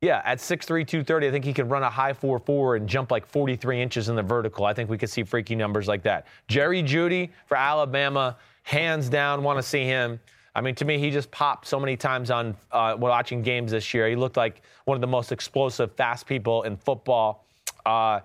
yeah, 0.03 0.21
at 0.25 0.39
6'3", 0.39 0.67
230, 0.85 1.27
I 1.29 1.31
think 1.31 1.45
he 1.45 1.53
could 1.53 1.69
run 1.69 1.81
a 1.81 1.89
high 1.89 2.11
4'4 2.11 2.75
and 2.75 2.89
jump 2.89 3.09
like 3.09 3.25
43 3.25 3.81
inches 3.81 4.09
in 4.09 4.17
the 4.17 4.21
vertical. 4.21 4.65
I 4.65 4.73
think 4.73 4.89
we 4.89 4.97
could 4.97 5.09
see 5.09 5.23
freaky 5.23 5.55
numbers 5.55 5.87
like 5.87 6.03
that. 6.03 6.27
Jerry 6.49 6.83
Jeudy 6.83 7.29
for 7.45 7.55
Alabama, 7.55 8.35
hands 8.63 9.07
down, 9.07 9.43
want 9.43 9.59
to 9.59 9.63
see 9.63 9.85
him. 9.85 10.19
I 10.55 10.59
mean, 10.59 10.75
to 10.75 10.83
me, 10.83 10.97
he 10.97 11.09
just 11.09 11.31
popped 11.31 11.65
so 11.65 11.79
many 11.79 11.95
times 11.95 12.31
on 12.31 12.53
uh, 12.73 12.97
watching 12.99 13.41
games 13.41 13.71
this 13.71 13.93
year. 13.93 14.09
He 14.09 14.17
looked 14.17 14.35
like 14.35 14.61
one 14.83 14.95
of 14.95 15.01
the 15.01 15.07
most 15.07 15.31
explosive, 15.31 15.93
fast 15.93 16.27
people 16.27 16.63
in 16.63 16.75
football. 16.75 17.45
Uh, 17.85 18.19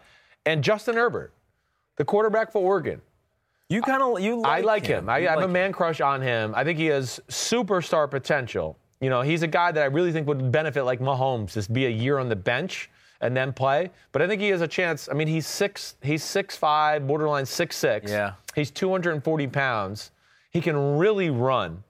and 0.46 0.64
Justin 0.64 0.96
Herbert, 0.96 1.32
the 1.96 2.04
quarterback 2.04 2.50
for 2.50 2.60
Oregon. 2.60 3.00
You 3.68 3.82
kind 3.82 4.02
of 4.02 4.18
you. 4.18 4.40
Like 4.40 4.64
I 4.64 4.66
like 4.66 4.84
him. 4.84 5.08
I, 5.08 5.18
You 5.18 5.28
I 5.28 5.30
have 5.30 5.38
like 5.40 5.48
a 5.48 5.52
man 5.52 5.72
crush 5.72 6.00
on 6.00 6.22
him. 6.22 6.54
I 6.56 6.64
think 6.64 6.76
he 6.76 6.86
has 6.86 7.20
superstar 7.28 8.10
potential. 8.10 8.76
You 9.00 9.10
know, 9.10 9.22
he's 9.22 9.42
a 9.42 9.46
guy 9.46 9.72
that 9.72 9.82
I 9.82 9.86
really 9.86 10.12
think 10.12 10.26
would 10.26 10.50
benefit 10.50 10.82
like 10.82 11.00
Mahomes, 11.00 11.52
just 11.52 11.72
be 11.72 11.86
a 11.86 11.90
year 11.90 12.18
on 12.18 12.28
the 12.28 12.36
bench 12.36 12.90
and 13.20 13.36
then 13.36 13.52
play. 13.52 13.90
But 14.12 14.22
I 14.22 14.28
think 14.28 14.40
he 14.40 14.48
has 14.48 14.60
a 14.60 14.68
chance. 14.68 15.08
I 15.08 15.14
mean, 15.14 15.28
he's 15.28 15.46
six, 15.46 15.96
he's 16.02 16.24
six 16.24 16.56
five, 16.56 17.06
borderline 17.06 17.46
six 17.46 17.76
six. 17.76 18.10
Yeah. 18.10 18.32
He's 18.54 18.70
240 18.70 19.46
pounds. 19.48 20.10
He 20.50 20.60
can 20.60 20.96
really 20.96 21.30
run, 21.30 21.84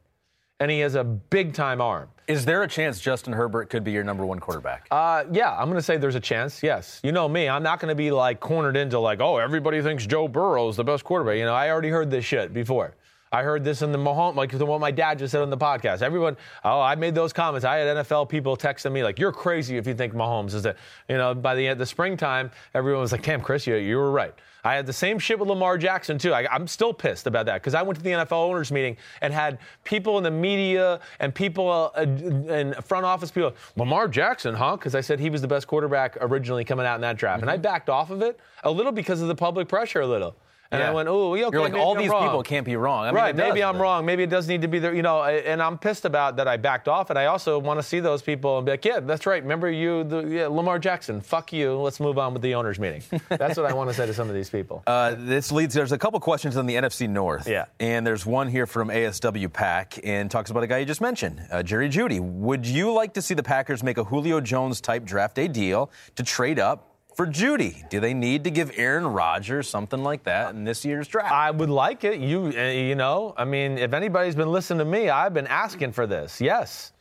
and 0.60 0.70
he 0.70 0.80
has 0.80 0.94
a 0.96 1.04
big 1.04 1.54
time 1.54 1.80
arm. 1.80 2.08
Is 2.26 2.44
there 2.44 2.62
a 2.62 2.68
chance 2.68 3.00
Justin 3.00 3.32
Herbert 3.32 3.70
could 3.70 3.84
be 3.84 3.92
your 3.92 4.04
number 4.04 4.26
one 4.26 4.38
quarterback? 4.38 4.86
Uh, 4.90 5.24
yeah, 5.32 5.56
I'm 5.56 5.66
going 5.66 5.78
to 5.78 5.82
say 5.82 5.96
there's 5.96 6.14
a 6.14 6.20
chance. 6.20 6.62
Yes, 6.62 7.00
you 7.02 7.12
know 7.12 7.26
me. 7.26 7.48
I'm 7.48 7.62
not 7.62 7.80
going 7.80 7.88
to 7.88 7.94
be 7.94 8.10
like 8.10 8.40
cornered 8.40 8.76
into 8.76 8.98
like, 8.98 9.20
oh, 9.20 9.38
everybody 9.38 9.80
thinks 9.80 10.06
Joe 10.06 10.28
Burrow 10.28 10.68
is 10.68 10.76
the 10.76 10.84
best 10.84 11.04
quarterback. 11.04 11.38
You 11.38 11.46
know, 11.46 11.54
I 11.54 11.70
already 11.70 11.88
heard 11.88 12.10
this 12.10 12.24
shit 12.26 12.52
before. 12.52 12.94
I 13.32 13.42
heard 13.42 13.64
this 13.64 13.82
in 13.82 13.92
the 13.92 13.98
Mahomes, 13.98 14.36
like 14.36 14.52
what 14.52 14.80
my 14.80 14.90
dad 14.90 15.18
just 15.18 15.32
said 15.32 15.42
on 15.42 15.50
the 15.50 15.56
podcast. 15.56 16.02
Everyone, 16.02 16.36
oh, 16.64 16.80
I 16.80 16.94
made 16.94 17.14
those 17.14 17.32
comments. 17.32 17.64
I 17.64 17.76
had 17.76 17.96
NFL 17.96 18.28
people 18.28 18.56
texting 18.56 18.92
me 18.92 19.02
like, 19.02 19.18
"You're 19.18 19.32
crazy 19.32 19.76
if 19.76 19.86
you 19.86 19.94
think 19.94 20.14
Mahomes 20.14 20.54
is 20.54 20.64
it." 20.66 20.76
You 21.08 21.16
know, 21.16 21.34
by 21.34 21.54
the 21.54 21.66
end 21.66 21.72
of 21.72 21.78
the 21.78 21.86
springtime, 21.86 22.50
everyone 22.74 23.02
was 23.02 23.12
like, 23.12 23.22
"Damn, 23.22 23.40
Chris, 23.40 23.66
you, 23.66 23.76
you 23.76 23.96
were 23.96 24.10
right." 24.10 24.34
I 24.64 24.74
had 24.74 24.86
the 24.86 24.92
same 24.92 25.18
shit 25.18 25.38
with 25.38 25.48
Lamar 25.48 25.78
Jackson 25.78 26.18
too. 26.18 26.34
I, 26.34 26.46
I'm 26.52 26.66
still 26.66 26.92
pissed 26.92 27.26
about 27.26 27.46
that 27.46 27.54
because 27.54 27.74
I 27.74 27.82
went 27.82 27.96
to 27.98 28.02
the 28.02 28.10
NFL 28.10 28.32
owners 28.32 28.72
meeting 28.72 28.96
and 29.20 29.32
had 29.32 29.58
people 29.84 30.18
in 30.18 30.24
the 30.24 30.30
media 30.30 31.00
and 31.20 31.34
people 31.34 31.92
uh, 31.94 32.00
and 32.00 32.74
front 32.84 33.06
office 33.06 33.30
people. 33.30 33.54
Lamar 33.76 34.08
Jackson, 34.08 34.54
huh? 34.54 34.76
Because 34.76 34.94
I 34.94 35.00
said 35.00 35.20
he 35.20 35.30
was 35.30 35.42
the 35.42 35.48
best 35.48 35.66
quarterback 35.66 36.16
originally 36.20 36.64
coming 36.64 36.86
out 36.86 36.96
in 36.96 37.00
that 37.02 37.16
draft, 37.16 37.42
and 37.42 37.50
I 37.50 37.56
backed 37.56 37.88
off 37.88 38.10
of 38.10 38.22
it 38.22 38.38
a 38.64 38.70
little 38.70 38.92
because 38.92 39.22
of 39.22 39.28
the 39.28 39.34
public 39.34 39.68
pressure, 39.68 40.00
a 40.00 40.06
little. 40.06 40.34
And 40.70 40.82
I 40.82 40.92
went, 40.92 41.08
oh, 41.08 41.34
yeah, 41.34 41.46
okay, 41.46 41.56
You're 41.56 41.62
like 41.66 41.72
all 41.74 41.92
I'm 41.92 41.98
these 41.98 42.10
wrong." 42.10 42.24
people 42.24 42.42
can't 42.42 42.66
be 42.66 42.76
wrong. 42.76 43.04
I 43.04 43.08
mean, 43.08 43.14
right, 43.14 43.34
does, 43.34 43.48
maybe 43.48 43.64
I'm 43.64 43.76
but- 43.76 43.82
wrong. 43.82 44.04
Maybe 44.04 44.22
it 44.22 44.28
does 44.30 44.46
need 44.48 44.60
to 44.62 44.68
be 44.68 44.78
there, 44.78 44.94
you 44.94 45.00
know. 45.02 45.24
And 45.24 45.62
I'm 45.62 45.78
pissed 45.78 46.04
about 46.04 46.36
that 46.36 46.46
I 46.46 46.58
backed 46.58 46.88
off, 46.88 47.08
and 47.08 47.18
I 47.18 47.26
also 47.26 47.58
want 47.58 47.78
to 47.78 47.82
see 47.82 48.00
those 48.00 48.20
people 48.20 48.58
and 48.58 48.66
be 48.66 48.72
like, 48.72 48.84
yeah, 48.84 49.00
that's 49.00 49.24
right. 49.24 49.42
Remember 49.42 49.70
you, 49.70 50.04
the, 50.04 50.20
yeah, 50.26 50.46
Lamar 50.46 50.78
Jackson. 50.78 51.22
Fuck 51.22 51.54
you. 51.54 51.74
Let's 51.78 52.00
move 52.00 52.18
on 52.18 52.34
with 52.34 52.42
the 52.42 52.54
owners 52.54 52.78
meeting. 52.78 53.02
That's 53.28 53.56
what 53.56 53.64
I 53.64 53.72
want 53.72 53.88
to 53.90 53.94
say 53.94 54.04
to 54.06 54.12
some 54.12 54.28
of 54.28 54.34
these 54.34 54.50
people. 54.50 54.82
Uh, 54.86 55.14
this 55.16 55.50
leads. 55.50 55.72
There's 55.74 55.92
a 55.92 55.98
couple 55.98 56.20
questions 56.20 56.56
on 56.56 56.66
the 56.66 56.74
NFC 56.74 57.08
North. 57.08 57.48
Yeah. 57.48 57.66
And 57.80 58.06
there's 58.06 58.26
one 58.26 58.48
here 58.48 58.66
from 58.66 58.88
ASW 58.88 59.50
Pack 59.52 59.98
and 60.04 60.30
talks 60.30 60.50
about 60.50 60.62
a 60.62 60.66
guy 60.66 60.78
you 60.78 60.84
just 60.84 61.00
mentioned, 61.00 61.40
uh, 61.50 61.62
Jerry 61.62 61.88
Jeudy. 61.88 62.20
Would 62.20 62.66
you 62.66 62.92
like 62.92 63.14
to 63.14 63.22
see 63.22 63.34
the 63.34 63.42
Packers 63.42 63.82
make 63.82 63.96
a 63.96 64.04
Julio 64.04 64.40
Jones 64.40 64.80
type 64.80 65.04
draft 65.04 65.36
day 65.36 65.48
deal 65.48 65.90
to 66.16 66.22
trade 66.22 66.58
up 66.58 66.97
for 67.18 67.26
Jeudy? 67.26 67.82
Do 67.90 67.98
they 67.98 68.14
need 68.14 68.44
to 68.44 68.50
give 68.50 68.70
Aaron 68.76 69.04
Rodgers 69.04 69.68
something 69.68 70.04
like 70.04 70.22
that 70.22 70.54
in 70.54 70.62
this 70.62 70.84
year's 70.84 71.08
draft? 71.08 71.32
I 71.32 71.50
would 71.50 71.68
like 71.68 72.04
it. 72.04 72.20
You, 72.20 72.52
uh, 72.56 72.62
you 72.70 72.94
know, 72.94 73.34
I 73.36 73.44
mean, 73.44 73.76
if 73.76 73.92
anybody's 73.92 74.36
been 74.36 74.52
listening 74.52 74.78
to 74.78 74.84
me, 74.84 75.08
I've 75.08 75.34
been 75.34 75.48
asking 75.48 75.90
for 75.90 76.06
this. 76.06 76.40
Yes. 76.40 76.92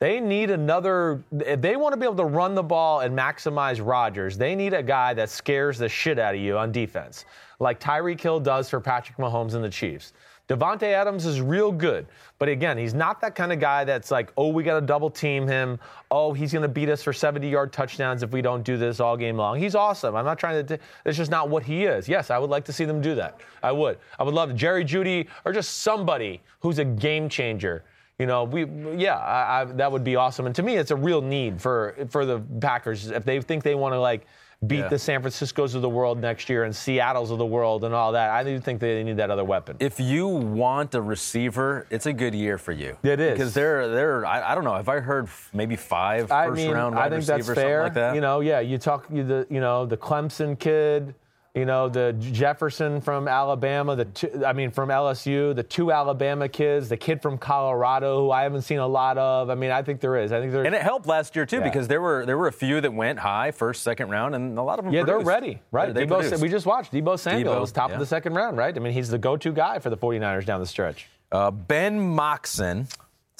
They 0.00 0.18
need 0.18 0.50
another. 0.50 1.22
If 1.30 1.60
they 1.60 1.76
want 1.76 1.92
to 1.92 2.00
be 2.00 2.04
able 2.04 2.16
to 2.16 2.24
run 2.24 2.56
the 2.56 2.64
ball 2.64 3.00
and 3.00 3.16
maximize 3.16 3.80
Rodgers, 3.84 4.36
they 4.36 4.56
need 4.56 4.74
a 4.74 4.82
guy 4.82 5.14
that 5.14 5.30
scares 5.30 5.78
the 5.78 5.88
shit 5.88 6.18
out 6.18 6.34
of 6.34 6.40
you 6.40 6.58
on 6.58 6.72
defense, 6.72 7.24
like 7.60 7.78
Tyreek 7.78 8.20
Hill 8.20 8.40
does 8.40 8.68
for 8.68 8.80
Patrick 8.80 9.18
Mahomes 9.18 9.54
and 9.54 9.62
the 9.62 9.70
Chiefs. 9.70 10.14
Davante 10.50 10.82
Adams 10.82 11.26
is 11.26 11.40
real 11.40 11.70
good, 11.70 12.08
but 12.40 12.48
again, 12.48 12.76
he's 12.76 12.92
not 12.92 13.20
that 13.20 13.36
kind 13.36 13.52
of 13.52 13.60
guy 13.60 13.84
that's 13.84 14.10
like, 14.10 14.32
oh, 14.36 14.48
we 14.48 14.64
got 14.64 14.80
to 14.80 14.84
double 14.84 15.08
team 15.08 15.46
him. 15.46 15.78
Oh, 16.10 16.32
he's 16.32 16.52
going 16.52 16.62
to 16.62 16.68
beat 16.68 16.88
us 16.88 17.04
for 17.04 17.12
70 17.12 17.48
yard 17.48 17.72
touchdowns 17.72 18.24
if 18.24 18.32
we 18.32 18.42
don't 18.42 18.64
do 18.64 18.76
this 18.76 18.98
all 18.98 19.16
game 19.16 19.36
long. 19.36 19.60
He's 19.60 19.76
awesome. 19.76 20.16
I'm 20.16 20.24
not 20.24 20.40
trying 20.40 20.66
to. 20.66 20.76
T- 20.76 20.82
it's 21.04 21.16
just 21.16 21.30
not 21.30 21.48
what 21.48 21.62
he 21.62 21.84
is. 21.84 22.08
Yes, 22.08 22.32
I 22.32 22.38
would 22.38 22.50
like 22.50 22.64
to 22.64 22.72
see 22.72 22.84
them 22.84 23.00
do 23.00 23.14
that. 23.14 23.40
I 23.62 23.70
would. 23.70 23.98
I 24.18 24.24
would 24.24 24.34
love 24.34 24.56
Jerry 24.56 24.84
Jeudy 24.84 25.28
or 25.44 25.52
just 25.52 25.82
somebody 25.82 26.40
who's 26.58 26.80
a 26.80 26.84
game 26.84 27.28
changer. 27.28 27.84
You 28.18 28.26
know, 28.26 28.42
we 28.42 28.66
yeah, 28.96 29.18
I, 29.18 29.60
I, 29.60 29.64
that 29.66 29.92
would 29.92 30.02
be 30.02 30.16
awesome. 30.16 30.46
And 30.46 30.54
to 30.56 30.64
me, 30.64 30.78
it's 30.78 30.90
a 30.90 30.96
real 30.96 31.22
need 31.22 31.62
for 31.62 31.94
for 32.10 32.26
the 32.26 32.40
Packers 32.60 33.06
if 33.12 33.24
they 33.24 33.40
think 33.40 33.62
they 33.62 33.76
want 33.76 33.94
to 33.94 34.00
like 34.00 34.26
beat 34.66 34.80
Yeah. 34.80 34.88
the 34.88 34.98
San 34.98 35.22
Franciscos 35.22 35.74
of 35.74 35.80
the 35.80 35.88
world 35.88 36.20
next 36.20 36.50
year 36.50 36.64
and 36.64 36.76
Seattle's 36.76 37.30
of 37.30 37.38
the 37.38 37.46
world 37.46 37.82
and 37.82 37.94
all 37.94 38.12
that. 38.12 38.30
I 38.30 38.44
do 38.44 38.60
think 38.60 38.78
they 38.78 39.02
need 39.02 39.16
that 39.16 39.30
other 39.30 39.44
weapon. 39.44 39.76
if 39.80 39.98
you 39.98 40.28
want 40.28 40.94
a 40.94 41.00
receiver, 41.00 41.86
it's 41.88 42.04
a 42.04 42.12
good 42.12 42.34
year 42.34 42.58
for 42.58 42.72
you. 42.72 42.96
It 43.02 43.20
is. 43.20 43.32
because 43.38 43.54
they're 43.54 43.88
they're. 43.88 44.26
I, 44.26 44.52
I 44.52 44.54
don't 44.54 44.64
know. 44.64 44.74
Have 44.74 44.88
I 44.88 45.00
heard 45.00 45.28
maybe 45.54 45.76
five 45.76 46.28
first 46.28 46.32
I 46.32 46.50
mean, 46.50 46.70
round 46.72 46.98
I 46.98 47.04
think 47.08 47.14
receivers, 47.26 47.46
that's 47.46 47.58
fair. 47.58 47.82
like 47.84 47.94
that? 47.94 48.14
You 48.14 48.20
know, 48.20 48.40
yeah, 48.40 48.60
you 48.60 48.76
talk 48.76 49.06
you 49.10 49.24
the 49.24 49.46
you 49.48 49.60
know 49.60 49.86
the 49.86 49.96
Clemson 49.96 50.58
kid, 50.58 51.14
you 51.54 51.64
know 51.64 51.88
the 51.88 52.14
Jefferson 52.18 53.00
from 53.00 53.26
Alabama, 53.26 53.96
the 53.96 54.04
two, 54.04 54.44
I 54.46 54.52
mean 54.52 54.70
from 54.70 54.88
LSU, 54.88 55.54
the 55.54 55.62
two 55.64 55.90
Alabama 55.90 56.48
kids, 56.48 56.88
the 56.88 56.96
kid 56.96 57.20
from 57.20 57.38
Colorado 57.38 58.20
who 58.20 58.30
I 58.30 58.42
haven't 58.44 58.62
seen 58.62 58.78
a 58.78 58.86
lot 58.86 59.18
of. 59.18 59.50
I 59.50 59.56
mean, 59.56 59.70
I 59.70 59.82
think 59.82 60.00
there 60.00 60.16
is. 60.16 60.30
I 60.30 60.40
think 60.40 60.52
there. 60.52 60.64
And 60.64 60.74
it 60.74 60.82
helped 60.82 61.06
last 61.06 61.34
year 61.34 61.46
too 61.46 61.56
Yeah. 61.58 61.64
because 61.64 61.88
there 61.88 62.00
were 62.00 62.24
there 62.24 62.38
were 62.38 62.46
a 62.46 62.52
few 62.52 62.80
that 62.80 62.92
went 62.94 63.18
high 63.18 63.50
first, 63.50 63.82
second 63.82 64.10
round, 64.10 64.34
and 64.34 64.58
a 64.58 64.62
lot 64.62 64.78
of 64.78 64.84
them. 64.84 64.94
yeah, 64.94 65.02
they're 65.02 65.18
ready, 65.18 65.60
right? 65.72 65.92
They, 65.92 66.06
they 66.06 66.36
we 66.36 66.48
just 66.48 66.66
watched 66.66 66.92
Deebo 66.92 67.18
Samuel 67.18 67.54
Deebo, 67.54 67.60
was 67.60 67.72
top 67.72 67.90
yeah. 67.90 67.94
of 67.94 68.00
the 68.00 68.06
second 68.06 68.34
round, 68.34 68.56
right? 68.56 68.74
I 68.76 68.78
mean, 68.80 68.92
he's 68.92 69.08
the 69.08 69.18
go-to 69.18 69.52
guy 69.52 69.80
for 69.80 69.90
the 69.90 69.96
49ers 69.96 70.46
down 70.46 70.60
the 70.60 70.66
stretch. 70.66 71.08
Uh, 71.32 71.50
ben 71.50 72.00
Moxon 72.00 72.86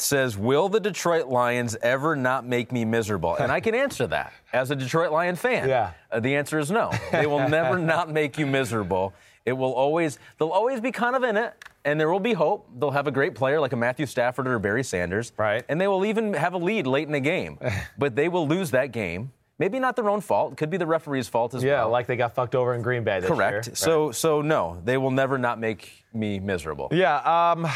says, 0.00 0.36
"Will 0.36 0.68
the 0.68 0.80
Detroit 0.80 1.26
Lions 1.26 1.76
ever 1.82 2.16
not 2.16 2.46
make 2.46 2.72
me 2.72 2.84
miserable?" 2.84 3.36
And 3.36 3.50
I 3.52 3.60
can 3.60 3.74
answer 3.74 4.06
that 4.08 4.32
as 4.52 4.70
a 4.70 4.76
Detroit 4.76 5.12
Lion 5.12 5.36
fan. 5.36 5.68
Yeah. 5.68 5.92
Uh, 6.10 6.20
the 6.20 6.36
answer 6.36 6.58
is 6.58 6.70
no. 6.70 6.90
They 7.12 7.26
will 7.26 7.48
never 7.48 7.78
not 7.94 8.10
make 8.10 8.38
you 8.38 8.46
miserable. 8.46 9.12
It 9.46 9.52
will 9.54 9.72
always. 9.72 10.18
They'll 10.38 10.50
always 10.50 10.80
be 10.80 10.92
kind 10.92 11.16
of 11.16 11.22
in 11.24 11.36
it. 11.36 11.54
and 11.84 11.98
there 11.98 12.10
will 12.10 12.20
be 12.20 12.34
hope. 12.34 12.68
They'll 12.78 12.90
have 12.90 13.06
a 13.06 13.10
great 13.10 13.34
player 13.34 13.58
like 13.58 13.72
a 13.72 13.76
Matthew 13.76 14.04
Stafford 14.06 14.46
or 14.46 14.58
Barry 14.58 14.84
Sanders. 14.84 15.32
Right. 15.38 15.64
And 15.68 15.80
they 15.80 15.88
will 15.88 16.04
even 16.04 16.34
have 16.34 16.52
a 16.52 16.58
lead 16.58 16.86
late 16.86 17.06
in 17.06 17.12
the 17.12 17.20
game. 17.20 17.58
but 17.98 18.14
they 18.14 18.28
will 18.28 18.46
lose 18.46 18.70
that 18.72 18.92
game. 18.92 19.32
Maybe 19.58 19.78
not 19.78 19.94
their 19.96 20.08
own 20.08 20.20
fault. 20.22 20.56
Could 20.56 20.70
be 20.70 20.76
the 20.78 20.86
referee's 20.86 21.28
fault 21.28 21.52
as 21.54 21.62
Yeah, 21.62 21.80
well. 21.80 21.90
like 21.90 22.06
they 22.06 22.16
got 22.16 22.34
fucked 22.34 22.54
over 22.54 22.74
in 22.74 22.80
Green 22.82 23.02
Bay. 23.04 23.20
This 23.20 23.28
Correct. 23.30 23.66
year. 23.66 23.74
So 23.76 24.10
so 24.12 24.40
no, 24.42 24.80
they 24.84 24.96
will 24.98 25.10
never 25.10 25.36
not 25.38 25.58
make 25.58 26.04
me 26.14 26.38
miserable. 26.38 26.88
Yeah, 26.92 27.16
um, 27.52 27.66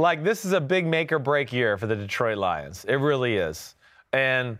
like 0.00 0.24
this 0.24 0.44
is 0.44 0.52
a 0.52 0.60
big 0.60 0.86
make 0.86 1.12
or 1.12 1.18
break 1.18 1.52
year 1.52 1.76
for 1.76 1.86
the 1.86 1.96
Detroit 1.96 2.38
Lions. 2.38 2.84
It 2.86 2.96
really 2.96 3.36
is, 3.36 3.74
and 4.12 4.58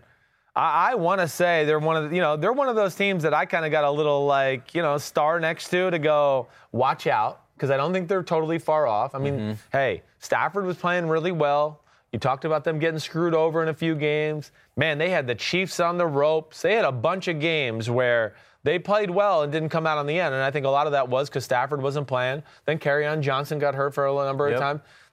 I, 0.55 0.93
I 0.93 0.95
want 0.95 1.21
to 1.21 1.29
say 1.29 1.65
they're 1.65 1.79
one 1.79 1.97
of 1.97 2.11
the, 2.11 2.17
you 2.17 2.23
know 2.23 2.37
they're 2.37 2.53
one 2.53 2.69
of 2.69 2.77
those 2.77 2.95
teams 2.95 3.23
that 3.23 3.35
I 3.35 3.47
kind 3.47 3.65
of 3.65 3.73
got 3.73 3.85
a 3.85 3.91
little 3.91 4.27
like 4.27 4.75
you 4.75 4.83
know 4.83 4.99
star 4.99 5.41
next 5.41 5.69
to 5.71 5.91
to 5.91 5.99
go 5.99 6.49
watch 6.73 7.07
out 7.07 7.43
because 7.55 7.71
I 7.71 7.77
don't 7.77 7.93
think 7.93 8.09
they're 8.09 8.23
totally 8.23 8.59
far 8.59 8.87
off. 8.87 9.15
I 9.15 9.19
mean, 9.19 9.35
mm-hmm. 9.35 9.53
hey, 9.73 10.03
Stafford 10.19 10.65
was 10.65 10.77
playing 10.77 11.09
really 11.09 11.33
well. 11.33 11.83
You 12.13 12.19
talked 12.19 12.45
about 12.45 12.65
them 12.65 12.79
getting 12.79 12.99
screwed 12.99 13.35
over 13.35 13.63
in 13.63 13.69
a 13.69 13.75
few 13.75 13.95
games. 13.95 14.51
Man, 14.77 14.99
they 14.99 15.11
had 15.11 15.27
the 15.27 15.35
Chiefs 15.35 15.79
on 15.79 15.97
the 15.97 16.07
ropes. 16.07 16.61
They 16.63 16.75
had 16.75 16.85
a 16.85 16.93
bunch 16.93 17.29
of 17.29 17.39
games 17.39 17.89
where 17.89 18.35
they 18.63 18.79
played 18.79 19.11
well 19.11 19.43
and 19.43 19.53
didn't 19.53 19.69
come 19.69 19.87
out 19.87 19.97
on 19.97 20.07
the 20.07 20.19
end. 20.19 20.35
And 20.35 20.43
I 20.43 20.51
think 20.51 20.67
a 20.67 20.71
lot 20.71 20.87
of 20.87 20.93
that 20.93 21.09
was 21.09 21.29
because 21.29 21.45
Stafford 21.45 21.81
wasn't 21.81 22.07
playing. 22.07 22.43
Then 22.67 22.81
on 23.07 23.23
Johnson 23.23 23.59
got 23.59 23.75
hurt 23.75 23.95
for 23.95 24.07
a 24.07 24.15
number 24.25 24.47
of 24.47 24.53
Yep. 24.53 24.61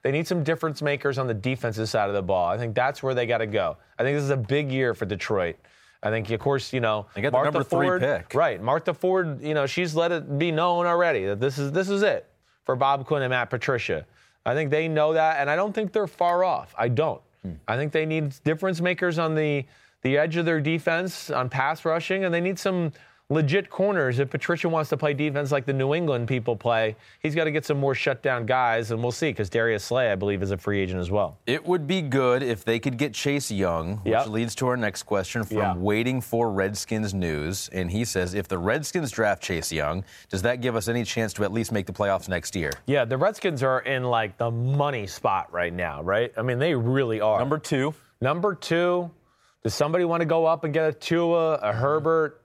They 0.08 0.12
need 0.12 0.26
some 0.26 0.42
difference 0.42 0.80
makers 0.80 1.18
on 1.18 1.26
the 1.26 1.34
defensive 1.34 1.86
side 1.86 2.08
of 2.08 2.14
the 2.14 2.22
ball. 2.22 2.48
I 2.48 2.56
think 2.56 2.74
that's 2.74 3.02
where 3.02 3.12
they 3.12 3.26
got 3.26 3.38
to 3.38 3.46
go. 3.46 3.76
I 3.98 4.02
think 4.02 4.16
this 4.16 4.24
is 4.24 4.30
a 4.30 4.38
big 4.38 4.72
year 4.72 4.94
for 4.94 5.04
Detroit. 5.04 5.56
I 6.02 6.08
think, 6.08 6.30
of 6.30 6.40
course, 6.40 6.72
you 6.72 6.80
know, 6.80 7.04
They 7.12 7.20
got 7.20 7.28
the 7.28 7.32
Martha 7.32 7.50
number 7.52 7.62
three 7.62 7.98
pick. 8.00 8.32
right? 8.34 8.58
Martha 8.58 8.94
Ford, 8.94 9.42
you 9.42 9.52
know, 9.52 9.66
she's 9.66 9.94
let 9.94 10.10
it 10.10 10.38
be 10.38 10.50
known 10.50 10.86
already 10.86 11.26
that 11.26 11.40
this 11.40 11.58
is 11.58 11.72
this 11.72 11.90
is 11.90 12.02
it 12.02 12.26
for 12.64 12.74
Bob 12.74 13.04
Quinn 13.04 13.20
and 13.20 13.28
Matt 13.28 13.50
Patricia. 13.50 14.06
I 14.46 14.54
think 14.54 14.70
they 14.70 14.88
know 14.88 15.12
that, 15.12 15.40
and 15.40 15.50
I 15.50 15.56
don't 15.56 15.74
think 15.74 15.92
they're 15.92 16.06
far 16.06 16.42
off. 16.42 16.74
I 16.78 16.88
don't. 16.88 17.20
Hmm. 17.42 17.52
I 17.68 17.76
think 17.76 17.92
they 17.92 18.06
need 18.06 18.34
difference 18.44 18.80
makers 18.80 19.18
on 19.18 19.34
the 19.34 19.66
the 20.00 20.16
edge 20.16 20.38
of 20.38 20.46
their 20.46 20.62
defense 20.62 21.28
on 21.28 21.50
pass 21.50 21.84
rushing, 21.84 22.24
and 22.24 22.32
they 22.32 22.40
need 22.40 22.58
some 22.58 22.92
legit 23.30 23.68
corners. 23.68 24.18
If 24.20 24.30
Patricia 24.30 24.68
wants 24.68 24.88
to 24.90 24.96
play 24.96 25.12
defense 25.12 25.52
like 25.52 25.66
the 25.66 25.72
New 25.72 25.94
England 25.94 26.28
people 26.28 26.56
play, 26.56 26.96
he's 27.20 27.34
got 27.34 27.44
to 27.44 27.50
get 27.50 27.64
some 27.64 27.78
more 27.78 27.94
shutdown 27.94 28.46
guys, 28.46 28.90
and 28.90 29.02
we'll 29.02 29.12
see. 29.12 29.28
Because 29.30 29.50
Darius 29.50 29.84
Slay, 29.84 30.10
I 30.10 30.14
believe, 30.14 30.42
is 30.42 30.50
a 30.50 30.56
free 30.56 30.80
agent 30.80 30.98
as 31.00 31.10
well. 31.10 31.38
It 31.46 31.64
would 31.66 31.86
be 31.86 32.00
good 32.00 32.42
if 32.42 32.64
they 32.64 32.78
could 32.78 32.96
get 32.96 33.12
Chase 33.12 33.50
Young, 33.50 33.98
which 33.98 34.12
Yep. 34.12 34.26
leads 34.28 34.54
to 34.56 34.68
our 34.68 34.76
next 34.76 35.02
question 35.02 35.44
from 35.44 35.58
Yeah. 35.58 35.74
Waiting 35.76 36.20
for 36.20 36.50
Redskins 36.50 37.12
News. 37.12 37.68
And 37.72 37.90
he 37.90 38.04
says, 38.04 38.32
if 38.34 38.48
the 38.48 38.58
Redskins 38.58 39.10
draft 39.10 39.42
Chase 39.42 39.70
Young, 39.70 40.04
does 40.30 40.42
that 40.42 40.60
give 40.62 40.74
us 40.74 40.88
any 40.88 41.04
chance 41.04 41.32
to 41.34 41.44
at 41.44 41.52
least 41.52 41.70
make 41.70 41.86
the 41.86 41.92
playoffs 41.92 42.28
next 42.28 42.56
year? 42.56 42.70
Yeah, 42.86 43.04
the 43.04 43.18
Redskins 43.18 43.62
are 43.62 43.80
in 43.80 44.04
like 44.04 44.38
the 44.38 44.50
money 44.50 45.06
spot 45.06 45.52
right 45.52 45.72
now, 45.72 46.02
right? 46.02 46.32
I 46.36 46.42
mean, 46.42 46.58
they 46.58 46.74
really 46.74 47.20
are. 47.20 47.38
Number 47.38 47.58
two, 47.58 47.94
Number 48.20 48.54
two, 48.56 49.10
does 49.62 49.74
somebody 49.74 50.04
want 50.04 50.22
to 50.22 50.26
go 50.26 50.44
up 50.44 50.64
and 50.64 50.74
get 50.74 50.88
a 50.88 50.92
Tua, 50.92 51.54
a 51.62 51.72
Herbert? 51.72 52.42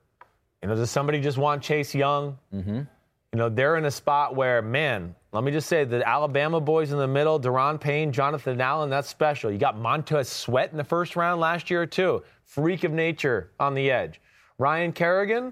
You 0.64 0.70
know, 0.70 0.76
does 0.76 0.90
somebody 0.90 1.20
just 1.20 1.38
want 1.38 1.62
Chase 1.62 1.94
Young? 1.94 2.38
Mm-hmm. 2.54 2.78
You 2.78 3.38
know, 3.38 3.50
they're 3.50 3.76
in 3.76 3.84
a 3.84 3.92
spot 3.92 4.36
where, 4.36 4.62
man, 4.62 5.14
let 5.34 5.44
me 5.44 5.52
just 5.52 5.68
say 5.68 5.84
the 5.84 6.08
Alabama 6.08 6.62
boys 6.62 6.94
in 6.94 6.98
the 6.98 7.08
middle, 7.08 7.38
Daron 7.38 7.80
Payne, 7.82 8.14
Jonathan 8.14 8.62
Allen, 8.62 8.90
that's 8.90 9.10
special. 9.10 9.52
You 9.52 9.58
got 9.58 9.78
Montez 9.78 10.30
Sweat 10.30 10.72
in 10.72 10.78
the 10.78 10.84
first 10.84 11.18
round 11.18 11.42
last 11.42 11.70
year, 11.70 11.86
too. 11.86 12.24
Freak 12.46 12.86
of 12.86 12.94
nature 12.94 13.52
on 13.60 13.74
the 13.74 13.92
edge. 13.92 14.22
Ryan 14.58 14.94
Kerrigan, 14.94 15.52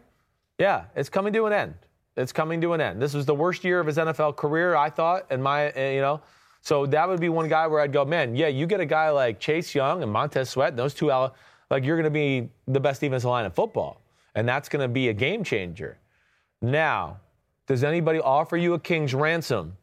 yeah, 0.60 0.86
it's 0.96 1.10
coming 1.10 1.34
to 1.34 1.46
an 1.46 1.54
end. 1.54 1.74
It's 2.16 2.32
coming 2.32 2.62
to 2.62 2.74
an 2.74 2.80
end. 2.80 3.02
This 3.02 3.14
was 3.14 3.26
the 3.26 3.36
worst 3.36 3.66
year 3.66 3.80
of 3.82 3.88
his 3.88 3.98
NFL 3.98 4.38
career, 4.38 4.76
I 4.76 4.90
thought, 4.90 5.26
and 5.30 5.44
my, 5.44 5.72
uh, 5.72 5.90
you 5.90 6.02
know. 6.02 6.22
So 6.62 6.86
that 6.86 7.10
would 7.10 7.20
be 7.20 7.30
one 7.30 7.50
guy 7.50 7.68
where 7.68 7.82
I'd 7.82 7.92
go, 7.92 8.06
man, 8.06 8.36
yeah, 8.36 8.48
you 8.48 8.66
get 8.68 8.80
a 8.80 8.86
guy 8.86 9.10
like 9.10 9.40
Chase 9.40 9.74
Young 9.76 10.04
and 10.04 10.12
Montez 10.12 10.50
Sweat, 10.52 10.78
those 10.78 10.94
two, 10.94 11.08
like 11.08 11.84
you're 11.84 11.98
going 11.98 12.04
to 12.04 12.10
be 12.10 12.50
the 12.68 12.80
best 12.80 13.02
defensive 13.02 13.30
line 13.30 13.46
in 13.46 13.52
football, 13.52 14.01
and 14.36 14.48
that's 14.48 14.70
going 14.70 14.82
to 14.82 14.88
be 14.88 15.10
a 15.10 15.14
game 15.14 15.44
changer. 15.44 15.98
Now, 16.62 17.18
does 17.68 17.84
anybody 17.84 18.20
offer 18.20 18.58
you 18.58 18.74
a 18.74 18.80
king's 18.80 19.14
ransom 19.14 19.78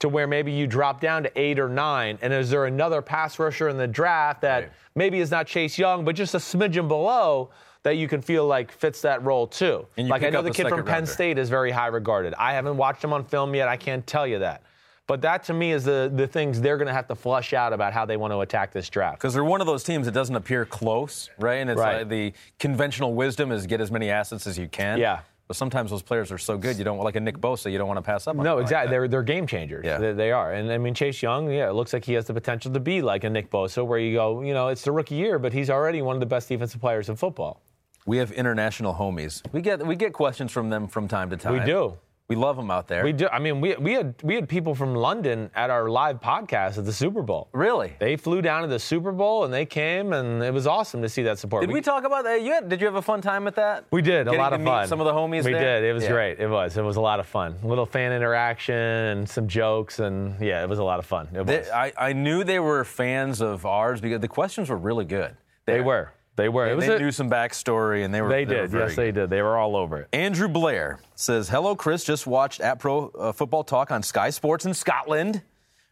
to 0.00 0.08
where 0.08 0.26
maybe 0.26 0.52
you 0.52 0.66
drop 0.66 1.00
down 1.00 1.22
to 1.22 1.40
eight 1.40 1.58
or 1.58 1.68
nine? 1.68 2.18
And 2.22 2.32
is 2.32 2.50
there 2.50 2.66
another 2.66 3.00
pass 3.02 3.38
rusher 3.38 3.68
in 3.68 3.76
the 3.76 3.86
draft 3.86 4.40
that 4.42 4.62
Right. 4.64 4.72
maybe 4.94 5.20
is 5.20 5.30
not 5.30 5.46
Chase 5.46 5.78
Young, 5.78 6.04
but 6.04 6.14
just 6.16 6.34
a 6.34 6.38
smidgen 6.38 6.88
below 6.88 7.50
that 7.82 7.96
you 7.96 8.08
can 8.08 8.20
feel 8.22 8.46
like 8.46 8.72
fits 8.72 9.00
that 9.02 9.22
role 9.22 9.46
too? 9.46 9.86
Like 9.96 10.22
I 10.22 10.30
know 10.30 10.42
the 10.42 10.50
kid 10.50 10.68
from 10.68 10.84
Penn 10.84 10.94
rounder. 10.94 11.06
State 11.10 11.38
is 11.38 11.48
very 11.48 11.70
high 11.70 11.88
regarded. 11.88 12.34
I 12.38 12.54
haven't 12.54 12.76
watched 12.76 13.04
him 13.04 13.12
on 13.12 13.24
film 13.24 13.54
yet. 13.54 13.68
I 13.68 13.76
can't 13.76 14.06
tell 14.06 14.26
you 14.26 14.38
that. 14.40 14.62
But 15.06 15.20
that 15.22 15.44
to 15.44 15.52
me 15.54 15.72
is 15.72 15.84
the, 15.84 16.10
the 16.14 16.26
things 16.26 16.60
they're 16.62 16.78
going 16.78 16.88
to 16.88 16.94
have 16.94 17.08
to 17.08 17.14
flush 17.14 17.52
out 17.52 17.72
about 17.74 17.92
how 17.92 18.06
they 18.06 18.16
want 18.16 18.32
to 18.32 18.40
attack 18.40 18.72
this 18.72 18.88
draft. 18.88 19.18
because 19.18 19.34
they're 19.34 19.44
one 19.44 19.60
of 19.60 19.66
those 19.66 19.84
teams 19.84 20.06
that 20.06 20.12
doesn't 20.12 20.34
appear 20.34 20.64
close, 20.64 21.28
right? 21.38 21.56
And 21.56 21.68
it's 21.68 21.78
Right. 21.78 21.98
like 21.98 22.08
the 22.08 22.32
conventional 22.58 23.12
wisdom 23.14 23.52
is 23.52 23.66
get 23.66 23.80
as 23.82 23.90
many 23.90 24.08
assets 24.10 24.46
as 24.46 24.56
you 24.58 24.66
can. 24.68 24.98
Yeah. 24.98 25.20
But 25.46 25.56
sometimes 25.58 25.90
those 25.90 26.00
players 26.00 26.32
are 26.32 26.38
so 26.38 26.56
good, 26.56 26.78
you 26.78 26.84
don't 26.84 26.96
like 27.00 27.16
a 27.16 27.20
Nick 27.20 27.36
Bosa, 27.36 27.70
you 27.70 27.76
don't 27.76 27.86
want 27.86 27.98
to 27.98 28.02
pass 28.02 28.26
up 28.26 28.38
on. 28.38 28.44
No, 28.44 28.52
him 28.52 28.56
like 28.56 28.62
exactly. 28.64 28.90
they're 28.92 29.08
they're 29.08 29.22
game 29.22 29.46
changers. 29.46 29.84
Yeah. 29.84 29.98
They, 29.98 30.12
they 30.14 30.32
are. 30.32 30.54
And 30.54 30.72
I 30.72 30.78
mean, 30.78 30.94
Chase 30.94 31.20
Young, 31.20 31.50
yeah, 31.50 31.68
it 31.68 31.74
looks 31.74 31.92
like 31.92 32.02
he 32.02 32.14
has 32.14 32.24
the 32.24 32.32
potential 32.32 32.72
to 32.72 32.80
be 32.80 33.02
like 33.02 33.24
a 33.24 33.30
Nick 33.30 33.50
Bosa, 33.50 33.86
where 33.86 33.98
you 33.98 34.14
go, 34.14 34.40
you 34.40 34.54
know, 34.54 34.68
it's 34.68 34.82
the 34.84 34.92
rookie 34.92 35.16
year, 35.16 35.38
but 35.38 35.52
he's 35.52 35.68
already 35.68 36.00
one 36.00 36.16
of 36.16 36.20
the 36.20 36.26
best 36.26 36.48
defensive 36.48 36.80
players 36.80 37.10
in 37.10 37.16
football. 37.16 37.60
We 38.06 38.16
have 38.16 38.32
international 38.32 38.94
homies. 38.94 39.42
We 39.52 39.60
get 39.60 39.86
we 39.86 39.96
get 39.96 40.14
questions 40.14 40.50
from 40.50 40.70
them 40.70 40.88
from 40.88 41.08
time 41.08 41.28
to 41.28 41.36
time. 41.36 41.52
We 41.52 41.60
do. 41.60 41.98
We 42.26 42.36
love 42.36 42.56
them 42.56 42.70
out 42.70 42.88
there. 42.88 43.04
We 43.04 43.12
do. 43.12 43.28
I 43.28 43.38
mean, 43.38 43.60
we 43.60 43.74
we 43.76 43.92
had 43.92 44.14
we 44.22 44.34
had 44.34 44.48
people 44.48 44.74
from 44.74 44.94
London 44.94 45.50
at 45.54 45.68
our 45.68 45.90
live 45.90 46.20
podcast 46.22 46.78
at 46.78 46.86
the 46.86 46.92
Super 46.92 47.20
Bowl. 47.20 47.48
Really? 47.52 47.92
They 47.98 48.16
flew 48.16 48.40
down 48.40 48.62
to 48.62 48.68
the 48.68 48.78
Super 48.78 49.12
Bowl 49.12 49.44
and 49.44 49.52
they 49.52 49.66
came, 49.66 50.14
and 50.14 50.42
it 50.42 50.50
was 50.52 50.66
awesome 50.66 51.02
to 51.02 51.08
see 51.10 51.22
that 51.24 51.38
support. 51.38 51.60
Did 51.66 51.70
we 51.72 51.82
talk 51.82 52.04
about 52.04 52.24
that? 52.24 52.40
You 52.40 52.52
had, 52.52 52.70
did 52.70 52.80
you 52.80 52.86
have 52.86 52.94
a 52.94 53.02
fun 53.02 53.20
time 53.20 53.46
at 53.46 53.54
that? 53.56 53.84
We 53.90 54.00
did 54.00 54.24
Getting 54.24 54.40
a 54.40 54.42
lot 54.42 54.54
of 54.54 54.62
fun. 54.64 54.88
Some 54.88 55.00
of 55.00 55.04
the 55.06 55.12
homies. 55.12 55.44
We 55.44 55.52
there? 55.52 55.82
did. 55.82 55.90
It 55.90 55.92
was 55.92 56.04
Yeah. 56.04 56.12
great. 56.12 56.40
It 56.40 56.48
was. 56.48 56.78
It 56.78 56.82
was 56.82 56.96
a 56.96 57.00
lot 57.02 57.20
of 57.20 57.26
fun. 57.26 57.56
A 57.62 57.66
little 57.66 57.84
fan 57.86 58.10
interaction 58.12 58.74
and 58.74 59.28
some 59.28 59.46
jokes, 59.46 59.98
and 59.98 60.40
yeah, 60.40 60.62
it 60.62 60.68
was 60.68 60.78
a 60.78 60.84
lot 60.84 60.98
of 60.98 61.04
fun. 61.04 61.28
They- 61.30 61.70
I, 61.70 61.92
I 61.98 62.12
knew 62.14 62.42
they 62.42 62.58
were 62.58 62.84
fans 62.84 63.42
of 63.42 63.66
ours 63.66 64.00
because 64.00 64.20
the 64.20 64.28
questions 64.28 64.70
were 64.70 64.78
really 64.78 65.04
good. 65.04 65.36
they 65.66 65.82
were. 65.82 66.10
They 66.36 66.48
were. 66.48 66.66
it 66.66 66.74
was. 66.74 66.86
They 66.86 66.96
a- 66.96 66.98
knew 66.98 67.12
some 67.12 67.30
backstory 67.30 68.04
and 68.04 68.12
they 68.12 68.20
were. 68.20 68.28
they 68.28 68.44
were 68.44 68.54
did. 68.62 68.70
very 68.70 68.88
Yes, 68.88 68.96
they 68.96 69.12
did. 69.12 69.30
They 69.30 69.42
were 69.42 69.56
all 69.56 69.76
over 69.76 69.98
it. 70.00 70.08
Andrew 70.12 70.48
Blair 70.48 70.98
says, 71.14 71.48
Hello, 71.48 71.76
Chris. 71.76 72.04
Just 72.04 72.26
watched 72.26 72.60
at 72.60 72.78
Pro 72.78 73.08
uh, 73.10 73.32
Football 73.32 73.64
Talk 73.64 73.90
on 73.90 74.02
Sky 74.02 74.30
Sports 74.30 74.66
in 74.66 74.74
Scotland. 74.74 75.42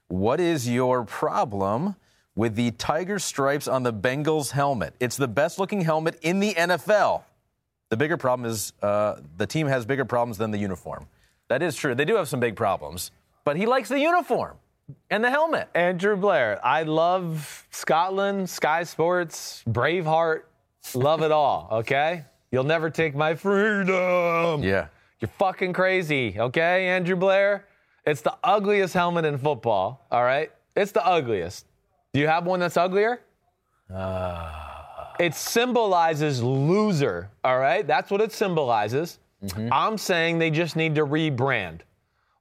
What 0.09 0.41
is 0.41 0.69
your 0.69 1.05
problem 1.05 1.97
with 2.35 2.55
the 2.55 2.73
tiger 2.73 3.19
stripes 3.19 3.69
on 3.69 3.83
the 3.83 3.93
Bengals 3.93 4.51
helmet? 4.51 4.95
It's 5.01 5.17
the 5.17 5.29
best 5.29 5.59
looking 5.59 5.83
helmet 5.83 6.19
in 6.23 6.41
the 6.41 6.55
NFL. 6.55 7.23
The 7.89 7.97
bigger 7.97 8.17
problem 8.17 8.51
is 8.51 8.73
uh, 8.83 9.17
the 9.37 9.47
team 9.47 9.67
has 9.69 9.85
bigger 9.85 10.05
problems 10.05 10.39
than 10.39 10.51
the 10.51 10.59
uniform. 10.59 11.07
That 11.49 11.63
is 11.63 11.77
true. 11.77 11.95
They 11.95 12.05
do 12.05 12.17
have 12.17 12.29
some 12.29 12.41
big 12.41 12.57
problems, 12.57 13.11
but 13.45 13.57
he 13.57 13.67
likes 13.67 13.89
the 13.89 14.01
uniform 14.01 14.57
and 15.11 15.23
the 15.25 15.31
helmet. 15.31 15.69
Andrew 15.75 16.17
Blair. 16.17 16.61
I 16.65 16.83
love 16.85 17.67
Scotland, 17.71 18.49
Sky 18.49 18.85
Sports, 18.85 19.63
Braveheart. 19.69 20.43
Love 20.95 21.23
it 21.23 21.33
all. 21.33 21.69
Okay. 21.73 22.25
You'll 22.51 22.65
never 22.65 22.91
take 22.91 23.15
my 23.15 23.35
freedom. 23.35 24.63
Yeah. 24.63 24.89
You're 25.21 25.29
fucking 25.39 25.73
crazy, 25.73 26.37
okay, 26.39 26.89
Andrew 26.89 27.17
Blair? 27.17 27.67
It's 28.05 28.21
the 28.21 28.37
ugliest 28.45 28.93
helmet 28.93 29.25
in 29.25 29.39
football, 29.39 30.05
all 30.11 30.25
right? 30.25 30.51
It's 30.77 30.93
the 30.93 31.07
ugliest. 31.07 31.65
Do 32.13 32.21
you 32.21 32.27
have 32.27 32.45
one 32.45 32.61
that's 32.61 32.77
uglier? 32.77 33.21
Uh. 33.95 34.51
It 35.19 35.35
symbolizes 35.35 36.43
loser, 36.43 37.31
all 37.45 37.59
right? 37.59 37.87
That's 37.87 38.11
what 38.11 38.21
it 38.21 38.33
symbolizes. 38.33 39.19
Mm-hmm. 39.45 39.69
I'm 39.73 39.97
saying 39.97 40.39
they 40.39 40.51
just 40.51 40.77
need 40.77 40.95
to 40.97 41.07
rebrand. 41.07 41.81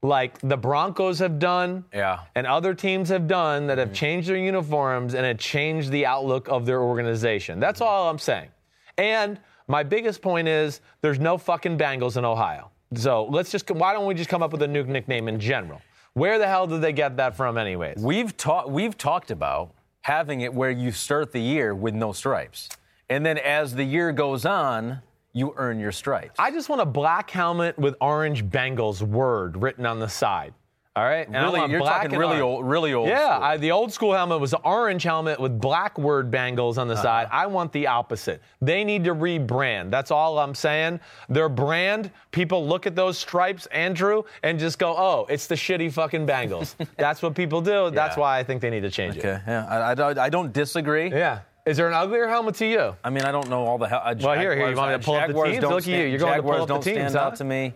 Like 0.04 0.40
the 0.40 0.58
Broncos 0.58 1.20
have 1.20 1.38
done, 1.38 1.86
Yeah. 1.94 2.22
and 2.34 2.48
other 2.48 2.74
teams 2.74 3.10
have 3.10 3.28
done 3.28 3.68
that 3.68 3.78
have 3.78 3.90
mm-hmm. 3.90 3.96
changed 3.96 4.30
their 4.30 4.38
uniforms 4.38 5.14
and 5.14 5.26
it 5.26 5.38
changed 5.38 5.92
the 5.92 6.08
outlook 6.08 6.48
of 6.48 6.66
their 6.66 6.82
organization. 6.82 7.60
That's 7.60 7.80
mm-hmm. 7.80 7.90
all 7.90 8.10
I'm 8.10 8.18
saying. 8.18 8.50
And 8.98 9.40
my 9.68 9.84
biggest 9.84 10.22
point 10.22 10.48
is 10.48 10.82
there's 11.02 11.20
no 11.20 11.38
fucking 11.38 11.78
Bengals 11.78 12.18
in 12.18 12.26
Ohio. 12.26 12.72
So 12.96 13.26
let's 13.26 13.52
just 13.52 13.70
why 13.72 13.94
don't 13.94 14.06
we 14.06 14.14
just 14.14 14.30
come 14.30 14.44
up 14.44 14.52
with 14.52 14.62
a 14.64 14.68
new 14.68 14.84
nickname 14.84 15.28
in 15.28 15.40
general? 15.40 15.82
Where 16.14 16.38
the 16.40 16.48
hell 16.48 16.68
did 16.68 16.82
they 16.82 16.92
get 16.92 17.18
that 17.18 17.38
from, 17.38 17.58
anyways? 17.58 17.98
We've 18.04 18.36
talked. 18.36 18.70
We've 18.70 18.98
talked 18.98 19.32
about 19.32 19.74
having 20.02 20.42
it 20.42 20.54
where 20.54 20.72
you 20.72 20.92
start 20.92 21.32
the 21.32 21.40
year 21.40 21.74
with 21.74 21.94
no 21.94 22.12
stripes, 22.12 22.68
and 23.10 23.26
then 23.26 23.38
as 23.38 23.76
the 23.76 23.86
year 23.86 24.12
goes 24.12 24.46
on, 24.46 25.02
you 25.34 25.54
earn 25.58 25.80
your 25.80 25.92
stripes. 25.92 26.36
I 26.40 26.52
just 26.52 26.70
want 26.70 26.82
a 26.82 26.86
black 26.86 27.30
helmet 27.30 27.78
with 27.80 27.96
orange 28.02 28.46
Bengals 28.46 29.02
word 29.02 29.58
written 29.62 29.86
on 29.86 30.00
the 30.00 30.10
side. 30.10 30.54
All 30.94 31.06
right, 31.06 31.26
and 31.26 31.34
Really, 31.34 31.72
you're 31.72 31.80
black 31.80 32.02
talking 32.04 32.20
really 32.20 32.42
orange. 32.42 32.44
old, 32.44 32.66
really 32.66 32.94
old. 32.94 33.08
Yeah. 33.08 33.40
I, 33.42 33.56
the 33.56 33.72
old 33.72 33.94
school 33.94 34.12
helmet 34.12 34.42
was 34.42 34.52
the 34.52 34.60
orange 34.60 35.04
helmet 35.04 35.40
with 35.40 35.58
black 35.58 35.98
word 35.98 36.30
bangles 36.30 36.78
on 36.78 36.90
the 36.90 36.96
Uh-huh. 36.96 37.04
side. 37.04 37.28
I 37.32 37.46
want 37.48 37.72
the 37.72 37.88
opposite. 37.88 38.42
They 38.62 38.84
need 38.84 39.06
to 39.06 39.16
rebrand. 39.16 39.90
That's 39.90 40.12
all 40.12 40.38
I'm 40.38 40.54
saying. 40.54 41.00
Their 41.30 41.48
brand, 41.48 42.12
people 42.32 42.68
look 42.68 42.86
at 42.88 42.94
those 42.98 43.18
stripes, 43.18 43.68
Andrew, 43.68 44.24
and 44.44 44.60
just 44.60 44.80
go, 44.80 44.94
oh, 44.98 45.28
it's 45.30 45.48
the 45.48 45.56
shitty 45.56 45.94
fucking 45.94 46.26
bangles. 46.26 46.76
That's 46.98 47.22
what 47.22 47.36
people 47.36 47.62
do. 47.62 47.90
That's 47.90 48.18
Yeah. 48.18 48.22
why 48.22 48.40
I 48.40 48.44
think 48.44 48.62
they 48.62 48.70
need 48.70 48.82
to 48.82 48.92
change 48.92 49.16
it. 49.16 49.20
okay. 49.20 49.42
Yeah, 49.48 49.66
I, 49.70 49.94
I, 49.94 50.26
I 50.26 50.30
don't 50.30 50.52
disagree. 50.52 51.10
Yeah. 51.10 51.40
Is 51.66 51.78
there 51.78 51.88
an 51.88 51.94
uglier 51.94 52.28
helmet 52.28 52.56
to 52.56 52.66
you? 52.66 52.96
I 53.04 53.10
mean, 53.12 53.24
I 53.24 53.32
don't 53.32 53.50
know 53.50 53.66
all 53.66 53.78
the. 53.78 53.88
Hell, 53.88 54.02
uh, 54.04 54.16
Well, 54.20 54.40
here, 54.40 54.56
here, 54.56 54.70
you 54.70 54.76
Jaguars- 54.76 54.78
want 54.78 54.92
me 54.92 54.98
to 54.98 55.04
pull 55.06 55.16
up 55.16 55.22
the 55.22 55.28
Jaguars 55.28 55.50
teams? 55.52 55.62
don't 55.62 55.72
Look 55.74 55.84
at 55.84 55.88
you. 55.88 56.06
You're 56.06 56.20
going 56.20 56.36
to 56.38 56.42
pull 56.42 56.52
Jaguars 56.54 56.62
up 56.62 56.68
the 56.68 56.74
don't 56.74 56.84
teams, 56.84 56.96
stand 56.98 57.14
huh? 57.14 57.20
out 57.22 57.36
to 57.36 57.44
me. 57.44 57.74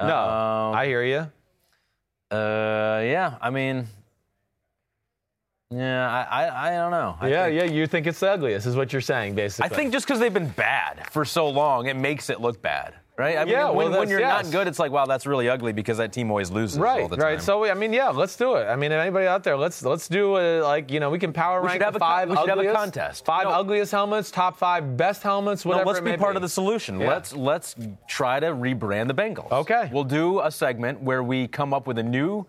No, 0.00 0.06
Um, 0.18 0.74
I 0.74 0.86
hear 0.86 1.02
you. 1.04 2.36
Uh, 2.36 3.00
yeah. 3.04 3.34
I 3.40 3.50
mean, 3.50 3.86
yeah. 5.70 6.10
I, 6.10 6.44
I, 6.46 6.68
I 6.68 6.76
don't 6.76 6.90
know. 6.90 7.16
I 7.20 7.28
yeah, 7.28 7.44
think, 7.46 7.56
yeah, 7.60 7.64
you 7.76 7.86
think 7.86 8.06
it's 8.06 8.20
the 8.20 8.30
ugliest, 8.30 8.66
is 8.66 8.76
what 8.76 8.92
you're 8.92 9.00
saying, 9.02 9.34
basically. 9.34 9.70
I 9.70 9.74
think 9.76 9.92
just 9.92 10.06
because 10.06 10.18
they've 10.20 10.32
been 10.34 10.48
bad 10.50 11.06
for 11.10 11.24
so 11.24 11.48
long, 11.48 11.86
it 11.86 11.96
makes 11.96 12.30
it 12.30 12.40
look 12.40 12.60
bad, 12.62 12.94
right? 13.20 13.36
I 13.36 13.44
mean, 13.44 13.52
Yeah, 13.52 13.70
when, 13.70 13.92
when 13.92 14.08
you're 14.08 14.18
yes. 14.20 14.44
not 14.46 14.52
good, 14.52 14.66
it's 14.66 14.78
like, 14.78 14.90
wow, 14.90 15.04
that's 15.06 15.26
really 15.26 15.48
ugly 15.48 15.72
because 15.72 15.98
that 15.98 16.12
team 16.12 16.30
always 16.30 16.50
loses 16.50 16.78
all 16.78 16.84
Right, 16.84 17.08
the 17.08 17.16
time. 17.16 17.24
right. 17.24 17.42
So 17.42 17.64
I 17.66 17.74
mean, 17.74 17.92
yeah, 17.92 18.08
let's 18.08 18.34
do 18.36 18.54
it. 18.56 18.64
I 18.64 18.74
mean, 18.76 18.90
anybody 18.90 19.26
out 19.26 19.44
there, 19.44 19.56
let's 19.56 19.82
let's 19.84 20.08
do 20.08 20.38
a, 20.38 20.62
like 20.62 20.90
you 20.90 20.98
know 20.98 21.10
we 21.10 21.18
can 21.18 21.32
power 21.32 21.60
We 21.60 21.68
rank 21.68 21.82
have 21.82 21.92
the 21.92 21.98
a 21.98 22.00
five 22.00 22.30
we 22.30 22.36
should 22.36 22.48
have 22.48 22.58
a 22.58 22.62
ugliest, 22.62 22.76
contest. 22.80 23.24
five 23.26 23.44
No. 23.44 23.50
ugliest 23.50 23.92
helmets, 23.92 24.30
top 24.30 24.56
five 24.58 24.96
best 24.96 25.22
helmets, 25.22 25.64
No, 25.64 25.70
whatever. 25.70 25.86
let's 25.88 25.98
it 26.00 26.04
be 26.04 26.16
part 26.16 26.36
of 26.36 26.42
the 26.42 26.48
solution. 26.48 26.98
Yeah. 26.98 27.08
Let's 27.08 27.32
let's 27.34 27.76
try 28.08 28.40
to 28.40 28.46
rebrand 28.48 29.08
the 29.08 29.14
Bengals. 29.14 29.52
Okay. 29.52 29.90
We'll 29.92 30.04
do 30.22 30.40
a 30.40 30.50
segment 30.50 31.02
where 31.02 31.22
we 31.22 31.46
come 31.46 31.74
up 31.74 31.86
with 31.86 31.98
a 31.98 32.02
new, 32.02 32.46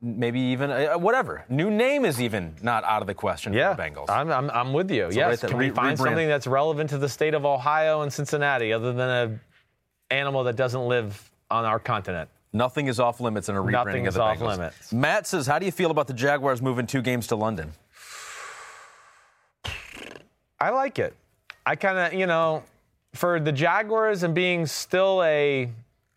maybe 0.00 0.38
even 0.40 0.70
uh, 0.70 0.94
whatever 0.98 1.44
new 1.48 1.70
name 1.70 2.04
is 2.04 2.20
even 2.20 2.54
not 2.62 2.84
out 2.84 3.00
of 3.02 3.06
the 3.06 3.14
question 3.14 3.52
Yeah, 3.52 3.74
for 3.74 3.82
the 3.82 3.88
Bengals. 3.88 4.10
I'm, 4.10 4.30
I'm, 4.30 4.50
I'm 4.50 4.72
with 4.72 4.90
you. 4.90 5.04
right 5.06 5.14
yes, 5.14 5.40
there, 5.40 5.50
can 5.50 5.58
we 5.58 5.70
re- 5.70 5.74
find 5.74 5.98
rebrand. 5.98 6.04
something 6.04 6.28
that's 6.28 6.46
relevant 6.46 6.90
to 6.90 6.98
the 6.98 7.08
state 7.08 7.34
of 7.34 7.44
Ohio 7.46 8.02
and 8.02 8.12
Cincinnati, 8.12 8.72
other 8.72 8.92
than 8.92 9.10
a 9.10 9.40
animal 10.14 10.44
that 10.44 10.56
doesn't 10.56 10.86
live 10.88 11.30
on 11.50 11.64
our 11.64 11.78
continent? 11.78 12.28
Nothing 12.52 12.86
is 12.86 13.00
off 13.00 13.20
limits 13.20 13.48
in 13.48 13.56
a 13.56 13.58
rebranding 13.60 13.72
Nothing 13.72 14.06
of 14.06 14.08
is 14.10 14.14
the 14.14 14.22
off 14.22 14.38
Bengals. 14.38 14.46
limits. 14.58 14.92
Matt 14.92 15.26
says, 15.26 15.46
"How 15.46 15.58
do 15.58 15.66
you 15.66 15.72
feel 15.72 15.90
about 15.90 16.06
the 16.06 16.14
Jaguars 16.14 16.62
moving 16.62 16.86
two 16.86 17.02
games 17.02 17.26
to 17.28 17.36
London?" 17.36 17.72
I 20.60 20.70
like 20.70 20.98
it. 20.98 21.14
I 21.66 21.76
kind 21.76 21.98
of, 21.98 22.18
you 22.18 22.26
know, 22.26 22.62
for 23.14 23.40
the 23.40 23.52
Jaguars 23.52 24.22
and 24.22 24.34
being 24.34 24.66
still 24.66 25.22
a, 25.22 25.68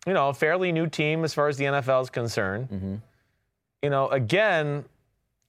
you 0.06 0.12
know, 0.14 0.32
fairly 0.32 0.72
new 0.72 0.86
team 0.86 1.24
as 1.24 1.34
far 1.34 1.48
as 1.48 1.56
the 1.56 1.64
NFL 1.64 2.02
is 2.02 2.10
concerned. 2.10 2.68
Mm-hmm. 2.70 2.94
You 3.82 3.90
know, 3.90 4.08
again, 4.08 4.84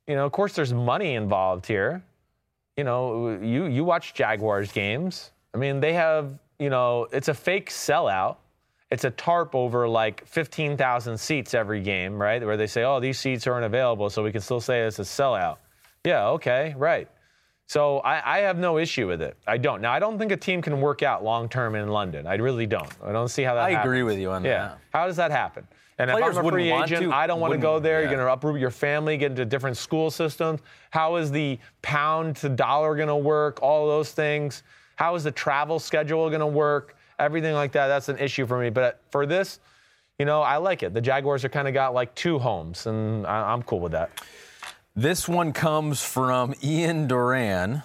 you 0.07 0.15
know, 0.15 0.25
of 0.25 0.31
course, 0.31 0.53
there's 0.53 0.73
money 0.73 1.15
involved 1.15 1.65
here. 1.65 2.01
You 2.77 2.83
know, 2.83 3.39
you 3.41 3.65
you 3.65 3.83
watch 3.83 4.13
Jaguars 4.13 4.71
games. 4.71 5.31
I 5.53 5.57
mean, 5.57 5.79
they 5.79 5.93
have, 5.93 6.37
you 6.59 6.69
know, 6.69 7.07
it's 7.11 7.29
a 7.29 7.33
fake 7.33 7.69
sellout. 7.69 8.37
It's 8.91 9.03
a 9.03 9.11
tarp 9.11 9.55
over 9.55 9.87
like 9.87 10.25
15,000 10.27 11.17
seats 11.17 11.53
every 11.53 11.81
game, 11.81 12.19
right? 12.19 12.43
Where 12.43 12.57
they 12.57 12.67
say, 12.67 12.83
oh, 12.83 12.99
these 12.99 13.19
seats 13.19 13.47
aren't 13.47 13.65
available, 13.65 14.09
so 14.09 14.23
we 14.23 14.31
can 14.31 14.41
still 14.41 14.59
say 14.59 14.81
it's 14.81 14.99
a 14.99 15.03
sellout. 15.03 15.57
Yeah, 16.03 16.27
okay, 16.29 16.73
right. 16.77 17.07
So 17.67 17.99
I, 17.99 18.37
I 18.37 18.39
have 18.39 18.57
no 18.57 18.79
issue 18.79 19.07
with 19.07 19.21
it. 19.21 19.37
I 19.45 19.57
don't. 19.57 19.79
Now 19.81 19.91
I 19.91 19.99
don't 19.99 20.17
think 20.17 20.31
a 20.31 20.37
team 20.37 20.59
can 20.59 20.81
work 20.81 21.03
out 21.03 21.23
long 21.23 21.47
term 21.47 21.75
in 21.75 21.87
London. 21.89 22.25
I 22.25 22.33
really 22.35 22.65
don't. 22.65 22.91
I 23.03 23.11
don't 23.11 23.27
see 23.27 23.43
how 23.43 23.53
that. 23.53 23.63
I 23.63 23.81
agree 23.81 24.01
with 24.01 24.17
you 24.17 24.31
on 24.31 24.43
yeah. 24.43 24.49
that. 24.49 24.79
How 24.91 25.05
does 25.05 25.17
that 25.17 25.29
happen? 25.29 25.67
And 25.99 26.09
Players 26.09 26.37
if 26.37 26.39
I'm 26.39 26.45
a 26.47 26.51
free 26.51 26.71
agent, 26.71 27.03
to. 27.03 27.11
I 27.11 27.27
don't 27.27 27.39
want 27.39 27.53
to 27.53 27.59
go 27.59 27.77
there. 27.77 27.99
yeah. 27.99 28.09
You're 28.09 28.15
going 28.15 28.25
to 28.25 28.33
uproot 28.33 28.59
your 28.59 28.71
family, 28.71 29.17
get 29.17 29.31
into 29.31 29.45
different 29.45 29.77
school 29.77 30.09
systems. 30.09 30.61
How 30.89 31.17
is 31.17 31.29
the 31.29 31.59
pound 31.83 32.37
to 32.37 32.49
dollar 32.49 32.95
going 32.95 33.09
to 33.09 33.17
work? 33.17 33.59
All 33.61 33.87
those 33.87 34.13
things. 34.13 34.63
How 34.99 35.15
is 35.15 35.23
the 35.23 35.31
travel 35.31 35.79
schedule 35.79 36.27
going 36.27 36.41
to 36.41 36.45
work? 36.45 36.97
Everything 37.19 37.53
like 37.53 37.71
that. 37.71 37.87
That's 37.87 38.09
an 38.09 38.17
issue 38.17 38.45
for 38.45 38.59
me. 38.59 38.69
But 38.69 38.99
for 39.11 39.25
this, 39.25 39.61
you 40.17 40.25
know, 40.25 40.41
I 40.41 40.57
like 40.57 40.83
it. 40.83 40.93
The 40.93 40.99
Jaguars 40.99 41.45
are 41.45 41.49
kind 41.49 41.69
of 41.69 41.73
got 41.73 41.93
like 41.93 42.13
two 42.15 42.37
homes, 42.37 42.85
and 42.85 43.25
I, 43.25 43.53
I'm 43.53 43.63
cool 43.63 43.79
with 43.79 43.93
that. 43.93 44.11
This 44.97 45.29
one 45.29 45.53
comes 45.53 46.03
from 46.03 46.53
Ian 46.61 47.07
Duran, 47.07 47.81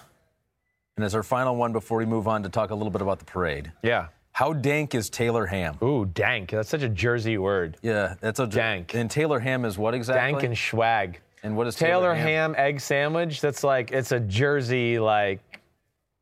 and 0.97 1.05
as 1.05 1.15
our 1.15 1.23
final 1.23 1.55
one 1.55 1.71
before 1.71 1.99
we 1.99 2.05
move 2.05 2.27
on 2.27 2.43
to 2.43 2.49
talk 2.49 2.71
a 2.71 2.75
little 2.75 2.91
bit 2.91 3.01
about 3.01 3.19
the 3.19 3.25
parade. 3.25 3.71
Yeah. 3.81 4.07
How 4.33 4.51
dank 4.51 4.93
is 4.93 5.09
Taylor 5.09 5.45
Ham? 5.45 5.77
Ooh, 5.81 6.05
dank. 6.05 6.49
That's 6.49 6.67
such 6.67 6.81
a 6.81 6.89
Jersey 6.89 7.37
word. 7.37 7.77
Yeah, 7.81 8.15
that's 8.19 8.41
a 8.41 8.47
Dank. 8.47 8.93
And 8.93 9.09
Taylor 9.09 9.39
Ham 9.39 9.63
is 9.63 9.77
what 9.77 9.93
exactly? 9.93 10.33
Dank 10.33 10.43
and 10.43 10.57
swag. 10.57 11.21
And 11.45 11.55
what 11.55 11.67
is 11.67 11.75
Taylor, 11.75 12.13
Taylor, 12.13 12.15
ham 12.15 12.55
egg 12.57 12.81
sandwich. 12.81 13.39
That's 13.39 13.63
like 13.63 13.91
it's 13.91 14.11
a 14.11 14.19
Jersey 14.19 14.97
like 14.97 15.44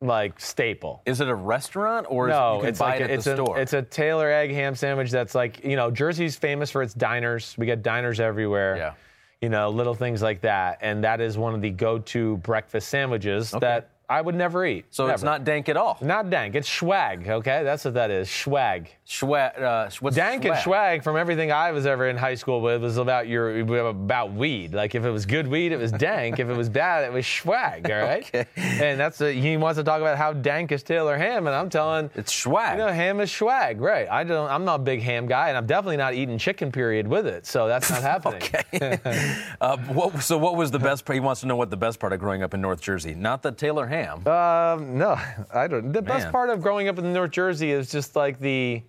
like 0.06 0.38
staple. 0.40 1.02
Is 1.06 1.20
it 1.20 1.28
a 1.28 1.34
restaurant 1.34 2.06
or 2.08 2.28
is 2.28 2.32
No, 2.32 2.54
you 2.56 2.60
can 2.60 2.68
it's 2.70 2.78
buy 2.78 2.90
like 2.90 3.00
it 3.00 3.02
a, 3.02 3.04
at 3.04 3.10
it's 3.10 3.24
the 3.24 3.32
a 3.32 3.36
store? 3.36 3.58
it's 3.58 3.72
a 3.72 3.82
Taylor 3.82 4.30
egg 4.30 4.50
ham 4.50 4.74
sandwich 4.74 5.10
that's 5.10 5.34
like 5.34 5.64
you 5.64 5.76
know 5.76 5.90
Jersey's 5.90 6.36
famous 6.36 6.70
for 6.70 6.82
its 6.82 6.94
diners. 6.94 7.54
We 7.58 7.66
get 7.66 7.82
diners 7.82 8.20
everywhere. 8.20 8.76
Yeah. 8.76 8.94
You 9.40 9.50
know, 9.50 9.68
little 9.68 9.94
things 9.94 10.22
like 10.22 10.40
that, 10.42 10.78
and 10.80 11.04
that 11.04 11.20
is 11.20 11.36
one 11.36 11.54
of 11.54 11.60
the 11.60 11.68
go-to 11.68 12.38
breakfast 12.38 12.88
sandwiches 12.88 13.50
that 13.60 13.90
I 14.08 14.20
would 14.20 14.34
never 14.34 14.64
eat. 14.66 14.84
so 14.90 15.06
it's 15.08 15.22
not 15.22 15.44
dank 15.44 15.68
at 15.68 15.76
all. 15.76 15.98
not 16.00 16.28
dank. 16.30 16.54
It's 16.54 16.68
swag. 16.68 17.28
Okay, 17.28 17.62
that's 17.64 17.84
what 17.84 17.94
that 17.94 18.10
is. 18.10 18.30
Swag. 18.30 18.90
Schwa- 19.06 19.60
uh, 19.60 19.90
what's 20.00 20.16
Dank 20.16 20.44
and 20.46 20.56
swag 20.58 21.02
from 21.02 21.16
everything 21.16 21.52
I 21.52 21.72
was 21.72 21.84
ever 21.84 22.08
in 22.08 22.16
high 22.16 22.36
school 22.36 22.60
with 22.62 22.82
was 22.82 22.96
about 22.96 23.28
your 23.28 23.60
about 23.86 24.32
weed. 24.32 24.72
Like 24.72 24.94
if 24.94 25.04
it 25.04 25.10
was 25.10 25.26
good 25.26 25.46
weed, 25.46 25.72
it 25.72 25.76
was 25.78 25.92
dank. 25.92 26.38
if 26.38 26.48
it 26.48 26.56
was 26.56 26.68
bad, 26.70 27.04
it 27.04 27.12
was 27.12 27.26
swag. 27.26 27.90
All 27.90 27.96
right. 27.98 28.24
Okay. 28.34 28.46
And 28.56 28.98
that's 28.98 29.20
a, 29.20 29.30
he 29.32 29.56
wants 29.56 29.78
to 29.78 29.84
talk 29.84 30.00
about 30.00 30.16
how 30.16 30.32
dank 30.32 30.72
is 30.72 30.82
Taylor 30.82 31.16
Ham, 31.16 31.46
and 31.46 31.54
I'm 31.54 31.68
telling 31.70 32.10
It's 32.14 32.34
swag. 32.34 32.78
you 32.78 32.84
know 32.84 32.90
ham 32.92 33.20
is 33.20 33.30
swag, 33.30 33.80
right? 33.80 34.08
I 34.10 34.24
don't. 34.24 34.50
I'm 34.50 34.64
not 34.64 34.76
a 34.76 34.82
big 34.82 35.02
ham 35.02 35.26
guy, 35.26 35.48
and 35.48 35.56
I'm 35.58 35.66
definitely 35.66 35.96
not 35.98 36.14
eating 36.14 36.38
chicken 36.38 36.72
period 36.72 37.06
with 37.06 37.26
it. 37.26 37.46
So 37.46 37.68
that's 37.68 37.90
not 37.90 38.02
happening. 38.12 38.42
uh, 39.60 39.76
what, 39.78 40.22
so 40.22 40.38
what 40.38 40.56
was 40.56 40.70
the 40.70 40.78
best 40.78 41.04
part? 41.04 41.14
He 41.14 41.20
wants 41.20 41.40
to 41.42 41.46
know 41.46 41.56
what 41.56 41.70
the 41.70 41.76
best 41.76 42.00
part 42.00 42.12
of 42.12 42.20
growing 42.20 42.42
up 42.42 42.54
in 42.54 42.60
North 42.60 42.80
Jersey. 42.80 43.14
Not 43.14 43.42
the 43.42 43.52
Taylor 43.52 43.86
Ham. 43.86 43.93
Um, 44.02 44.98
no, 44.98 45.18
I 45.54 45.66
don't. 45.68 45.92
The 45.92 46.02
best 46.02 46.30
part 46.30 46.50
of 46.50 46.60
growing 46.60 46.88
up 46.88 46.98
in 46.98 47.12
North 47.12 47.30
Jersey 47.30 47.70
is 47.70 47.90
just 47.90 48.16
like 48.16 48.40
the 48.40 48.82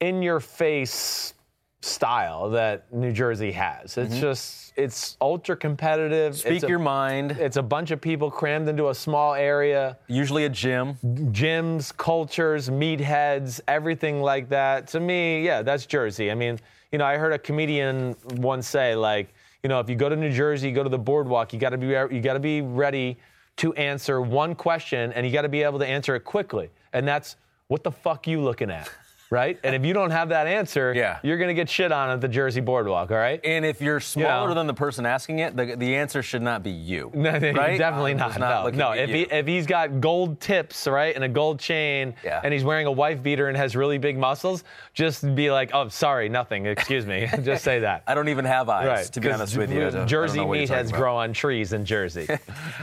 in 0.00 0.22
your 0.22 0.40
face 0.40 1.34
style 1.80 2.50
that 2.50 2.92
New 2.92 3.12
Jersey 3.12 3.52
has. 3.52 3.96
It's 3.98 4.18
just 4.18 4.72
it's 4.76 5.16
ultra 5.20 5.56
competitive. 5.56 6.32
Mm-hmm. 6.32 6.48
Speak 6.48 6.62
a, 6.64 6.68
your 6.68 6.78
mind. 6.78 7.32
It's 7.32 7.56
a 7.56 7.62
bunch 7.62 7.90
of 7.90 8.00
people 8.00 8.30
crammed 8.30 8.68
into 8.68 8.88
a 8.88 8.94
small 8.94 9.34
area. 9.34 9.98
Usually 10.08 10.46
a 10.46 10.48
gym. 10.48 10.94
Gyms, 11.32 11.96
cultures, 11.96 12.70
meatheads, 12.70 13.60
everything 13.68 14.20
like 14.20 14.48
that. 14.48 14.88
To 14.88 15.00
me, 15.00 15.44
yeah, 15.44 15.62
that's 15.62 15.86
Jersey. 15.86 16.30
I 16.30 16.34
mean, 16.34 16.58
you 16.90 16.98
know, 16.98 17.04
I 17.04 17.16
heard 17.16 17.32
a 17.32 17.38
comedian 17.38 18.16
once 18.36 18.66
say 18.66 18.94
like, 18.94 19.32
you 19.62 19.68
know, 19.68 19.80
if 19.80 19.88
you 19.88 19.96
go 19.96 20.08
to 20.08 20.16
New 20.16 20.32
Jersey, 20.32 20.68
you 20.68 20.74
go 20.74 20.82
to 20.82 20.88
the 20.88 20.98
boardwalk, 20.98 21.52
you 21.52 21.58
got 21.58 21.70
to 21.70 21.78
be 21.78 21.86
you 21.86 22.20
got 22.20 22.34
to 22.34 22.40
be 22.40 22.60
ready 22.60 23.16
to 23.56 23.72
answer 23.74 24.20
one 24.20 24.54
question 24.54 25.12
and 25.12 25.26
you 25.26 25.32
got 25.32 25.42
to 25.42 25.48
be 25.48 25.62
able 25.62 25.78
to 25.78 25.86
answer 25.86 26.14
it 26.14 26.20
quickly. 26.20 26.70
And 26.92 27.06
that's 27.06 27.36
what 27.68 27.84
the 27.84 27.92
fuck 27.92 28.26
you 28.26 28.40
looking 28.40 28.70
at? 28.70 28.90
Right? 29.34 29.58
And 29.64 29.74
if 29.74 29.84
you 29.84 29.92
don't 29.92 30.12
have 30.12 30.28
that 30.28 30.46
answer, 30.46 30.92
Yeah. 30.94 31.18
you're 31.24 31.38
going 31.38 31.48
to 31.48 31.54
get 31.54 31.68
shit 31.68 31.90
on 31.90 32.10
at 32.10 32.20
the 32.20 32.28
Jersey 32.28 32.60
boardwalk, 32.60 33.10
all 33.10 33.16
right? 33.16 33.40
And 33.44 33.64
if 33.64 33.80
you're 33.82 33.98
smaller 33.98 34.48
know. 34.50 34.54
than 34.54 34.68
the 34.68 34.74
person 34.74 35.04
asking 35.06 35.40
it, 35.40 35.56
the, 35.56 35.74
the 35.76 35.96
answer 35.96 36.22
should 36.22 36.42
not 36.42 36.62
be 36.62 36.70
you. 36.70 37.10
No, 37.24 37.30
right? 37.32 37.76
definitely 37.78 38.12
Uh, 38.14 38.16
not. 38.18 38.38
not 38.38 38.74
no, 38.74 38.90
no. 38.90 38.92
If 38.92 39.10
he, 39.10 39.22
if 39.22 39.46
he's 39.46 39.66
got 39.66 40.00
gold 40.00 40.38
tips, 40.40 40.86
right, 40.86 41.14
and 41.14 41.24
a 41.24 41.28
gold 41.28 41.58
chain, 41.58 42.14
Yeah. 42.22 42.40
and 42.44 42.52
he's 42.54 42.62
wearing 42.62 42.86
a 42.86 42.92
wife 42.92 43.22
beater 43.22 43.48
and 43.48 43.56
has 43.56 43.74
really 43.74 43.98
big 43.98 44.16
muscles, 44.16 44.62
just 44.92 45.34
be 45.34 45.50
like, 45.50 45.70
oh, 45.74 45.88
sorry, 45.88 46.28
nothing. 46.28 46.66
Excuse 46.66 47.04
me. 47.06 47.28
just 47.42 47.64
say 47.64 47.80
that. 47.80 48.04
I 48.06 48.14
don't 48.14 48.28
even 48.28 48.44
have 48.44 48.68
eyes, 48.68 48.86
right. 48.86 49.04
to 49.06 49.20
be 49.20 49.32
honest 49.32 49.56
with 49.56 49.72
you. 49.72 49.78
I 49.78 49.80
don't- 49.84 49.94
I 49.94 49.98
don't 49.98 50.06
Jersey 50.08 50.38
know 50.38 50.46
what 50.46 50.58
you're 50.60 50.68
meatheads 50.68 50.92
grow 50.92 51.16
on 51.16 51.32
trees 51.32 51.72
in 51.72 51.84
Jersey. 51.84 52.28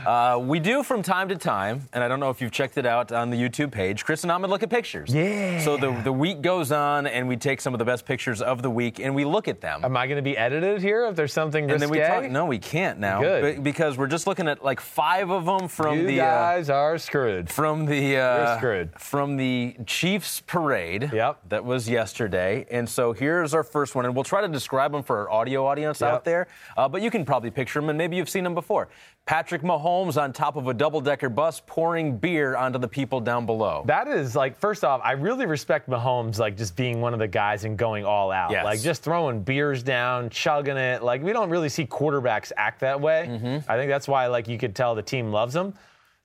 Uh, 0.05 0.39
we 0.41 0.59
do 0.59 0.81
from 0.83 1.01
time 1.03 1.29
to 1.29 1.35
time, 1.35 1.87
and 1.93 2.03
I 2.03 2.07
don't 2.07 2.19
know 2.19 2.29
if 2.31 2.41
you've 2.41 2.51
checked 2.51 2.77
it 2.77 2.85
out 2.85 3.11
on 3.11 3.29
the 3.29 3.37
YouTube 3.37 3.71
page. 3.71 4.03
Chris 4.03 4.23
and 4.23 4.31
Ahmed 4.31 4.49
look 4.49 4.63
at 4.63 4.69
pictures. 4.69 5.13
Yeah. 5.13 5.59
So 5.59 5.77
the 5.77 5.91
the 6.03 6.11
week 6.11 6.40
goes 6.41 6.71
on, 6.71 7.07
and 7.07 7.27
we 7.27 7.37
take 7.37 7.61
some 7.61 7.73
of 7.73 7.79
the 7.79 7.85
best 7.85 8.05
pictures 8.05 8.41
of 8.41 8.61
the 8.61 8.69
week, 8.69 8.99
and 8.99 9.13
we 9.15 9.25
look 9.25 9.47
at 9.47 9.61
them. 9.61 9.83
Am 9.85 9.95
I 9.95 10.07
going 10.07 10.17
to 10.17 10.21
be 10.21 10.37
edited 10.37 10.81
here 10.81 11.05
if 11.07 11.15
there's 11.15 11.33
something 11.33 11.69
and 11.69 11.81
then 11.81 11.89
we 11.89 11.99
talk. 11.99 12.29
No, 12.29 12.45
we 12.45 12.57
can't 12.59 12.99
now, 12.99 13.21
Good. 13.21 13.63
because 13.63 13.97
we're 13.97 14.07
just 14.07 14.27
looking 14.27 14.47
at 14.47 14.63
like 14.63 14.79
five 14.79 15.29
of 15.29 15.45
them 15.45 15.67
from 15.67 15.99
you 15.99 16.07
the 16.07 16.21
uh, 16.21 16.25
guys 16.25 16.69
are 16.69 16.97
screwed. 16.97 17.49
from 17.49 17.85
the 17.85 18.17
uh, 18.17 18.57
screwed. 18.57 18.91
from 18.99 19.37
the 19.37 19.75
Chiefs 19.85 20.41
parade. 20.41 21.11
Yep. 21.13 21.39
That 21.49 21.63
was 21.65 21.87
yesterday, 21.89 22.65
and 22.71 22.87
so 22.89 23.13
here's 23.13 23.53
our 23.53 23.63
first 23.63 23.95
one, 23.95 24.05
and 24.05 24.13
we'll 24.15 24.23
try 24.23 24.41
to 24.41 24.47
describe 24.47 24.91
them 24.91 25.03
for 25.03 25.19
our 25.19 25.31
audio 25.31 25.65
audience 25.65 26.01
Yep. 26.01 26.11
out 26.13 26.25
there. 26.25 26.47
Uh, 26.77 26.87
but 26.89 27.01
you 27.01 27.11
can 27.11 27.25
probably 27.25 27.51
picture 27.51 27.79
them, 27.79 27.89
and 27.89 27.97
maybe 27.97 28.15
you've 28.17 28.29
seen 28.29 28.43
them 28.43 28.55
before. 28.55 28.89
Patrick 29.27 29.61
Mahomes 29.61 30.21
on 30.21 30.33
top 30.33 30.55
of 30.57 30.67
a 30.67 30.73
double-decker 30.73 31.29
bus, 31.29 31.61
pouring 31.65 32.17
beer 32.17 32.55
onto 32.55 32.79
the 32.79 32.87
people 32.87 33.21
down 33.21 33.45
below. 33.45 33.83
That 33.85 34.07
is 34.07 34.35
like, 34.35 34.57
first 34.59 34.83
off, 34.83 34.99
I 35.03 35.13
really 35.13 35.45
respect 35.45 35.87
Mahomes 35.89 36.37
like 36.39 36.57
just 36.57 36.75
being 36.75 36.99
one 37.01 37.13
of 37.13 37.19
the 37.19 37.27
guys 37.27 37.63
and 37.63 37.77
going 37.77 38.03
all 38.03 38.31
out, 38.31 38.51
Yes. 38.51 38.65
like 38.65 38.81
just 38.81 39.03
throwing 39.03 39.41
beers 39.43 39.83
down, 39.83 40.29
chugging 40.31 40.75
it. 40.75 41.01
Like 41.03 41.21
we 41.21 41.31
don't 41.33 41.49
really 41.49 41.69
see 41.69 41.85
quarterbacks 41.85 42.51
act 42.57 42.79
that 42.81 42.99
way. 42.99 43.61
I 43.69 43.77
think 43.77 43.89
that's 43.89 44.07
why 44.07 44.27
like 44.27 44.47
you 44.47 44.57
could 44.57 44.75
tell 44.75 44.95
the 44.95 45.03
team 45.03 45.31
loves 45.31 45.55
him. 45.55 45.75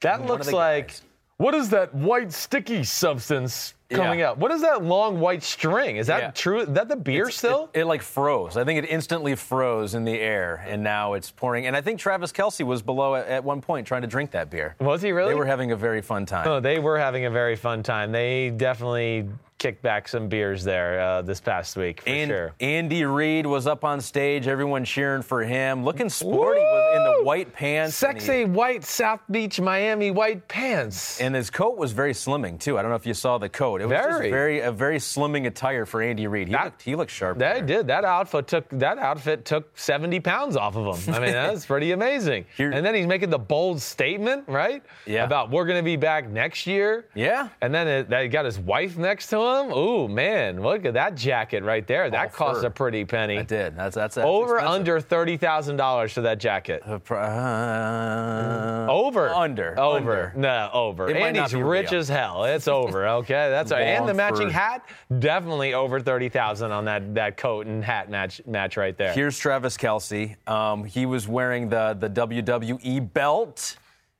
That 0.01 0.21
Mm-hmm. 0.21 0.29
looks 0.29 0.51
like 0.53 0.89
guys. 0.89 1.03
What 1.39 1.55
is 1.55 1.69
that 1.69 1.95
white 1.95 2.33
sticky 2.33 2.83
substance 2.85 3.75
coming 3.91 4.21
Yeah. 4.21 4.31
out? 4.31 4.39
What 4.39 4.53
is 4.53 4.63
that 4.63 4.83
long 4.83 5.21
white 5.21 5.43
string? 5.43 5.97
Is 5.97 6.07
that 6.07 6.21
Yeah. 6.23 6.31
true? 6.31 6.61
Is 6.61 6.69
that 6.69 6.89
the 6.89 6.97
beer 6.97 7.29
still? 7.31 7.69
It, 7.75 7.81
it, 7.81 7.85
like 7.85 8.01
froze. 8.01 8.57
I 8.57 8.65
think 8.65 8.83
it 8.83 8.89
instantly 8.89 9.35
froze 9.35 9.95
in 9.95 10.05
the 10.05 10.19
air, 10.19 10.65
and 10.67 10.83
now 10.83 11.13
it's 11.13 11.31
pouring. 11.31 11.67
And 11.67 11.77
I 11.77 11.83
think 11.83 12.01
Travis 12.01 12.33
Kelce 12.33 12.65
was 12.65 12.81
below 12.81 13.15
at, 13.17 13.27
at 13.29 13.45
one 13.45 13.61
point 13.61 13.87
trying 13.87 14.01
to 14.01 14.09
drink 14.09 14.31
that 14.31 14.49
beer. 14.49 14.77
Was 14.81 15.03
he 15.03 15.13
really? 15.13 15.29
They 15.29 15.39
were 15.39 15.45
having 15.45 15.73
a 15.73 15.77
very 15.77 16.01
fun 16.01 16.25
time. 16.25 16.49
Oh, 16.49 16.59
they 16.59 16.79
were 16.79 16.99
having 16.99 17.27
a 17.27 17.31
very 17.31 17.55
fun 17.55 17.83
time. 17.83 18.13
They 18.13 18.49
definitely 18.49 19.29
kicked 19.59 19.81
back 19.83 20.07
some 20.07 20.29
beers 20.29 20.65
there 20.65 21.01
uh, 21.01 21.23
this 21.23 21.41
past 21.41 21.77
week 21.77 22.03
for 22.03 22.11
and 22.11 22.29
sure. 22.31 22.53
Andy 22.61 23.05
Reid 23.07 23.47
was 23.47 23.67
up 23.67 23.85
on 23.85 24.03
stage, 24.03 24.49
everyone 24.49 24.85
cheering 24.85 25.23
for 25.23 25.43
him, 25.43 25.83
looking 25.83 26.11
sporty 26.11 26.61
was 26.61 26.97
in 26.97 27.05
the 27.05 27.16
White 27.25 27.53
pants. 27.53 28.03
and 28.03 28.15
he- 28.15 28.21
Sexy 28.21 28.45
white 28.45 28.85
South 28.85 29.21
Beach 29.31 29.61
Miami 29.61 30.11
white 30.11 30.47
pants. 30.49 31.21
And 31.21 31.35
his 31.35 31.51
coat 31.51 31.77
was 31.77 31.93
very 31.93 32.13
slimming 32.13 32.59
too. 32.61 32.79
I 32.79 32.83
don't 32.83 32.91
know 32.91 32.97
if 32.97 33.07
you 33.07 33.15
saw 33.15 33.39
the 33.39 33.49
coat. 33.49 33.81
It 33.81 33.87
was 33.87 33.97
just 33.99 34.19
Very. 34.19 34.31
very 34.31 34.61
a 34.61 34.73
very 34.73 34.99
slimming 34.99 35.47
attire 35.47 35.87
for 35.87 36.03
Andy 36.03 36.27
Reid. 36.27 36.49
He 36.49 36.53
That- 36.55 36.65
looked 36.65 36.83
he 36.83 36.95
looked 36.95 37.11
sharp. 37.11 37.39
That 37.39 37.67
there. 37.67 37.79
did. 37.79 37.87
That 37.89 38.05
outfit 38.05 38.47
took 38.47 38.69
that 38.71 38.99
outfit 38.99 39.45
took 39.45 39.77
70 39.79 40.21
pounds 40.21 40.57
off 40.57 40.77
of 40.77 41.05
him. 41.07 41.15
I 41.15 41.19
mean, 41.19 41.33
that's 41.33 41.67
pretty 41.67 41.93
amazing. 41.93 42.47
And 42.59 42.85
then 42.85 42.95
he's 42.95 43.07
making 43.07 43.31
the 43.31 43.39
bold 43.39 43.81
statement, 43.81 44.45
right? 44.49 44.83
Yeah. 45.07 45.25
About 45.25 45.51
we're 45.51 45.65
going 45.67 45.79
to 45.79 45.85
be 45.85 45.97
back 45.97 46.29
next 46.29 46.67
year. 46.67 47.07
Yeah. 47.15 47.49
And 47.61 47.75
then 47.75 47.87
it, 47.89 48.09
that 48.11 48.23
he 48.23 48.29
got 48.29 48.45
his 48.45 48.59
wife 48.59 48.97
next 48.97 49.29
to 49.31 49.37
him. 49.39 49.73
Ooh, 49.73 50.09
man, 50.09 50.61
look 50.63 50.85
at 50.85 50.95
that 50.95 51.15
jacket 51.15 51.63
right 51.65 51.87
there. 51.87 52.11
That 52.11 52.33
cost 52.33 52.61
fur. 52.61 52.67
a 52.67 52.71
pretty 52.71 53.05
penny. 53.05 53.39
I 53.39 53.43
did. 53.43 53.77
That's 53.77 53.95
that's, 53.95 54.15
that's 54.17 54.27
Over 54.27 54.57
expensive. 54.57 54.75
under 54.75 55.01
thirty 55.01 55.37
thousand 55.37 55.77
dollars 55.77 56.13
for 56.13 56.21
that 56.23 56.39
jacket. 56.39 56.83
Uh, 57.15 58.87
Over. 58.91 59.29
Under. 59.29 59.79
Over. 59.79 59.97
Under. 59.97 60.33
No, 60.37 60.71
over. 60.73 61.09
It 61.09 61.37
he's 61.37 61.55
rich 61.55 61.91
real. 61.91 62.01
as 62.01 62.09
hell. 62.09 62.45
It's 62.45 62.69
over. 62.69 63.07
Okay, 63.09 63.51
that's 63.51 63.71
all 63.73 63.79
right. 63.79 63.87
And 63.87 64.09
the 64.09 64.15
matching 64.15 64.51
hat, 64.51 64.89
definitely 65.19 65.75
over 65.75 66.01
thirty 66.01 66.29
thousand 66.29 66.73
on 66.73 66.87
that 66.87 67.15
that 67.15 67.37
coat 67.37 67.67
and 67.67 67.85
hat 67.85 68.11
match 68.11 68.41
match 68.47 68.77
right 68.77 68.97
there. 68.97 69.13
Here's 69.13 69.39
Travis 69.39 69.77
Kelce. 69.77 70.37
Um, 70.49 70.85
he 70.85 71.07
was 71.07 71.29
wearing 71.29 71.69
the 71.69 71.97
the 71.99 72.09
WWE 72.11 73.13
belt, 73.13 73.77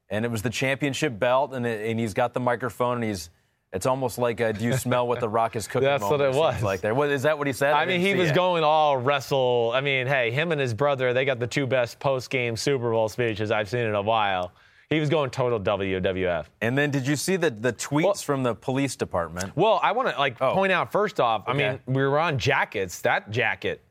and 0.09 0.25
it 0.25 0.31
was 0.31 0.43
the 0.43 0.51
championship 0.51 1.19
belt, 1.19 1.55
and, 1.55 1.67
it, 1.67 1.89
and 1.91 1.99
he's 1.99 2.15
got 2.15 2.35
the 2.35 2.41
microphone, 2.41 2.97
and 2.97 3.05
he's. 3.05 3.31
It's 3.77 3.87
almost 3.87 4.19
like, 4.19 4.41
uh, 4.41 4.53
do 4.53 4.65
you 4.65 4.73
smell 4.73 5.07
what 5.07 5.21
the 5.21 5.29
Rock 5.29 5.55
is 5.55 5.69
cooking? 5.69 5.87
That's 5.87 6.03
what 6.03 6.21
it 6.21 6.35
was. 6.35 6.63
Like 6.63 6.81
there, 6.81 6.95
what, 6.95 7.11
is 7.11 7.23
that 7.23 7.39
what 7.39 7.47
he 7.47 7.53
said? 7.53 7.73
I 7.75 7.85
mean, 7.87 8.01
he 8.01 8.15
was 8.15 8.31
it. 8.31 8.35
going 8.35 8.65
all 8.65 8.97
wrestle. 8.97 9.71
I 9.75 9.81
mean, 9.81 10.07
hey, 10.07 10.31
him 10.31 10.51
and 10.51 10.61
his 10.61 10.75
brother, 10.75 11.13
they 11.13 11.25
got 11.25 11.39
the 11.39 11.47
two 11.47 11.67
best 11.67 11.99
post 12.01 12.31
game 12.31 12.57
Super 12.57 12.91
Bowl 12.91 13.09
speeches 13.09 13.51
I've 13.51 13.69
seen 13.69 13.81
in 13.87 13.95
a 13.95 14.03
while. 14.03 14.53
He 14.89 15.01
was 15.01 15.09
going 15.09 15.31
total 15.31 15.59
WWF. 15.61 16.47
And 16.61 16.79
then, 16.79 16.91
did 16.91 17.07
you 17.07 17.17
see 17.17 17.37
the 17.37 17.51
the 17.51 17.73
tweets 17.73 18.23
from 18.23 18.43
the 18.43 18.55
police 18.55 18.95
department? 18.97 19.57
Well, 19.57 19.81
I 19.83 19.93
want 19.93 20.09
to 20.11 20.19
like 20.19 20.41
Oh. 20.41 20.55
point 20.55 20.73
out 20.73 20.93
first 20.93 21.21
off. 21.21 21.45
I 21.47 21.53
mean, 21.53 21.81
we 21.87 22.03
were 22.03 22.19
on 22.19 22.39
jackets. 22.39 23.01
That 23.03 23.31
jacket, 23.31 23.83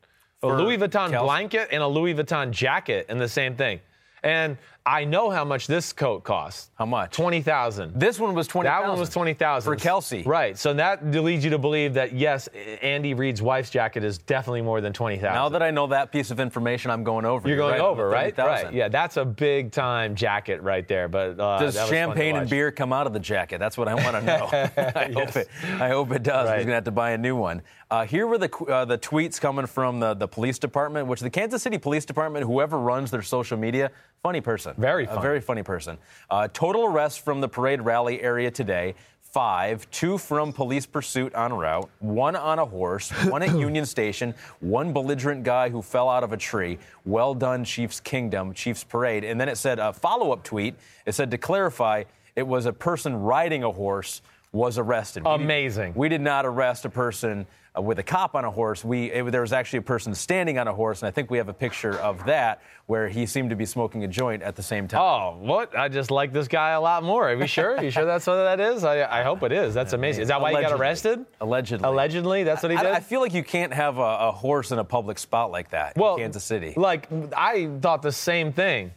a 0.42 0.46
Louis 0.48 0.78
Vuitton 0.78 1.10
Kelce? 1.10 1.22
blanket 1.22 1.68
and 1.70 1.82
a 1.82 1.86
Louis 1.86 2.14
Vuitton 2.14 2.50
jacket, 2.50 3.06
and 3.08 3.20
the 3.20 3.28
same 3.28 3.56
thing. 3.56 3.80
And 4.22 4.56
I 4.86 5.04
know 5.04 5.30
how 5.30 5.44
much 5.44 5.66
this 5.66 5.92
coat 5.92 6.22
costs. 6.22 6.70
How 6.76 6.86
much? 6.86 7.10
Twenty 7.10 7.42
thousand. 7.42 7.98
This 7.98 8.20
one 8.20 8.34
was 8.34 8.46
twenty. 8.46 8.68
That 8.68 8.86
one 8.86 8.98
was 8.98 9.10
twenty 9.10 9.34
thousand 9.34 9.72
for 9.72 9.76
Kelce. 9.76 10.24
Right. 10.24 10.56
So 10.56 10.72
that 10.74 11.04
leads 11.04 11.42
you 11.42 11.50
to 11.50 11.58
believe 11.58 11.94
that 11.94 12.12
yes, 12.12 12.48
Andy 12.82 13.12
Reid's 13.12 13.42
wife's 13.42 13.70
jacket 13.70 14.04
is 14.04 14.18
definitely 14.18 14.62
more 14.62 14.80
than 14.80 14.92
twenty 14.92 15.16
thousand. 15.16 15.34
Now 15.34 15.48
that 15.48 15.62
I 15.62 15.72
know 15.72 15.88
that 15.88 16.12
piece 16.12 16.30
of 16.30 16.38
information, 16.38 16.92
I'm 16.92 17.02
going 17.02 17.24
over. 17.24 17.48
You're 17.48 17.56
going 17.56 17.72
right, 17.72 17.80
over, 17.80 18.08
right? 18.08 18.36
30,000. 18.36 18.66
Right. 18.66 18.74
Yeah, 18.74 18.88
that's 18.88 19.16
a 19.16 19.24
big 19.24 19.72
time 19.72 20.14
jacket 20.14 20.62
right 20.62 20.86
there. 20.86 21.08
But 21.08 21.40
uh, 21.40 21.58
Does 21.58 21.74
that 21.74 21.82
was 21.82 21.90
fun 21.90 21.90
to 21.90 21.94
champagne 21.94 22.36
and 22.36 22.48
beer 22.48 22.70
come 22.70 22.92
out 22.92 23.08
of 23.08 23.12
the 23.12 23.18
jacket? 23.18 23.58
That's 23.58 23.76
what 23.76 23.88
I 23.88 23.94
want 23.94 24.16
to 24.16 24.22
know. 24.22 24.48
I, 24.52 25.12
hope 25.12 25.36
it, 25.36 25.48
I 25.80 25.88
hope 25.88 26.12
it 26.12 26.22
does. 26.22 26.48
Right. 26.48 26.58
He's 26.58 26.64
going 26.64 26.72
to 26.72 26.74
have 26.74 26.84
to 26.84 26.92
buy 26.92 27.10
a 27.10 27.18
new 27.18 27.34
one. 27.34 27.62
Uh, 27.88 28.04
here 28.04 28.26
were 28.26 28.38
the 28.38 28.52
uh, 28.64 28.84
the 28.84 28.98
tweets 28.98 29.40
coming 29.40 29.64
from 29.64 30.00
the, 30.00 30.12
the 30.14 30.26
police 30.26 30.58
department, 30.58 31.06
which 31.06 31.20
the 31.20 31.30
Kansas 31.30 31.62
City 31.62 31.78
Police 31.78 32.04
Department, 32.04 32.44
whoever 32.44 32.80
runs 32.80 33.12
their 33.12 33.22
social 33.22 33.56
media, 33.56 33.92
funny 34.24 34.40
person. 34.40 34.74
Very 34.76 35.06
A 35.08 35.20
very 35.20 35.40
funny 35.40 35.62
person. 35.62 35.96
Uh, 36.28 36.48
total 36.52 36.84
arrests 36.84 37.18
from 37.18 37.40
the 37.40 37.48
parade 37.48 37.80
rally 37.80 38.20
area 38.20 38.50
today. 38.50 38.96
Five, 39.20 39.88
two 39.90 40.18
from 40.18 40.52
police 40.52 40.86
pursuit 40.86 41.32
en 41.36 41.52
route, 41.52 41.88
one 42.00 42.34
on 42.34 42.58
a 42.58 42.64
horse, 42.64 43.10
one 43.28 43.42
at 43.42 43.56
Union 43.56 43.84
Station, 43.84 44.34
one 44.60 44.92
belligerent 44.92 45.44
guy 45.44 45.68
who 45.68 45.82
fell 45.82 46.08
out 46.08 46.24
of 46.24 46.32
a 46.32 46.36
tree. 46.36 46.78
Well 47.04 47.34
done, 47.34 47.62
Chiefs 47.62 48.00
Kingdom, 48.00 48.54
Chiefs 48.54 48.82
Parade. 48.82 49.24
And 49.24 49.40
then 49.40 49.48
it 49.48 49.58
said 49.58 49.78
a 49.78 49.92
follow 49.92 50.32
up 50.32 50.42
tweet. 50.42 50.74
It 51.04 51.14
said 51.14 51.30
to 51.32 51.38
clarify, 51.38 52.04
it 52.34 52.46
was 52.46 52.66
a 52.66 52.72
person 52.72 53.14
riding 53.14 53.62
a 53.62 53.70
horse 53.70 54.22
was 54.52 54.78
arrested. 54.78 55.24
We 55.24 55.30
did- 55.32 55.40
Amazing. 55.42 55.92
we 55.94 56.08
did 56.08 56.20
not 56.20 56.46
arrest 56.46 56.84
a 56.84 56.88
person 56.88 57.46
uh, 57.76 57.82
with 57.82 57.98
a 57.98 58.02
cop 58.02 58.34
on 58.34 58.44
a 58.44 58.50
horse. 58.50 58.84
We 58.84 59.12
it, 59.12 59.30
there 59.30 59.42
was 59.42 59.52
actually 59.52 59.80
a 59.80 59.82
person 59.82 60.14
standing 60.14 60.58
on 60.58 60.66
a 60.66 60.72
horse, 60.72 61.02
and 61.02 61.08
I 61.08 61.10
think 61.10 61.30
we 61.30 61.38
have 61.38 61.48
a 61.48 61.54
picture 61.54 61.94
of 61.98 62.24
that 62.26 62.62
where 62.86 63.08
he 63.08 63.26
seemed 63.26 63.50
to 63.50 63.56
be 63.56 63.66
smoking 63.66 64.04
a 64.04 64.08
joint 64.08 64.42
at 64.42 64.56
the 64.56 64.62
same 64.62 64.88
time. 64.88 65.00
Oh, 65.00 65.36
what? 65.40 65.76
I 65.76 65.88
just 65.88 66.10
like 66.10 66.32
this 66.32 66.48
guy 66.48 66.70
a 66.70 66.80
lot 66.80 67.02
more. 67.02 67.28
Are 67.28 67.34
you 67.34 67.46
sure? 67.46 67.76
Are 67.76 67.84
you 67.84 67.90
sure 67.90 68.04
that's 68.04 68.26
what 68.26 68.36
that 68.36 68.60
is? 68.60 68.84
I, 68.84 69.20
I 69.20 69.22
hope 69.24 69.42
it 69.42 69.52
is. 69.52 69.74
That's 69.74 69.92
amazing. 69.92 70.22
Is 70.22 70.28
that 70.28 70.40
why 70.40 70.52
he 70.54 70.60
got 70.62 70.72
arrested? 70.72 71.26
Allegedly. 71.40 71.86
Allegedly, 71.86 72.44
that's 72.44 72.62
what 72.62 72.70
he 72.70 72.78
did. 72.78 72.86
I, 72.86 72.96
I 72.96 73.00
feel 73.00 73.20
like 73.20 73.34
you 73.34 73.42
can't 73.44 73.74
have 73.74 73.98
a, 73.98 74.00
a 74.00 74.32
horse 74.32 74.70
in 74.70 74.78
a 74.78 74.84
public 74.84 75.18
spot 75.18 75.50
like 75.50 75.70
that 75.70 75.96
well, 75.96 76.14
in 76.14 76.22
Kansas 76.22 76.44
City. 76.44 76.74
Like 76.76 77.08
I 77.36 77.68
thought 77.82 78.02
the 78.02 78.12
same 78.12 78.52
thing. 78.52 78.92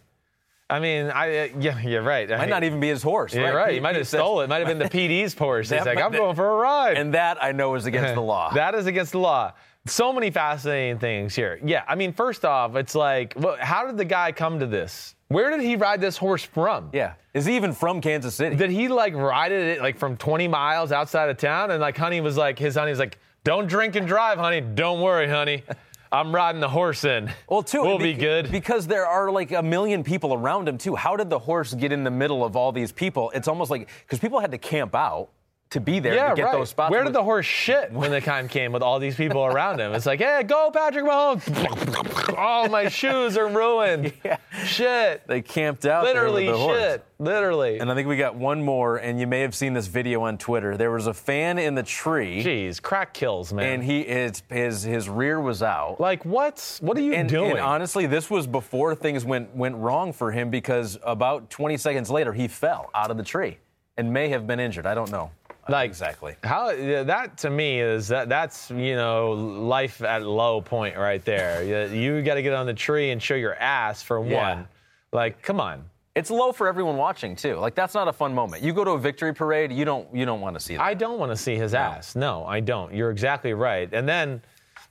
I 0.69 0.79
mean, 0.79 1.07
I 1.07 1.37
uh, 1.37 1.47
yeah, 1.59 1.79
you're 1.81 2.01
right. 2.03 2.31
I 2.31 2.35
Might 2.37 2.41
mean, 2.43 2.49
not 2.51 2.63
even 2.63 2.79
be 2.79 2.89
his 2.89 3.01
horse. 3.01 3.33
You're 3.33 3.55
right. 3.55 3.73
He 3.73 3.79
might 3.79 3.95
have 3.95 4.07
stole 4.07 4.41
it. 4.41 4.49
Might 4.49 4.59
have 4.59 4.67
been 4.67 4.79
the 4.79 4.85
PD's 4.89 5.33
horse. 5.33 5.69
He's 5.69 5.85
like, 5.85 5.99
I'm 5.99 6.11
going 6.11 6.35
for 6.35 6.49
a 6.49 6.55
ride. 6.55 6.97
And 6.97 7.13
that 7.13 7.43
I 7.43 7.51
know 7.51 7.75
is 7.75 7.85
against 7.85 8.13
the 8.15 8.21
law. 8.21 8.51
That 8.59 8.75
is 8.75 8.85
against 8.85 9.13
the 9.13 9.19
law. 9.19 9.53
So 9.85 10.11
many 10.11 10.29
fascinating 10.29 10.99
things 10.99 11.33
here. 11.33 11.59
Yeah, 11.63 11.83
I 11.87 11.95
mean, 11.95 12.11
first 12.13 12.43
off, 12.45 12.75
it's 12.75 12.93
like, 12.93 13.33
well, 13.37 13.55
how 13.59 13.87
did 13.87 13.97
the 13.97 14.05
guy 14.05 14.31
come 14.31 14.59
to 14.59 14.67
this? 14.67 15.15
Where 15.29 15.49
did 15.49 15.61
he 15.61 15.75
ride 15.75 16.01
this 16.01 16.17
horse 16.17 16.43
from? 16.43 16.89
yeah. 16.93 17.13
Is 17.33 17.45
he 17.45 17.55
even 17.55 17.73
from 17.73 18.01
Kansas 18.01 18.33
City? 18.33 18.55
Did 18.55 18.71
he 18.71 18.87
like 18.87 19.13
ride 19.13 19.51
it 19.51 19.81
like 19.81 19.97
from 19.99 20.17
20 20.17 20.47
miles 20.47 20.91
outside 20.91 21.29
of 21.29 21.37
town? 21.37 21.69
And 21.69 21.79
like, 21.79 21.95
honey 21.95 22.21
was 22.21 22.35
like, 22.37 22.57
his 22.57 22.75
honey 22.75 22.89
was 22.89 22.97
like, 22.99 23.19
don't 23.43 23.67
drink 23.67 23.95
and 23.95 24.07
drive, 24.07 24.39
honey. 24.39 24.61
Don't 24.61 24.99
worry, 24.99 25.27
honey. 25.29 25.63
I'm 26.11 26.33
riding 26.33 26.59
the 26.59 26.69
horse 26.69 27.03
in. 27.05 27.31
Well, 27.47 27.61
too, 27.61 27.81
we'll 27.83 27.99
be 27.99 28.13
bec- 28.13 28.19
good. 28.19 28.51
because 28.51 28.87
there 28.87 29.05
are 29.05 29.31
like 29.31 29.51
a 29.51 29.61
million 29.61 30.03
people 30.03 30.33
around 30.33 30.67
him 30.67 30.77
too. 30.77 30.95
How 30.95 31.15
did 31.15 31.29
the 31.29 31.37
horse 31.39 31.73
get 31.73 31.91
in 31.91 32.03
the 32.03 32.11
middle 32.11 32.43
of 32.43 32.55
all 32.55 32.71
these 32.71 32.91
people? 32.91 33.31
It's 33.35 33.47
almost 33.47 33.69
like 33.69 33.89
because 34.05 34.19
people 34.19 34.39
had 34.39 34.51
to 34.51 34.57
camp 34.57 34.95
out 34.95 35.29
to 35.71 35.79
be 35.79 35.99
there 35.99 36.15
yeah, 36.15 36.29
to 36.29 36.35
get 36.35 36.45
right. 36.45 36.53
those 36.53 36.69
spots. 36.69 36.89
Where 36.91 37.03
did 37.03 37.13
the 37.13 37.23
horse 37.23 37.45
shit 37.45 37.91
when 37.91 38.09
the 38.09 38.21
time 38.21 38.47
came 38.47 38.71
with 38.71 38.81
all 38.81 38.97
these 38.97 39.15
people 39.15 39.45
around 39.45 39.79
him? 39.79 39.93
It's 39.93 40.07
like, 40.07 40.19
hey, 40.19 40.41
go 40.43 40.71
Patrick 40.71 41.05
Mahomes. 41.05 42.33
oh, 42.37 42.67
my 42.69 42.89
shoes 42.89 43.37
are 43.37 43.47
ruined. 43.47 44.13
Yeah. 44.23 44.37
Shit. 44.65 45.25
They 45.27 45.41
camped 45.41 45.85
out 45.85 46.03
Literally 46.03 46.47
the 46.47 46.67
shit. 46.67 47.05
Literally. 47.19 47.79
And 47.79 47.89
I 47.89 47.95
think 47.95 48.07
we 48.07 48.17
got 48.17 48.35
one 48.35 48.61
more, 48.63 48.97
and 48.97 49.19
you 49.19 49.27
may 49.27 49.39
have 49.41 49.55
seen 49.55 49.73
this 49.73 49.87
video 49.87 50.21
on 50.23 50.37
Twitter. 50.37 50.75
There 50.75 50.91
was 50.91 51.07
a 51.07 51.13
fan 51.13 51.57
in 51.57 51.73
the 51.73 51.83
tree, 51.83 52.43
Jeez, 52.43 52.81
crack 52.81 53.13
kills, 53.13 53.53
man. 53.53 53.65
and 53.65 53.83
he 53.83 54.03
his 54.03 54.43
his 54.49 54.83
his 54.83 55.07
rear 55.09 55.39
was 55.39 55.63
out. 55.63 55.99
like, 56.01 56.25
what? 56.25 56.79
What 56.81 56.97
are 56.97 57.01
you 57.01 57.13
And, 57.13 57.29
doing? 57.29 57.51
and 57.51 57.59
honestly, 57.59 58.05
this 58.05 58.29
was 58.29 58.45
before 58.45 58.93
things 58.93 59.23
went 59.23 59.55
went 59.55 59.75
wrong 59.77 60.11
for 60.11 60.31
him 60.31 60.49
because 60.49 60.97
about 61.03 61.49
20 61.49 61.77
seconds 61.77 62.09
later 62.09 62.33
he 62.33 62.47
fell 62.47 62.89
out 62.93 63.09
of 63.11 63.17
the 63.17 63.23
tree 63.23 63.57
and 63.97 64.11
may 64.11 64.27
have 64.29 64.45
been 64.45 64.59
injured. 64.59 64.85
I 64.85 64.93
don't 64.93 65.11
know. 65.11 65.31
Like 65.69 65.89
exactly. 65.89 66.35
How 66.43 66.75
that 66.75 67.37
to 67.39 67.49
me 67.49 67.79
is 67.79 68.07
that 68.09 68.29
that's 68.29 68.69
you 68.71 68.95
know 68.95 69.31
life 69.31 70.01
at 70.01 70.23
low 70.23 70.61
point 70.61 70.97
right 70.97 71.23
there. 71.23 71.63
You, 71.89 72.15
you 72.15 72.21
got 72.21 72.35
to 72.35 72.41
get 72.41 72.53
on 72.53 72.65
the 72.65 72.73
tree 72.73 73.11
and 73.11 73.21
show 73.21 73.35
your 73.35 73.55
ass 73.55 74.01
for 74.03 74.25
Yeah. 74.25 74.55
one. 74.55 74.67
Like, 75.11 75.41
come 75.41 75.59
on. 75.59 75.85
It's 76.15 76.29
low 76.31 76.51
for 76.51 76.67
everyone 76.67 76.97
watching 76.97 77.35
too. 77.35 77.55
Like 77.55 77.75
that's 77.75 77.93
not 77.93 78.07
a 78.07 78.13
fun 78.13 78.33
moment. 78.33 78.61
You 78.63 78.73
go 78.73 78.83
to 78.83 78.91
a 78.91 78.99
victory 78.99 79.33
parade, 79.33 79.71
you 79.71 79.85
don't 79.85 80.07
you 80.13 80.25
don't 80.25 80.41
want 80.41 80.55
to 80.55 80.59
see 80.59 80.75
that. 80.75 80.83
I 80.83 80.93
don't 80.93 81.17
want 81.19 81.31
to 81.31 81.37
see 81.37 81.55
his 81.55 81.73
ass. 81.73 82.15
No, 82.15 82.45
I 82.45 82.59
don't. 82.59 82.93
You're 82.93 83.11
exactly 83.11 83.53
right. 83.53 83.87
And 83.93 84.07
then 84.09 84.41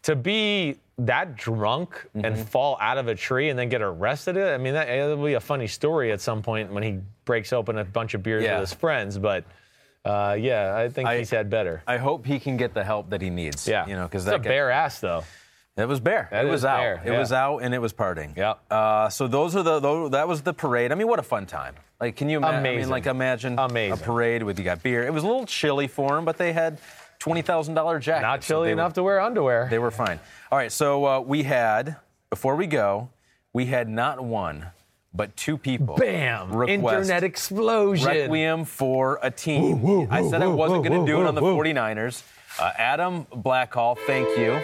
to 0.04 0.16
be 0.16 0.76
that 0.98 1.36
drunk 1.36 1.94
Mm-hmm. 2.16 2.24
and 2.24 2.48
fall 2.48 2.78
out 2.80 2.98
of 2.98 3.08
a 3.08 3.14
tree 3.14 3.50
and 3.50 3.58
then 3.58 3.68
get 3.68 3.82
arrested, 3.82 4.36
I 4.38 4.56
mean, 4.58 4.74
that, 4.74 4.88
it'll 4.88 5.22
be 5.22 5.34
a 5.34 5.40
funny 5.40 5.66
story 5.66 6.10
at 6.12 6.20
some 6.20 6.40
point 6.42 6.72
when 6.72 6.82
he 6.82 6.98
breaks 7.24 7.52
open 7.52 7.78
a 7.78 7.84
bunch 7.84 8.14
of 8.14 8.22
beers 8.22 8.42
Yeah. 8.42 8.58
with 8.60 8.70
his 8.70 8.78
friends. 8.78 9.18
But 9.18 9.44
uh, 10.04 10.36
yeah, 10.38 10.74
I 10.76 10.88
think 10.88 11.08
I- 11.08 11.18
he's 11.18 11.30
had 11.30 11.50
better. 11.50 11.82
I 11.86 11.96
hope 11.98 12.24
he 12.26 12.38
can 12.40 12.56
get 12.56 12.74
the 12.74 12.84
help 12.84 13.10
that 13.10 13.20
he 13.22 13.30
needs. 13.30 13.66
yeah, 13.68 13.86
you 13.86 13.94
know, 13.96 14.04
because 14.04 14.22
it's 14.24 14.30
that 14.30 14.36
a 14.36 14.38
guy- 14.42 14.48
bare 14.50 14.70
ass 14.70 15.00
though. 15.00 15.24
It 15.76 15.86
was 15.86 16.00
bare. 16.00 16.26
That 16.32 16.44
it 16.44 16.48
was 16.48 16.64
out. 16.64 16.78
bare, 16.78 17.02
It 17.04 17.12
yeah. 17.12 17.18
was 17.20 17.32
out 17.32 17.58
and 17.58 17.72
it 17.72 17.78
was 17.78 17.92
partying. 17.92 18.36
Yeah. 18.36 18.54
Uh, 18.68 19.08
so 19.10 19.28
those 19.28 19.54
are 19.54 19.62
the 19.62 19.78
those, 19.78 20.10
that 20.10 20.26
was 20.26 20.42
the 20.42 20.52
parade. 20.52 20.90
I 20.90 20.96
mean, 20.96 21.06
what 21.06 21.20
a 21.20 21.22
fun 21.22 21.46
time. 21.46 21.76
Like, 22.00 22.16
can 22.16 22.28
you 22.28 22.38
imagine? 22.38 22.66
I 22.66 22.76
mean, 22.76 22.88
like 22.88 23.06
imagine 23.06 23.56
Amazing. 23.58 23.92
a 23.92 23.96
parade 23.96 24.42
with 24.42 24.58
you 24.58 24.64
got 24.64 24.82
beer. 24.82 25.04
It 25.06 25.12
was 25.12 25.22
a 25.22 25.26
little 25.26 25.46
chilly 25.46 25.86
for 25.86 26.18
him, 26.18 26.24
but 26.24 26.36
they 26.36 26.52
had 26.52 26.78
twenty 27.20 27.42
thousand 27.42 27.74
dollar 27.74 28.00
jackets. 28.00 28.22
Not 28.22 28.40
chilly 28.40 28.68
they 28.68 28.72
enough 28.72 28.90
were, 28.92 28.94
to 28.96 29.02
wear 29.04 29.20
underwear. 29.20 29.68
They 29.70 29.78
were 29.78 29.92
fine. 29.92 30.18
All 30.50 30.58
right, 30.58 30.72
so 30.72 31.04
uh, 31.04 31.20
we 31.20 31.44
had 31.44 31.94
before 32.28 32.56
we 32.56 32.66
go, 32.66 33.10
we 33.52 33.66
had 33.66 33.88
not 33.88 34.20
one 34.22 34.66
but 35.14 35.36
two 35.36 35.58
people. 35.58 35.96
Bam! 35.96 36.52
request 36.52 37.10
Internet 37.10 37.24
explosion. 37.24 38.06
Requiem 38.06 38.64
for 38.64 39.18
a 39.22 39.30
team. 39.30 40.08
I 40.10 40.28
said 40.28 40.42
I 40.42 40.46
wasn't 40.46 40.84
going 40.84 41.00
to 41.00 41.06
do 41.10 41.20
it 41.20 41.26
on 41.26 41.34
the 41.34 41.40
49ers. 41.40 42.22
Uh, 42.58 42.72
Adam 42.76 43.24
Blackhall, 43.26 43.96
thank 44.06 44.28
you. 44.38 44.60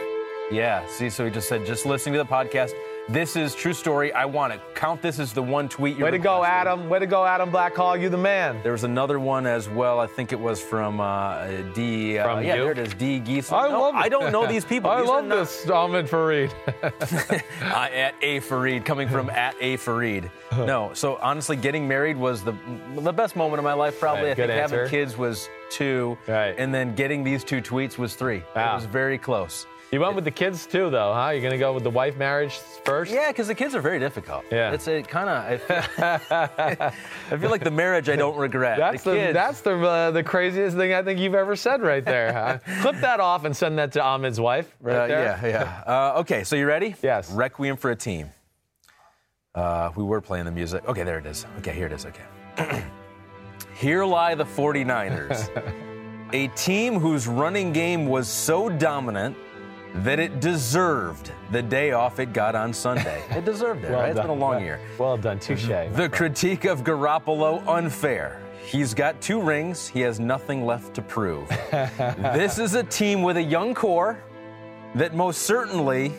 Yeah, 0.51 0.87
see, 0.89 1.09
so 1.11 1.25
he 1.25 1.31
just 1.31 1.49
said, 1.49 1.65
just 1.65 1.87
listening 1.87 2.15
to 2.15 2.19
the 2.19 2.25
podcast. 2.29 2.73
This 3.07 3.37
is 3.37 3.55
true 3.55 3.75
story. 3.75 4.15
I 4.15 4.25
want 4.25 4.55
to 4.55 4.61
count 4.75 5.03
this 5.03 5.19
as 5.19 5.35
the 5.35 5.43
one 5.43 5.69
tweet 5.69 5.99
you're 5.99 6.07
Way 6.07 6.13
to 6.13 6.19
go, 6.19 6.37
requesting. 6.41 6.55
Adam. 6.55 6.89
Way 6.89 6.99
to 7.01 7.07
go, 7.07 7.27
Adam 7.27 7.51
Blackhall. 7.51 8.01
You 8.01 8.09
the 8.09 8.17
man. 8.17 8.59
There 8.63 8.73
was 8.73 8.85
another 8.85 9.21
one 9.21 9.47
as 9.47 9.69
well. 9.69 10.01
I 10.01 10.07
think 10.07 10.33
it 10.33 10.41
was 10.41 10.63
from 10.63 11.01
uh, 11.01 11.47
D. 11.75 12.17
Uh, 12.19 12.25
From 12.25 12.43
yeah, 12.45 12.55
you? 12.55 12.63
there 12.63 12.73
it 12.73 12.79
is. 12.79 12.95
D. 12.95 13.19
Geese. 13.19 13.53
I 13.53 13.69
No, 13.69 13.83
love 13.83 13.95
it. 13.95 13.99
I 13.99 14.09
don't 14.09 14.33
know 14.33 14.47
these 14.51 14.65
people. 14.65 14.89
I 14.89 15.01
These 15.03 15.11
love 15.11 15.25
not- 15.27 15.37
this, 15.37 15.69
Ahmed 15.69 16.07
Fareed. 16.07 16.51
uh, 17.63 17.75
at 17.95 18.15
A 18.23 18.41
Fareed, 18.41 18.87
coming 18.87 19.07
from 19.11 19.29
at 19.29 19.55
A 19.61 19.77
Fareed. 19.77 20.31
No, 20.57 20.93
so 20.95 21.17
honestly, 21.21 21.57
getting 21.57 21.87
married 21.87 22.17
was 22.17 22.43
the 22.43 22.55
the 22.97 23.13
best 23.13 23.37
moment 23.37 23.59
of 23.59 23.65
my 23.65 23.75
life. 23.75 24.01
Probably, 24.01 24.23
Right, 24.29 24.31
I 24.31 24.35
good 24.35 24.49
think 24.49 24.61
having 24.61 24.89
kids 24.89 25.19
was 25.19 25.47
two, 25.69 26.17
Right. 26.27 26.55
and 26.57 26.73
then 26.73 26.95
getting 26.95 27.23
these 27.23 27.45
two 27.45 27.61
tweets 27.61 27.99
was 27.99 28.15
three. 28.15 28.43
Wow. 28.57 28.73
It 28.73 28.75
was 28.77 28.85
very 28.87 29.19
close. 29.19 29.67
You 29.95 30.01
went 30.01 30.15
with 30.15 30.25
the 30.25 30.31
kids 30.31 30.67
too, 30.67 30.91
though, 30.91 31.13
huh? 31.15 31.31
You're 31.31 31.43
gonna 31.43 31.57
go 31.59 31.73
with 31.73 31.85
the 31.85 31.91
wife 31.91 32.17
marriage 32.17 32.59
first? 32.85 33.13
Yeah, 33.13 33.29
because 33.29 33.47
the 33.47 33.55
kids 33.55 33.75
are 33.75 33.81
very 33.81 33.99
difficult. 33.99 34.45
Yeah. 34.51 34.73
it's 34.73 34.87
a 34.89 35.03
kind 35.03 35.29
of. 35.31 35.45
I, 35.45 35.57
feel- 35.59 36.95
I 37.31 37.37
feel 37.39 37.51
like 37.51 37.65
the 37.65 37.71
marriage 37.71 38.09
I 38.09 38.17
don't 38.17 38.37
regret. 38.37 38.79
That's 38.79 39.03
the 39.05 39.11
the, 39.13 39.33
that's 39.33 39.61
the 39.63 39.79
uh, 39.79 40.11
the 40.11 40.23
craziest 40.23 40.77
thing 40.77 40.93
I 40.93 41.03
think 41.03 41.19
you've 41.21 41.35
ever 41.35 41.57
said 41.57 41.81
right 41.83 42.05
there. 42.05 42.33
huh? 42.33 42.59
Clip 42.83 42.97
that 43.01 43.21
off 43.21 43.45
and 43.45 43.57
send 43.57 43.79
that 43.79 43.93
to 43.93 44.03
Ahmed's 44.03 44.41
wife 44.41 44.75
right 44.81 44.97
Uh, 44.97 45.07
there. 45.07 45.23
yeah, 45.43 45.47
yeah. 45.47 45.83
Uh, 45.87 46.21
okay, 46.21 46.45
so 46.45 46.57
you 46.57 46.67
ready? 46.67 46.95
Yes. 47.03 47.31
Requiem 47.31 47.77
for 47.77 47.91
a 47.91 47.97
team. 47.97 48.31
Uh, 49.55 49.91
we 49.95 50.03
were 50.03 50.21
playing 50.21 50.45
the 50.45 50.51
music. 50.51 50.87
Okay, 50.89 51.05
there 51.05 51.19
it 51.19 51.27
is. 51.27 51.47
Okay, 51.59 51.73
here 51.73 51.87
it 51.87 51.93
is. 51.93 52.07
Okay. 52.07 52.85
here 53.77 54.05
lie 54.05 54.35
the 54.35 54.45
49ers, 54.45 55.49
a 56.33 56.49
team 56.57 56.99
whose 56.99 57.29
running 57.29 57.73
game 57.73 58.07
was 58.07 58.27
so 58.29 58.69
dominant 58.69 59.37
that 59.95 60.19
it 60.19 60.41
deserved 60.41 61.31
the 61.53 61.63
day 61.63 61.93
off 61.93 62.19
it 62.19 62.33
got 62.33 62.55
on 62.55 62.73
Sunday. 62.73 63.23
It 63.31 63.45
deserved 63.45 63.85
it, 63.85 63.91
Well 63.91 64.01
right? 64.01 64.11
It's 64.11 64.21
been 64.21 64.31
a 64.31 64.35
long 64.35 64.61
year. 64.61 64.81
Well 64.99 65.17
done, 65.17 65.39
touche. 65.39 65.67
The 65.67 66.09
critique 66.13 66.65
of 66.65 66.83
Garoppolo 66.83 67.67
unfair. 67.67 68.41
He's 68.65 68.95
got 68.95 69.21
two 69.21 69.41
rings. 69.41 69.89
He 69.89 70.01
has 70.01 70.19
nothing 70.19 70.65
left 70.65 70.95
to 70.95 71.03
prove. 71.03 71.49
this 71.71 72.59
is 72.59 72.75
a 72.75 72.83
team 72.83 73.23
with 73.23 73.37
a 73.37 73.43
young 73.43 73.75
core 73.75 74.23
that 74.95 75.15
most 75.15 75.43
certainly 75.43 76.13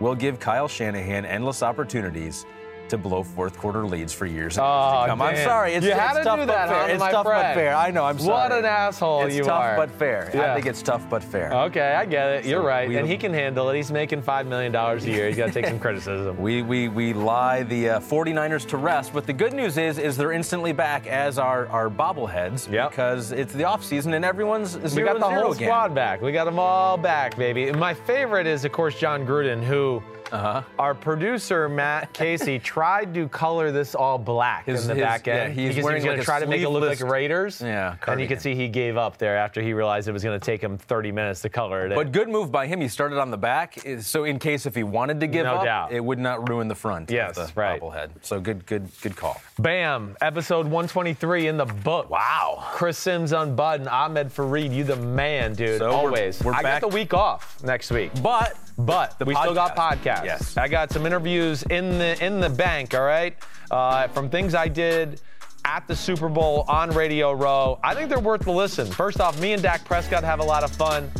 will 0.00 0.14
give 0.14 0.40
Kyle 0.40 0.68
Shanahan 0.68 1.24
endless 1.24 1.62
opportunities 1.62 2.46
to 2.90 2.98
blow 2.98 3.22
fourth 3.22 3.56
quarter 3.58 3.86
leads 3.86 4.12
for 4.12 4.26
years 4.26 4.36
and 4.36 4.38
years 4.38 4.58
Oh, 4.58 5.02
to 5.02 5.06
come. 5.08 5.22
I'm 5.22 5.36
sorry. 5.36 5.74
It's, 5.74 5.84
You 5.84 5.92
it's 5.92 6.00
had 6.00 6.14
to 6.18 6.24
tough 6.24 6.38
do 6.40 6.46
but 6.46 6.68
fair. 6.68 6.88
It's 6.90 7.02
tough 7.02 7.24
but 7.24 7.54
fair. 7.54 7.74
I 7.74 7.90
know. 7.90 8.04
I'm 8.04 8.18
sorry. 8.18 8.30
What 8.32 8.52
an 8.52 8.64
asshole 8.64 9.18
you 9.20 9.24
are. 9.24 9.26
it's 9.28 9.36
you 9.36 9.44
tough 9.44 9.62
are. 9.62 9.76
but 9.76 9.90
fair. 9.90 10.30
Yeah. 10.34 10.52
I 10.52 10.54
think 10.54 10.66
it's 10.66 10.82
tough 10.82 11.08
but 11.10 11.22
fair. 11.22 11.52
Okay, 11.52 11.94
I 11.94 12.04
get 12.06 12.28
it. 12.30 12.44
You're 12.46 12.62
So 12.62 12.66
right, 12.66 12.90
and 12.90 13.06
he 13.08 13.16
can 13.16 13.32
handle 13.34 13.68
it. 13.70 13.76
He's 13.76 13.90
making 13.90 14.22
five 14.22 14.46
million 14.46 14.72
dollars 14.72 15.04
a 15.04 15.10
year. 15.10 15.26
He's 15.28 15.36
got 15.36 15.46
to 15.46 15.52
take 15.52 15.66
some 15.66 15.78
criticism. 15.86 16.36
We, 16.40 16.62
we, 16.62 16.88
we 16.88 17.12
lie 17.12 17.62
the 17.64 17.90
uh, 17.90 18.00
49ers 18.00 18.66
to 18.68 18.76
rest. 18.76 19.12
But 19.12 19.26
the 19.26 19.32
good 19.32 19.52
news 19.52 19.76
is 19.78 19.98
is 19.98 20.16
they're 20.16 20.32
instantly 20.32 20.72
back 20.72 21.06
as 21.06 21.38
our, 21.38 21.66
our 21.68 21.88
bobbleheads 21.90 22.70
Yep. 22.70 22.90
because 22.90 23.32
it's 23.32 23.52
the 23.52 23.62
offseason 23.64 24.14
and 24.14 24.24
everyone's 24.24 24.76
We 24.94 25.02
got 25.02 25.18
the 25.18 25.28
whole 25.28 25.52
again. 25.52 25.66
squad 25.68 25.94
back. 25.94 26.20
We 26.22 26.32
got 26.32 26.44
them 26.44 26.58
all 26.58 26.96
back, 26.96 27.36
baby. 27.36 27.68
And 27.68 27.78
my 27.78 27.94
favorite 27.94 28.46
is, 28.46 28.64
of 28.64 28.72
course, 28.72 28.98
Jon 28.98 29.26
Gruden, 29.26 29.62
who 29.62 30.02
Uh-huh. 30.32 30.62
our 30.78 30.94
producer 30.94 31.68
Matt 31.68 32.12
Casey 32.12 32.58
tried 32.74 33.14
to 33.14 33.28
color 33.28 33.70
this 33.72 33.94
all 33.94 34.18
black 34.18 34.66
His- 34.66 34.82
in 34.82 34.88
the 34.88 34.94
his- 34.94 35.02
back 35.02 35.28
end. 35.28 35.54
yeah, 35.56 35.62
he's 35.62 35.68
because 35.74 35.84
wearing 35.84 36.02
he 36.02 36.08
was 36.08 36.16
like 36.16 36.20
to 36.20 36.24
try 36.24 36.40
to 36.40 36.46
make 36.46 36.62
it 36.62 36.68
look 36.68 36.82
like 36.84 37.00
Raiders. 37.00 37.60
Yeah, 37.60 37.96
and 38.06 38.20
you 38.20 38.26
could 38.28 38.40
see 38.40 38.54
he 38.54 38.68
gave 38.68 38.96
up 38.96 39.18
there 39.18 39.36
after 39.36 39.62
he 39.62 39.72
realized 39.72 40.08
it 40.08 40.12
was 40.12 40.22
going 40.24 40.38
to 40.38 40.44
take 40.44 40.60
him 40.62 40.78
30 40.78 41.12
minutes 41.12 41.40
to 41.42 41.48
color 41.48 41.86
it. 41.86 41.94
But 41.94 42.12
good 42.12 42.28
move 42.28 42.50
by 42.52 42.66
him. 42.66 42.80
He 42.80 42.88
started 42.88 43.18
on 43.18 43.30
the 43.30 43.38
back, 43.38 43.78
so 44.00 44.24
in 44.24 44.38
case 44.38 44.66
if 44.66 44.74
he 44.74 44.82
wanted 44.82 45.20
to 45.20 45.26
give 45.26 45.44
No 45.44 45.56
up, 45.56 45.64
doubt. 45.64 45.92
it 45.92 46.04
would 46.04 46.18
not 46.18 46.48
ruin 46.48 46.68
the 46.68 46.74
front. 46.74 47.10
Yes, 47.10 47.36
of 47.38 47.54
the 47.54 47.60
right. 47.60 47.80
bobblehead. 47.80 48.10
So 48.22 48.40
good, 48.40 48.66
good, 48.66 48.88
good 49.00 49.16
call. 49.16 49.40
Bam! 49.58 50.16
Episode 50.20 50.66
123 50.66 51.48
in 51.48 51.56
the 51.56 51.64
book. 51.64 52.08
Wow. 52.10 52.62
Chris 52.72 52.96
Simms 52.96 53.32
unbuttoned. 53.32 53.88
Ahmed 53.88 54.28
Fareed, 54.28 54.72
you 54.72 54.84
the 54.84 54.94
man, 54.94 55.52
dude. 55.54 55.78
So 55.78 55.86
we're- 55.88 55.96
Always. 55.96 56.40
we're 56.44 56.52
I 56.54 56.62
back- 56.62 56.80
got 56.82 56.90
the 56.90 56.94
week 56.94 57.12
off 57.12 57.56
next 57.64 57.90
week. 57.90 58.12
But 58.22 58.56
But 58.80 59.18
The 59.18 59.24
we 59.24 59.34
still 59.34 59.54
got 59.54 59.74
podcast. 59.74 60.02
podcasts. 60.20 60.24
Yes. 60.24 60.56
I 60.56 60.68
got 60.68 60.92
some 60.92 61.04
interviews 61.04 61.64
in 61.64 61.98
the 61.98 62.24
in 62.24 62.38
the 62.38 62.48
bank. 62.48 62.94
All 62.94 63.00
right, 63.02 63.36
uh, 63.72 64.06
from 64.08 64.30
things 64.30 64.54
I 64.54 64.68
did 64.68 65.20
at 65.64 65.88
the 65.88 65.96
Super 65.96 66.28
Bowl 66.28 66.64
on 66.68 66.90
Radio 66.90 67.32
Row. 67.32 67.80
I 67.82 67.94
think 67.96 68.08
they're 68.08 68.20
worth 68.20 68.42
the 68.42 68.52
listen. 68.52 68.86
First 68.86 69.20
off, 69.20 69.40
me 69.40 69.52
and 69.54 69.60
Dak 69.60 69.84
Prescott 69.84 70.22
have 70.22 70.38
a 70.38 70.44
lot 70.44 70.62
of 70.62 70.70
fun. 70.70 71.10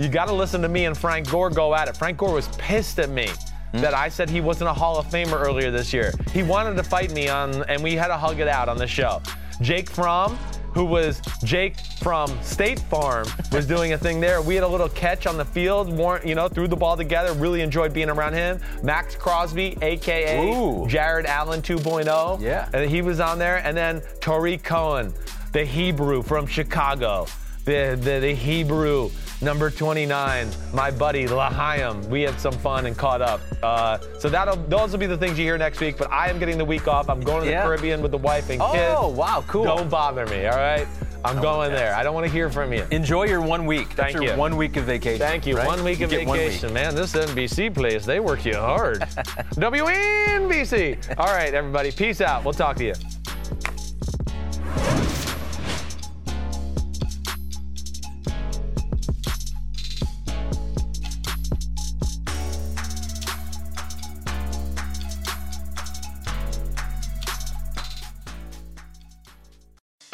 You 0.00 0.08
got 0.08 0.26
to 0.26 0.34
listen 0.34 0.60
to 0.62 0.68
me 0.68 0.86
and 0.86 0.98
Frank 0.98 1.30
Gore 1.30 1.50
go 1.50 1.72
at 1.72 1.86
it. 1.86 1.96
Frank 1.96 2.18
Gore 2.18 2.32
was 2.34 2.48
pissed 2.58 2.98
at 2.98 3.10
me. 3.10 3.28
Hmm? 3.74 3.80
That 3.80 3.94
I 3.94 4.08
said 4.08 4.30
he 4.30 4.40
wasn't 4.40 4.70
a 4.70 4.72
Hall 4.72 4.98
of 4.98 5.06
Famer 5.06 5.44
earlier 5.44 5.70
this 5.72 5.92
year. 5.92 6.12
He 6.32 6.44
wanted 6.44 6.76
to 6.76 6.84
fight 6.84 7.12
me 7.12 7.28
on, 7.28 7.64
and 7.64 7.82
we 7.82 7.94
had 7.94 8.08
to 8.08 8.16
hug 8.16 8.38
it 8.38 8.46
out 8.46 8.68
on 8.68 8.78
the 8.78 8.86
show. 8.86 9.20
Jake 9.60 9.90
Fromm, 9.90 10.36
who 10.74 10.84
was 10.84 11.20
Jake 11.42 11.76
from 12.00 12.40
State 12.40 12.78
Farm, 12.78 13.26
was 13.52 13.66
doing 13.66 13.92
a 13.92 13.98
thing 13.98 14.20
there. 14.20 14.40
We 14.42 14.54
had 14.54 14.62
a 14.62 14.68
little 14.68 14.88
catch 14.88 15.26
on 15.26 15.36
the 15.36 15.44
field, 15.44 15.88
you 16.24 16.36
know, 16.36 16.48
threw 16.48 16.68
the 16.68 16.76
ball 16.76 16.96
together. 16.96 17.32
Really 17.32 17.62
enjoyed 17.62 17.92
being 17.92 18.10
around 18.10 18.34
him. 18.34 18.60
Maxx 18.84 19.16
Crosby, 19.16 19.76
aka 19.82 20.52
Ooh. 20.52 20.86
Jared 20.86 21.26
Allen 21.26 21.60
2.0. 21.60 22.40
Yeah. 22.40 22.68
And 22.72 22.88
he 22.88 23.02
was 23.02 23.18
on 23.18 23.40
there. 23.40 23.56
And 23.56 23.76
then 23.76 24.02
Tarik 24.20 24.62
Cohen, 24.62 25.12
the 25.52 25.64
Hebrew 25.64 26.22
from 26.22 26.46
Chicago. 26.46 27.26
The, 27.64 27.96
the, 28.00 28.20
the 28.20 28.34
Hebrew 28.34 29.10
number 29.40 29.70
29, 29.70 30.48
my 30.74 30.90
buddy 30.90 31.26
Lahayim. 31.26 32.06
We 32.08 32.22
had 32.22 32.38
some 32.38 32.52
fun 32.52 32.86
and 32.86 32.96
caught 32.96 33.22
up. 33.22 33.40
Uh, 33.62 33.98
so 34.18 34.28
that'll 34.28 34.56
those 34.56 34.92
will 34.92 34.98
be 34.98 35.06
the 35.06 35.16
things 35.16 35.38
you 35.38 35.44
hear 35.44 35.56
next 35.58 35.80
week. 35.80 35.96
But 35.96 36.10
I 36.12 36.28
am 36.28 36.38
getting 36.38 36.58
the 36.58 36.64
week 36.64 36.88
off. 36.88 37.08
I'm 37.08 37.20
going 37.20 37.40
to 37.40 37.46
the 37.46 37.52
Yeah. 37.52 37.62
Caribbean 37.64 38.02
with 38.02 38.10
the 38.10 38.18
wife 38.18 38.50
and 38.50 38.60
kids. 38.60 38.94
Oh, 38.96 39.08
wow, 39.08 39.42
cool. 39.48 39.64
Don't 39.64 39.88
bother 39.90 40.26
me, 40.26 40.46
all 40.46 40.56
right? 40.56 40.86
I'm 41.24 41.40
going 41.40 41.72
there. 41.72 41.94
I 41.94 42.02
don't 42.02 42.12
want 42.12 42.26
to 42.26 42.32
hear 42.32 42.50
from 42.50 42.70
you. 42.74 42.86
enjoy 42.90 43.24
your 43.24 43.40
one 43.40 43.64
week. 43.64 43.88
That's 43.96 44.12
Thank 44.12 44.14
your 44.16 44.34
you. 44.34 44.38
one 44.38 44.58
week 44.58 44.76
of 44.76 44.84
vacation. 44.84 45.18
Thank 45.20 45.46
you. 45.46 45.56
right? 45.56 45.66
One 45.66 45.82
week 45.82 46.00
You 46.00 46.04
of 46.04 46.12
one 46.12 46.36
week. 46.38 46.48
vacation. 46.48 46.74
Man, 46.74 46.94
this 46.94 47.14
NBC 47.14 47.72
place, 47.74 48.04
they 48.04 48.20
work 48.20 48.44
you 48.44 48.56
hard. 48.56 49.00
WNBC. 49.56 51.16
All 51.18 51.26
right, 51.34 51.54
everybody. 51.54 51.92
Peace 51.92 52.20
out. 52.20 52.44
We'll 52.44 52.52
talk 52.52 52.76
to 52.76 52.84
you. 52.84 52.92